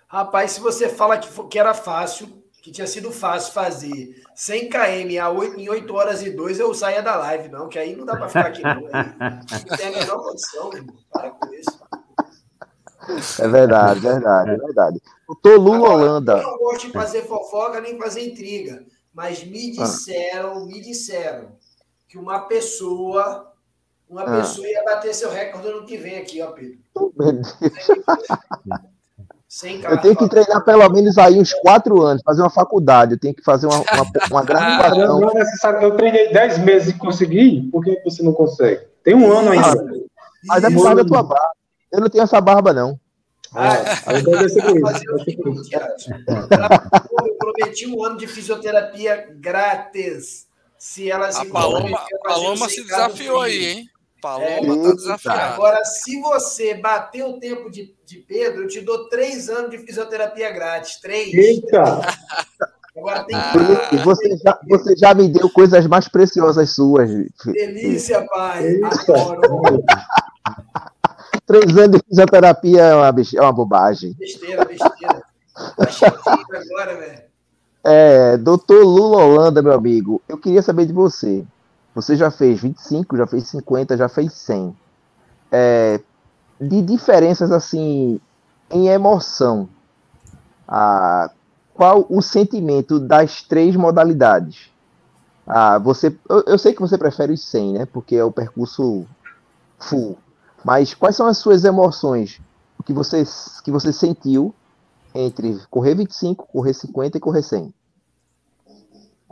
Rapaz, 0.07 0.51
se 0.51 0.59
você 0.61 0.87
fala 0.87 1.17
que, 1.17 1.27
que 1.47 1.59
era 1.59 1.73
fácil, 1.73 2.29
que 2.61 2.71
tinha 2.71 2.87
sido 2.87 3.11
fácil 3.11 3.51
fazer 3.51 4.23
100 4.35 4.69
km 4.69 5.57
em 5.57 5.69
8 5.69 5.93
horas 5.93 6.21
e 6.21 6.29
2, 6.29 6.59
eu 6.59 6.73
saía 6.73 7.01
da 7.01 7.15
live, 7.15 7.49
não, 7.49 7.67
que 7.67 7.77
aí 7.77 7.95
não 7.95 8.05
dá 8.05 8.15
para 8.15 8.29
ficar 8.29 8.47
aqui, 8.47 8.61
não. 8.61 8.81
não 8.81 9.77
tem 9.77 9.87
a 9.87 9.99
menor 9.99 10.23
condição, 10.23 10.69
meu 10.69 10.77
irmão. 10.77 10.95
Para 11.11 11.31
com 11.31 11.53
isso. 11.53 11.83
É 13.41 13.47
verdade, 13.47 13.99
verdade, 13.99 14.51
é 14.51 14.57
verdade. 14.57 15.01
O 15.27 15.35
Tolu 15.35 15.73
Agora, 15.73 15.93
Holanda. 15.93 16.37
Eu 16.37 16.43
não 16.43 16.57
gosto 16.57 16.87
de 16.87 16.93
fazer 16.93 17.23
fofoca 17.23 17.81
nem 17.81 17.97
fazer 17.97 18.25
intriga, 18.25 18.85
mas 19.13 19.43
me 19.43 19.77
ah. 19.77 19.83
disseram, 19.83 20.57
ah. 20.57 20.65
me 20.65 20.79
disseram 20.79 21.57
que 22.07 22.17
uma 22.17 22.41
pessoa, 22.41 23.52
uma 24.13 24.21
ah. 24.21 24.41
pessoa 24.41 24.67
ia 24.67 24.83
bater 24.83 25.13
seu 25.13 25.31
recorde 25.31 25.69
no 25.69 25.85
que 25.85 25.97
vem 25.97 26.19
aqui, 26.19 26.41
ó, 26.41 26.51
Pedro. 26.51 26.77
Sem 29.47 29.83
eu 29.83 30.01
tenho 30.01 30.15
que 30.15 30.29
treinar 30.29 30.63
pelo 30.63 30.87
menos 30.89 31.17
aí 31.17 31.39
uns 31.39 31.53
quatro 31.53 32.01
anos, 32.01 32.23
fazer 32.23 32.41
uma 32.41 32.49
faculdade, 32.49 33.13
eu 33.13 33.19
tenho 33.19 33.35
que 33.35 33.43
fazer 33.43 33.67
uma, 33.67 33.77
uma, 33.77 34.11
uma 34.31 34.43
graduação. 34.43 35.19
Não 35.19 35.29
é 35.29 35.33
necessário, 35.35 35.81
eu 35.81 35.95
treinei 35.95 36.31
dez 36.31 36.57
meses 36.57 36.89
e 36.89 36.97
consegui, 36.97 37.69
por 37.71 37.83
que 37.83 38.01
você 38.03 38.23
não 38.23 38.33
consegue? 38.33 38.81
Tem 39.03 39.13
um 39.13 39.31
ano 39.31 39.51
ainda. 39.51 39.69
Ah, 39.69 39.75
mas 40.45 40.63
é 40.63 40.69
por 40.71 40.83
causa 40.83 41.03
da 41.03 41.05
tua 41.05 41.23
barba. 41.23 41.51
Eu 41.91 42.01
não 42.01 42.09
tenho 42.09 42.23
essa 42.23 42.41
barba, 42.41 42.73
não. 42.73 42.99
Ah, 43.53 43.75
aí 44.07 44.23
deve 44.23 44.49
ser 44.49 44.63
por 44.63 44.75
isso. 44.75 45.03
Eu 46.15 47.35
prometi 47.37 47.85
um 47.85 48.03
ano 48.03 48.17
de 48.17 48.25
fisioterapia 48.25 49.27
grátis. 49.35 50.47
Se 50.79 51.09
ela 51.09 51.31
se 51.31 51.39
a 51.39 51.45
Paloma, 51.45 51.97
Paloma 52.23 52.67
se 52.67 52.83
desafiou 52.83 53.39
aí, 53.39 53.65
hein? 53.65 53.89
Paloma 54.23 54.45
é, 54.47 54.87
tá 54.89 54.95
desafiada. 54.95 55.41
Agora, 55.41 55.83
se 55.83 56.21
você 56.21 56.75
bater 56.75 57.25
o 57.25 57.39
tempo 57.41 57.69
de, 57.69 57.93
de 58.05 58.19
Pedro, 58.19 58.63
eu 58.63 58.67
te 58.69 58.79
dou 58.79 59.09
três 59.09 59.49
anos 59.49 59.69
de 59.69 59.77
fisioterapia 59.79 60.49
grátis. 60.49 60.95
Três. 61.01 61.33
Eita! 61.33 61.83
Agora 62.95 63.25
tem 63.25 63.35
que... 63.89 63.97
você, 63.97 64.37
já, 64.37 64.59
você 64.69 64.95
já 64.95 65.13
me 65.13 65.27
deu 65.27 65.49
coisas 65.49 65.85
mais 65.87 66.07
preciosas 66.07 66.73
suas. 66.73 67.09
Delícia, 67.47 68.25
pai. 68.27 68.79
Adoro. 68.81 69.83
Três 71.45 71.77
anos 71.77 71.97
de 71.97 72.07
fisioterapia 72.07 72.81
é 72.81 72.95
uma, 72.95 73.07
é 73.09 73.41
uma 73.41 73.51
bobagem. 73.51 74.13
Besteira, 74.13 74.63
besteira. 74.63 75.21
Tá 75.53 76.47
agora, 76.53 76.95
velho. 76.95 77.23
É, 77.83 78.37
doutor 78.37 78.85
Lula 78.85 79.23
Holanda, 79.23 79.61
meu 79.61 79.73
amigo, 79.73 80.21
eu 80.29 80.37
queria 80.37 80.61
saber 80.61 80.85
de 80.85 80.93
você. 80.93 81.43
Você 81.95 82.15
já 82.15 82.31
fez 82.31 82.59
25, 82.59 83.17
já 83.17 83.27
fez 83.27 83.47
50, 83.47 83.97
já 83.97 84.09
fez 84.09 84.33
100. 84.33 84.75
É, 85.51 85.99
de 86.59 86.81
diferenças 86.81 87.51
assim 87.51 88.19
em 88.71 88.87
emoção. 88.87 89.69
Ah, 90.67 91.29
qual 91.73 92.05
o 92.09 92.21
sentimento 92.21 92.99
das 92.99 93.41
três 93.43 93.75
modalidades? 93.75 94.71
Ah, 95.45 95.77
você, 95.77 96.17
eu, 96.29 96.43
eu, 96.47 96.57
sei 96.57 96.73
que 96.73 96.81
você 96.81 96.97
prefere 96.97 97.33
os 97.33 97.43
100, 97.45 97.73
né? 97.73 97.85
Porque 97.85 98.15
é 98.15 98.23
o 98.23 98.31
percurso 98.31 99.05
full. 99.77 100.17
Mas 100.63 100.93
quais 100.93 101.15
são 101.15 101.27
as 101.27 101.37
suas 101.37 101.65
emoções? 101.65 102.41
Que 102.85 102.93
você, 102.93 103.23
que 103.63 103.71
você 103.71 103.93
sentiu 103.93 104.53
entre 105.15 105.57
correr 105.69 105.95
25, 105.95 106.47
correr 106.47 106.73
50 106.73 107.17
e 107.17 107.21
correr 107.21 107.43
100? 107.43 107.73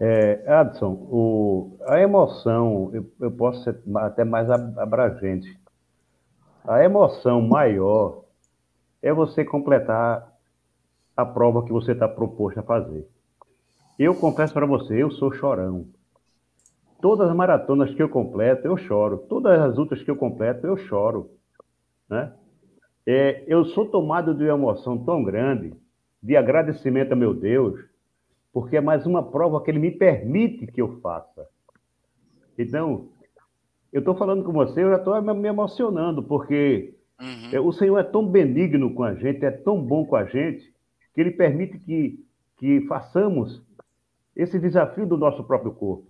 É, 0.04 0.52
Adson, 0.52 0.94
o, 1.12 1.78
a 1.86 2.00
emoção, 2.00 2.90
eu, 2.92 3.06
eu 3.20 3.32
posso 3.32 3.64
ser 3.64 3.80
até 3.98 4.24
mais 4.24 4.50
abrangente. 4.50 5.56
A 6.68 6.84
emoção 6.84 7.40
maior 7.40 8.24
é 9.00 9.14
você 9.14 9.46
completar 9.46 10.28
a 11.16 11.24
prova 11.24 11.64
que 11.64 11.72
você 11.72 11.92
está 11.92 12.08
proposto 12.08 12.60
a 12.60 12.64
fazer. 12.64 13.08
Eu 14.00 14.16
confesso 14.16 14.52
para 14.56 14.66
você, 14.66 15.04
eu 15.04 15.12
sou 15.12 15.32
chorão. 15.34 15.86
Todas 17.00 17.30
as 17.30 17.36
maratonas 17.36 17.94
que 17.94 18.02
eu 18.02 18.10
completo, 18.10 18.66
eu 18.66 18.78
choro. 18.78 19.20
Todas 19.30 19.60
as 19.62 19.78
outras 19.78 20.02
que 20.02 20.10
eu 20.10 20.16
completo, 20.16 20.66
eu 20.66 20.78
choro. 20.78 21.30
Né? 22.10 22.34
É, 23.06 23.44
eu 23.46 23.66
sou 23.66 23.86
tomado 23.86 24.34
de 24.34 24.46
uma 24.46 24.54
emoção 24.54 24.98
tão 24.98 25.24
grande, 25.24 25.76
de 26.24 26.36
agradecimento 26.36 27.12
a 27.12 27.16
meu 27.16 27.36
Deus, 27.36 27.91
porque 28.52 28.78
é 28.78 28.82
mais 28.82 29.06
uma 29.06 29.24
prova 29.24 29.62
que 29.64 29.72
ele 29.72 29.80
me 29.80 29.92
permite 29.92 30.68
que 30.68 30.82
eu 30.82 31.00
faça. 31.00 31.48
Então, 32.58 33.10
eu 33.92 34.00
estou 34.00 34.16
falando 34.16 34.44
com 34.44 34.52
você, 34.52 34.84
eu 34.84 34.90
já 34.90 34.98
estou 34.98 35.22
me 35.22 35.48
emocionando, 35.48 36.24
porque 36.24 36.94
uhum. 37.20 37.50
É, 37.52 37.60
o 37.60 37.72
Senhor 37.72 37.98
é 37.98 38.04
tão 38.04 38.28
benigno 38.28 38.94
com 38.94 39.04
a 39.04 39.14
gente, 39.14 39.46
é 39.46 39.52
tão 39.52 39.82
bom 39.82 40.06
com 40.06 40.16
a 40.16 40.26
gente, 40.26 40.74
que 41.14 41.22
Ele 41.22 41.32
permite 41.32 41.78
que, 41.80 42.24
que 42.58 42.82
façamos 42.88 43.62
esse 44.36 44.60
desafio 44.60 45.06
do 45.06 45.18
nosso 45.18 45.44
próprio 45.44 45.72
corpo. 45.72 46.08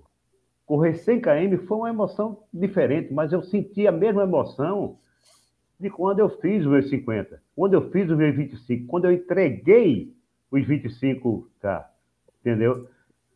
Correr 0.65 0.93
100 0.93 1.21
km 1.21 1.57
foi 1.67 1.77
uma 1.77 1.89
emoção 1.89 2.43
diferente, 2.53 3.13
mas 3.13 3.33
eu 3.33 3.41
senti 3.41 3.87
a 3.87 3.91
mesma 3.91 4.23
emoção 4.23 4.97
de 5.79 5.89
quando 5.89 6.19
eu 6.19 6.29
fiz 6.29 6.63
os 6.63 6.71
meus 6.71 6.89
50, 6.89 7.41
quando 7.55 7.73
eu 7.73 7.89
fiz 7.89 8.09
os 8.09 8.15
meus 8.15 8.35
25, 8.35 8.87
quando 8.87 9.05
eu 9.05 9.11
entreguei 9.11 10.15
os 10.51 10.61
25K, 10.61 11.85
entendeu? 12.41 12.87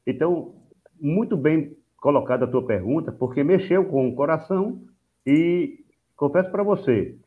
Então, 0.06 0.54
muito 1.00 1.38
bem 1.38 1.76
colocada 1.98 2.46
a 2.46 2.48
tua 2.48 2.66
pergunta, 2.66 3.12
porque 3.12 3.44
mexeu 3.44 3.86
com 3.86 4.10
o 4.10 4.16
coração 4.16 4.82
e 5.26 5.84
confesso 6.16 6.52
para 6.52 6.64
você, 6.64 7.18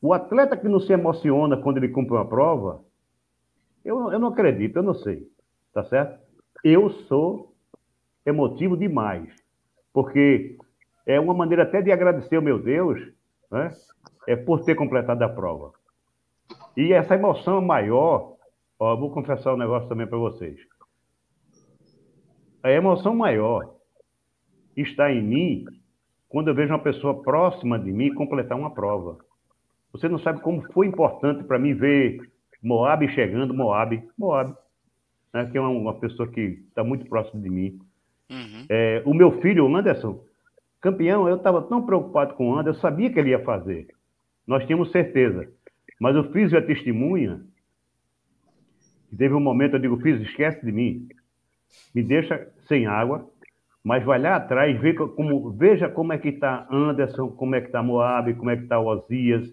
o 0.00 0.12
atleta 0.12 0.56
que 0.56 0.68
não 0.68 0.80
se 0.80 0.92
emociona 0.92 1.56
quando 1.56 1.76
ele 1.76 1.88
cumpre 1.88 2.14
uma 2.14 2.28
prova, 2.28 2.82
eu, 3.84 4.12
eu 4.12 4.18
não 4.18 4.28
acredito, 4.28 4.76
eu 4.76 4.82
não 4.82 4.94
sei, 4.94 5.28
tá 5.72 5.84
certo? 5.84 6.18
Eu 6.64 6.90
sou 6.90 7.54
emotivo 8.26 8.76
demais, 8.76 9.28
porque 9.92 10.56
é 11.06 11.18
uma 11.18 11.34
maneira 11.34 11.62
até 11.62 11.80
de 11.80 11.90
agradecer 11.90 12.36
ao 12.36 12.42
meu 12.42 12.58
Deus, 12.58 13.00
né? 13.50 13.70
É 14.26 14.36
por 14.36 14.64
ter 14.64 14.74
completado 14.74 15.22
a 15.24 15.28
prova. 15.28 15.72
E 16.76 16.92
essa 16.92 17.14
emoção 17.14 17.60
maior, 17.60 18.36
ó, 18.78 18.94
vou 18.94 19.10
confessar 19.10 19.54
um 19.54 19.56
negócio 19.56 19.88
também 19.88 20.06
para 20.06 20.18
vocês. 20.18 20.60
A 22.62 22.70
emoção 22.70 23.14
maior 23.14 23.74
está 24.76 25.12
em 25.12 25.22
mim 25.22 25.64
quando 26.28 26.48
eu 26.48 26.54
vejo 26.54 26.72
uma 26.72 26.78
pessoa 26.78 27.22
próxima 27.22 27.78
de 27.78 27.90
mim 27.90 28.12
completar 28.14 28.58
uma 28.58 28.72
prova. 28.72 29.18
Você 29.92 30.08
não 30.08 30.18
sabe 30.18 30.40
como 30.40 30.62
foi 30.72 30.86
importante 30.86 31.44
para 31.44 31.58
mim 31.58 31.74
ver 31.74 32.20
Moab 32.62 33.08
chegando, 33.08 33.54
Moab, 33.54 34.02
Moab, 34.18 34.54
né, 35.32 35.46
que 35.46 35.56
é 35.56 35.60
uma, 35.60 35.70
uma 35.70 35.94
pessoa 35.94 36.28
que 36.28 36.40
está 36.68 36.84
muito 36.84 37.06
próximo 37.06 37.42
de 37.42 37.48
mim. 37.48 37.78
Uhum. 38.30 38.66
É, 38.68 39.02
o 39.06 39.14
meu 39.14 39.40
filho, 39.40 39.66
o 39.66 39.76
Anderson, 39.76 40.22
campeão, 40.80 41.28
eu 41.28 41.36
estava 41.36 41.62
tão 41.62 41.86
preocupado 41.86 42.34
com 42.34 42.50
o 42.50 42.54
Anderson, 42.58 42.78
eu 42.78 42.80
sabia 42.80 43.10
que 43.10 43.18
ele 43.18 43.30
ia 43.30 43.44
fazer. 43.44 43.88
Nós 44.46 44.64
tínhamos 44.66 44.90
certeza. 44.90 45.48
Mas 46.00 46.14
eu 46.14 46.30
fiz 46.32 46.52
a 46.54 46.62
testemunha. 46.62 47.40
Teve 49.16 49.34
um 49.34 49.40
momento, 49.40 49.74
eu 49.74 49.80
digo, 49.80 49.98
fiz, 50.00 50.20
esquece 50.20 50.64
de 50.64 50.70
mim. 50.70 51.08
Me 51.94 52.02
deixa 52.02 52.48
sem 52.66 52.86
água, 52.86 53.26
mas 53.84 54.04
vai 54.04 54.18
lá 54.18 54.36
atrás, 54.36 54.78
vê 54.80 54.94
como, 54.94 55.50
veja 55.52 55.88
como 55.88 56.12
é 56.12 56.18
que 56.18 56.28
está 56.28 56.66
Anderson, 56.70 57.28
como 57.30 57.54
é 57.54 57.60
que 57.60 57.66
está 57.66 57.82
Moab, 57.82 58.32
como 58.34 58.50
é 58.50 58.56
que 58.56 58.64
está 58.64 58.78
Osias, 58.78 59.48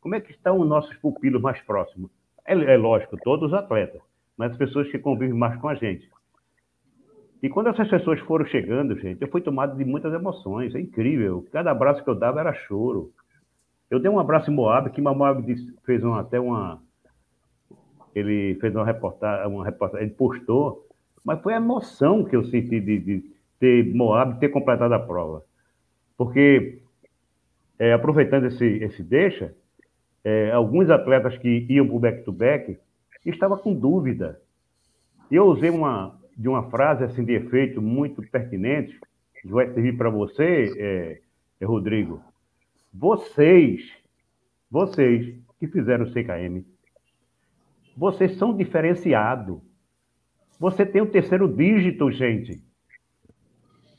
como 0.00 0.14
é 0.14 0.20
que 0.20 0.30
estão 0.30 0.60
os 0.60 0.68
nossos 0.68 0.96
pupilos 0.96 1.42
mais 1.42 1.60
próximos. 1.62 2.10
É, 2.46 2.54
é 2.54 2.76
lógico, 2.76 3.16
todos 3.22 3.48
os 3.48 3.54
atletas, 3.54 4.00
mas 4.36 4.52
as 4.52 4.58
pessoas 4.58 4.90
que 4.90 4.98
convivem 4.98 5.36
mais 5.36 5.60
com 5.60 5.68
a 5.68 5.74
gente. 5.74 6.08
E 7.42 7.48
quando 7.48 7.68
essas 7.68 7.88
pessoas 7.88 8.18
foram 8.20 8.46
chegando, 8.46 8.98
gente, 8.98 9.20
eu 9.20 9.28
fui 9.28 9.40
tomado 9.40 9.76
de 9.76 9.84
muitas 9.84 10.12
emoções. 10.12 10.74
É 10.74 10.80
incrível. 10.80 11.46
Cada 11.52 11.70
abraço 11.70 12.02
que 12.02 12.08
eu 12.08 12.14
dava 12.14 12.40
era 12.40 12.52
choro. 12.52 13.12
Eu 13.90 14.00
dei 14.00 14.10
um 14.10 14.18
abraço 14.18 14.50
em 14.50 14.54
Moab, 14.54 14.90
que 14.90 15.00
Moab 15.00 15.44
fez 15.84 16.02
uma, 16.02 16.20
até 16.20 16.40
uma. 16.40 16.82
Ele 18.14 18.56
fez 18.60 18.74
uma 18.74 18.84
reportagem, 18.84 19.46
uma 19.46 19.64
reportagem, 19.64 20.06
ele 20.06 20.16
postou, 20.16 20.85
mas 21.26 21.42
foi 21.42 21.54
a 21.54 21.56
emoção 21.56 22.24
que 22.24 22.36
eu 22.36 22.44
senti 22.44 22.78
de, 22.78 22.98
de, 23.00 23.30
ter 23.58 23.92
Moab 23.92 24.38
ter 24.38 24.48
completado 24.48 24.94
a 24.94 24.98
prova. 25.00 25.44
Porque, 26.16 26.78
é, 27.76 27.92
aproveitando 27.92 28.46
esse, 28.46 28.64
esse 28.64 29.02
deixa, 29.02 29.52
é, 30.22 30.52
alguns 30.52 30.88
atletas 30.88 31.36
que 31.36 31.66
iam 31.68 31.84
para 31.88 31.96
o 31.96 31.98
back-to-back 31.98 32.78
estavam 33.24 33.58
com 33.58 33.74
dúvida. 33.74 34.40
Eu 35.28 35.46
usei 35.46 35.68
uma, 35.68 36.16
de 36.36 36.48
uma 36.48 36.70
frase 36.70 37.02
assim, 37.02 37.24
de 37.24 37.32
efeito 37.32 37.82
muito 37.82 38.22
pertinente, 38.22 38.96
que 39.42 39.48
vai 39.48 39.66
servir 39.72 39.96
para 39.96 40.08
você, 40.08 40.72
é, 40.78 41.20
é, 41.60 41.64
Rodrigo. 41.64 42.22
Vocês, 42.94 43.82
vocês 44.70 45.34
que 45.58 45.66
fizeram 45.66 46.04
o 46.04 46.12
CKM, 46.12 46.64
vocês 47.96 48.36
são 48.36 48.56
diferenciados. 48.56 49.65
Você 50.58 50.86
tem 50.86 51.02
o 51.02 51.10
terceiro 51.10 51.46
dígito, 51.48 52.10
gente. 52.10 52.62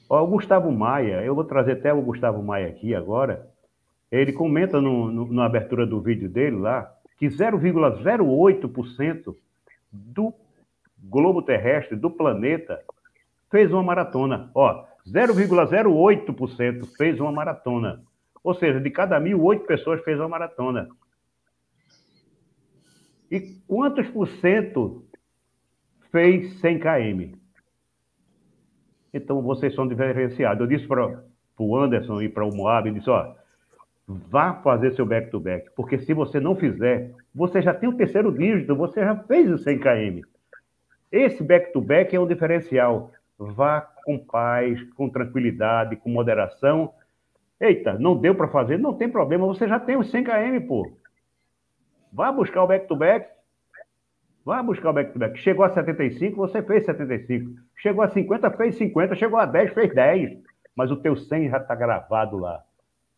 Ó, 0.09 0.23
o 0.23 0.27
Gustavo 0.27 0.71
Maia, 0.71 1.23
eu 1.23 1.35
vou 1.35 1.43
trazer 1.43 1.73
até 1.73 1.93
o 1.93 2.01
Gustavo 2.01 2.41
Maia 2.41 2.69
aqui 2.69 2.95
agora. 2.95 3.47
Ele 4.11 4.34
comenta 4.34 4.81
no, 4.81 5.11
no, 5.11 5.34
na 5.34 5.45
abertura 5.45 5.85
do 5.85 6.01
vídeo 6.01 6.29
dele 6.29 6.55
lá 6.55 6.91
que 7.17 7.27
0,08% 7.27 9.35
do 9.91 10.34
globo 10.99 11.41
terrestre, 11.41 11.95
do 11.95 12.09
planeta, 12.09 12.81
fez 13.49 13.71
uma 13.71 13.84
maratona. 13.84 14.49
Ó, 14.53 14.85
0,08% 15.07 16.85
fez 16.95 17.19
uma 17.19 17.31
maratona. 17.31 18.03
Ou 18.43 18.53
seja, 18.53 18.79
de 18.79 18.89
cada 18.89 19.19
mil, 19.19 19.43
oito 19.43 19.65
pessoas 19.65 20.03
fez 20.03 20.19
uma 20.19 20.29
maratona. 20.29 20.88
E 23.29 23.41
quantos 23.67 24.07
por 24.07 24.27
cento 24.27 25.05
fez 26.18 26.60
100 26.61 26.80
km? 26.80 27.38
Então, 29.14 29.39
vocês 29.39 29.76
são 29.76 29.88
diferenciados. 29.88 30.60
Eu 30.61 30.68
disse 30.68 30.88
para 30.88 31.23
o 31.60 31.77
Anderson 31.77 32.22
e 32.23 32.27
para 32.27 32.44
o 32.44 32.53
Moab, 32.56 32.89
disse, 32.89 33.07
ó, 33.07 33.35
vá 34.07 34.56
fazer 34.56 34.94
seu 34.94 35.06
back-to-back, 35.06 35.65
-back, 35.65 35.76
porque 35.76 35.99
se 35.99 36.14
você 36.15 36.39
não 36.39 36.56
fizer, 36.56 37.14
você 37.35 37.61
já 37.61 37.73
tem 37.73 37.88
o 37.88 37.95
terceiro 37.95 38.31
dígito, 38.31 38.76
você 38.76 39.02
já 39.02 39.15
fez 39.15 39.52
o 39.52 39.60
100 39.60 39.80
km. 39.80 40.22
Esse 41.11 41.44
back-to-back 41.44 42.11
-back 42.11 42.15
é 42.15 42.19
um 42.19 42.27
diferencial. 42.27 43.11
Vá 43.38 43.81
com 44.03 44.18
paz, 44.18 44.81
com 44.94 45.07
tranquilidade, 45.10 45.98
com 45.98 46.10
moderação. 46.10 46.94
Eita, 47.61 47.94
não 47.94 48.18
deu 48.18 48.34
para 48.34 48.48
fazer? 48.48 48.80
Não 48.80 48.95
tem 48.95 49.07
problema, 49.07 49.45
você 49.45 49.68
já 49.68 49.80
tem 49.80 49.95
os 49.98 50.10
100 50.10 50.23
km, 50.23 50.68
pô. 50.68 50.98
Vá 52.11 52.31
buscar 52.31 52.64
o 52.64 52.68
back-to-back. 52.68 53.36
-back. 54.48 54.57
Vá 54.57 54.64
buscar 54.64 54.90
o 54.90 54.94
back-to-back. 54.94 55.38
Chegou 55.40 55.65
a 55.65 55.69
75, 55.69 56.38
você 56.38 56.64
fez 56.64 56.86
75. 56.86 57.52
Chegou 57.76 58.03
a 58.03 58.10
50, 58.10 58.52
fez 58.52 58.78
50. 58.78 59.15
Chegou 59.15 59.38
a 59.38 59.45
10, 59.45 59.74
fez 59.74 59.94
10. 59.94 60.40
Mas 60.76 60.90
o 60.90 60.95
teu 60.95 61.15
100 61.15 61.49
já 61.49 61.57
está 61.57 61.76
gravado 61.76 62.38
lá, 62.38 62.64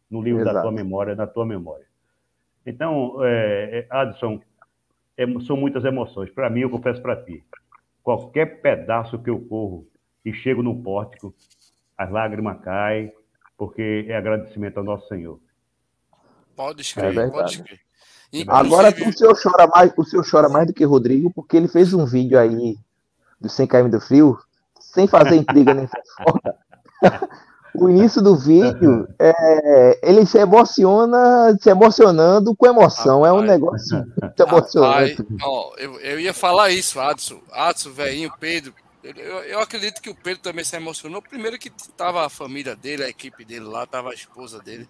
no 0.09 0.21
livro 0.21 0.41
Exato. 0.41 0.55
da 0.55 0.61
tua 0.63 0.71
memória, 0.71 1.15
na 1.15 1.27
tua 1.27 1.45
memória. 1.45 1.85
Então, 2.65 3.23
é, 3.23 3.79
é 3.79 3.87
Adson, 3.89 4.41
é, 5.17 5.25
são 5.41 5.55
muitas 5.55 5.85
emoções. 5.85 6.31
Para 6.31 6.49
mim, 6.49 6.61
eu 6.61 6.69
confesso 6.69 7.01
para 7.01 7.21
ti, 7.23 7.43
qualquer 8.01 8.61
pedaço 8.61 9.21
que 9.21 9.29
eu 9.29 9.39
corro 9.41 9.87
e 10.23 10.33
chego 10.33 10.63
no 10.63 10.81
pórtico, 10.81 11.33
as 11.97 12.09
lágrimas 12.09 12.59
caem, 12.61 13.11
porque 13.57 14.05
é 14.07 14.15
agradecimento 14.15 14.77
ao 14.77 14.83
nosso 14.83 15.07
Senhor. 15.07 15.39
Pode 16.55 16.81
escrever, 16.81 17.27
é 17.27 17.31
pode 17.31 17.51
escrever. 17.51 17.88
Agora 18.47 18.89
o 18.89 19.13
senhor 19.13 19.39
chora 19.41 19.67
mais, 19.67 19.91
o 19.97 20.03
senhor 20.03 20.25
chora 20.29 20.49
mais 20.49 20.67
do 20.67 20.73
que 20.73 20.83
Rodrigo, 20.85 21.31
porque 21.31 21.57
ele 21.57 21.67
fez 21.67 21.93
um 21.93 22.05
vídeo 22.05 22.37
aí 22.37 22.77
do 23.39 23.49
100 23.49 23.67
km 23.67 23.89
do 23.89 24.01
frio, 24.01 24.37
sem 24.79 25.07
fazer 25.07 25.35
intriga 25.35 25.73
nem 25.73 25.87
fofoca. 25.87 26.55
o 27.73 27.89
início 27.89 28.21
do 28.21 28.35
vídeo, 28.35 29.07
é, 29.17 29.99
ele 30.03 30.25
se 30.25 30.37
emociona, 30.37 31.57
se 31.59 31.69
emocionando 31.69 32.55
com 32.55 32.67
emoção. 32.67 33.21
Rapaz, 33.21 33.33
é 33.33 33.33
um 33.33 33.41
negócio 33.41 33.97
muito 34.21 34.43
emocionante. 34.43 35.21
Rapaz, 35.21 35.39
ó, 35.43 35.73
eu, 35.77 35.99
eu 35.99 36.19
ia 36.19 36.33
falar 36.33 36.69
isso, 36.69 36.99
Adson. 36.99 37.39
Adson, 37.51 37.91
velhinho, 37.91 38.31
Pedro. 38.39 38.73
Eu, 39.01 39.15
eu, 39.15 39.59
acredito 39.59 40.01
que 40.01 40.09
o 40.09 40.15
Pedro 40.15 40.41
também 40.41 40.65
se 40.65 40.75
emocionou. 40.75 41.21
Primeiro 41.21 41.57
que 41.57 41.71
tava 41.95 42.25
a 42.25 42.29
família 42.29 42.75
dele, 42.75 43.03
a 43.03 43.09
equipe 43.09 43.45
dele 43.45 43.65
lá, 43.65 43.85
tava 43.85 44.11
a 44.11 44.13
esposa 44.13 44.59
dele. 44.59 44.87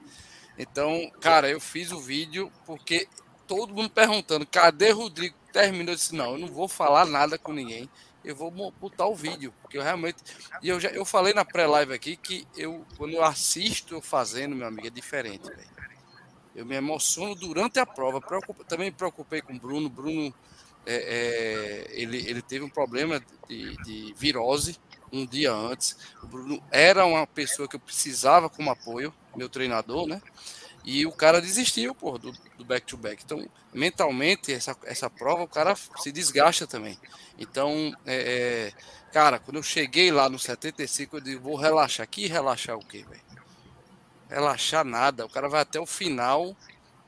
Então, 0.57 1.09
cara, 1.21 1.49
eu 1.49 1.59
fiz 1.59 1.91
o 1.91 1.99
vídeo 1.99 2.51
porque 2.65 3.07
todo 3.49 3.73
mundo 3.73 3.89
perguntando, 3.89 4.45
cadê 4.45 4.91
Rodrigo? 4.91 5.35
Terminou, 5.51 5.93
eu 5.93 5.95
disse, 5.95 6.15
não, 6.15 6.33
eu 6.33 6.37
não 6.37 6.47
vou 6.47 6.67
falar 6.67 7.05
nada 7.07 7.39
com 7.39 7.51
ninguém, 7.51 7.89
eu 8.23 8.35
vou 8.35 8.51
botar 8.51 9.07
o 9.07 9.15
vídeo, 9.15 9.51
porque 9.59 9.79
eu 9.79 9.81
realmente, 9.81 10.17
e 10.61 10.69
eu 10.69 10.79
já, 10.79 10.89
eu 10.89 11.03
falei 11.03 11.33
na 11.33 11.43
pré-live 11.43 11.91
aqui 11.91 12.15
que 12.15 12.47
eu, 12.55 12.85
quando 12.95 13.13
eu 13.13 13.23
assisto 13.23 13.99
fazendo, 14.01 14.55
meu 14.55 14.67
amigo, 14.67 14.85
é 14.85 14.91
diferente, 14.91 15.47
véio. 15.47 15.79
Eu 16.55 16.65
me 16.65 16.75
emociono 16.75 17.33
durante 17.33 17.79
a 17.79 17.85
prova, 17.85 18.21
Preocupa, 18.21 18.63
também 18.63 18.91
me 18.91 18.95
preocupei 18.95 19.41
com 19.41 19.53
o 19.53 19.59
Bruno, 19.59 19.89
Bruno, 19.89 20.31
é, 20.85 20.95
é, 20.95 21.99
ele, 21.99 22.17
ele 22.29 22.43
teve 22.43 22.63
um 22.63 22.69
problema 22.69 23.19
de, 23.47 23.75
de 23.83 24.13
virose 24.15 24.77
um 25.11 25.25
dia 25.25 25.51
antes, 25.51 25.97
o 26.21 26.27
Bruno 26.27 26.63
era 26.69 27.03
uma 27.03 27.25
pessoa 27.25 27.67
que 27.67 27.75
eu 27.75 27.79
precisava 27.79 28.47
como 28.47 28.69
apoio, 28.69 29.11
meu 29.35 29.49
treinador, 29.49 30.05
né? 30.05 30.21
E 30.83 31.05
o 31.05 31.11
cara 31.11 31.41
desistiu, 31.41 31.93
pô, 31.93 32.17
do 32.17 32.31
back-to-back. 32.65 33.23
-back. 33.23 33.23
Então, 33.23 33.49
mentalmente, 33.73 34.51
essa, 34.51 34.75
essa 34.83 35.09
prova, 35.09 35.43
o 35.43 35.47
cara 35.47 35.75
se 35.75 36.11
desgasta 36.11 36.65
também. 36.65 36.97
Então, 37.37 37.93
é, 38.05 38.71
é, 38.73 39.11
cara, 39.11 39.39
quando 39.39 39.57
eu 39.57 39.63
cheguei 39.63 40.11
lá 40.11 40.29
no 40.29 40.39
75, 40.39 41.17
eu 41.17 41.21
disse, 41.21 41.37
vou 41.37 41.55
relaxar. 41.55 42.03
Aqui 42.03 42.27
relaxar 42.27 42.77
o 42.77 42.85
quê, 42.85 43.05
velho? 43.07 43.21
Relaxar 44.29 44.85
nada. 44.85 45.25
O 45.25 45.29
cara 45.29 45.49
vai 45.49 45.61
até 45.61 45.79
o 45.79 45.85
final, 45.85 46.55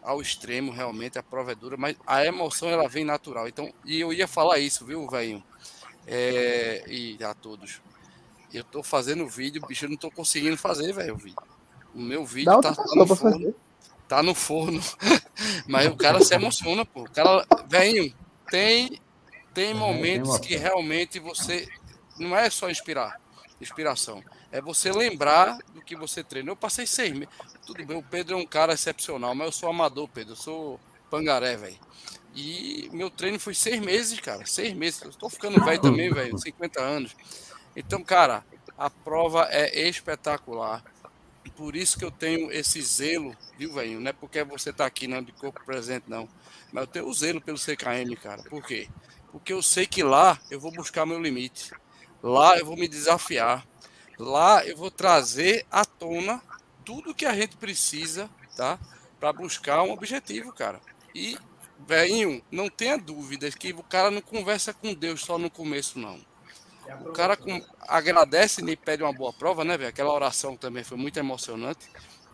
ao 0.01 0.21
extremo, 0.21 0.71
realmente, 0.71 1.19
a 1.19 1.23
prova 1.23 1.51
é 1.51 1.55
dura, 1.55 1.77
mas 1.77 1.95
a 2.05 2.25
emoção, 2.25 2.69
ela 2.69 2.87
vem 2.89 3.05
natural. 3.05 3.47
Então, 3.47 3.71
e 3.85 3.99
eu 3.99 4.11
ia 4.11 4.27
falar 4.27 4.59
isso, 4.59 4.85
viu, 4.85 5.07
velho? 5.07 5.43
É, 6.07 6.83
e 6.87 7.17
a 7.23 7.33
todos. 7.33 7.81
Eu 8.53 8.63
tô 8.63 8.83
fazendo 8.83 9.27
vídeo, 9.27 9.65
bicho, 9.65 9.85
eu 9.85 9.89
não 9.89 9.97
tô 9.97 10.11
conseguindo 10.11 10.57
fazer, 10.57 10.91
velho, 10.93 11.13
o 11.13 11.17
vídeo. 11.17 11.50
O 11.93 12.01
meu 12.01 12.25
vídeo 12.25 12.61
tá, 12.61 12.73
tá, 12.73 12.83
no 12.95 13.15
forno. 13.15 13.55
Tá 14.07 14.23
no 14.23 14.35
forno. 14.35 14.81
Mas 15.67 15.87
o 15.87 15.95
cara 15.95 16.23
se 16.23 16.33
emociona, 16.33 16.85
pô. 16.85 17.03
O 17.03 17.11
cara, 17.11 17.45
velho, 17.67 18.13
tem, 18.49 18.99
tem 19.53 19.73
momentos 19.73 20.37
que 20.39 20.55
realmente 20.55 21.19
você. 21.19 21.67
Não 22.19 22.35
é 22.35 22.49
só 22.49 22.69
inspirar, 22.69 23.19
inspiração. 23.59 24.23
É 24.51 24.61
você 24.61 24.91
lembrar 24.91 25.57
do 25.73 25.81
que 25.81 25.95
você 25.95 26.23
treina. 26.23 26.51
Eu 26.51 26.55
passei 26.55 26.85
seis 26.85 27.13
meses. 27.13 27.29
Tudo 27.65 27.85
bem, 27.85 27.97
o 27.97 28.03
Pedro 28.03 28.35
é 28.35 28.37
um 28.37 28.45
cara 28.45 28.73
excepcional, 28.73 29.33
mas 29.33 29.47
eu 29.47 29.51
sou 29.51 29.69
amador, 29.69 30.07
Pedro. 30.09 30.33
Eu 30.33 30.37
sou 30.37 30.79
pangaré, 31.09 31.55
velho. 31.55 31.79
E 32.35 32.89
meu 32.93 33.09
treino 33.09 33.39
foi 33.39 33.53
seis 33.53 33.79
meses, 33.79 34.19
cara. 34.19 34.45
Seis 34.45 34.73
meses. 34.73 35.01
Eu 35.01 35.11
tô 35.11 35.29
ficando 35.29 35.63
velho 35.63 35.81
também, 35.81 36.13
velho. 36.13 36.37
50 36.37 36.81
anos. 36.81 37.15
Então, 37.75 38.03
cara, 38.03 38.43
a 38.77 38.89
prova 38.89 39.47
é 39.49 39.87
espetacular. 39.87 40.83
Por 41.49 41.75
isso 41.75 41.97
que 41.97 42.05
eu 42.05 42.11
tenho 42.11 42.51
esse 42.51 42.81
zelo, 42.81 43.35
viu, 43.57 43.73
velho? 43.73 43.99
Não 43.99 44.09
é 44.09 44.13
porque 44.13 44.43
você 44.43 44.71
tá 44.71 44.85
aqui 44.85 45.07
não 45.07 45.21
de 45.21 45.31
corpo 45.31 45.63
presente, 45.65 46.05
não. 46.07 46.27
Mas 46.71 46.83
eu 46.83 46.87
tenho 46.87 47.07
o 47.07 47.13
zelo 47.13 47.41
pelo 47.41 47.57
CKM, 47.57 48.15
cara. 48.21 48.43
Por 48.43 48.63
quê? 48.65 48.87
Porque 49.31 49.53
eu 49.53 49.61
sei 49.61 49.85
que 49.85 50.03
lá 50.03 50.39
eu 50.49 50.59
vou 50.59 50.71
buscar 50.71 51.05
meu 51.05 51.21
limite. 51.21 51.71
Lá 52.21 52.57
eu 52.57 52.65
vou 52.65 52.75
me 52.75 52.87
desafiar. 52.87 53.65
Lá 54.17 54.65
eu 54.65 54.77
vou 54.77 54.91
trazer 54.91 55.65
à 55.71 55.83
tona 55.83 56.41
tudo 56.85 57.15
que 57.15 57.25
a 57.25 57.33
gente 57.33 57.57
precisa, 57.57 58.29
tá? 58.55 58.79
Para 59.19 59.33
buscar 59.33 59.83
um 59.83 59.91
objetivo, 59.91 60.53
cara. 60.53 60.79
E, 61.13 61.37
velhinho, 61.87 62.43
não 62.51 62.69
tenha 62.69 62.97
dúvidas 62.97 63.55
que 63.55 63.71
o 63.73 63.83
cara 63.83 64.11
não 64.11 64.21
conversa 64.21 64.73
com 64.73 64.93
Deus 64.93 65.21
só 65.21 65.37
no 65.37 65.49
começo, 65.49 65.99
não. 65.99 66.19
O 67.05 67.11
cara 67.11 67.37
com, 67.37 67.63
agradece 67.87 68.61
e 68.61 68.75
pede 68.75 69.03
uma 69.03 69.13
boa 69.13 69.31
prova, 69.33 69.63
né, 69.63 69.77
velho? 69.77 69.89
Aquela 69.89 70.13
oração 70.13 70.55
também 70.55 70.83
foi 70.83 70.97
muito 70.97 71.17
emocionante. 71.17 71.89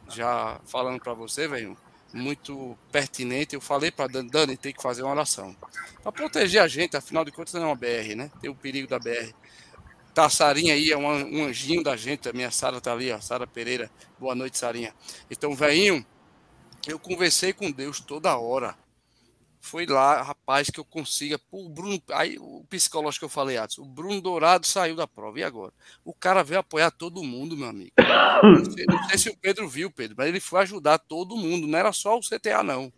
Já 0.09 0.59
falando 0.65 0.99
para 0.99 1.13
você, 1.13 1.47
velho, 1.47 1.77
muito 2.13 2.77
pertinente. 2.91 3.55
Eu 3.55 3.61
falei 3.61 3.91
para 3.91 4.07
Dani, 4.07 4.29
Dani, 4.29 4.57
tem 4.57 4.73
que 4.73 4.81
fazer 4.81 5.03
uma 5.03 5.11
oração. 5.11 5.55
Para 6.01 6.11
proteger 6.11 6.61
a 6.61 6.67
gente, 6.67 6.95
afinal 6.95 7.25
de 7.25 7.31
contas, 7.31 7.53
não 7.53 7.63
é 7.63 7.65
uma 7.65 7.75
BR, 7.75 8.15
né? 8.15 8.31
Tem 8.41 8.49
o 8.49 8.55
perigo 8.55 8.87
da 8.87 8.99
BR. 8.99 9.33
Tá, 10.13 10.25
a 10.25 10.29
Sarinha 10.29 10.73
aí 10.73 10.91
é 10.91 10.97
um, 10.97 11.45
anjinho 11.45 11.83
da 11.83 11.95
gente. 11.95 12.27
A 12.27 12.33
minha 12.33 12.49
Sara 12.49 12.81
tá 12.81 12.91
ali, 12.91 13.11
a 13.11 13.21
Sara 13.21 13.45
Pereira. 13.45 13.91
Boa 14.17 14.33
noite, 14.33 14.57
Sarinha. 14.57 14.93
Então, 15.29 15.53
velhinho, 15.53 16.05
eu 16.87 16.97
conversei 16.97 17.53
com 17.53 17.71
Deus 17.71 17.99
toda 17.99 18.37
hora 18.37 18.75
foi 19.67 19.85
lá, 19.85 20.21
rapaz, 20.21 20.69
que 20.69 20.79
eu 20.79 20.85
consiga. 20.85 21.39
O 21.51 21.67
Bruno, 21.67 22.01
aí 22.11 22.37
o 22.39 22.63
psicológico 22.69 23.19
que 23.19 23.25
eu 23.25 23.29
falei 23.29 23.57
antes, 23.57 23.77
o 23.77 23.85
Bruno 23.85 24.21
Dourado 24.21 24.65
saiu 24.65 24.95
da 24.95 25.05
prova. 25.05 25.39
E 25.39 25.43
agora? 25.43 25.73
O 26.05 26.13
cara 26.13 26.41
veio 26.41 26.61
apoiar 26.61 26.89
todo 26.89 27.23
mundo, 27.23 27.57
meu 27.57 27.67
amigo. 27.67 27.91
Não 28.43 28.71
sei, 28.71 28.85
não 28.85 29.03
sei 29.09 29.17
se 29.17 29.29
o 29.29 29.35
Pedro 29.35 29.67
viu, 29.67 29.89
Pedro, 29.89 30.15
mas 30.15 30.27
ele 30.27 30.39
foi 30.39 30.61
ajudar 30.61 30.99
todo 30.99 31.35
mundo. 31.35 31.65
Não 31.65 31.77
era 31.77 31.91
só 31.91 32.15
o 32.15 32.21
CTA, 32.21 32.61
não. 32.61 32.93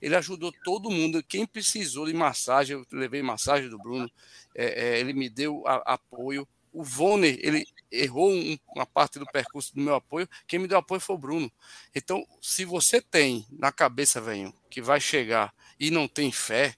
Ele 0.00 0.16
ajudou 0.16 0.50
todo 0.64 0.90
mundo. 0.90 1.22
Quem 1.22 1.44
precisou 1.44 2.06
de 2.06 2.14
massagem, 2.14 2.74
eu 2.74 2.86
levei 2.90 3.22
massagem 3.22 3.68
do 3.68 3.78
Bruno. 3.78 4.10
É, 4.54 4.94
é, 4.94 4.98
ele 4.98 5.12
me 5.12 5.28
deu 5.28 5.62
a, 5.66 5.94
apoio. 5.94 6.48
O 6.72 6.82
Vone, 6.82 7.38
ele 7.42 7.66
errou 7.90 8.30
um, 8.30 8.56
uma 8.74 8.86
parte 8.86 9.18
do 9.18 9.26
percurso 9.26 9.74
do 9.74 9.80
meu 9.80 9.94
apoio, 9.94 10.28
quem 10.46 10.58
me 10.58 10.68
deu 10.68 10.78
apoio 10.78 11.00
foi 11.00 11.16
o 11.16 11.18
Bruno. 11.18 11.52
Então, 11.94 12.26
se 12.40 12.64
você 12.64 13.00
tem 13.00 13.46
na 13.50 13.72
cabeça, 13.72 14.20
velho, 14.20 14.54
que 14.70 14.80
vai 14.80 15.00
chegar 15.00 15.52
e 15.78 15.90
não 15.90 16.08
tem 16.08 16.32
fé, 16.32 16.74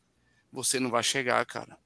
você 0.53 0.81
não 0.81 0.91
vai 0.91 1.03
chegar, 1.03 1.45
cara. 1.47 1.79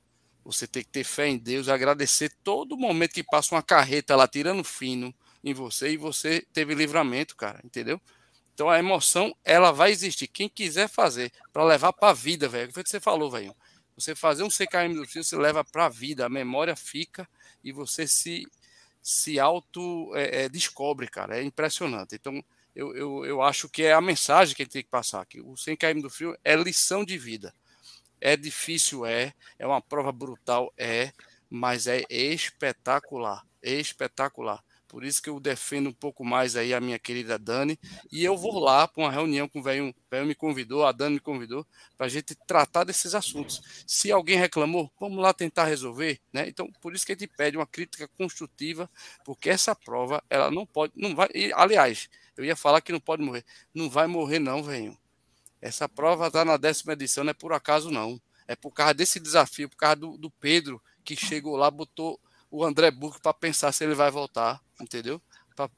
Você 0.44 0.66
tem 0.66 0.82
que 0.82 0.90
ter 0.90 1.04
fé 1.04 1.26
em 1.26 1.38
Deus, 1.38 1.68
agradecer 1.68 2.30
todo 2.42 2.76
momento 2.76 3.14
que 3.14 3.22
passa 3.22 3.54
uma 3.54 3.62
carreta 3.62 4.14
lá 4.14 4.28
tirando 4.28 4.62
fino 4.62 5.14
em 5.42 5.54
você 5.54 5.92
e 5.92 5.96
você 5.96 6.46
teve 6.52 6.74
livramento, 6.74 7.34
cara, 7.36 7.60
entendeu? 7.64 8.00
Então 8.52 8.70
a 8.70 8.78
emoção, 8.78 9.34
ela 9.44 9.72
vai 9.72 9.90
existir. 9.90 10.28
Quem 10.28 10.48
quiser 10.48 10.88
fazer 10.88 11.32
para 11.52 11.64
levar 11.64 11.92
para 11.92 12.10
a 12.10 12.14
vida, 12.14 12.48
velho, 12.48 12.72
foi 12.72 12.82
o 12.82 12.84
que 12.84 12.90
você 12.90 13.00
falou, 13.00 13.30
velho. 13.30 13.54
Você 13.96 14.14
fazer 14.14 14.42
um 14.42 14.50
CKM 14.50 14.94
do 14.94 15.06
fio, 15.06 15.22
você 15.22 15.36
leva 15.36 15.64
para 15.64 15.86
a 15.86 15.88
vida, 15.88 16.26
a 16.26 16.28
memória 16.28 16.74
fica 16.76 17.28
e 17.62 17.72
você 17.72 18.06
se 18.06 18.46
se 19.02 19.38
auto 19.38 20.10
é, 20.16 20.44
é, 20.44 20.48
descobre, 20.48 21.06
cara. 21.06 21.38
É 21.38 21.42
impressionante. 21.42 22.14
Então, 22.14 22.42
eu, 22.74 22.94
eu, 22.96 23.24
eu 23.24 23.42
acho 23.42 23.68
que 23.68 23.82
é 23.82 23.92
a 23.92 24.01
mensagem 24.01 24.55
que 24.55 24.62
a 24.62 24.64
gente 24.64 24.72
tem 24.72 24.82
que 24.82 24.90
passar. 24.90 25.24
Que 25.26 25.40
o 25.40 25.56
100 25.56 25.76
km 25.76 26.01
do 26.02 26.10
frio 26.10 26.36
é 26.44 26.56
lição 26.56 27.05
de 27.05 27.16
vida. 27.16 27.55
É 28.20 28.36
difícil, 28.36 29.06
é. 29.06 29.32
É 29.59 29.66
uma 29.66 29.80
prova 29.80 30.10
brutal, 30.10 30.72
é. 30.76 31.12
Mas 31.48 31.86
é 31.86 32.02
espetacular. 32.10 33.46
Espetacular. 33.62 34.62
Por 34.94 35.02
isso 35.02 35.20
que 35.20 35.28
eu 35.28 35.40
defendo 35.40 35.88
um 35.88 35.92
pouco 35.92 36.24
mais 36.24 36.55
aí 36.55 36.72
a 36.72 36.80
minha 36.80 37.01
querida 37.01 37.36
Dani. 37.36 37.76
E 38.12 38.24
eu 38.24 38.36
vou 38.36 38.60
lá 38.60 38.86
para 38.86 39.02
uma 39.02 39.10
reunião 39.10 39.48
com 39.48 39.59
o 39.59 39.62
velho. 39.62 39.88
O 39.88 39.94
velho 40.09 40.26
me 40.26 40.36
convidou, 40.36 40.84
a 40.84 40.92
Dani 40.92 41.14
me 41.14 41.20
convidou, 41.20 41.66
para 41.96 42.06
a 42.06 42.09
gente 42.09 42.34
tratar 42.46 42.84
desses 42.84 43.12
assuntos. 43.12 43.60
Se 43.86 44.12
alguém 44.12 44.38
reclamou, 44.38 44.92
vamos 44.98 45.18
lá 45.18 45.34
tentar 45.34 45.64
resolver. 45.64 46.20
Né? 46.32 46.48
Então, 46.48 46.70
por 46.80 46.94
isso 46.94 47.05
que 47.05 47.10
a 47.10 47.16
gente 47.16 47.26
pede 47.36 47.56
uma 47.56 47.66
crítica 47.66 48.06
construtiva, 48.16 48.88
porque 49.24 49.51
essa 49.51 49.74
prova, 49.74 50.22
ela 50.30 50.48
não 50.48 50.64
pode. 50.64 50.92
não 50.94 51.12
vai. 51.12 51.28
E, 51.34 51.52
aliás, 51.55 52.09
eu 52.36 52.44
ia 52.44 52.56
falar 52.56 52.81
que 52.81 52.93
não 52.93 53.01
pode 53.01 53.23
morrer. 53.23 53.44
Não 53.74 53.89
vai 53.89 54.06
morrer, 54.06 54.39
não, 54.39 54.62
velho. 54.62 54.97
Essa 55.61 55.89
prova 55.89 56.27
está 56.27 56.44
na 56.44 56.56
décima 56.56 56.93
edição, 56.93 57.24
não 57.24 57.31
é 57.31 57.35
por 57.35 57.52
acaso, 57.52 57.90
não. 57.90 58.20
É 58.47 58.55
por 58.55 58.70
causa 58.73 58.94
desse 58.94 59.19
desafio, 59.19 59.69
por 59.69 59.77
causa 59.77 59.97
do, 59.97 60.19
do 60.19 60.31
Pedro, 60.31 60.82
que 61.02 61.16
chegou 61.16 61.56
lá, 61.56 61.70
botou 61.70 62.20
o 62.51 62.65
André 62.65 62.90
Burke 62.90 63.20
para 63.20 63.32
pensar 63.32 63.73
se 63.73 63.82
ele 63.82 63.94
vai 63.94 64.11
voltar, 64.11 64.61
entendeu? 64.81 65.20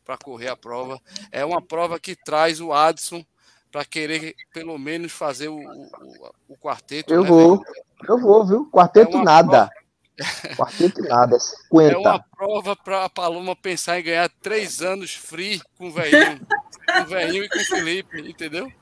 Para 0.04 0.18
correr 0.18 0.48
a 0.48 0.56
prova. 0.56 1.00
É 1.30 1.44
uma 1.44 1.62
prova 1.62 2.00
que 2.00 2.16
traz 2.16 2.60
o 2.60 2.72
Adson 2.72 3.24
para 3.70 3.84
querer 3.84 4.34
pelo 4.52 4.78
menos 4.78 5.12
fazer 5.12 5.48
o, 5.48 5.58
o, 5.58 6.30
o 6.48 6.56
quarteto. 6.56 7.12
Eu 7.12 7.22
né, 7.22 7.28
vou, 7.28 7.58
velho? 7.58 7.74
eu 8.08 8.18
vou, 8.18 8.46
viu? 8.46 8.70
Quarteto 8.70 9.18
é 9.18 9.22
nada. 9.22 9.68
Prova... 9.68 9.85
Quarteto 10.56 11.02
nada, 11.02 11.38
50. 11.38 11.92
É 11.92 11.96
uma 11.96 12.18
prova 12.18 12.74
para 12.74 13.04
a 13.04 13.10
Paloma 13.10 13.54
pensar 13.54 14.00
em 14.00 14.04
ganhar 14.04 14.30
três 14.40 14.80
anos 14.80 15.14
free 15.14 15.60
com 15.76 15.88
o 15.88 15.92
velhinho, 15.92 16.40
com 16.86 17.02
o 17.02 17.06
velhinho 17.06 17.44
e 17.44 17.48
com 17.48 17.58
o 17.58 17.64
Felipe, 17.64 18.20
entendeu? 18.20 18.72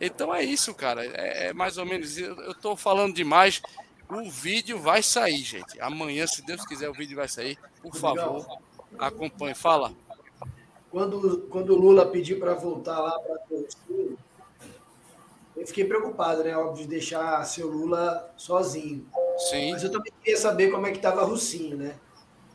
Então 0.00 0.34
é 0.34 0.42
isso, 0.42 0.74
cara. 0.74 1.04
É, 1.04 1.48
é 1.48 1.52
mais 1.52 1.76
ou 1.76 1.84
menos. 1.84 2.16
Eu 2.16 2.52
estou 2.52 2.76
falando 2.76 3.14
demais. 3.14 3.60
O 4.08 4.30
vídeo 4.30 4.78
vai 4.78 5.02
sair, 5.02 5.42
gente. 5.42 5.80
Amanhã, 5.80 6.26
se 6.26 6.44
Deus 6.44 6.64
quiser, 6.66 6.88
o 6.88 6.94
vídeo 6.94 7.16
vai 7.16 7.28
sair. 7.28 7.58
Por 7.80 7.94
favor, 7.94 8.46
acompanhe. 8.98 9.54
Fala. 9.54 9.92
Quando, 10.90 11.46
quando 11.50 11.70
o 11.70 11.78
Lula 11.78 12.06
pediu 12.06 12.38
para 12.38 12.52
voltar 12.52 12.98
lá 12.98 13.18
para 13.20 13.38
Sul, 13.86 14.18
eu 15.62 15.66
fiquei 15.68 15.84
preocupado, 15.84 16.42
né? 16.42 16.56
Óbvio, 16.56 16.82
de 16.82 16.90
deixar 16.90 17.44
seu 17.44 17.68
Lula 17.68 18.32
sozinho. 18.36 19.06
Sim. 19.48 19.70
Mas 19.70 19.84
eu 19.84 19.92
também 19.92 20.12
queria 20.20 20.36
saber 20.36 20.72
como 20.72 20.86
é 20.88 20.90
que 20.90 20.96
estava 20.96 21.22
Russinho, 21.22 21.76
né? 21.76 21.94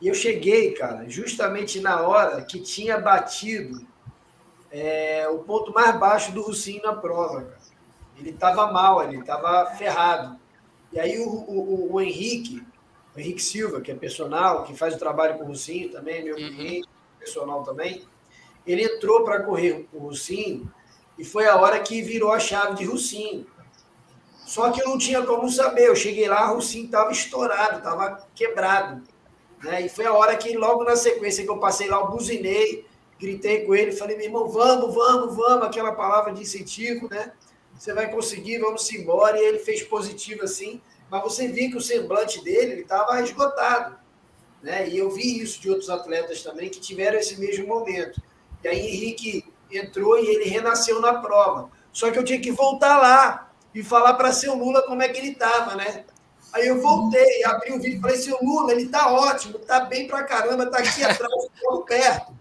E 0.02 0.10
eu 0.10 0.14
cheguei, 0.14 0.74
cara, 0.74 1.10
justamente 1.10 1.80
na 1.80 2.02
hora 2.02 2.42
que 2.42 2.60
tinha 2.60 3.00
batido 3.00 3.88
é, 4.70 5.26
o 5.30 5.40
ponto 5.40 5.74
mais 5.74 5.98
baixo 5.98 6.34
do 6.34 6.42
Russinho 6.42 6.84
na 6.84 6.94
prova. 6.94 7.44
Cara. 7.44 7.58
Ele 8.20 8.32
estava 8.32 8.72
mal, 8.74 9.02
ele 9.02 9.20
estava 9.20 9.66
ferrado. 9.78 10.38
E 10.92 11.00
aí 11.00 11.18
o, 11.18 11.30
o, 11.30 11.94
o, 11.94 12.02
Henrique, 12.02 12.62
o 13.16 13.20
Henrique 13.20 13.42
Silva, 13.42 13.80
que 13.80 13.90
é 13.90 13.96
personal, 13.96 14.66
que 14.66 14.76
faz 14.76 14.96
o 14.96 15.00
trabalho 15.00 15.38
com 15.38 15.46
o 15.46 15.48
Russinho 15.48 15.90
também, 15.90 16.26
meu 16.26 16.36
uhum. 16.36 16.56
cliente, 16.56 16.90
personal 17.18 17.64
também, 17.64 18.04
ele 18.66 18.84
entrou 18.84 19.24
para 19.24 19.44
correr 19.44 19.88
com 19.90 19.98
o 19.98 20.02
Russinho 20.02 20.70
e 21.18 21.26
foi 21.26 21.48
a 21.48 21.56
hora 21.56 21.80
que 21.80 22.02
virou 22.02 22.32
a 22.32 22.40
chave 22.40 22.76
de 22.76 22.86
Russinho. 22.86 23.46
Só 24.46 24.72
que 24.72 24.82
eu 24.82 24.88
não 24.88 24.98
tinha 24.98 25.22
como 25.24 25.50
saber. 25.50 25.88
Eu 25.88 25.96
cheguei 25.96 26.28
lá, 26.28 26.48
Russinho 26.48 26.86
estava 26.86 27.12
estourado, 27.12 27.80
estava 27.80 28.26
quebrado. 28.34 29.04
Né? 29.62 29.82
E 29.86 29.90
foi 29.90 30.06
a 30.06 30.14
hora 30.14 30.36
que, 30.38 30.56
logo 30.56 30.84
na 30.84 30.96
sequência 30.96 31.44
que 31.44 31.50
eu 31.50 31.58
passei 31.58 31.90
lá, 31.90 31.98
eu 31.98 32.08
buzinei, 32.08 32.86
gritei 33.20 33.66
com 33.66 33.76
ele, 33.76 33.92
falei, 33.92 34.16
meu 34.16 34.26
irmão, 34.26 34.48
vamos, 34.48 34.94
vamos, 34.94 35.36
vamos, 35.36 35.66
aquela 35.66 35.92
palavra 35.94 36.32
de 36.34 36.44
incentivo, 36.44 37.10
né? 37.10 37.34
você 37.78 37.94
vai 37.94 38.10
conseguir, 38.12 38.60
vamos 38.60 38.90
embora. 38.92 39.38
E 39.40 39.44
ele 39.44 39.60
fez 39.60 39.84
positivo 39.84 40.44
assim, 40.44 40.82
mas 41.10 41.24
você 41.24 41.48
viu 41.48 41.72
que 41.72 41.78
o 41.78 41.82
semblante 41.82 42.44
dele 42.44 42.82
estava 42.82 43.22
esgotado. 43.22 43.98
Né? 44.62 44.90
E 44.90 44.98
eu 44.98 45.10
vi 45.10 45.42
isso 45.42 45.60
de 45.62 45.70
outros 45.70 45.90
atletas 45.90 46.42
também 46.44 46.70
que 46.70 46.80
tiveram 46.80 47.18
esse 47.18 47.40
mesmo 47.40 47.68
momento. 47.68 48.22
E 48.64 48.68
aí 48.68 48.80
Henrique 48.80 49.44
entrou 49.72 50.18
e 50.20 50.28
ele 50.28 50.50
renasceu 50.50 51.02
na 51.02 51.22
prova. 51.22 51.70
Só 51.92 52.12
que 52.12 52.20
eu 52.20 52.24
tinha 52.24 52.40
que 52.40 52.52
voltar 52.52 52.98
lá 52.98 53.50
e 53.74 53.84
falar 53.84 54.14
para 54.14 54.32
seu 54.32 54.56
Lula 54.56 54.84
como 54.84 55.02
é 55.02 55.10
que 55.10 55.18
ele 55.20 55.32
estava, 55.32 55.76
né? 55.76 56.06
Aí 56.54 56.68
eu 56.68 56.82
voltei, 56.82 57.44
abri 57.44 57.74
o 57.74 57.80
vídeo 57.80 57.98
e 57.98 58.02
falei, 58.02 58.18
seu 58.18 58.38
Lula, 58.42 58.72
ele 58.72 58.88
tá 58.88 59.12
ótimo, 59.12 59.60
tá 59.60 59.82
bem 59.82 60.08
pra 60.08 60.24
caramba, 60.24 60.70
tá 60.72 60.80
aqui 60.80 61.04
atrás, 61.04 61.34
por 61.62 61.84
perto. 61.86 62.34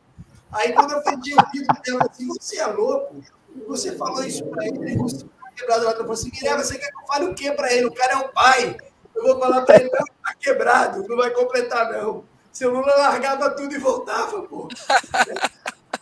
Aí 0.52 0.72
quando 0.72 0.92
eu 0.92 1.02
pedi 1.02 1.34
o 1.34 1.50
vídeo, 1.52 1.66
ele 1.86 1.98
assim, 2.08 2.26
você 2.28 2.58
é 2.58 2.66
louco? 2.66 3.22
Você 3.66 3.96
falou 3.96 4.22
isso 4.22 4.44
para 4.46 4.66
ele, 4.66 4.96
você 4.96 5.26
quebrado 5.56 5.84
lá. 5.84 5.90
Eu 5.92 5.96
falei 5.96 6.12
assim, 6.12 6.30
Mirella, 6.30 6.62
você 6.62 6.78
quer 6.78 6.90
que 6.90 7.02
eu 7.02 7.06
fale 7.06 7.24
o 7.24 7.34
quê 7.34 7.50
para 7.52 7.72
ele? 7.72 7.86
O 7.86 7.92
cara 7.92 8.12
é 8.12 8.16
o 8.16 8.28
pai. 8.28 8.76
Eu 9.14 9.22
vou 9.22 9.40
falar 9.40 9.62
para 9.62 9.76
ele, 9.76 9.90
não, 9.90 10.04
tá 10.04 10.34
quebrado, 10.38 11.08
não 11.08 11.16
vai 11.16 11.30
completar, 11.30 11.90
não. 11.90 12.24
Seu 12.52 12.70
Lula 12.70 12.94
largava 12.94 13.50
tudo 13.50 13.74
e 13.74 13.78
voltava, 13.78 14.42
pô. 14.42 14.68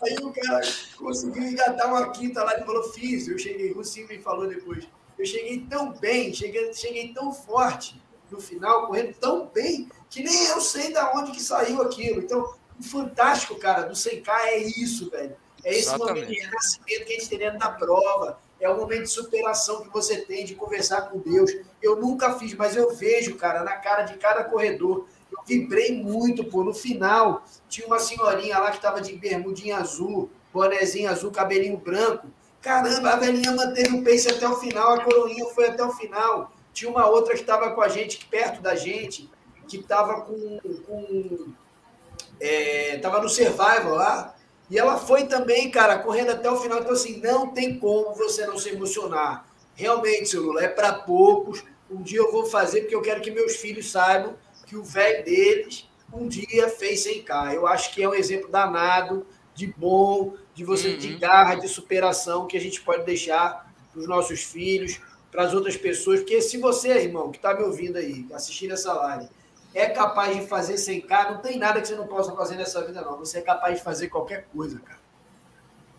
Aí 0.04 0.16
o 0.22 0.32
cara 0.32 0.60
conseguiu 0.98 1.42
engatar 1.42 1.88
uma 1.88 2.10
quinta 2.10 2.42
lá 2.44 2.58
e 2.58 2.64
falou, 2.64 2.82
fiz. 2.92 3.28
Eu 3.28 3.38
cheguei, 3.38 3.72
o 3.72 3.82
Sim 3.82 4.06
me 4.06 4.18
falou 4.18 4.46
depois. 4.46 4.86
Eu 5.18 5.24
cheguei 5.24 5.60
tão 5.68 5.92
bem, 5.92 6.32
cheguei, 6.34 6.72
cheguei 6.74 7.12
tão 7.12 7.32
forte 7.32 8.02
no 8.30 8.40
final, 8.40 8.86
correndo 8.86 9.14
tão 9.14 9.46
bem, 9.46 9.88
que 10.10 10.22
nem 10.22 10.46
eu 10.46 10.60
sei 10.60 10.92
de 10.92 10.98
onde 10.98 11.32
que 11.32 11.42
saiu 11.42 11.82
aquilo. 11.82 12.20
Então, 12.20 12.54
o 12.78 12.82
fantástico, 12.82 13.56
cara, 13.56 13.82
do 13.82 13.94
100K 13.94 14.28
é 14.28 14.58
isso, 14.58 15.10
velho. 15.10 15.36
É 15.64 15.70
esse 15.70 15.88
Exatamente. 15.88 16.14
momento 16.14 16.28
de 16.28 16.40
renascimento 16.40 17.04
que 17.06 17.12
a 17.12 17.16
gente 17.16 17.28
tem 17.28 17.38
dentro 17.38 17.58
da 17.58 17.70
prova. 17.70 18.38
É 18.60 18.68
o 18.68 18.76
momento 18.76 19.02
de 19.02 19.10
superação 19.10 19.82
que 19.82 19.92
você 19.92 20.22
tem, 20.22 20.44
de 20.44 20.54
conversar 20.54 21.02
com 21.02 21.18
Deus. 21.18 21.50
Eu 21.82 21.96
nunca 21.96 22.38
fiz, 22.38 22.54
mas 22.54 22.76
eu 22.76 22.94
vejo, 22.94 23.36
cara, 23.36 23.62
na 23.62 23.76
cara 23.76 24.02
de 24.02 24.16
cada 24.16 24.44
corredor. 24.44 25.06
Vibrei 25.46 26.02
muito, 26.02 26.44
pô. 26.44 26.64
No 26.64 26.72
final, 26.72 27.44
tinha 27.68 27.86
uma 27.86 27.98
senhorinha 27.98 28.58
lá 28.58 28.70
que 28.70 28.76
estava 28.76 29.00
de 29.00 29.14
bermudinha 29.14 29.76
azul, 29.76 30.30
bonezinho 30.52 31.10
azul, 31.10 31.30
cabelinho 31.30 31.76
branco. 31.76 32.26
Caramba, 32.62 33.10
a 33.10 33.16
velhinha 33.16 33.52
manteve 33.52 33.94
o 33.94 34.02
pace 34.02 34.28
até 34.28 34.48
o 34.48 34.56
final, 34.56 34.94
a 34.94 35.04
coroinha 35.04 35.44
foi 35.46 35.66
até 35.66 35.84
o 35.84 35.92
final. 35.92 36.50
Tinha 36.72 36.90
uma 36.90 37.06
outra 37.06 37.34
que 37.34 37.40
estava 37.40 37.70
com 37.72 37.82
a 37.82 37.88
gente, 37.88 38.24
perto 38.26 38.62
da 38.62 38.74
gente, 38.74 39.30
que 39.68 39.76
estava 39.76 40.22
com. 40.22 40.58
com 40.86 41.52
é, 42.40 42.98
tava 42.98 43.20
no 43.20 43.28
Survival 43.28 43.94
lá, 43.94 44.34
e 44.70 44.78
ela 44.78 44.98
foi 44.98 45.24
também, 45.26 45.70
cara, 45.70 45.98
correndo 45.98 46.30
até 46.30 46.50
o 46.50 46.56
final. 46.56 46.80
Então, 46.80 46.92
assim, 46.92 47.20
não 47.20 47.48
tem 47.48 47.78
como 47.78 48.14
você 48.14 48.46
não 48.46 48.56
se 48.56 48.70
emocionar. 48.70 49.46
Realmente, 49.74 50.30
seu 50.30 50.42
Lula, 50.42 50.64
é 50.64 50.68
para 50.68 50.92
poucos. 50.92 51.62
Um 51.90 52.02
dia 52.02 52.18
eu 52.18 52.32
vou 52.32 52.46
fazer, 52.46 52.80
porque 52.80 52.94
eu 52.94 53.02
quero 53.02 53.20
que 53.20 53.30
meus 53.30 53.56
filhos 53.56 53.90
saibam 53.90 54.36
que 54.74 54.76
o 54.76 54.82
velho 54.82 55.24
deles 55.24 55.88
um 56.12 56.28
dia 56.28 56.68
fez 56.68 57.06
100K. 57.06 57.54
Eu 57.54 57.66
acho 57.66 57.92
que 57.92 58.02
é 58.02 58.08
um 58.08 58.14
exemplo 58.14 58.48
danado, 58.50 59.26
de 59.54 59.68
bom, 59.68 60.34
de 60.52 60.64
você, 60.64 60.90
uhum. 60.90 60.98
de 60.98 61.16
garra, 61.16 61.54
de 61.54 61.68
superação 61.68 62.46
que 62.46 62.56
a 62.56 62.60
gente 62.60 62.80
pode 62.80 63.04
deixar 63.04 63.72
para 63.92 64.00
os 64.00 64.08
nossos 64.08 64.42
filhos, 64.42 65.00
para 65.30 65.44
as 65.44 65.54
outras 65.54 65.76
pessoas. 65.76 66.20
Porque 66.20 66.40
se 66.40 66.58
você, 66.58 66.88
irmão, 66.88 67.30
que 67.30 67.38
está 67.38 67.54
me 67.54 67.62
ouvindo 67.62 67.96
aí, 67.96 68.26
assistindo 68.32 68.74
essa 68.74 68.92
live, 68.92 69.28
é 69.72 69.86
capaz 69.86 70.36
de 70.36 70.46
fazer 70.46 70.76
sem 70.76 71.00
cá, 71.00 71.30
não 71.30 71.40
tem 71.40 71.58
nada 71.58 71.80
que 71.80 71.88
você 71.88 71.96
não 71.96 72.06
possa 72.06 72.32
fazer 72.34 72.56
nessa 72.56 72.84
vida, 72.84 73.00
não. 73.00 73.18
Você 73.18 73.38
é 73.38 73.42
capaz 73.42 73.78
de 73.78 73.84
fazer 73.84 74.08
qualquer 74.08 74.46
coisa, 74.52 74.78
cara. 74.80 75.00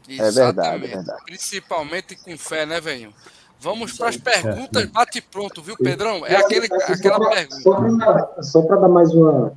É 0.08 0.32
verdade, 0.32 0.86
é 0.86 0.88
verdade. 0.88 1.24
Principalmente 1.26 2.16
com 2.16 2.38
fé, 2.38 2.66
né, 2.66 2.80
velho? 2.80 3.14
Vamos 3.60 3.98
para 3.98 4.10
as 4.10 4.18
perguntas, 4.18 4.84
é. 4.84 4.88
bate 4.88 5.22
pronto, 5.22 5.62
viu, 5.62 5.76
Pedrão? 5.78 6.26
É 6.26 6.36
aquele, 6.36 6.66
aquela 6.66 7.20
pra, 7.20 7.30
pergunta. 7.30 8.30
Só 8.42 8.62
para 8.62 8.76
dar 8.78 8.90
mais 8.90 9.14
uma. 9.14 9.54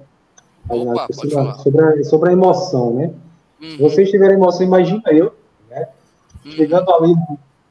Opa, 0.69 1.09
sobre, 1.13 1.83
a, 1.83 2.05
sobre 2.05 2.31
a 2.31 2.33
emoção, 2.33 2.95
né? 2.95 3.11
Uhum. 3.61 3.71
Se 3.71 3.77
vocês 3.79 4.11
tiverem 4.11 4.37
emoção, 4.37 4.67
imagina 4.67 5.03
eu, 5.07 5.35
né? 5.71 5.89
Uhum. 6.45 6.53
Chegando 6.53 6.93
ali, 6.93 7.15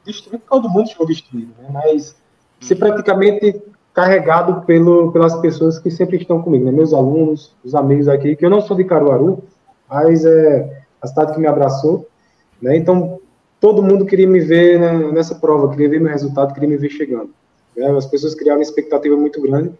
destruindo, 0.04 0.42
todo 0.48 0.68
mundo 0.68 0.88
chegou 0.88 1.06
destruído, 1.06 1.52
né? 1.58 1.68
Mas 1.72 2.16
se 2.60 2.74
uhum. 2.74 2.78
praticamente 2.80 3.62
carregado 3.98 4.62
pelo, 4.64 5.10
pelas 5.10 5.34
pessoas 5.40 5.78
que 5.78 5.90
sempre 5.90 6.18
estão 6.18 6.40
comigo, 6.40 6.64
né? 6.64 6.70
meus 6.70 6.94
alunos, 6.94 7.52
os 7.64 7.74
amigos 7.74 8.06
aqui, 8.06 8.36
que 8.36 8.46
eu 8.46 8.50
não 8.50 8.60
sou 8.60 8.76
de 8.76 8.84
Caruaru, 8.84 9.42
mas 9.90 10.24
é 10.24 10.84
a 11.02 11.06
cidade 11.08 11.32
que 11.32 11.40
me 11.40 11.48
abraçou, 11.48 12.06
né? 12.62 12.76
Então, 12.76 13.20
todo 13.60 13.82
mundo 13.82 14.04
queria 14.04 14.26
me 14.26 14.40
ver 14.40 14.78
né, 14.78 14.92
nessa 15.12 15.34
prova, 15.34 15.70
queria 15.70 15.88
ver 15.88 16.00
meu 16.00 16.12
resultado, 16.12 16.54
queria 16.54 16.68
me 16.68 16.76
ver 16.76 16.90
chegando. 16.90 17.30
Né? 17.76 17.90
As 17.90 18.06
pessoas 18.06 18.34
criaram 18.34 18.58
uma 18.58 18.64
expectativa 18.64 19.16
muito 19.16 19.40
grande, 19.40 19.72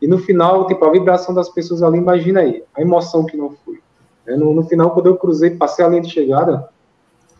e 0.00 0.06
no 0.06 0.18
final, 0.18 0.66
tipo, 0.66 0.84
a 0.84 0.90
vibração 0.90 1.34
das 1.34 1.48
pessoas 1.48 1.82
ali, 1.82 1.98
imagina 1.98 2.40
aí, 2.40 2.62
a 2.76 2.82
emoção 2.82 3.24
que 3.24 3.36
não 3.36 3.50
foi. 3.64 3.80
Né? 4.26 4.36
No, 4.36 4.52
no 4.52 4.62
final, 4.64 4.90
quando 4.90 5.06
eu 5.06 5.16
cruzei, 5.16 5.50
passei 5.50 5.84
a 5.84 5.88
linha 5.88 6.02
de 6.02 6.10
chegada, 6.10 6.68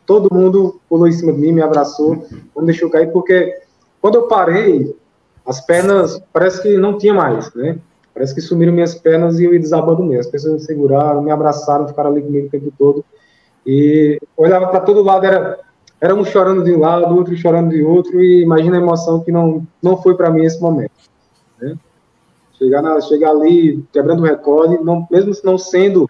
todo 0.07 0.33
mundo 0.33 0.81
pulou 0.89 1.07
em 1.07 1.13
cima 1.13 1.33
de 1.33 1.39
mim, 1.39 1.53
me 1.53 1.63
abraçou, 1.63 2.27
não 2.57 2.65
deixou 2.65 2.89
cair, 2.89 3.13
porque 3.13 3.59
quando 4.01 4.15
eu 4.15 4.29
parei, 4.29 4.97
as 5.45 5.61
pernas 5.61 6.21
parece 6.33 6.63
que 6.63 6.77
não 6.77 6.97
tinha 6.97 7.13
mais, 7.13 7.53
né? 7.55 7.79
Parece 8.15 8.35
que 8.35 8.41
sumiram 8.41 8.73
minhas 8.73 8.95
pernas 8.95 9.39
e 9.39 9.45
eu 9.45 9.53
ia 9.53 9.61
desabando 9.61 10.03
mesmo. 10.03 10.21
As 10.21 10.27
pessoas 10.29 10.55
me 10.55 10.61
seguraram, 10.61 11.23
me 11.23 11.31
abraçaram, 11.31 11.87
ficaram 11.87 12.11
ali 12.11 12.23
comigo 12.23 12.47
o 12.47 12.51
tempo 12.51 12.73
todo. 12.79 13.05
E 13.67 14.19
olhava 14.37 14.69
para 14.69 14.81
todo 14.81 15.03
lado, 15.03 15.27
era, 15.27 15.59
era 16.01 16.15
um 16.15 16.25
chorando 16.25 16.63
de 16.63 16.73
um 16.73 16.81
lado, 16.81 17.15
outro 17.15 17.37
chorando 17.37 17.71
de 17.71 17.83
outro, 17.83 18.23
e 18.23 18.43
imagina 18.43 18.77
a 18.77 18.81
emoção 18.81 19.21
que 19.21 19.33
não, 19.33 19.67
não 19.83 19.97
foi 19.97 20.15
para 20.15 20.31
mim 20.31 20.45
esse 20.45 20.61
momento. 20.61 20.93
Né? 21.61 21.77
Chegar, 22.59 22.83
na, 22.83 23.01
chegar 23.01 23.31
ali, 23.31 23.85
quebrando 23.93 24.21
o 24.21 24.27
recorde, 24.27 24.83
não, 24.83 25.07
mesmo 25.11 25.33
não 25.45 25.57
sendo, 25.57 26.09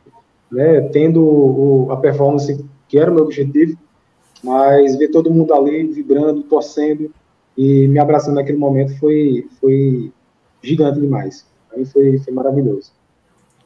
né, 0.50 0.80
tendo 0.88 1.22
o, 1.22 1.88
a 1.90 1.96
performance 1.96 2.64
que 2.88 2.98
era 2.98 3.10
o 3.10 3.14
meu 3.14 3.24
objetivo, 3.24 3.76
mas 4.42 4.96
ver 4.96 5.08
todo 5.08 5.30
mundo 5.30 5.54
ali 5.54 5.84
vibrando, 5.86 6.42
torcendo 6.42 7.10
e 7.56 7.88
me 7.88 7.98
abraçando 7.98 8.34
naquele 8.34 8.58
momento 8.58 8.96
foi, 8.98 9.48
foi 9.60 10.12
gigante 10.62 11.00
demais. 11.00 11.46
Aí 11.74 11.84
foi, 11.84 12.18
foi 12.18 12.32
maravilhoso. 12.32 12.92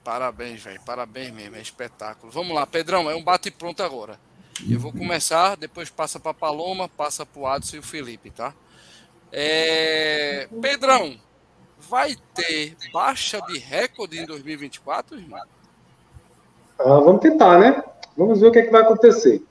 Parabéns, 0.03 0.63
velho. 0.63 0.81
Parabéns 0.85 1.33
mesmo. 1.33 1.57
É 1.57 1.61
espetáculo. 1.61 2.33
Vamos 2.33 2.55
lá, 2.55 2.67
Pedrão. 2.67 3.11
É 3.11 3.15
um 3.15 3.23
bate 3.23 3.51
pronto 3.51 3.83
agora. 3.83 4.19
Eu 4.69 4.79
vou 4.79 4.93
começar, 4.93 5.57
depois 5.57 5.89
passa 5.89 6.21
para 6.21 6.35
Paloma, 6.35 6.89
passa 6.89 7.25
para 7.25 7.41
o 7.41 7.47
Adson 7.47 7.77
e 7.77 7.79
o 7.79 7.83
Felipe, 7.83 8.31
tá? 8.31 8.53
É... 9.33 10.49
Pedrão, 10.61 11.15
vai 11.89 12.17
ter 12.35 12.77
baixa 12.93 13.41
de 13.43 13.59
recorde 13.59 14.19
em 14.19 14.27
2024, 14.27 15.19
irmão? 15.19 15.41
Ah, 16.79 17.01
vamos 17.01 17.21
tentar, 17.21 17.59
né? 17.59 17.83
Vamos 18.17 18.41
ver 18.41 18.49
o 18.49 18.53
que, 18.53 18.59
é 18.59 18.63
que 18.63 18.71
vai 18.71 18.83
acontecer. 18.83 19.43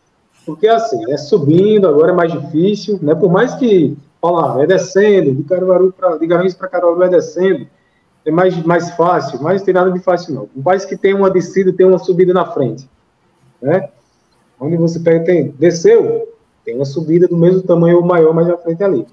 Porque 0.46 0.68
assim, 0.68 1.12
é 1.12 1.18
subindo, 1.18 1.88
agora 1.88 2.12
é 2.12 2.16
mais 2.16 2.32
difícil, 2.32 3.00
né? 3.02 3.16
Por 3.16 3.32
mais 3.32 3.56
que, 3.56 3.98
fala, 4.22 4.64
é 4.64 4.68
descendo, 4.68 5.34
de 5.34 5.44
Caruaru 5.44 5.92
para 5.92 6.18
de 6.18 6.28
Garanhuns 6.28 6.54
para 6.54 6.68
Caruaru 6.68 7.04
é 7.04 7.10
descendo, 7.10 7.68
é 8.26 8.32
mais, 8.32 8.56
mais 8.64 8.92
fácil, 8.92 9.42
mas 9.42 9.62
não 9.62 9.66
tem 9.66 9.74
nada 9.74 9.92
de 9.92 10.00
fácil, 10.00 10.34
não. 10.34 10.50
Um 10.56 10.62
país 10.62 10.86
que 10.86 10.98
tem 10.98 11.14
uma 11.14 11.30
descida, 11.30 11.74
tem 11.74 11.86
uma 11.86 12.00
subida 12.00 12.34
na 12.34 12.46
frente. 12.52 12.90
Né? 13.62 13.90
Onde 14.60 14.78
você 14.78 15.00
pega, 15.00 15.24
tem, 15.24 15.50
desceu, 15.58 16.28
tem 16.66 16.76
uma 16.76 16.86
subida 16.86 17.28
do 17.28 17.38
mesmo 17.38 17.62
tamanho 17.62 17.98
ou 17.98 18.04
maior 18.04 18.34
mais 18.34 18.50
à 18.50 18.58
frente 18.58 18.84
ali. 18.84 19.06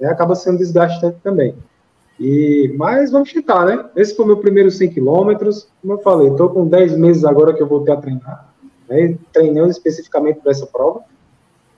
Né? 0.00 0.08
Acaba 0.08 0.34
sendo 0.34 0.58
desgastante 0.58 1.18
também. 1.22 1.54
E, 2.18 2.72
mas 2.76 3.10
vamos 3.10 3.32
tentar, 3.32 3.64
né? 3.66 3.84
Esse 3.96 4.14
foi 4.14 4.24
meu 4.24 4.36
primeiro 4.36 4.70
100 4.70 4.90
quilômetros. 4.90 5.68
Como 5.82 5.94
eu 5.94 5.98
falei, 5.98 6.28
estou 6.28 6.48
com 6.48 6.66
10 6.66 6.96
meses 6.96 7.24
agora 7.24 7.52
que 7.52 7.62
eu 7.62 7.66
voltei 7.66 7.92
a 7.92 7.96
treinar. 7.96 8.48
Né? 8.88 9.16
Treinando 9.32 9.70
especificamente 9.70 10.40
para 10.40 10.52
essa 10.52 10.66
prova. 10.66 11.00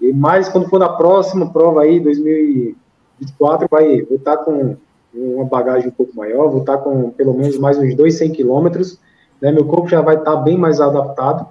E 0.01 0.12
mais 0.12 0.48
quando 0.48 0.69
for 0.69 0.78
na 0.78 0.90
próxima 0.90 1.51
prova 1.51 1.82
aí, 1.82 1.98
2024, 2.01 3.66
vai 3.70 4.03
voltar 4.03 4.36
com 4.39 4.77
uma 5.15 5.44
bagagem 5.47 5.89
um 5.89 5.93
pouco 5.93 6.15
maior, 6.15 6.51
vou 6.51 6.61
estar 6.61 6.78
com 6.78 7.11
pelo 7.11 7.32
menos 7.32 7.59
mais 7.59 7.78
uns 7.78 7.94
200 7.94 8.19
100 8.19 8.31
quilômetros, 8.32 9.01
né? 9.40 9.51
Meu 9.51 9.65
corpo 9.65 9.89
já 9.89 10.03
vai 10.03 10.16
estar 10.16 10.36
bem 10.36 10.59
mais 10.59 10.81
adaptado. 10.81 11.47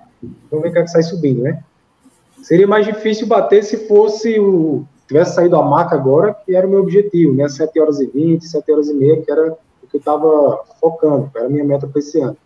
Vamos 0.49 0.63
ver 0.63 0.69
o 0.69 0.73
que 0.73 0.79
é 0.79 0.83
que 0.83 0.89
sai 0.89 1.03
subindo, 1.03 1.41
né? 1.41 1.63
Seria 2.41 2.67
mais 2.67 2.85
difícil 2.85 3.27
bater 3.27 3.63
se 3.63 3.87
fosse 3.87 4.39
o 4.39 4.85
tivesse 5.07 5.35
saído 5.35 5.55
a 5.55 5.63
maca 5.63 5.95
agora, 5.95 6.33
que 6.33 6.55
era 6.55 6.65
o 6.65 6.69
meu 6.69 6.81
objetivo, 6.81 7.33
né? 7.33 7.47
7 7.47 7.79
horas 7.79 7.99
e 7.99 8.07
20, 8.07 8.45
7 8.45 8.71
horas 8.71 8.89
e 8.89 8.93
meia, 8.93 9.21
que 9.21 9.31
era 9.31 9.51
o 9.51 9.87
que 9.87 9.95
eu 9.95 9.99
estava 9.99 10.63
focando, 10.79 11.31
era 11.35 11.45
a 11.45 11.49
minha 11.49 11.63
meta 11.63 11.87
para 11.87 11.99
esse 11.99 12.19
ano. 12.19 12.37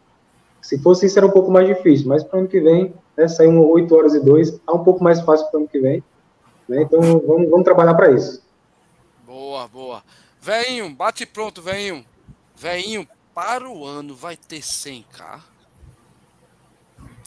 Se 0.61 0.77
fosse 0.77 1.05
isso, 1.05 1.17
era 1.17 1.25
um 1.25 1.31
pouco 1.31 1.49
mais 1.49 1.67
difícil, 1.67 2.07
mas 2.07 2.23
para 2.23 2.37
o 2.37 2.39
ano 2.41 2.49
que 2.49 2.59
vem, 2.59 2.93
né, 3.17 3.27
sair 3.27 3.47
um 3.47 3.65
8 3.65 3.95
horas 3.95 4.13
e 4.13 4.19
2, 4.19 4.49
está 4.49 4.73
um 4.73 4.83
pouco 4.83 5.03
mais 5.03 5.21
fácil 5.21 5.47
para 5.47 5.57
o 5.57 5.61
ano 5.61 5.69
que 5.69 5.79
vem. 5.79 6.03
Né? 6.67 6.81
Então, 6.81 7.01
vamos, 7.01 7.49
vamos 7.49 7.63
trabalhar 7.63 7.93
para 7.93 8.11
isso. 8.11 8.43
Boa, 9.25 9.67
boa. 9.67 10.03
Veinho, 10.41 10.89
bate 10.93 11.25
pronto, 11.25 11.61
veinho. 11.61 12.05
Veinho, 12.55 13.07
para 13.33 13.69
o 13.69 13.85
ano 13.85 14.13
vai 14.13 14.35
ter 14.35 14.59
100k? 14.59 15.39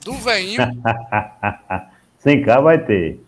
Do 0.05 0.15
veinho. 0.15 0.61
100k 2.25 2.63
vai 2.63 2.85
ter. 2.85 3.21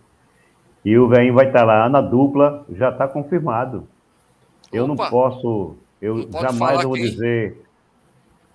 E 0.85 0.99
o 0.99 1.09
veinho 1.09 1.35
vai 1.35 1.47
estar 1.47 1.65
lá 1.65 1.89
na 1.89 2.01
dupla, 2.01 2.65
já 2.71 2.91
está 2.91 3.09
confirmado. 3.09 3.89
Eu 4.73 4.85
Opa. 4.85 4.95
não 5.05 5.11
posso, 5.11 5.77
eu 6.01 6.29
não 6.29 6.41
jamais 6.41 6.83
vou 6.83 6.95
quem? 6.95 7.05
dizer 7.05 7.65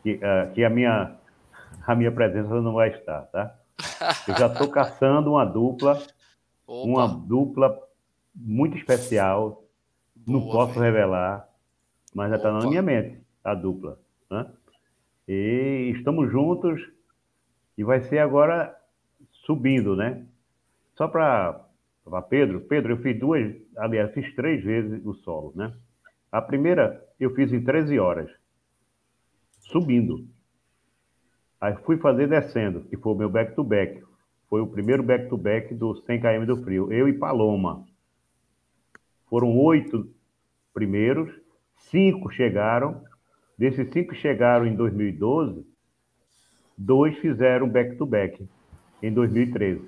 que, 0.04 0.14
uh, 0.16 0.54
que 0.54 0.64
a, 0.64 0.70
minha, 0.70 1.16
a 1.86 1.96
minha 1.96 2.12
presença 2.12 2.62
não 2.62 2.74
vai 2.74 2.90
estar, 2.90 3.22
tá? 3.24 3.56
Eu 4.28 4.36
já 4.36 4.48
estou 4.48 4.68
caçando 4.68 5.32
uma 5.32 5.46
dupla, 5.46 5.94
Opa. 6.68 6.88
uma 6.88 7.08
dupla 7.08 7.80
muito 8.36 8.78
especial, 8.78 9.64
não 10.28 10.41
posso 10.41 10.74
véio. 10.74 10.86
revelar, 10.94 11.48
mas 12.14 12.30
já 12.30 12.36
está 12.36 12.52
na 12.52 12.68
minha 12.68 12.82
mente, 12.82 13.20
a 13.44 13.56
dupla. 13.56 13.98
Né? 14.30 14.46
E 15.28 15.94
estamos 15.96 16.30
juntos 16.32 16.82
e 17.80 17.84
vai 17.85 18.01
ser 18.01 18.18
agora 18.18 18.76
subindo, 19.31 19.95
né? 19.95 20.27
Só 20.95 21.07
para 21.07 21.65
Pedro, 22.30 22.60
Pedro, 22.60 22.91
eu 22.91 22.97
fiz 22.97 23.18
duas, 23.18 23.56
aliás, 23.77 24.14
fiz 24.14 24.35
três 24.35 24.61
vezes 24.61 25.01
o 25.06 25.14
solo, 25.14 25.53
né? 25.56 25.73
A 26.30 26.41
primeira 26.41 27.01
eu 27.18 27.34
fiz 27.34 27.53
em 27.53 27.64
13 27.64 27.97
horas, 27.97 28.30
subindo. 29.61 30.27
Aí 31.61 31.73
fui 31.85 31.95
fazer 31.95 32.27
descendo, 32.27 32.81
que 32.81 32.97
foi 32.97 33.14
o 33.14 33.15
meu 33.15 33.30
back-to-back. 33.30 33.93
-back. 33.93 34.07
Foi 34.49 34.60
o 34.60 34.68
primeiro 34.68 35.01
back-to-back 35.01 35.73
-back 35.73 35.77
do 35.77 35.95
100 36.03 36.19
km 36.19 36.45
do 36.45 36.61
frio. 36.61 36.91
Eu 36.91 37.07
e 37.07 37.14
Paloma. 37.14 37.85
Foram 39.30 39.57
oito 39.57 40.06
primeiros, 40.73 41.34
cinco 41.77 42.30
chegaram. 42.30 43.01
Desses 43.57 43.89
cinco 43.91 44.14
chegaram 44.15 44.65
em 44.65 44.76
2012, 44.76 45.65
dois 46.80 47.18
fizeram 47.18 47.68
back-to-back 47.68 48.47
em 49.03 49.11
2013. 49.11 49.81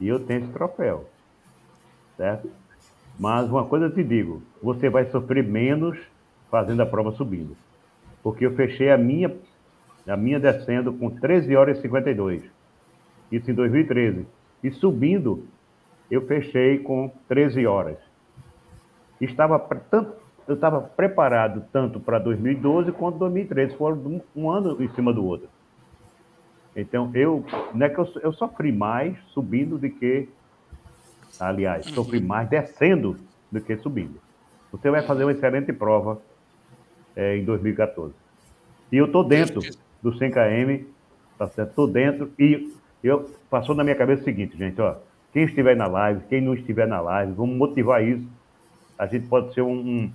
E 0.00 0.08
eu 0.08 0.18
tenho 0.24 0.40
esse 0.40 0.52
troféu. 0.52 1.04
Certo? 2.16 2.50
Mas 3.18 3.50
uma 3.50 3.66
coisa 3.66 3.86
eu 3.86 3.94
te 3.94 4.02
digo: 4.02 4.42
você 4.62 4.88
vai 4.88 5.04
sofrer 5.10 5.44
menos 5.44 5.98
fazendo 6.50 6.80
a 6.80 6.86
prova 6.86 7.12
subindo. 7.12 7.54
Porque 8.22 8.46
eu 8.46 8.54
fechei 8.54 8.90
a 8.90 8.96
minha, 8.96 9.36
a 10.06 10.16
minha 10.16 10.40
descendo 10.40 10.92
com 10.92 11.10
13 11.10 11.54
horas 11.54 11.78
e 11.78 11.82
52. 11.82 12.42
Isso 13.30 13.50
em 13.50 13.54
2013. 13.54 14.26
E 14.64 14.70
subindo, 14.70 15.46
eu 16.10 16.26
fechei 16.26 16.78
com 16.78 17.12
13 17.28 17.66
horas. 17.66 17.98
Estava 19.20 19.58
tanto 19.58 20.16
eu 20.46 20.54
estava 20.54 20.80
preparado 20.80 21.62
tanto 21.70 22.00
para 22.00 22.18
2012 22.18 22.90
quanto 22.92 23.18
2013, 23.18 23.76
foram 23.76 24.22
um 24.34 24.50
ano 24.50 24.82
em 24.82 24.88
cima 24.94 25.12
do 25.12 25.22
outro. 25.22 25.46
Então, 26.80 27.10
eu, 27.12 27.44
não 27.74 27.84
é 27.84 27.88
que 27.88 27.98
eu, 27.98 28.08
eu 28.22 28.32
sofri 28.32 28.70
mais 28.70 29.18
subindo 29.34 29.76
do 29.76 29.90
que, 29.90 30.28
aliás, 31.40 31.86
uhum. 31.88 31.94
sofri 31.94 32.20
mais 32.20 32.48
descendo 32.48 33.16
do 33.50 33.60
que 33.60 33.76
subindo. 33.78 34.20
Você 34.70 34.88
vai 34.88 35.02
fazer 35.02 35.24
uma 35.24 35.32
excelente 35.32 35.72
prova 35.72 36.22
é, 37.16 37.36
em 37.36 37.44
2014. 37.44 38.14
E 38.92 38.96
eu 38.96 39.06
estou 39.06 39.24
dentro 39.24 39.60
do 40.00 40.16
100 40.16 40.30
km, 40.30 40.84
tá 41.36 41.48
certo? 41.48 41.70
Estou 41.70 41.88
dentro 41.88 42.30
e 42.38 42.72
eu 43.02 43.28
passou 43.50 43.74
na 43.74 43.82
minha 43.82 43.96
cabeça 43.96 44.22
o 44.22 44.24
seguinte, 44.24 44.56
gente, 44.56 44.80
ó, 44.80 44.96
quem 45.32 45.44
estiver 45.44 45.74
na 45.74 45.88
live, 45.88 46.20
quem 46.28 46.40
não 46.40 46.54
estiver 46.54 46.86
na 46.86 47.00
live, 47.00 47.32
vamos 47.32 47.56
motivar 47.56 48.04
isso. 48.04 48.26
A 48.96 49.06
gente 49.06 49.26
pode 49.26 49.52
ser 49.52 49.62
um, 49.62 49.74
um 49.74 50.12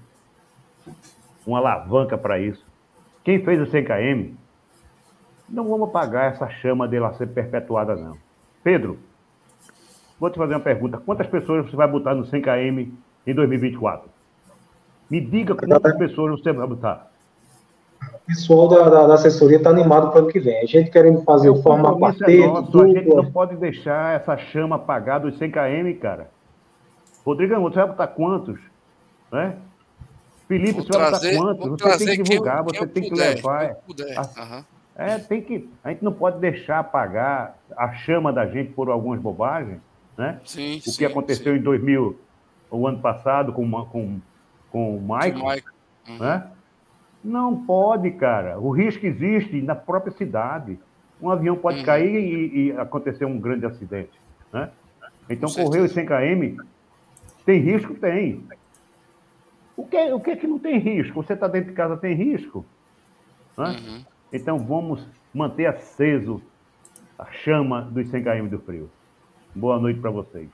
uma 1.45 1.60
alavanca 1.60 2.18
para 2.18 2.40
isso. 2.40 2.65
Quem 3.23 3.44
fez 3.44 3.60
o 3.60 3.65
100km, 3.65 4.31
não 5.49 5.68
vamos 5.68 5.90
apagar 5.90 6.32
essa 6.32 6.49
chama 6.49 6.88
dela 6.88 7.14
ser 7.14 7.28
perpetuada, 7.28 7.95
não. 7.95 8.18
Pedro, 8.64 8.98
vou 10.20 10.30
te 10.30 10.38
fazer 10.38 10.53
uma 10.53 10.60
pergunta. 10.60 10.98
Quantas 10.98 11.28
pessoas 11.28 11.65
você 11.65 11.76
vai 11.76 11.88
botar 11.88 12.15
no 12.15 12.26
100km 12.26 12.90
em 13.28 13.34
2024? 13.34 14.10
Me 15.10 15.20
diga 15.22 15.53
quantas 15.56 15.98
pessoas 15.98 16.40
você 16.40 16.52
vai 16.52 16.68
botar. 16.68 17.11
O 18.02 18.26
pessoal 18.28 18.68
da, 18.68 18.90
da, 18.90 19.07
da 19.07 19.14
assessoria 19.15 19.57
está 19.57 19.70
animado 19.70 20.10
para 20.10 20.20
o 20.20 20.24
ano 20.24 20.32
que 20.32 20.40
vem. 20.40 20.57
A 20.61 20.65
gente 20.65 20.90
querendo 20.90 21.22
fazer 21.24 21.49
o 21.49 21.61
forma 21.61 21.98
quarteto, 21.98 22.32
é 22.32 22.48
nosso, 22.48 22.82
A 22.82 22.88
gente 22.88 23.07
não 23.07 23.32
pode 23.32 23.56
deixar 23.57 24.15
essa 24.15 24.38
chama 24.38 24.78
apagada 24.78 25.30
dos 25.30 25.38
100 25.38 25.52
km, 25.52 25.99
cara. 26.02 26.32
Rodrigo, 27.26 27.60
você 27.61 27.76
vai 27.76 27.88
botar 27.88 28.07
quantos? 28.07 28.60
Né? 29.32 29.56
Felipe, 30.48 30.74
vou 30.74 30.84
você 30.84 30.91
trazer, 30.91 31.38
vai 31.38 31.56
quanto? 31.56 31.70
Você 31.70 32.06
tem 32.06 32.18
que 32.18 32.24
divulgar, 32.24 32.64
você 32.64 32.88
tem 32.88 33.10
puder, 33.10 33.36
que 33.36 33.36
levar. 33.36 33.76
Puder. 33.76 34.18
Uhum. 34.18 34.64
É, 34.95 35.18
tem 35.18 35.41
que. 35.41 35.70
A 35.84 35.90
gente 35.90 36.03
não 36.03 36.14
pode 36.14 36.40
deixar 36.40 36.80
apagar 36.80 37.57
a 37.76 37.94
chama 37.94 38.32
da 38.32 38.45
gente 38.45 38.72
por 38.74 38.90
algumas 38.90 39.20
bobagens, 39.20 39.80
né? 40.18 40.40
Sim, 40.45 40.78
o 40.78 40.82
que 40.82 40.91
sim, 40.91 41.06
aconteceu 41.06 41.53
sim. 41.53 41.60
em 41.60 41.64
2000, 41.64 42.20
o 42.70 42.88
ano 42.88 42.99
passado, 42.99 43.52
com, 43.52 43.70
com, 43.86 44.20
com 44.72 44.98
o 44.98 45.02
Mike, 45.02 45.44
Mike. 45.44 45.68
Uhum. 46.10 46.18
né? 46.20 46.48
Não 47.24 47.65
pode, 47.65 48.11
cara. 48.11 48.60
O 48.60 48.70
risco 48.70 49.06
existe 49.06 49.61
na 49.61 49.76
própria 49.76 50.14
cidade. 50.14 50.78
Um 51.22 51.30
avião 51.30 51.56
pode 51.56 51.80
uhum. 51.80 51.86
cair 51.86 52.15
e, 52.15 52.68
e, 52.68 52.72
acontecer 52.74 53.26
um 53.26 53.40
grande 53.40 53.65
acidente, 53.65 54.20
né? 54.52 54.70
Então, 55.30 55.49
correr 55.49 55.80
os 55.80 55.94
100 55.94 56.06
km 56.06 56.64
tem 57.45 57.60
risco? 57.60 57.94
Tem. 57.95 58.44
O 59.76 59.86
que, 59.86 60.11
o 60.11 60.20
que 60.20 60.32
é 60.32 60.36
que 60.36 60.48
não 60.48 60.60
tem 60.60 60.78
risco? 60.78 61.24
Você 61.24 61.34
está 61.34 61.48
dentro 61.48 61.70
de 61.70 61.76
casa, 61.76 61.98
tem 61.98 62.14
risco? 62.14 62.65
Né? 63.57 63.70
Uhum. 63.70 64.06
Então 64.34 64.57
vamos 64.57 65.07
manter 65.31 65.68
aceso 65.68 66.41
a 67.19 67.31
chama 67.31 67.84
dos 67.84 68.10
100 68.10 68.23
km 68.23 68.47
do 68.47 68.60
frio. 68.60 68.91
Boa 69.53 69.80
noite 69.80 69.99
para 69.99 70.10
vocês. 70.10 70.49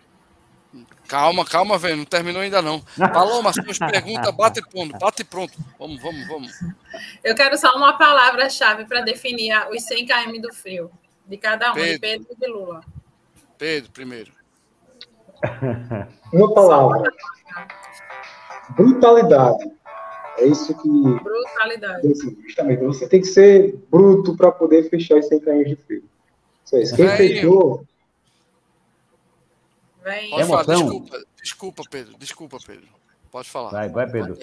Calma, 1.08 1.46
calma, 1.46 1.78
velho. 1.78 1.96
Não 1.96 2.06
terminou 2.06 2.42
ainda 2.42 2.62
não. 2.62 2.82
Paloma, 3.14 3.54
suas 3.54 3.80
perguntas, 3.80 4.36
bate 4.36 4.62
pronto, 4.70 5.00
bate 5.00 5.24
pronto. 5.24 5.54
Vamos, 5.80 6.02
vamos, 6.02 6.28
vamos. 6.28 6.52
Eu 7.24 7.34
quero 7.34 7.58
só 7.58 7.74
uma 7.76 7.98
palavra-chave 7.98 8.86
para 8.86 9.02
definir 9.02 9.56
os 9.72 9.82
100 9.84 10.06
km 10.06 10.42
do 10.42 10.54
frio. 10.54 10.92
De 11.26 11.38
cada 11.38 11.72
um, 11.72 11.76
Pedro. 11.76 11.94
de 11.94 12.00
Pedro 12.00 12.28
e 12.32 12.36
de 12.36 12.48
Lula. 12.48 12.82
Pedro, 13.58 13.92
primeiro. 13.92 14.32
Uma 16.34 16.54
palavra. 16.54 17.12
Brutalidade. 18.72 19.79
É 20.40 20.46
isso 20.46 20.74
que. 20.74 20.88
Brutalidade. 20.88 22.08
Justamente. 22.44 22.84
Você 22.84 23.08
tem 23.08 23.20
que 23.20 23.28
ser 23.28 23.78
bruto 23.92 24.36
para 24.36 24.52
poder 24.52 24.90
fechar 24.90 25.18
os 25.18 25.28
100 25.28 25.40
km 25.42 25.64
de 25.64 25.76
frio. 25.76 26.04
Isso 26.66 26.76
é 26.76 26.82
isso. 26.82 26.96
Quem 26.96 27.08
Vem. 27.08 27.18
fechou. 27.18 27.86
Vem. 30.04 30.30
Falar, 30.46 30.64
desculpa, 30.64 31.26
desculpa, 31.42 31.84
Pedro. 31.90 32.18
Desculpa, 32.18 32.58
Pedro. 32.66 32.88
Pode 33.32 33.50
falar. 33.50 33.70
Vai, 33.70 33.90
vai, 33.90 34.10
Pedro. 34.10 34.36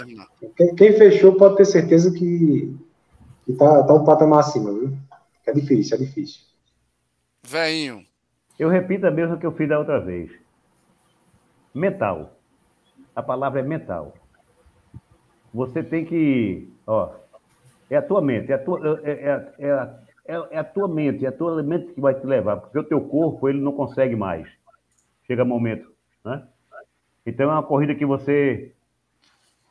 Quem, 0.57 0.75
quem, 0.77 0.93
fechou 0.93 1.35
pode 1.35 1.57
ter 1.57 1.65
certeza 1.65 2.13
que, 2.13 2.77
que 3.45 3.53
tá, 3.55 3.83
tá 3.83 3.95
um 3.95 4.05
patamar 4.05 4.41
acima, 4.41 4.73
viu? 4.73 4.97
É 5.47 5.53
difícil, 5.53 5.97
é 5.97 6.01
difícil. 6.01 6.41
Veinho. 7.43 8.05
Eu 8.59 8.69
repito 8.69 9.07
a 9.07 9.11
mesma 9.11 9.39
que 9.39 9.47
eu 9.47 9.53
fiz 9.53 9.69
da 9.69 9.79
outra 9.79 9.99
vez. 9.99 10.31
Mental. 11.75 12.33
A 13.15 13.23
palavra 13.23 13.61
é 13.61 13.63
mental 13.63 14.15
você 15.57 15.83
tem 15.83 16.05
que. 16.05 16.71
Ó, 16.87 17.11
é 17.89 17.97
a 17.97 18.03
tua 18.03 18.21
mente, 18.21 18.53
é 18.53 18.57
a 18.57 18.59
tua, 18.59 19.01
é, 19.03 19.11
é, 19.11 19.55
é, 19.59 19.91
é, 20.27 20.49
é 20.51 20.59
a 20.59 20.65
tua 20.65 20.87
mente, 20.87 21.25
é 21.25 21.29
a 21.29 21.33
tua 21.33 21.63
mente 21.63 21.95
que 21.95 22.01
vai 22.01 22.15
te 22.15 22.27
levar, 22.27 22.59
porque 22.59 22.79
o 22.79 22.85
teu 22.85 23.01
corpo 23.01 23.49
ele 23.49 23.59
não 23.59 23.73
consegue 23.73 24.15
mais. 24.15 24.47
Chega 25.27 25.47
momento, 25.47 25.91
né? 26.23 26.47
Então 27.25 27.51
é 27.51 27.55
uma 27.55 27.63
corrida 27.63 27.95
que 27.95 28.05
você 28.05 28.75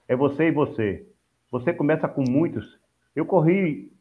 é 0.08 0.16
você 0.16 0.48
e 0.48 0.52
você. 0.52 1.08
Você 1.52 1.72
começa 1.72 2.08
com 2.08 2.24
muitos. 2.28 2.80
Eu 3.16 3.26
corri 3.26 3.94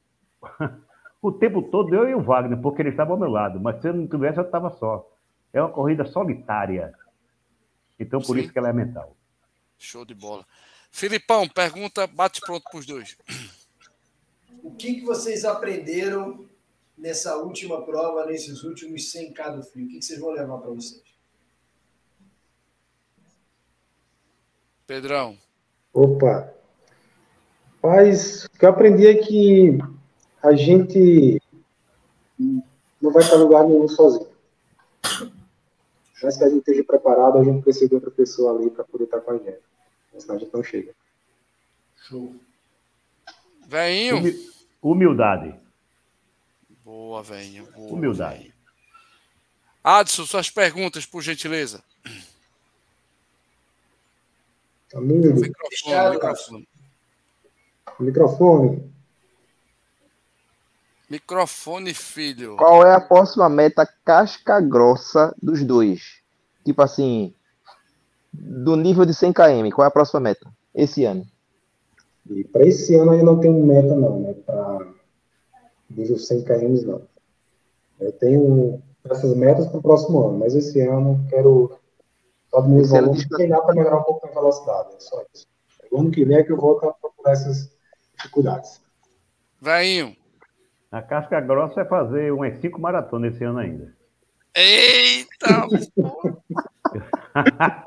o 1.20 1.30
tempo 1.30 1.60
todo 1.62 1.94
eu 1.94 2.08
e 2.08 2.14
o 2.14 2.22
Wagner, 2.22 2.58
porque 2.60 2.80
ele 2.80 2.88
estava 2.88 3.12
ao 3.12 3.18
meu 3.18 3.28
lado, 3.28 3.60
mas 3.60 3.80
se 3.82 3.88
eu 3.88 3.92
não 3.92 4.06
tivesse 4.06 4.38
eu 4.38 4.44
estava 4.44 4.70
só. 4.70 5.06
É 5.52 5.60
uma 5.60 5.70
corrida 5.70 6.06
solitária. 6.06 6.94
Então 8.00 8.20
por 8.20 8.36
Sim. 8.36 8.40
isso 8.40 8.52
que 8.52 8.58
ela 8.58 8.70
é 8.70 8.72
mental. 8.72 9.14
Show 9.78 10.04
de 10.04 10.14
bola. 10.14 10.44
Filipão, 10.94 11.48
pergunta, 11.48 12.06
bate 12.06 12.40
pronto 12.40 12.62
para 12.70 12.78
os 12.78 12.86
dois. 12.86 13.16
O 14.62 14.70
que, 14.76 14.94
que 14.94 15.04
vocês 15.04 15.44
aprenderam 15.44 16.48
nessa 16.96 17.36
última 17.36 17.84
prova, 17.84 18.24
nesses 18.26 18.62
últimos 18.62 19.12
100k 19.12 19.56
do 19.56 19.62
frio? 19.64 19.86
O 19.86 19.88
que, 19.88 19.98
que 19.98 20.04
vocês 20.04 20.20
vão 20.20 20.30
levar 20.30 20.56
para 20.58 20.70
vocês? 20.70 21.02
Pedrão. 24.86 25.36
Opa. 25.92 26.54
Mas 27.82 28.44
o 28.44 28.50
que 28.50 28.64
eu 28.64 28.70
aprendi 28.70 29.08
é 29.08 29.16
que 29.16 29.76
a 30.40 30.52
gente 30.52 31.42
não 32.38 33.12
vai 33.12 33.26
para 33.26 33.38
lugar 33.38 33.64
nenhum 33.66 33.88
sozinho. 33.88 34.30
Mas 36.22 36.36
que 36.36 36.44
a 36.44 36.48
gente 36.48 36.60
esteja 36.60 36.84
preparado, 36.84 37.38
a 37.38 37.42
gente 37.42 37.64
precisa 37.64 37.88
de 37.88 37.96
outra 37.96 38.12
pessoa 38.12 38.56
ali 38.56 38.70
para 38.70 38.84
poder 38.84 39.04
estar 39.04 39.20
com 39.20 39.32
a 39.32 39.38
gente 39.38 39.73
senão 40.20 40.36
a 40.36 40.38
gente 40.38 40.52
não 40.52 40.62
chega. 40.62 40.94
Show. 41.96 42.34
Veinho. 43.66 44.22
Humildade. 44.82 45.54
Boa, 46.84 47.22
velho. 47.22 47.68
Humildade. 47.76 48.40
Véio. 48.40 48.54
Adson, 49.82 50.24
suas 50.26 50.48
perguntas, 50.50 51.04
por 51.04 51.22
gentileza. 51.22 51.82
Tá 54.90 55.00
Microfone, 55.00 56.10
microfone. 56.10 56.68
Microfone. 57.98 58.94
Microfone, 61.10 61.94
filho. 61.94 62.56
Qual 62.56 62.86
é 62.86 62.94
a 62.94 63.00
próxima 63.00 63.48
meta 63.48 63.86
casca 64.04 64.60
grossa 64.60 65.34
dos 65.42 65.62
dois? 65.62 66.22
Tipo 66.64 66.82
assim, 66.82 67.34
do 68.34 68.76
nível 68.76 69.04
de 69.04 69.14
100 69.14 69.32
km, 69.32 69.70
qual 69.72 69.84
é 69.84 69.88
a 69.88 69.92
próxima 69.92 70.20
meta 70.20 70.50
esse 70.74 71.04
ano? 71.04 71.24
Para 72.52 72.66
esse 72.66 72.94
ano 72.96 73.14
eu 73.14 73.24
não 73.24 73.38
tenho 73.38 73.64
meta 73.64 73.94
não, 73.94 74.20
né? 74.20 74.34
Para 74.46 74.86
nível 75.90 76.18
100 76.18 76.42
km 76.42 76.82
não. 76.86 77.02
Eu 78.00 78.12
tenho 78.12 78.82
essas 79.04 79.36
metas 79.36 79.66
para 79.66 79.78
o 79.78 79.82
próximo 79.82 80.26
ano, 80.26 80.38
mas 80.38 80.54
esse 80.54 80.80
ano 80.80 81.24
quero 81.28 81.78
só 82.50 82.60
diminuir 82.60 82.84
o 82.84 82.88
volume 82.88 83.20
e 83.20 83.28
treinar 83.28 83.62
para 83.62 83.74
melhorar 83.74 83.98
um 83.98 84.02
pouco 84.02 84.26
a 84.26 84.30
velocidade, 84.30 84.94
é 84.96 85.00
só 85.00 85.22
isso. 85.32 85.46
O 85.90 86.00
ano 86.00 86.10
que 86.10 86.24
vem 86.24 86.38
é 86.38 86.42
que 86.42 86.50
eu 86.50 86.56
vou 86.56 86.76
procurar 86.76 87.32
essas 87.32 87.70
dificuldades. 88.16 88.80
Vainho. 89.60 90.16
A 90.90 91.02
casca 91.02 91.40
grossa 91.40 91.82
é 91.82 91.84
fazer 91.84 92.32
umas 92.32 92.60
cinco 92.60 92.80
maratonas 92.80 93.34
esse 93.34 93.44
ano 93.44 93.58
ainda. 93.58 93.94
Eita! 94.56 95.68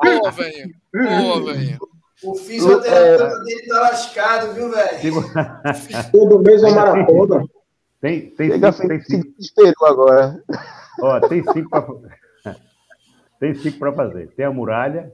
Boa, 0.04 0.32
velho. 0.32 0.76
Boa, 0.94 1.54
velho. 1.54 1.80
O 2.24 2.36
fisioterapeuta 2.36 3.44
dele 3.44 3.68
tá 3.68 3.80
lascado, 3.80 4.54
viu, 4.54 4.72
velho? 4.72 5.14
Todo 6.12 6.42
mês 6.42 6.64
é 6.64 6.72
maratona. 6.72 7.46
Tem, 8.02 8.30
tem 8.32 8.52
cinco, 8.52 8.88
tem 8.88 9.02
cinco. 9.02 9.86
Agora. 9.86 10.44
Ó, 11.00 11.20
tem 11.28 11.44
cinco 11.44 11.70
para 11.70 12.56
tem 13.40 13.54
cinco 13.56 13.80
para 13.80 13.94
fazer. 13.94 14.30
Tem 14.32 14.46
a 14.46 14.52
muralha, 14.52 15.14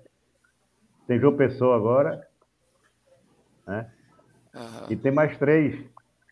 tem 1.07 1.19
João 1.19 1.35
Pessoa 1.35 1.75
agora, 1.75 2.25
né? 3.67 3.89
Uhum. 4.55 4.85
E 4.89 4.95
tem 4.95 5.11
mais 5.11 5.37
três. 5.37 5.75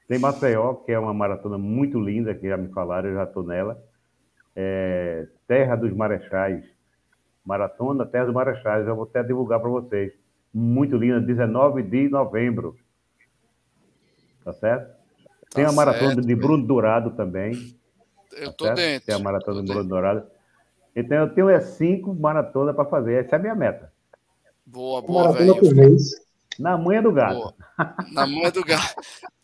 Tem 0.07 0.19
Maceió, 0.19 0.73
que 0.73 0.91
é 0.91 0.99
uma 0.99 1.13
maratona 1.13 1.57
muito 1.57 1.99
linda, 1.99 2.35
que 2.35 2.47
já 2.47 2.57
me 2.57 2.67
falaram, 2.73 3.09
eu 3.09 3.15
já 3.15 3.23
estou 3.23 3.43
nela. 3.43 3.81
É, 4.53 5.25
Terra 5.47 5.77
dos 5.77 5.93
Marechais, 5.93 6.65
Maratona 7.45 8.05
Terra 8.05 8.25
dos 8.25 8.33
Marechais. 8.33 8.87
Eu 8.87 8.95
vou 8.95 9.05
até 9.05 9.23
divulgar 9.23 9.59
para 9.59 9.69
vocês. 9.69 10.13
Muito 10.53 10.97
linda, 10.97 11.19
19 11.19 11.83
de 11.83 12.09
novembro. 12.09 12.77
Tá 14.43 14.53
certo? 14.53 14.87
Tá 14.87 15.55
Tem 15.55 15.65
a 15.65 15.71
maratona 15.71 16.15
certo, 16.15 16.27
de 16.27 16.35
Bruno 16.35 16.65
Dourado 16.65 17.11
também. 17.11 17.75
Eu 18.33 18.47
tá 18.47 18.53
tô 18.53 18.65
certo? 18.65 18.77
dentro. 18.77 19.05
Tem 19.05 19.15
a 19.15 19.19
maratona 19.19 19.61
de 19.61 19.67
Bruno 19.67 19.87
Dourado. 19.87 20.23
Então 20.95 21.17
eu 21.17 21.33
tenho 21.33 21.49
é 21.49 21.61
cinco 21.61 22.13
maratonas 22.13 22.75
para 22.75 22.85
fazer. 22.85 23.25
Essa 23.25 23.35
é 23.35 23.39
a 23.39 23.41
minha 23.41 23.55
meta. 23.55 23.91
Boa, 24.65 25.01
boa, 25.01 25.31
velho. 25.31 25.55
Na 26.59 26.77
manha 26.77 27.01
do 27.01 27.11
gato. 27.11 27.35
Boa. 27.35 27.55
Na 28.11 28.27
manha 28.27 28.51
do 28.51 28.63
gato. 28.63 29.01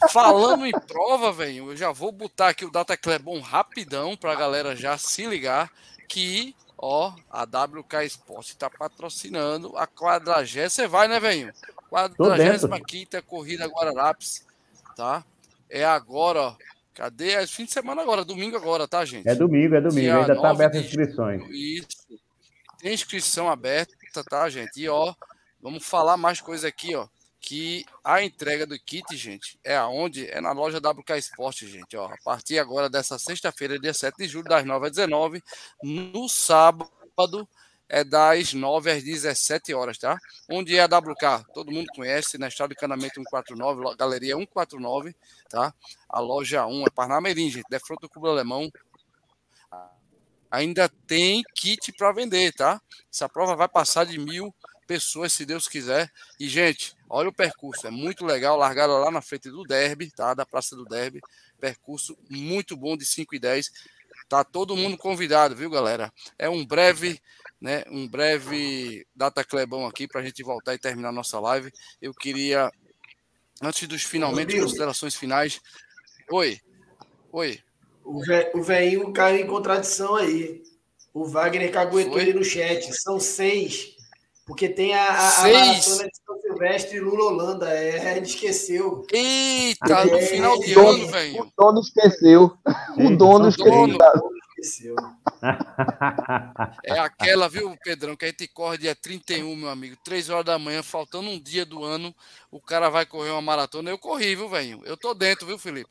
Falando 0.09 0.65
em 0.65 0.71
prova, 0.71 1.31
velho, 1.31 1.71
eu 1.71 1.75
já 1.75 1.91
vou 1.91 2.11
botar 2.11 2.49
aqui 2.49 2.65
o 2.65 2.71
Data 2.71 2.95
Clebon 2.95 3.39
rapidão 3.39 4.15
para 4.15 4.33
a 4.33 4.35
galera 4.35 4.75
já 4.75 4.97
se 4.97 5.25
ligar 5.25 5.71
que 6.07 6.53
Ó, 6.77 7.13
a 7.29 7.43
WK 7.43 8.05
Sport 8.05 8.49
está 8.49 8.69
patrocinando 8.69 9.75
a 9.77 9.87
quadragésima. 9.87 10.69
Você 10.69 10.87
vai, 10.87 11.07
né, 11.07 11.19
velho? 11.19 11.51
Quadragésima 11.89 12.79
quinta 12.79 13.21
corrida 13.21 13.65
Guararapes, 13.65 14.45
tá? 14.95 15.23
É 15.69 15.83
agora, 15.83 16.41
ó. 16.41 16.55
Cadê? 16.93 17.31
É 17.31 17.47
fim 17.47 17.65
de 17.65 17.71
semana 17.71 18.01
agora, 18.01 18.25
domingo 18.25 18.57
agora, 18.57 18.87
tá, 18.87 19.03
gente? 19.05 19.27
É 19.27 19.35
domingo, 19.35 19.75
é 19.75 19.81
domingo. 19.81 20.01
Dia 20.01 20.17
Ainda 20.17 20.39
tá 20.39 20.49
aberta 20.49 20.77
as 20.77 20.85
inscrições. 20.85 21.43
Isso. 21.49 21.87
Tem 22.79 22.93
inscrição 22.93 23.49
aberta, 23.49 24.23
tá, 24.29 24.49
gente? 24.49 24.81
E, 24.81 24.89
ó, 24.89 25.13
vamos 25.61 25.85
falar 25.85 26.17
mais 26.17 26.41
coisa 26.41 26.67
aqui, 26.67 26.95
ó 26.95 27.07
que 27.39 27.85
a 28.03 28.23
entrega 28.23 28.65
do 28.65 28.77
kit, 28.79 29.15
gente, 29.15 29.59
é 29.63 29.75
aonde? 29.75 30.29
É 30.29 30.41
na 30.41 30.51
loja 30.51 30.79
WK 30.79 31.17
Sport, 31.17 31.63
gente. 31.65 31.95
Ó, 31.95 32.05
a 32.05 32.17
partir 32.23 32.59
agora 32.59 32.89
dessa 32.89 33.17
sexta-feira, 33.17 33.79
dia 33.79 33.93
7 33.93 34.17
de 34.17 34.27
julho, 34.27 34.49
das 34.49 34.65
9 34.65 34.87
às 34.87 34.91
19 34.91 35.43
no 35.83 36.27
sábado 36.27 36.89
é 37.89 38.03
das 38.03 38.53
9 38.53 38.91
às 38.91 39.03
17 39.03 39.73
horas, 39.73 39.97
tá? 39.97 40.17
Onde 40.49 40.75
é 40.75 40.81
a 40.81 40.85
WK? 40.85 41.45
Todo 41.53 41.71
mundo 41.71 41.87
conhece, 41.95 42.37
na 42.37 42.47
Estrada 42.47 42.73
de 42.73 42.79
Canamento 42.79 43.15
149, 43.15 43.95
Galeria 43.95 44.35
149, 44.35 45.15
tá? 45.49 45.73
A 46.09 46.19
loja 46.19 46.65
1 46.65 46.83
é 46.85 46.89
Parnamirim, 46.89 47.49
gente, 47.49 47.65
de 47.69 47.79
frente 47.79 48.01
do 48.01 48.09
Clube 48.09 48.27
Alemão. 48.27 48.69
Ainda 50.51 50.89
tem 51.07 51.43
kit 51.55 51.91
para 51.93 52.11
vender, 52.11 52.53
tá? 52.53 52.81
Essa 53.11 53.29
prova 53.29 53.55
vai 53.55 53.67
passar 53.67 54.05
de 54.05 54.17
mil 54.17 54.53
pessoas, 54.87 55.33
se 55.33 55.45
Deus 55.45 55.67
quiser. 55.67 56.11
E, 56.39 56.47
gente, 56.47 56.95
olha 57.09 57.29
o 57.29 57.33
percurso, 57.33 57.85
é 57.85 57.91
muito 57.91 58.25
legal. 58.25 58.57
Largada 58.57 58.93
lá 58.93 59.11
na 59.11 59.21
frente 59.21 59.49
do 59.49 59.63
Derby, 59.63 60.09
tá? 60.09 60.33
Da 60.33 60.45
Praça 60.45 60.75
do 60.75 60.85
Derby. 60.85 61.19
Percurso 61.59 62.17
muito 62.29 62.75
bom 62.77 62.95
de 62.95 63.05
5 63.05 63.35
e 63.35 63.39
10. 63.39 63.71
Tá 64.29 64.43
todo 64.43 64.75
mundo 64.75 64.97
convidado, 64.97 65.55
viu, 65.55 65.69
galera? 65.69 66.11
É 66.39 66.49
um 66.49 66.65
breve, 66.65 67.21
né? 67.59 67.83
Um 67.89 68.07
breve 68.07 69.05
data 69.15 69.43
clebão 69.43 69.85
aqui 69.85 70.07
para 70.07 70.21
a 70.21 70.23
gente 70.23 70.41
voltar 70.41 70.73
e 70.73 70.79
terminar 70.79 71.11
nossa 71.11 71.39
live. 71.39 71.71
Eu 72.01 72.13
queria, 72.13 72.71
antes 73.61 73.87
dos 73.87 74.03
finalmente 74.03 74.59
considerações 74.59 75.15
finais. 75.15 75.61
Oi, 76.31 76.59
oi. 77.31 77.59
O 78.03 78.61
velhinho 78.61 79.11
caiu 79.11 79.45
em 79.45 79.47
contradição 79.47 80.15
aí. 80.15 80.63
O 81.13 81.25
Wagner 81.25 81.71
caguetou 81.71 82.19
ele 82.19 82.33
no 82.33 82.43
chat. 82.43 82.93
São 82.93 83.19
seis. 83.19 83.96
Porque 84.47 84.69
tem 84.69 84.93
a, 84.95 85.03
a, 85.03 85.39
a 85.39 85.43
maratona 85.43 86.07
de 86.07 86.17
São 86.25 86.41
Silvestre 86.41 86.95
e 86.95 86.99
Lula 87.01 87.25
Holanda. 87.25 87.69
É, 87.69 88.15
ele 88.15 88.25
esqueceu. 88.25 89.05
Eita, 89.11 89.93
é, 89.93 90.05
no 90.05 90.19
final 90.19 90.57
de 90.57 90.73
dono, 90.73 90.89
ano, 90.89 91.07
velho. 91.07 91.41
O 91.41 91.51
dono 91.57 91.81
esqueceu. 91.81 92.57
O 92.97 93.17
dono 93.17 93.49
esqueceu. 93.49 93.97
esqueceu. 94.57 94.95
É 96.83 96.97
aquela, 96.99 97.49
viu, 97.49 97.75
Pedrão, 97.83 98.15
que 98.15 98.25
a 98.25 98.29
gente 98.29 98.47
corre 98.47 98.77
dia 98.77 98.95
31, 98.95 99.55
meu 99.55 99.69
amigo. 99.69 99.97
Três 100.03 100.29
horas 100.29 100.45
da 100.45 100.57
manhã, 100.57 100.81
faltando 100.81 101.29
um 101.29 101.39
dia 101.39 101.65
do 101.65 101.83
ano, 101.83 102.15
o 102.49 102.59
cara 102.61 102.89
vai 102.89 103.05
correr 103.05 103.31
uma 103.31 103.41
maratona. 103.41 103.89
Eu 103.89 103.97
corri, 103.97 104.35
viu, 104.35 104.47
velho? 104.47 104.81
Eu 104.85 104.95
tô 104.95 105.13
dentro, 105.13 105.45
viu, 105.45 105.59
Felipe? 105.59 105.89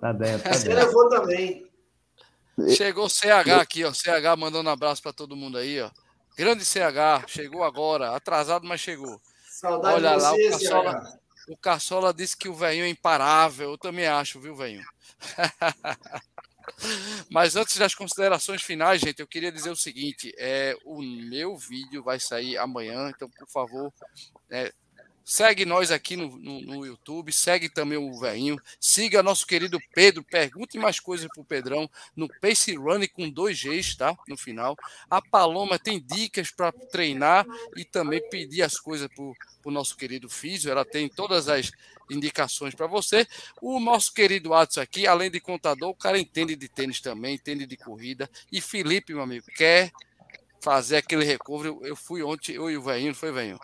Tá 0.00 0.12
dentro. 0.12 0.42
Tá 0.44 0.54
Você 0.54 0.68
dentro. 0.68 0.86
levou 0.86 1.08
também. 1.08 1.66
Chegou 2.68 3.06
o 3.06 3.10
CH 3.10 3.60
aqui, 3.60 3.84
ó. 3.84 3.92
CH 3.92 4.36
mandando 4.38 4.68
um 4.68 4.72
abraço 4.72 5.02
para 5.02 5.12
todo 5.12 5.36
mundo 5.36 5.58
aí, 5.58 5.80
ó. 5.80 5.90
Grande 6.40 6.64
CH, 6.64 7.28
chegou 7.28 7.62
agora, 7.62 8.16
atrasado, 8.16 8.66
mas 8.66 8.80
chegou. 8.80 9.20
Saudade 9.46 9.96
Olha 9.96 10.16
lá, 10.16 10.30
você, 10.30 10.46
o 10.46 10.50
Caçola, 10.50 11.20
o 11.48 11.56
Caçola 11.58 12.14
disse 12.14 12.34
que 12.34 12.48
o 12.48 12.54
velhinho 12.54 12.86
é 12.86 12.88
imparável. 12.88 13.72
Eu 13.72 13.76
também 13.76 14.06
acho, 14.06 14.40
viu, 14.40 14.56
velhinho? 14.56 14.82
Mas 17.30 17.56
antes 17.56 17.76
das 17.76 17.94
considerações 17.94 18.62
finais, 18.62 19.02
gente, 19.02 19.20
eu 19.20 19.26
queria 19.26 19.52
dizer 19.52 19.68
o 19.68 19.76
seguinte: 19.76 20.32
é, 20.38 20.74
o 20.86 21.02
meu 21.02 21.58
vídeo 21.58 22.02
vai 22.02 22.18
sair 22.18 22.56
amanhã, 22.56 23.10
então, 23.10 23.28
por 23.28 23.46
favor, 23.46 23.92
é, 24.50 24.72
Segue 25.24 25.64
nós 25.64 25.90
aqui 25.90 26.16
no, 26.16 26.36
no, 26.38 26.60
no, 26.60 26.86
YouTube, 26.86 27.32
segue 27.32 27.68
também 27.68 27.98
o 27.98 28.18
Veinho, 28.18 28.60
siga 28.80 29.22
nosso 29.22 29.46
querido 29.46 29.78
Pedro, 29.94 30.24
pergunte 30.24 30.78
mais 30.78 30.98
coisas 30.98 31.28
pro 31.32 31.44
Pedrão 31.44 31.88
no 32.16 32.28
Pace 32.40 32.74
Run 32.74 33.06
com 33.12 33.30
dois 33.30 33.62
Gs, 33.62 33.96
tá? 33.96 34.16
No 34.26 34.36
final. 34.36 34.76
A 35.08 35.22
Paloma 35.22 35.78
tem 35.78 36.00
dicas 36.00 36.50
para 36.50 36.72
treinar 36.72 37.46
e 37.76 37.84
também 37.84 38.20
pedir 38.28 38.62
as 38.62 38.78
coisas 38.78 39.08
pro, 39.08 39.34
pro 39.62 39.70
nosso 39.70 39.96
querido 39.96 40.28
Físio, 40.28 40.70
ela 40.70 40.84
tem 40.84 41.08
todas 41.08 41.48
as 41.48 41.70
indicações 42.10 42.74
para 42.74 42.86
você. 42.86 43.26
O 43.60 43.78
nosso 43.78 44.12
querido 44.12 44.52
Atos 44.52 44.78
aqui, 44.78 45.06
além 45.06 45.30
de 45.30 45.40
contador, 45.40 45.90
o 45.90 45.94
cara 45.94 46.18
entende 46.18 46.56
de 46.56 46.68
tênis 46.68 47.00
também, 47.00 47.34
entende 47.34 47.66
de 47.66 47.76
corrida. 47.76 48.28
E 48.50 48.60
Felipe, 48.60 49.14
meu 49.14 49.22
amigo, 49.22 49.46
quer 49.56 49.92
fazer 50.60 50.96
aquele 50.96 51.24
recovery. 51.24 51.76
Eu 51.82 51.96
fui 51.96 52.22
ontem, 52.22 52.54
eu 52.54 52.70
e 52.70 52.76
o 52.76 52.82
Veinho, 52.82 53.08
não 53.08 53.14
foi, 53.14 53.32
Veinho? 53.32 53.58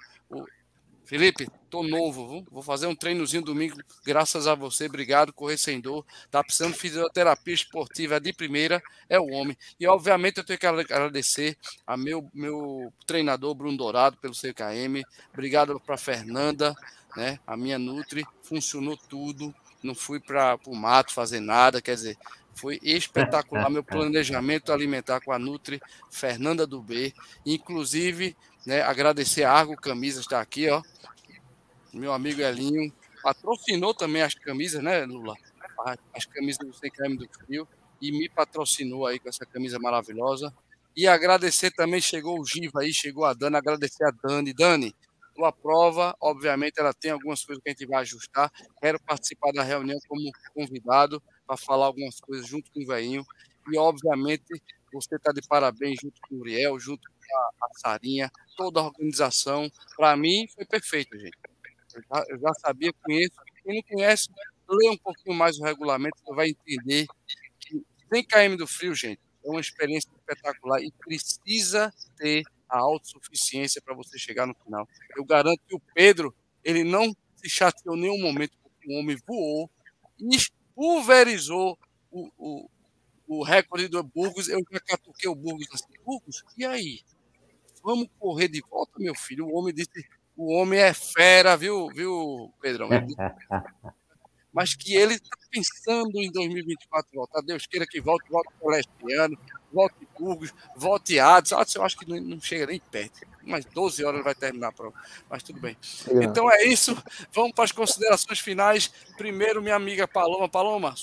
Felipe, 1.06 1.48
tô 1.70 1.84
novo, 1.84 2.28
viu? 2.28 2.46
vou 2.50 2.62
fazer 2.62 2.88
um 2.88 2.94
treinozinho 2.94 3.40
domingo, 3.40 3.78
graças 4.04 4.48
a 4.48 4.56
você, 4.56 4.86
obrigado, 4.86 5.32
correr 5.32 5.56
sem 5.56 5.80
dor. 5.80 6.04
Tá 6.32 6.42
precisando 6.42 6.72
de 6.72 6.80
fisioterapia 6.80 7.54
esportiva 7.54 8.18
de 8.18 8.32
primeira, 8.32 8.82
é 9.08 9.16
o 9.16 9.28
homem. 9.28 9.56
E 9.78 9.86
obviamente 9.86 10.38
eu 10.38 10.44
tenho 10.44 10.58
que 10.58 10.66
agradecer 10.66 11.56
a 11.86 11.96
meu, 11.96 12.28
meu 12.34 12.92
treinador 13.06 13.54
Bruno 13.54 13.78
Dourado 13.78 14.16
pelo 14.16 14.34
CKM, 14.34 15.00
obrigado 15.32 15.78
para 15.78 15.96
Fernanda, 15.96 16.74
né? 17.16 17.38
A 17.46 17.56
minha 17.56 17.78
Nutri, 17.78 18.26
funcionou 18.42 18.96
tudo, 18.96 19.54
não 19.84 19.94
fui 19.94 20.18
para 20.18 20.58
o 20.66 20.74
mato 20.74 21.14
fazer 21.14 21.38
nada, 21.38 21.80
quer 21.80 21.94
dizer, 21.94 22.18
foi 22.52 22.80
espetacular 22.82 23.70
meu 23.70 23.84
planejamento 23.84 24.72
alimentar 24.72 25.20
com 25.20 25.30
a 25.30 25.38
Nutri, 25.38 25.80
Fernanda 26.10 26.66
do 26.66 26.82
B, 26.82 27.14
inclusive 27.44 28.36
né? 28.66 28.82
Agradecer 28.82 29.44
a 29.44 29.52
Argo 29.52 29.76
Camisas 29.76 30.22
está 30.22 30.40
aqui, 30.40 30.68
ó. 30.68 30.82
Meu 31.92 32.12
amigo 32.12 32.42
Elinho 32.42 32.92
patrocinou 33.22 33.94
também 33.94 34.22
as 34.22 34.34
camisas, 34.34 34.82
né, 34.82 35.04
Lula? 35.06 35.34
As 36.12 36.26
camisas 36.26 36.66
do 36.66 36.74
CKM 36.74 37.16
do 37.16 37.28
Frio 37.28 37.66
e 38.02 38.12
me 38.12 38.28
patrocinou 38.28 39.06
aí 39.06 39.18
com 39.18 39.28
essa 39.28 39.46
camisa 39.46 39.78
maravilhosa. 39.78 40.52
E 40.96 41.06
agradecer 41.06 41.70
também, 41.70 42.00
chegou 42.00 42.40
o 42.40 42.44
Giva 42.44 42.80
aí, 42.80 42.92
chegou 42.92 43.24
a 43.24 43.32
Dani, 43.32 43.56
agradecer 43.56 44.04
a 44.04 44.10
Dani. 44.10 44.52
Dani, 44.52 44.94
tua 45.34 45.52
prova, 45.52 46.16
obviamente, 46.20 46.78
ela 46.78 46.92
tem 46.94 47.10
algumas 47.10 47.44
coisas 47.44 47.62
que 47.62 47.68
a 47.68 47.72
gente 47.72 47.86
vai 47.86 48.00
ajustar. 48.00 48.50
Quero 48.80 48.98
participar 49.00 49.52
da 49.52 49.62
reunião 49.62 49.98
como 50.08 50.30
convidado 50.54 51.22
para 51.46 51.56
falar 51.56 51.86
algumas 51.86 52.18
coisas 52.20 52.46
junto 52.46 52.70
com 52.72 52.82
o 52.82 52.86
Veinho. 52.86 53.24
E, 53.70 53.78
obviamente, 53.78 54.62
você 54.92 55.16
está 55.16 55.32
de 55.32 55.40
parabéns 55.46 55.98
junto 56.00 56.20
com 56.28 56.36
o 56.36 56.38
Uriel, 56.40 56.78
junto 56.78 57.08
com 57.08 57.36
a, 57.36 57.66
a 57.66 57.78
Sarinha, 57.78 58.30
toda 58.56 58.80
a 58.80 58.84
organização. 58.84 59.70
Para 59.96 60.16
mim, 60.16 60.46
foi 60.54 60.64
perfeito, 60.64 61.18
gente. 61.18 61.36
Eu 61.94 62.02
já, 62.02 62.24
eu 62.28 62.38
já, 62.38 62.54
sabia, 62.54 62.92
conheço. 63.02 63.36
Quem 63.64 63.76
não 63.76 63.82
conhece, 63.82 64.28
lê 64.68 64.90
um 64.90 64.98
pouquinho 64.98 65.36
mais 65.36 65.58
o 65.58 65.64
regulamento, 65.64 66.16
você 66.24 66.34
vai 66.34 66.48
entender 66.48 67.06
que 67.60 67.82
100 68.12 68.24
km 68.24 68.56
do 68.56 68.66
frio, 68.66 68.94
gente, 68.94 69.20
é 69.44 69.50
uma 69.50 69.60
experiência 69.60 70.10
espetacular 70.14 70.82
e 70.82 70.92
precisa 70.92 71.92
ter 72.16 72.42
a 72.68 72.78
autossuficiência 72.78 73.80
para 73.80 73.94
você 73.94 74.18
chegar 74.18 74.46
no 74.46 74.54
final. 74.54 74.88
Eu 75.16 75.24
garanto 75.24 75.60
que 75.66 75.74
o 75.74 75.80
Pedro, 75.94 76.34
ele 76.64 76.84
não 76.84 77.14
se 77.36 77.48
chateou 77.48 77.96
em 77.96 78.00
nenhum 78.00 78.20
momento, 78.20 78.56
porque 78.62 78.92
o 78.92 78.98
homem 78.98 79.16
voou 79.26 79.70
e 80.18 80.36
pulverizou 80.74 81.78
o, 82.10 82.30
o, 82.36 82.70
o 83.26 83.42
recorde 83.42 83.88
do 83.88 84.02
Burgos. 84.02 84.48
Eu 84.48 84.60
já 84.70 84.80
catuquei 84.80 85.28
o 85.28 85.34
Burgos 85.34 85.68
assim, 85.72 85.92
Burgos, 86.04 86.44
e 86.56 86.64
aí? 86.64 87.00
Vamos 87.82 88.08
correr 88.18 88.48
de 88.48 88.60
volta, 88.68 88.92
meu 88.98 89.14
filho. 89.14 89.46
O 89.46 89.58
homem 89.58 89.72
disse: 89.72 90.04
o 90.36 90.52
homem 90.52 90.80
é 90.80 90.92
fera, 90.92 91.56
viu, 91.56 91.88
viu, 91.88 92.52
Pedrão? 92.60 92.88
Mas 94.52 94.74
que 94.74 94.94
ele 94.94 95.14
está 95.14 95.36
pensando 95.50 96.16
em 96.16 96.32
2024 96.32 97.10
voltar. 97.14 97.42
Deus 97.42 97.66
queira 97.66 97.86
que 97.86 98.00
volte, 98.00 98.30
volte 98.30 98.50
Celestiano, 98.58 99.38
volte 99.70 100.08
Burgos, 100.18 100.54
volte 100.74 101.18
Ades. 101.18 101.52
Ades 101.52 101.74
eu 101.74 101.84
acho 101.84 101.98
que 101.98 102.08
não, 102.08 102.18
não, 102.20 102.40
chega 102.40 102.66
nem 102.66 102.80
perto. 102.80 103.20
Umas 103.44 103.66
12 103.66 104.02
horas 104.02 104.24
vai 104.24 104.34
terminar 104.34 104.68
a 104.68 104.72
prova. 104.72 104.98
Mas 105.28 105.42
tudo 105.42 105.60
bem. 105.60 105.76
Então 106.22 106.50
é 106.50 106.64
isso. 106.64 106.96
Vamos 107.32 107.52
para 107.52 107.64
as 107.64 107.72
considerações 107.72 108.40
finais. 108.40 108.88
Primeiro, 109.18 109.62
minha 109.62 109.76
amiga 109.76 110.08
Paloma. 110.08 110.48
Paloma, 110.48 110.94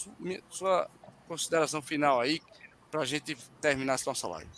sua 0.49 0.89
consideração 1.27 1.81
final 1.81 2.19
aí 2.19 2.41
para 2.91 3.01
a 3.01 3.05
gente 3.05 3.35
terminar 3.59 3.93
essa 3.93 4.09
nossa 4.09 4.27
live. 4.27 4.49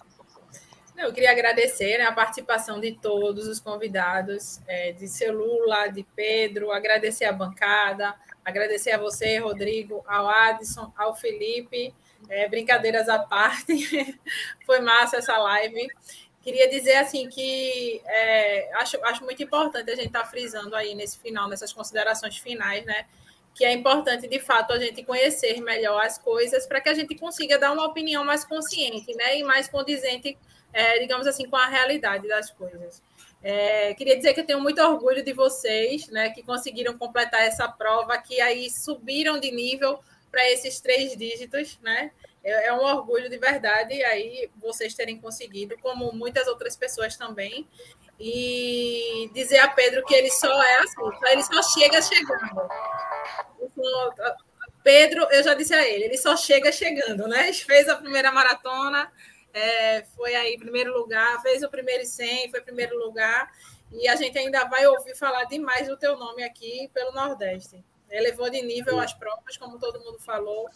Eu 0.97 1.13
queria 1.13 1.31
agradecer 1.31 1.97
né, 1.97 2.05
a 2.05 2.11
participação 2.11 2.79
de 2.79 2.93
todos 2.93 3.47
os 3.47 3.59
convidados, 3.59 4.61
é, 4.65 4.93
de 4.93 5.07
seu 5.07 5.33
Lula, 5.33 5.87
de 5.87 6.03
Pedro, 6.15 6.71
agradecer 6.71 7.25
a 7.25 7.33
bancada, 7.33 8.15
agradecer 8.45 8.91
a 8.91 8.97
você, 8.97 9.37
Rodrigo, 9.39 10.03
ao 10.07 10.27
Adson, 10.27 10.91
ao 10.97 11.15
Felipe. 11.15 11.93
É, 12.27 12.47
brincadeiras 12.47 13.07
à 13.07 13.19
parte, 13.19 14.19
foi 14.65 14.79
massa 14.79 15.17
essa 15.17 15.37
live. 15.37 15.87
Queria 16.41 16.69
dizer 16.69 16.95
assim 16.95 17.27
que 17.27 18.01
é, 18.05 18.73
acho, 18.75 19.03
acho 19.03 19.23
muito 19.23 19.43
importante 19.43 19.91
a 19.91 19.95
gente 19.95 20.07
estar 20.07 20.21
tá 20.21 20.27
frisando 20.27 20.75
aí 20.75 20.95
nesse 20.95 21.19
final, 21.19 21.47
nessas 21.49 21.73
considerações 21.73 22.37
finais, 22.37 22.85
né? 22.85 23.05
Que 23.55 23.65
é 23.65 23.71
importante, 23.71 24.27
de 24.27 24.39
fato, 24.39 24.73
a 24.73 24.79
gente 24.79 25.03
conhecer 25.03 25.59
melhor 25.61 26.05
as 26.05 26.17
coisas 26.17 26.67
para 26.67 26.79
que 26.81 26.89
a 26.89 26.93
gente 26.93 27.15
consiga 27.15 27.57
dar 27.57 27.71
uma 27.71 27.85
opinião 27.85 28.23
mais 28.23 28.45
consciente, 28.45 29.15
né? 29.15 29.39
E 29.39 29.43
mais 29.43 29.67
condizente 29.67 30.37
é, 30.75 30.99
digamos 30.99 31.25
assim, 31.25 31.49
com 31.49 31.55
a 31.55 31.67
realidade 31.67 32.27
das 32.27 32.51
coisas. 32.51 33.01
É, 33.41 33.93
queria 33.93 34.17
dizer 34.17 34.33
que 34.33 34.41
eu 34.41 34.45
tenho 34.45 34.59
muito 34.59 34.81
orgulho 34.81 35.23
de 35.23 35.31
vocês, 35.31 36.09
né, 36.09 36.31
que 36.31 36.43
conseguiram 36.43 36.97
completar 36.97 37.41
essa 37.43 37.65
prova, 37.65 38.17
que 38.17 38.41
aí 38.41 38.69
subiram 38.69 39.39
de 39.39 39.51
nível 39.51 39.99
para 40.29 40.51
esses 40.51 40.81
três 40.81 41.15
dígitos, 41.15 41.79
né? 41.81 42.11
É, 42.43 42.67
é 42.67 42.73
um 42.73 42.83
orgulho 42.83 43.29
de 43.29 43.37
verdade 43.37 44.03
aí 44.03 44.49
vocês 44.57 44.93
terem 44.93 45.17
conseguido, 45.17 45.77
como 45.81 46.11
muitas 46.11 46.45
outras 46.45 46.75
pessoas 46.75 47.15
também. 47.15 47.65
E 48.19 49.29
dizer 49.33 49.59
a 49.59 49.67
Pedro 49.67 50.05
que 50.05 50.13
ele 50.13 50.31
só 50.31 50.63
é 50.63 50.79
assim, 50.79 51.01
ele 51.31 51.43
só 51.43 51.61
chega 51.61 52.01
chegando. 52.01 52.69
Pedro, 54.83 55.27
eu 55.31 55.43
já 55.43 55.53
disse 55.53 55.73
a 55.73 55.85
ele, 55.85 56.05
ele 56.05 56.17
só 56.17 56.37
chega 56.37 56.71
chegando, 56.71 57.27
né? 57.27 57.51
Fez 57.51 57.89
a 57.89 57.95
primeira 57.95 58.31
maratona, 58.31 59.11
é, 59.51 60.03
foi 60.15 60.35
aí 60.35 60.57
primeiro 60.57 60.95
lugar, 60.95 61.41
fez 61.41 61.63
o 61.63 61.69
primeiro 61.69 62.05
100, 62.05 62.51
foi 62.51 62.61
primeiro 62.61 62.97
lugar, 62.99 63.49
e 63.91 64.07
a 64.07 64.15
gente 64.15 64.37
ainda 64.37 64.63
vai 64.65 64.85
ouvir 64.85 65.15
falar 65.15 65.45
demais 65.45 65.87
do 65.87 65.97
teu 65.97 66.17
nome 66.17 66.43
aqui 66.43 66.89
pelo 66.93 67.11
Nordeste. 67.13 67.83
Elevou 68.11 68.49
de 68.49 68.61
nível 68.61 68.99
as 68.99 69.13
provas, 69.13 69.57
como 69.57 69.79
todo 69.79 69.99
mundo 69.99 70.19
falou, 70.19 70.69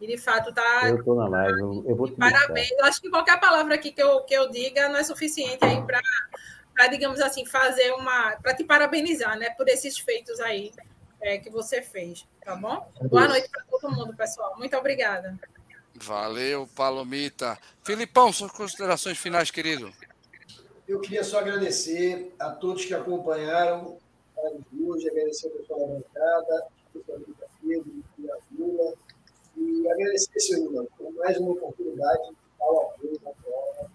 e 0.00 0.06
de 0.06 0.18
fato 0.18 0.52
tá. 0.52 0.88
Eu 0.88 0.98
estou 0.98 1.14
na 1.14 1.26
live, 1.26 1.60
eu 1.60 1.96
vou 1.96 2.06
te 2.06 2.16
Parabéns. 2.16 2.70
Eu 2.72 2.84
acho 2.84 3.00
que 3.00 3.08
qualquer 3.08 3.40
palavra 3.40 3.74
aqui 3.74 3.90
que 3.90 4.02
eu, 4.02 4.20
que 4.24 4.34
eu 4.34 4.50
diga 4.50 4.88
não 4.88 4.98
é 4.98 5.04
suficiente 5.04 5.64
aí 5.64 5.82
para, 5.82 6.00
digamos 6.90 7.20
assim, 7.20 7.46
fazer 7.46 7.92
uma. 7.92 8.36
para 8.42 8.54
te 8.54 8.64
parabenizar, 8.64 9.38
né, 9.38 9.50
por 9.50 9.68
esses 9.68 9.98
feitos 9.98 10.40
aí 10.40 10.72
é, 11.20 11.38
que 11.38 11.50
você 11.50 11.80
fez, 11.80 12.26
tá 12.44 12.54
bom? 12.56 12.90
Boa 13.08 13.28
noite 13.28 13.48
para 13.48 13.64
todo 13.64 13.90
mundo, 13.90 14.14
pessoal. 14.14 14.56
Muito 14.58 14.76
obrigada. 14.76 15.38
Valeu, 15.94 16.68
Palomita. 16.74 17.56
Filipão, 17.82 18.32
suas 18.32 18.50
considerações 18.50 19.16
finais, 19.16 19.50
querido. 19.50 19.92
Eu 20.86 21.00
queria 21.00 21.24
só 21.24 21.38
agradecer 21.38 22.34
a 22.38 22.50
todos 22.50 22.84
que 22.84 22.92
acompanharam 22.92 23.96
hoje, 24.86 25.08
agradecer 25.08 25.46
ao 25.46 25.52
pessoal 25.52 25.80
da 25.80 25.86
bancada, 25.86 26.66
especialmente 26.86 27.42
a 27.42 27.66
Pedro 27.66 28.04
e 28.18 28.30
a 28.30 28.36
Lula, 28.58 28.94
e 29.56 29.88
agradecer, 29.88 30.40
Silvio, 30.40 30.88
por 30.98 31.12
mais 31.14 31.38
uma 31.38 31.52
oportunidade 31.52 32.28
de 32.28 32.36
dar 32.58 32.66
o 32.66 32.80
apoio 32.80 33.20
na 33.24 33.30
prova. 33.30 33.90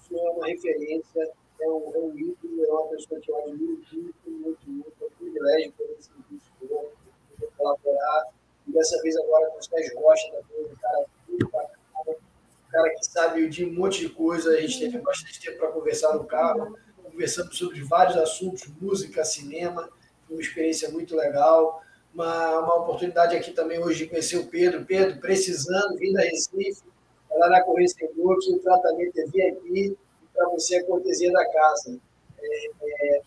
O 0.00 0.08
senhor 0.08 0.26
é 0.26 0.30
uma 0.30 0.46
referência, 0.46 1.30
é 1.62 1.68
um, 1.68 1.94
é 1.94 1.98
um 1.98 2.18
ídolo, 2.18 2.64
é 2.64 2.72
uma 2.72 2.88
pessoa 2.88 3.20
que 3.20 3.30
eu 3.30 3.38
admiro 3.38 3.80
muito, 3.92 4.30
muito, 4.30 4.70
muito. 4.70 4.92
É 5.00 5.04
um 5.04 5.10
privilégio 5.10 5.72
poder 5.72 5.96
serviço 6.00 6.50
poder 6.58 7.50
colaborar. 7.56 8.26
E 8.66 8.72
dessa 8.72 9.00
vez 9.02 9.16
agora 9.16 9.50
com 9.50 9.58
o 9.58 9.62
Sérgio 9.62 10.00
Rocha 10.00 10.30
também, 10.30 10.72
um 10.72 10.76
cara 10.76 11.06
muito 11.28 11.48
bacana, 11.50 11.72
um 12.08 12.70
cara 12.70 12.90
que 12.90 13.06
sabe 13.06 13.48
de 13.48 13.64
um 13.64 13.72
monte 13.72 14.00
de 14.00 14.08
coisa. 14.08 14.50
A 14.50 14.60
gente 14.60 14.80
teve 14.80 14.98
bastante 14.98 15.40
tempo 15.40 15.58
para 15.58 15.72
conversar 15.72 16.14
no 16.14 16.24
carro, 16.24 16.76
conversando 17.02 17.54
sobre 17.54 17.80
vários 17.82 18.16
assuntos, 18.16 18.66
música, 18.80 19.24
cinema. 19.24 19.88
Uma 20.28 20.40
experiência 20.40 20.90
muito 20.90 21.14
legal. 21.14 21.82
Uma, 22.12 22.58
uma 22.60 22.74
oportunidade 22.76 23.36
aqui 23.36 23.52
também 23.52 23.78
hoje 23.78 24.04
de 24.04 24.10
conhecer 24.10 24.36
o 24.36 24.46
Pedro. 24.46 24.84
Pedro, 24.84 25.20
precisando, 25.20 25.96
vindo 25.96 26.18
a 26.18 26.22
Recife, 26.22 26.82
lá 27.30 27.48
na 27.48 27.62
Correia 27.62 27.88
Senhor, 27.88 28.38
que 28.38 28.52
o 28.52 28.58
tratamento 28.58 29.18
é 29.18 29.24
VIP, 29.26 29.96
para 30.34 30.48
você 30.48 30.76
é 30.76 30.82
cortesia 30.82 31.32
da 31.32 31.44
casa. 31.50 31.98
É, 32.40 32.66
é, 32.82 33.22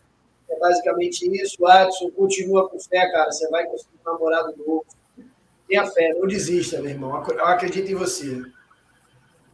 é 0.49 0.59
basicamente 0.59 1.25
isso. 1.41 1.65
Adson, 1.65 2.11
continua 2.11 2.69
com 2.69 2.79
fé, 2.79 3.09
cara. 3.11 3.31
Você 3.31 3.47
vai 3.49 3.65
conseguir 3.65 3.97
um 4.05 4.11
namorado 4.11 4.55
novo. 4.57 4.85
Tenha 5.67 5.85
fé, 5.87 6.13
não 6.13 6.27
desista, 6.27 6.79
meu 6.81 6.91
irmão. 6.91 7.23
Eu 7.27 7.45
acredito 7.45 7.91
em 7.91 7.95
você. 7.95 8.41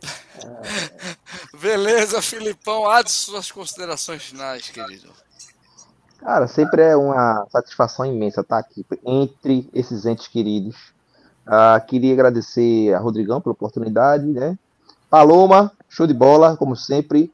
Beleza, 1.60 2.22
Filipão. 2.22 2.90
Adson, 2.90 3.32
suas 3.32 3.52
considerações 3.52 4.24
finais, 4.24 4.70
querido. 4.70 5.12
Cara, 6.20 6.48
sempre 6.48 6.84
é 6.84 6.96
uma 6.96 7.48
satisfação 7.50 8.06
imensa 8.06 8.42
estar 8.42 8.60
aqui 8.60 8.86
entre 9.04 9.68
esses 9.74 10.06
entes 10.06 10.28
queridos. 10.28 10.76
Uh, 11.48 11.84
queria 11.88 12.14
agradecer 12.14 12.94
a 12.94 13.00
Rodrigão 13.00 13.42
pela 13.42 13.54
oportunidade, 13.54 14.26
né? 14.26 14.58
Paloma, 15.10 15.72
show 15.90 16.06
de 16.06 16.14
bola, 16.14 16.56
como 16.56 16.76
sempre. 16.76 17.34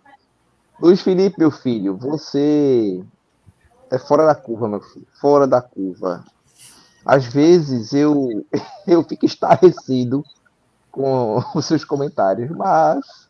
Luiz 0.79 1.01
Felipe, 1.01 1.39
meu 1.39 1.49
filho, 1.49 1.97
você 1.97 3.03
é 3.89 3.97
fora 3.97 4.27
da 4.27 4.35
curva, 4.35 4.67
meu 4.67 4.81
filho. 4.81 5.07
Fora 5.19 5.47
da 5.47 5.59
curva. 5.59 6.23
Às 7.03 7.25
vezes 7.25 7.93
eu, 7.93 8.45
eu 8.85 9.03
fico 9.03 9.25
estarrecido 9.25 10.23
com 10.91 11.43
os 11.55 11.65
seus 11.65 11.83
comentários, 11.83 12.49
mas, 12.51 13.27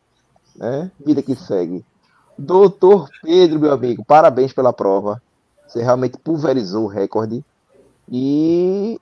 né, 0.56 0.92
vida 1.06 1.22
que 1.22 1.36
segue. 1.36 1.86
Doutor 2.38 3.10
Pedro, 3.22 3.60
meu 3.60 3.72
amigo, 3.72 4.04
parabéns 4.04 4.52
pela 4.52 4.74
prova. 4.74 5.22
Você 5.66 5.82
realmente 5.82 6.18
pulverizou 6.18 6.86
o 6.86 6.90
recorde. 6.90 7.44
E 8.10 9.00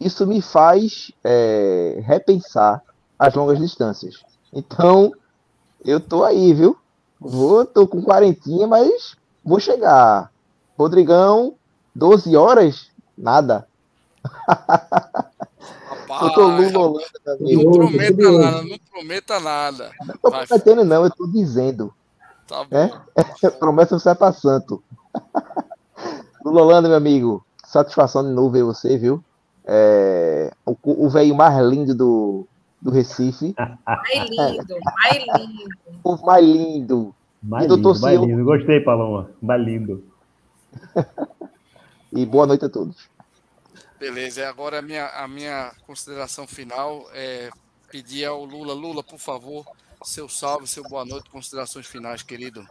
isso 0.00 0.26
me 0.26 0.40
faz 0.40 1.12
é, 1.22 2.02
repensar 2.04 2.82
as 3.18 3.34
longas 3.34 3.58
distâncias. 3.58 4.22
Então, 4.52 5.12
eu 5.84 6.00
tô 6.00 6.24
aí, 6.24 6.54
viu? 6.54 6.76
Vou, 7.20 7.64
tô 7.64 7.86
com 7.86 8.02
quarentinha, 8.02 8.66
mas 8.66 9.16
vou 9.44 9.58
chegar. 9.58 10.30
Rodrigão, 10.78 11.54
12 11.94 12.36
horas? 12.36 12.90
Nada. 13.16 13.66
Rapaz, 16.08 16.22
eu 16.22 16.30
tô 16.34 16.46
Lula 16.48 17.00
Não 17.40 17.72
prometa 17.72 18.32
nada, 18.32 18.62
não 18.62 18.78
prometa 18.90 19.40
nada. 19.40 19.90
Não 20.04 20.14
tô 20.16 20.30
prometendo, 20.30 20.84
não, 20.84 21.04
eu 21.04 21.10
tô 21.10 21.26
dizendo. 21.26 21.92
Tá 22.46 22.66
é? 22.70 22.88
bom. 22.88 23.00
É? 23.16 23.50
Promessa 23.58 23.94
não 23.94 24.00
sai 24.00 24.14
pra 24.14 24.32
santo. 24.32 24.82
Lula 26.44 26.62
Holanda, 26.62 26.88
meu 26.88 26.96
amigo, 26.96 27.44
satisfação 27.66 28.22
de 28.22 28.30
novo 28.30 28.50
ver 28.50 28.62
você, 28.62 28.96
viu? 28.96 29.22
É, 29.64 30.52
o 30.64 31.08
velho 31.08 31.34
mais 31.34 31.58
lindo 31.66 31.92
do, 31.92 32.46
do 32.80 32.90
Recife. 32.90 33.54
Mais 33.84 34.30
lindo, 34.30 34.76
mais 34.84 35.24
lindo. 35.40 35.64
O 36.04 36.16
mais 36.26 36.44
lindo. 36.44 37.14
Mais 37.42 37.64
e 37.64 37.68
lindo, 37.68 38.00
mais 38.00 38.20
lindo. 38.20 38.44
Gostei, 38.44 38.80
Paloma. 38.80 39.30
Mais 39.40 39.62
lindo. 39.62 40.04
e 42.12 42.26
boa 42.26 42.46
noite 42.46 42.64
a 42.64 42.68
todos. 42.68 43.08
Beleza, 43.98 44.48
agora 44.48 44.80
a 44.80 44.82
minha, 44.82 45.06
a 45.06 45.26
minha 45.26 45.72
consideração 45.86 46.46
final 46.46 47.06
é 47.14 47.50
pedir 47.90 48.26
ao 48.26 48.44
Lula, 48.44 48.74
Lula, 48.74 49.02
por 49.02 49.18
favor, 49.18 49.64
seu 50.02 50.28
salve, 50.28 50.66
seu 50.66 50.82
boa 50.82 51.04
noite, 51.04 51.30
considerações 51.30 51.86
finais, 51.86 52.22
querido. 52.22 52.66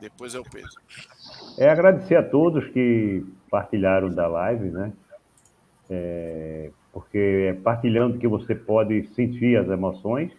Depois 0.00 0.34
é 0.34 0.38
o 0.38 0.44
Pedro. 0.44 0.70
É 1.58 1.68
agradecer 1.68 2.16
a 2.16 2.22
todos 2.22 2.68
que 2.70 3.24
partilharam 3.50 4.10
da 4.10 4.28
live, 4.28 4.70
né? 4.70 4.92
É, 5.90 6.70
porque 6.98 7.46
é 7.50 7.52
partilhando 7.52 8.18
que 8.18 8.26
você 8.26 8.56
pode 8.56 9.06
sentir 9.14 9.56
as 9.56 9.68
emoções 9.68 10.32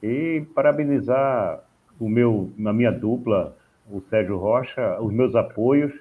e 0.00 0.46
parabenizar 0.54 1.60
o 1.98 2.08
meu, 2.08 2.52
a 2.64 2.72
minha 2.72 2.92
dupla, 2.92 3.56
o 3.90 4.00
Sérgio 4.02 4.38
Rocha, 4.38 5.00
os 5.00 5.12
meus 5.12 5.34
apoios 5.34 5.92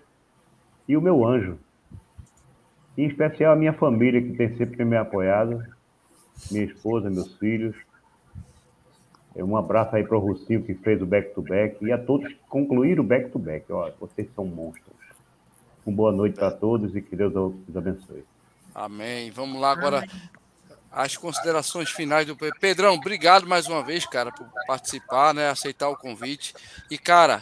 e 0.87 0.95
o 0.95 1.01
meu 1.01 1.25
anjo. 1.25 1.57
Em 2.95 3.07
especial 3.07 3.53
a 3.53 3.55
minha 3.55 3.73
família, 3.73 4.21
que 4.21 4.37
tem 4.37 4.55
sempre 4.55 4.85
me 4.85 4.97
apoiado, 4.97 5.63
minha 6.51 6.65
esposa, 6.65 7.09
meus 7.09 7.35
filhos, 7.39 7.75
um 9.35 9.57
abraço 9.57 9.95
aí 9.95 10.03
para 10.03 10.15
o 10.15 10.19
Russinho 10.19 10.61
que 10.61 10.75
fez 10.75 11.01
o 11.01 11.07
back-to-back 11.07 11.77
-back, 11.77 11.87
e 11.87 11.91
a 11.91 11.97
todos 11.97 12.31
que 12.31 12.39
concluíram 12.47 13.03
o 13.03 13.07
back-to-back. 13.07 13.65
-back. 13.67 13.95
vocês 13.99 14.29
são 14.35 14.45
monstros. 14.45 14.95
Uma 15.83 15.95
boa 15.95 16.11
noite 16.11 16.35
para 16.35 16.51
todos 16.51 16.95
e 16.95 17.01
que 17.01 17.15
Deus 17.15 17.33
os 17.67 17.75
abençoe. 17.75 18.23
Amém. 18.73 19.31
Vamos 19.31 19.59
lá 19.59 19.71
agora. 19.71 20.07
As 20.91 21.17
considerações 21.17 21.89
finais 21.89 22.27
do 22.27 22.35
Pedrão, 22.35 22.93
obrigado 22.93 23.47
mais 23.47 23.67
uma 23.67 23.83
vez, 23.83 24.05
cara, 24.05 24.31
por 24.31 24.47
participar, 24.67 25.33
né? 25.33 25.49
Aceitar 25.49 25.89
o 25.89 25.97
convite. 25.97 26.53
E, 26.89 26.97
cara, 26.97 27.41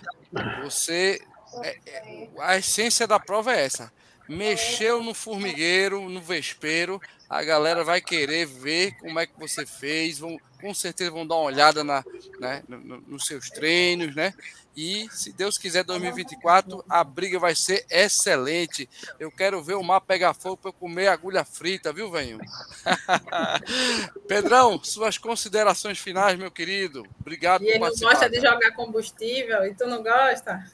você. 0.63 1.21
É, 1.61 1.77
é, 1.85 2.29
a 2.39 2.57
essência 2.57 3.05
da 3.05 3.19
prova 3.19 3.53
é 3.53 3.65
essa. 3.65 3.91
Mexeu 4.31 5.03
no 5.03 5.13
formigueiro, 5.13 6.07
no 6.07 6.21
vespeiro, 6.21 7.01
a 7.29 7.43
galera 7.43 7.83
vai 7.83 7.99
querer 7.99 8.45
ver 8.45 8.93
como 8.97 9.19
é 9.19 9.25
que 9.27 9.37
você 9.37 9.65
fez, 9.65 10.19
vão, 10.19 10.39
com 10.61 10.73
certeza 10.73 11.11
vão 11.11 11.27
dar 11.27 11.35
uma 11.35 11.43
olhada 11.43 11.83
na, 11.83 12.01
né, 12.39 12.63
no, 12.65 12.79
no, 12.79 13.01
nos 13.01 13.25
seus 13.25 13.49
treinos, 13.49 14.15
né? 14.15 14.33
E 14.75 15.05
se 15.11 15.33
Deus 15.33 15.57
quiser, 15.57 15.83
2024 15.83 16.81
a 16.89 17.03
briga 17.03 17.37
vai 17.37 17.53
ser 17.53 17.85
excelente. 17.89 18.87
Eu 19.19 19.29
quero 19.29 19.61
ver 19.61 19.73
o 19.73 19.83
mar 19.83 19.99
pegar 19.99 20.33
fogo 20.33 20.55
para 20.55 20.69
eu 20.69 20.73
comer 20.73 21.07
agulha 21.07 21.43
frita, 21.43 21.91
viu, 21.91 22.09
venho? 22.09 22.39
Pedrão, 24.29 24.81
suas 24.81 25.17
considerações 25.17 25.99
finais, 25.99 26.39
meu 26.39 26.49
querido. 26.49 27.05
Obrigado 27.19 27.63
e 27.63 27.67
ele 27.67 27.79
participar. 27.79 28.11
gosta 28.11 28.29
de 28.29 28.39
jogar 28.39 28.71
combustível 28.71 29.65
e 29.65 29.73
tu 29.73 29.87
não 29.87 30.01
gosta? 30.01 30.65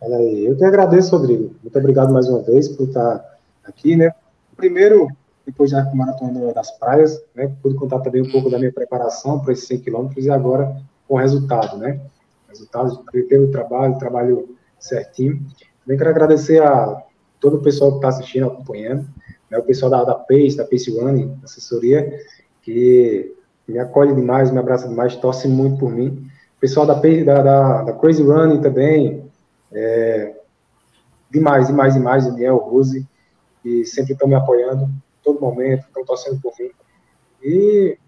Olha 0.00 0.18
aí, 0.18 0.44
eu 0.44 0.56
que 0.56 0.64
agradeço, 0.64 1.16
Rodrigo. 1.16 1.54
Muito 1.62 1.78
obrigado 1.78 2.12
mais 2.12 2.28
uma 2.28 2.42
vez 2.42 2.68
por 2.68 2.86
estar 2.86 3.24
aqui, 3.64 3.96
né? 3.96 4.12
Primeiro, 4.54 5.08
depois 5.46 5.70
da 5.70 5.84
maratona 5.94 6.52
das 6.52 6.70
praias, 6.72 7.22
né? 7.34 7.50
Pude 7.62 7.76
contar 7.76 8.00
também 8.00 8.20
um 8.20 8.30
pouco 8.30 8.50
da 8.50 8.58
minha 8.58 8.72
preparação 8.72 9.40
para 9.40 9.54
esses 9.54 9.66
100 9.66 9.80
quilômetros 9.80 10.26
e 10.26 10.30
agora 10.30 10.76
com 11.08 11.14
o 11.14 11.18
resultado, 11.18 11.78
né? 11.78 12.00
Resultados, 12.48 12.98
teve 13.10 13.38
o 13.38 13.50
trabalho, 13.50 13.98
trabalho 13.98 14.56
certinho. 14.78 15.40
Também 15.84 15.96
quero 15.96 16.10
agradecer 16.10 16.62
a 16.62 17.02
todo 17.40 17.56
o 17.56 17.62
pessoal 17.62 17.92
que 17.92 17.98
está 17.98 18.08
assistindo, 18.08 18.48
acompanhando, 18.48 19.06
né? 19.50 19.56
O 19.56 19.62
pessoal 19.62 19.90
da, 19.90 20.04
da 20.04 20.14
PACE, 20.14 20.58
da 20.58 20.64
PACE 20.64 20.94
One, 20.94 21.38
assessoria, 21.42 22.20
que 22.60 23.34
me 23.66 23.78
acolhe 23.78 24.14
demais, 24.14 24.50
me 24.50 24.58
abraça 24.58 24.88
demais, 24.88 25.16
torce 25.16 25.48
muito 25.48 25.78
por 25.78 25.90
mim. 25.90 26.28
O 26.56 26.60
pessoal 26.60 26.84
da, 26.84 26.94
da, 26.94 27.42
da, 27.42 27.82
da 27.82 27.92
Crazy 27.94 28.22
Running 28.22 28.60
também, 28.60 29.25
é, 29.76 30.34
demais, 31.30 31.66
demais, 31.66 31.94
demais, 31.94 32.24
Daniel, 32.24 32.56
Rose, 32.56 33.06
que 33.62 33.84
sempre 33.84 34.14
estão 34.14 34.26
me 34.26 34.34
apoiando 34.34 34.88
todo 35.22 35.40
momento, 35.40 35.86
estão 35.86 36.04
torcendo 36.04 36.40
por 36.40 36.54
mim. 36.58 36.70
E 37.42 37.98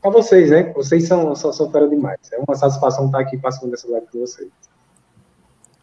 para 0.00 0.10
vocês, 0.10 0.50
né? 0.50 0.72
Vocês 0.72 1.08
são, 1.08 1.34
são, 1.34 1.52
são 1.52 1.70
fera 1.70 1.88
demais. 1.88 2.20
É 2.32 2.38
uma 2.38 2.54
satisfação 2.54 3.06
estar 3.06 3.20
aqui 3.20 3.36
passando 3.36 3.74
essa 3.74 3.90
live 3.90 4.06
com 4.12 4.20
vocês. 4.20 4.48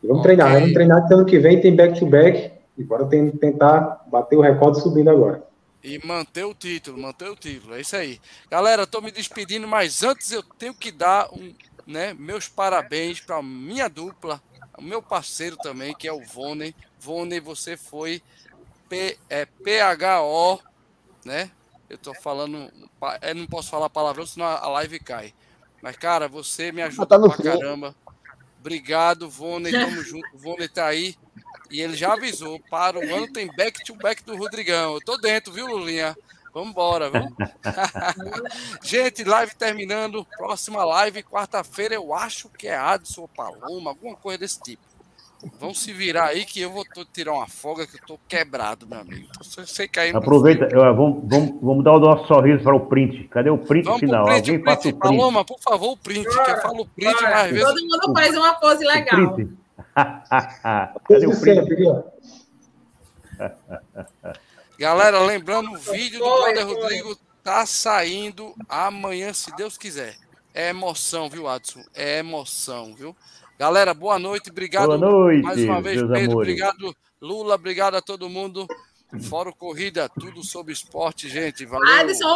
E 0.02 0.08
vamos 0.08 0.22
okay. 0.22 0.36
treinar, 0.36 0.60
vamos 0.60 0.74
treinar 0.74 1.08
que 1.08 1.14
ano 1.14 1.26
que 1.26 1.40
vem 1.40 1.60
tem 1.60 1.76
back-to-back 1.76 2.38
-back, 2.38 2.52
e 2.78 2.84
bora 2.84 3.06
tentar 3.06 4.06
bater 4.08 4.38
o 4.38 4.42
recorde 4.42 4.82
subindo 4.82 5.10
agora. 5.10 5.44
E 5.84 6.00
manter 6.06 6.46
o 6.46 6.54
título, 6.54 6.98
manter 6.98 7.30
o 7.30 7.36
título, 7.36 7.76
é 7.76 7.82
isso 7.82 7.96
aí. 7.96 8.20
Galera, 8.50 8.84
estou 8.84 9.02
me 9.02 9.12
despedindo, 9.12 9.68
mas 9.68 10.02
antes 10.02 10.32
eu 10.32 10.42
tenho 10.58 10.74
que 10.74 10.92
dar 10.92 11.30
um, 11.32 11.54
né, 11.86 12.14
meus 12.14 12.48
parabéns 12.48 13.20
para 13.20 13.42
minha 13.42 13.88
dupla, 13.88 14.42
o 14.78 14.82
meu 14.82 15.02
parceiro 15.02 15.56
também, 15.58 15.96
que 15.96 16.08
é 16.08 16.14
o 16.14 16.24
Vone. 16.24 16.76
Vone, 17.00 17.40
você 17.40 17.78
foi 17.78 18.22
P, 18.90 19.18
é, 19.30 19.46
PHO, 19.46 20.62
né? 21.24 21.52
Eu 21.90 21.98
tô 21.98 22.14
falando, 22.16 22.72
eu 23.22 23.36
não 23.36 23.46
posso 23.46 23.70
falar 23.70 23.90
palavrão, 23.90 24.26
senão 24.26 24.46
a 24.46 24.68
live 24.70 25.00
cai. 25.00 25.34
Mas, 25.82 25.96
cara, 25.98 26.28
você 26.28 26.72
me 26.72 26.82
ajuda 26.82 27.06
tá 27.06 27.20
pra 27.20 27.38
caramba. 27.38 27.96
Obrigado, 28.60 29.30
Vone, 29.30 29.72
tamo 29.72 30.02
junto. 30.02 30.28
O 30.34 30.40
Vone 30.40 30.68
tá 30.68 30.88
aí. 30.88 31.16
E 31.70 31.82
ele 31.82 31.96
já 31.96 32.14
avisou, 32.14 32.60
para 32.70 33.00
o 33.00 33.16
ano 33.16 33.32
tem 33.32 33.48
back-to-back 33.56 34.22
-back 34.22 34.26
do 34.26 34.36
Rodrigão. 34.36 34.96
Eu 34.96 35.02
tô 35.02 35.18
dentro, 35.18 35.54
viu, 35.54 35.68
Lulinha? 35.68 36.16
Vamos 36.56 36.70
embora, 36.70 37.10
vamos. 37.10 37.34
Gente, 38.82 39.26
live 39.26 39.54
terminando. 39.56 40.26
Próxima 40.38 40.86
live, 40.86 41.22
quarta-feira, 41.22 41.96
eu 41.96 42.14
acho 42.14 42.48
que 42.48 42.66
é 42.66 42.78
Adson 42.78 43.24
ou 43.24 43.28
Paloma, 43.28 43.90
alguma 43.90 44.16
coisa 44.16 44.40
desse 44.40 44.62
tipo. 44.62 44.82
Vamos 45.60 45.84
se 45.84 45.92
virar 45.92 46.28
aí 46.28 46.46
que 46.46 46.62
eu 46.62 46.72
vou 46.72 46.86
tirar 47.12 47.34
uma 47.34 47.46
folga 47.46 47.86
que 47.86 47.98
eu 47.98 48.02
tô 48.08 48.18
quebrado, 48.26 48.88
meu 48.88 49.02
amigo. 49.02 49.28
Então, 49.30 49.66
você 49.66 49.86
cair 49.86 50.16
Aproveita, 50.16 50.70
eu, 50.72 50.80
vamos, 50.96 51.24
vamos, 51.30 51.62
vamos 51.62 51.84
dar 51.84 51.92
o 51.92 52.00
nosso 52.00 52.26
sorriso 52.26 52.64
para 52.64 52.74
o 52.74 52.86
print. 52.88 53.28
Cadê 53.28 53.50
o 53.50 53.58
print 53.58 53.84
vamos 53.84 54.00
final? 54.00 54.24
Print, 54.24 54.38
Alguém 54.38 54.64
print. 54.64 54.78
o 54.78 54.82
print. 54.82 54.98
Paloma, 54.98 55.44
por 55.44 55.60
favor, 55.60 55.92
o 55.92 55.98
print. 55.98 56.24
que 56.24 56.52
eu 56.52 56.62
falo 56.62 56.84
o 56.84 56.88
print 56.88 57.22
mais 57.22 57.52
vezes. 57.52 57.68
Todo 57.68 57.82
mundo 57.82 58.14
faz 58.14 58.38
uma 58.38 58.54
pose 58.54 58.86
legal. 58.86 59.36
Cadê 61.04 61.28
o 61.28 61.38
print? 61.38 61.68
Galera, 64.78 65.20
lembrando, 65.20 65.72
o 65.72 65.78
vídeo 65.78 66.20
do 66.20 66.26
Wander 66.26 66.68
Rodrigo 66.68 67.18
tá 67.44 67.66
saindo 67.66 68.54
amanhã, 68.68 69.32
se 69.34 69.56
Deus 69.56 69.78
quiser. 69.78 70.16
É 70.54 70.70
emoção, 70.70 71.30
viu, 71.30 71.48
Adson? 71.48 71.84
É 71.94 72.20
emoção, 72.20 72.94
viu? 72.96 73.16
Galera, 73.58 73.94
boa 73.94 74.18
noite, 74.20 74.50
obrigado 74.50 74.88
boa 74.88 74.98
noite, 74.98 75.44
mais 75.44 75.64
uma 75.64 75.82
vez, 75.82 76.02
Pedro. 76.02 76.16
Amores. 76.16 76.34
Obrigado, 76.34 76.96
Lula, 77.22 77.56
obrigado 77.56 77.96
a 77.96 78.02
todo 78.02 78.30
mundo. 78.30 78.68
Fora 79.30 79.52
Corrida, 79.52 80.10
tudo 80.10 80.44
sobre 80.44 80.74
esporte, 80.74 81.30
gente. 81.30 81.66
Valeu. 81.66 81.88
Adson, 82.00 82.24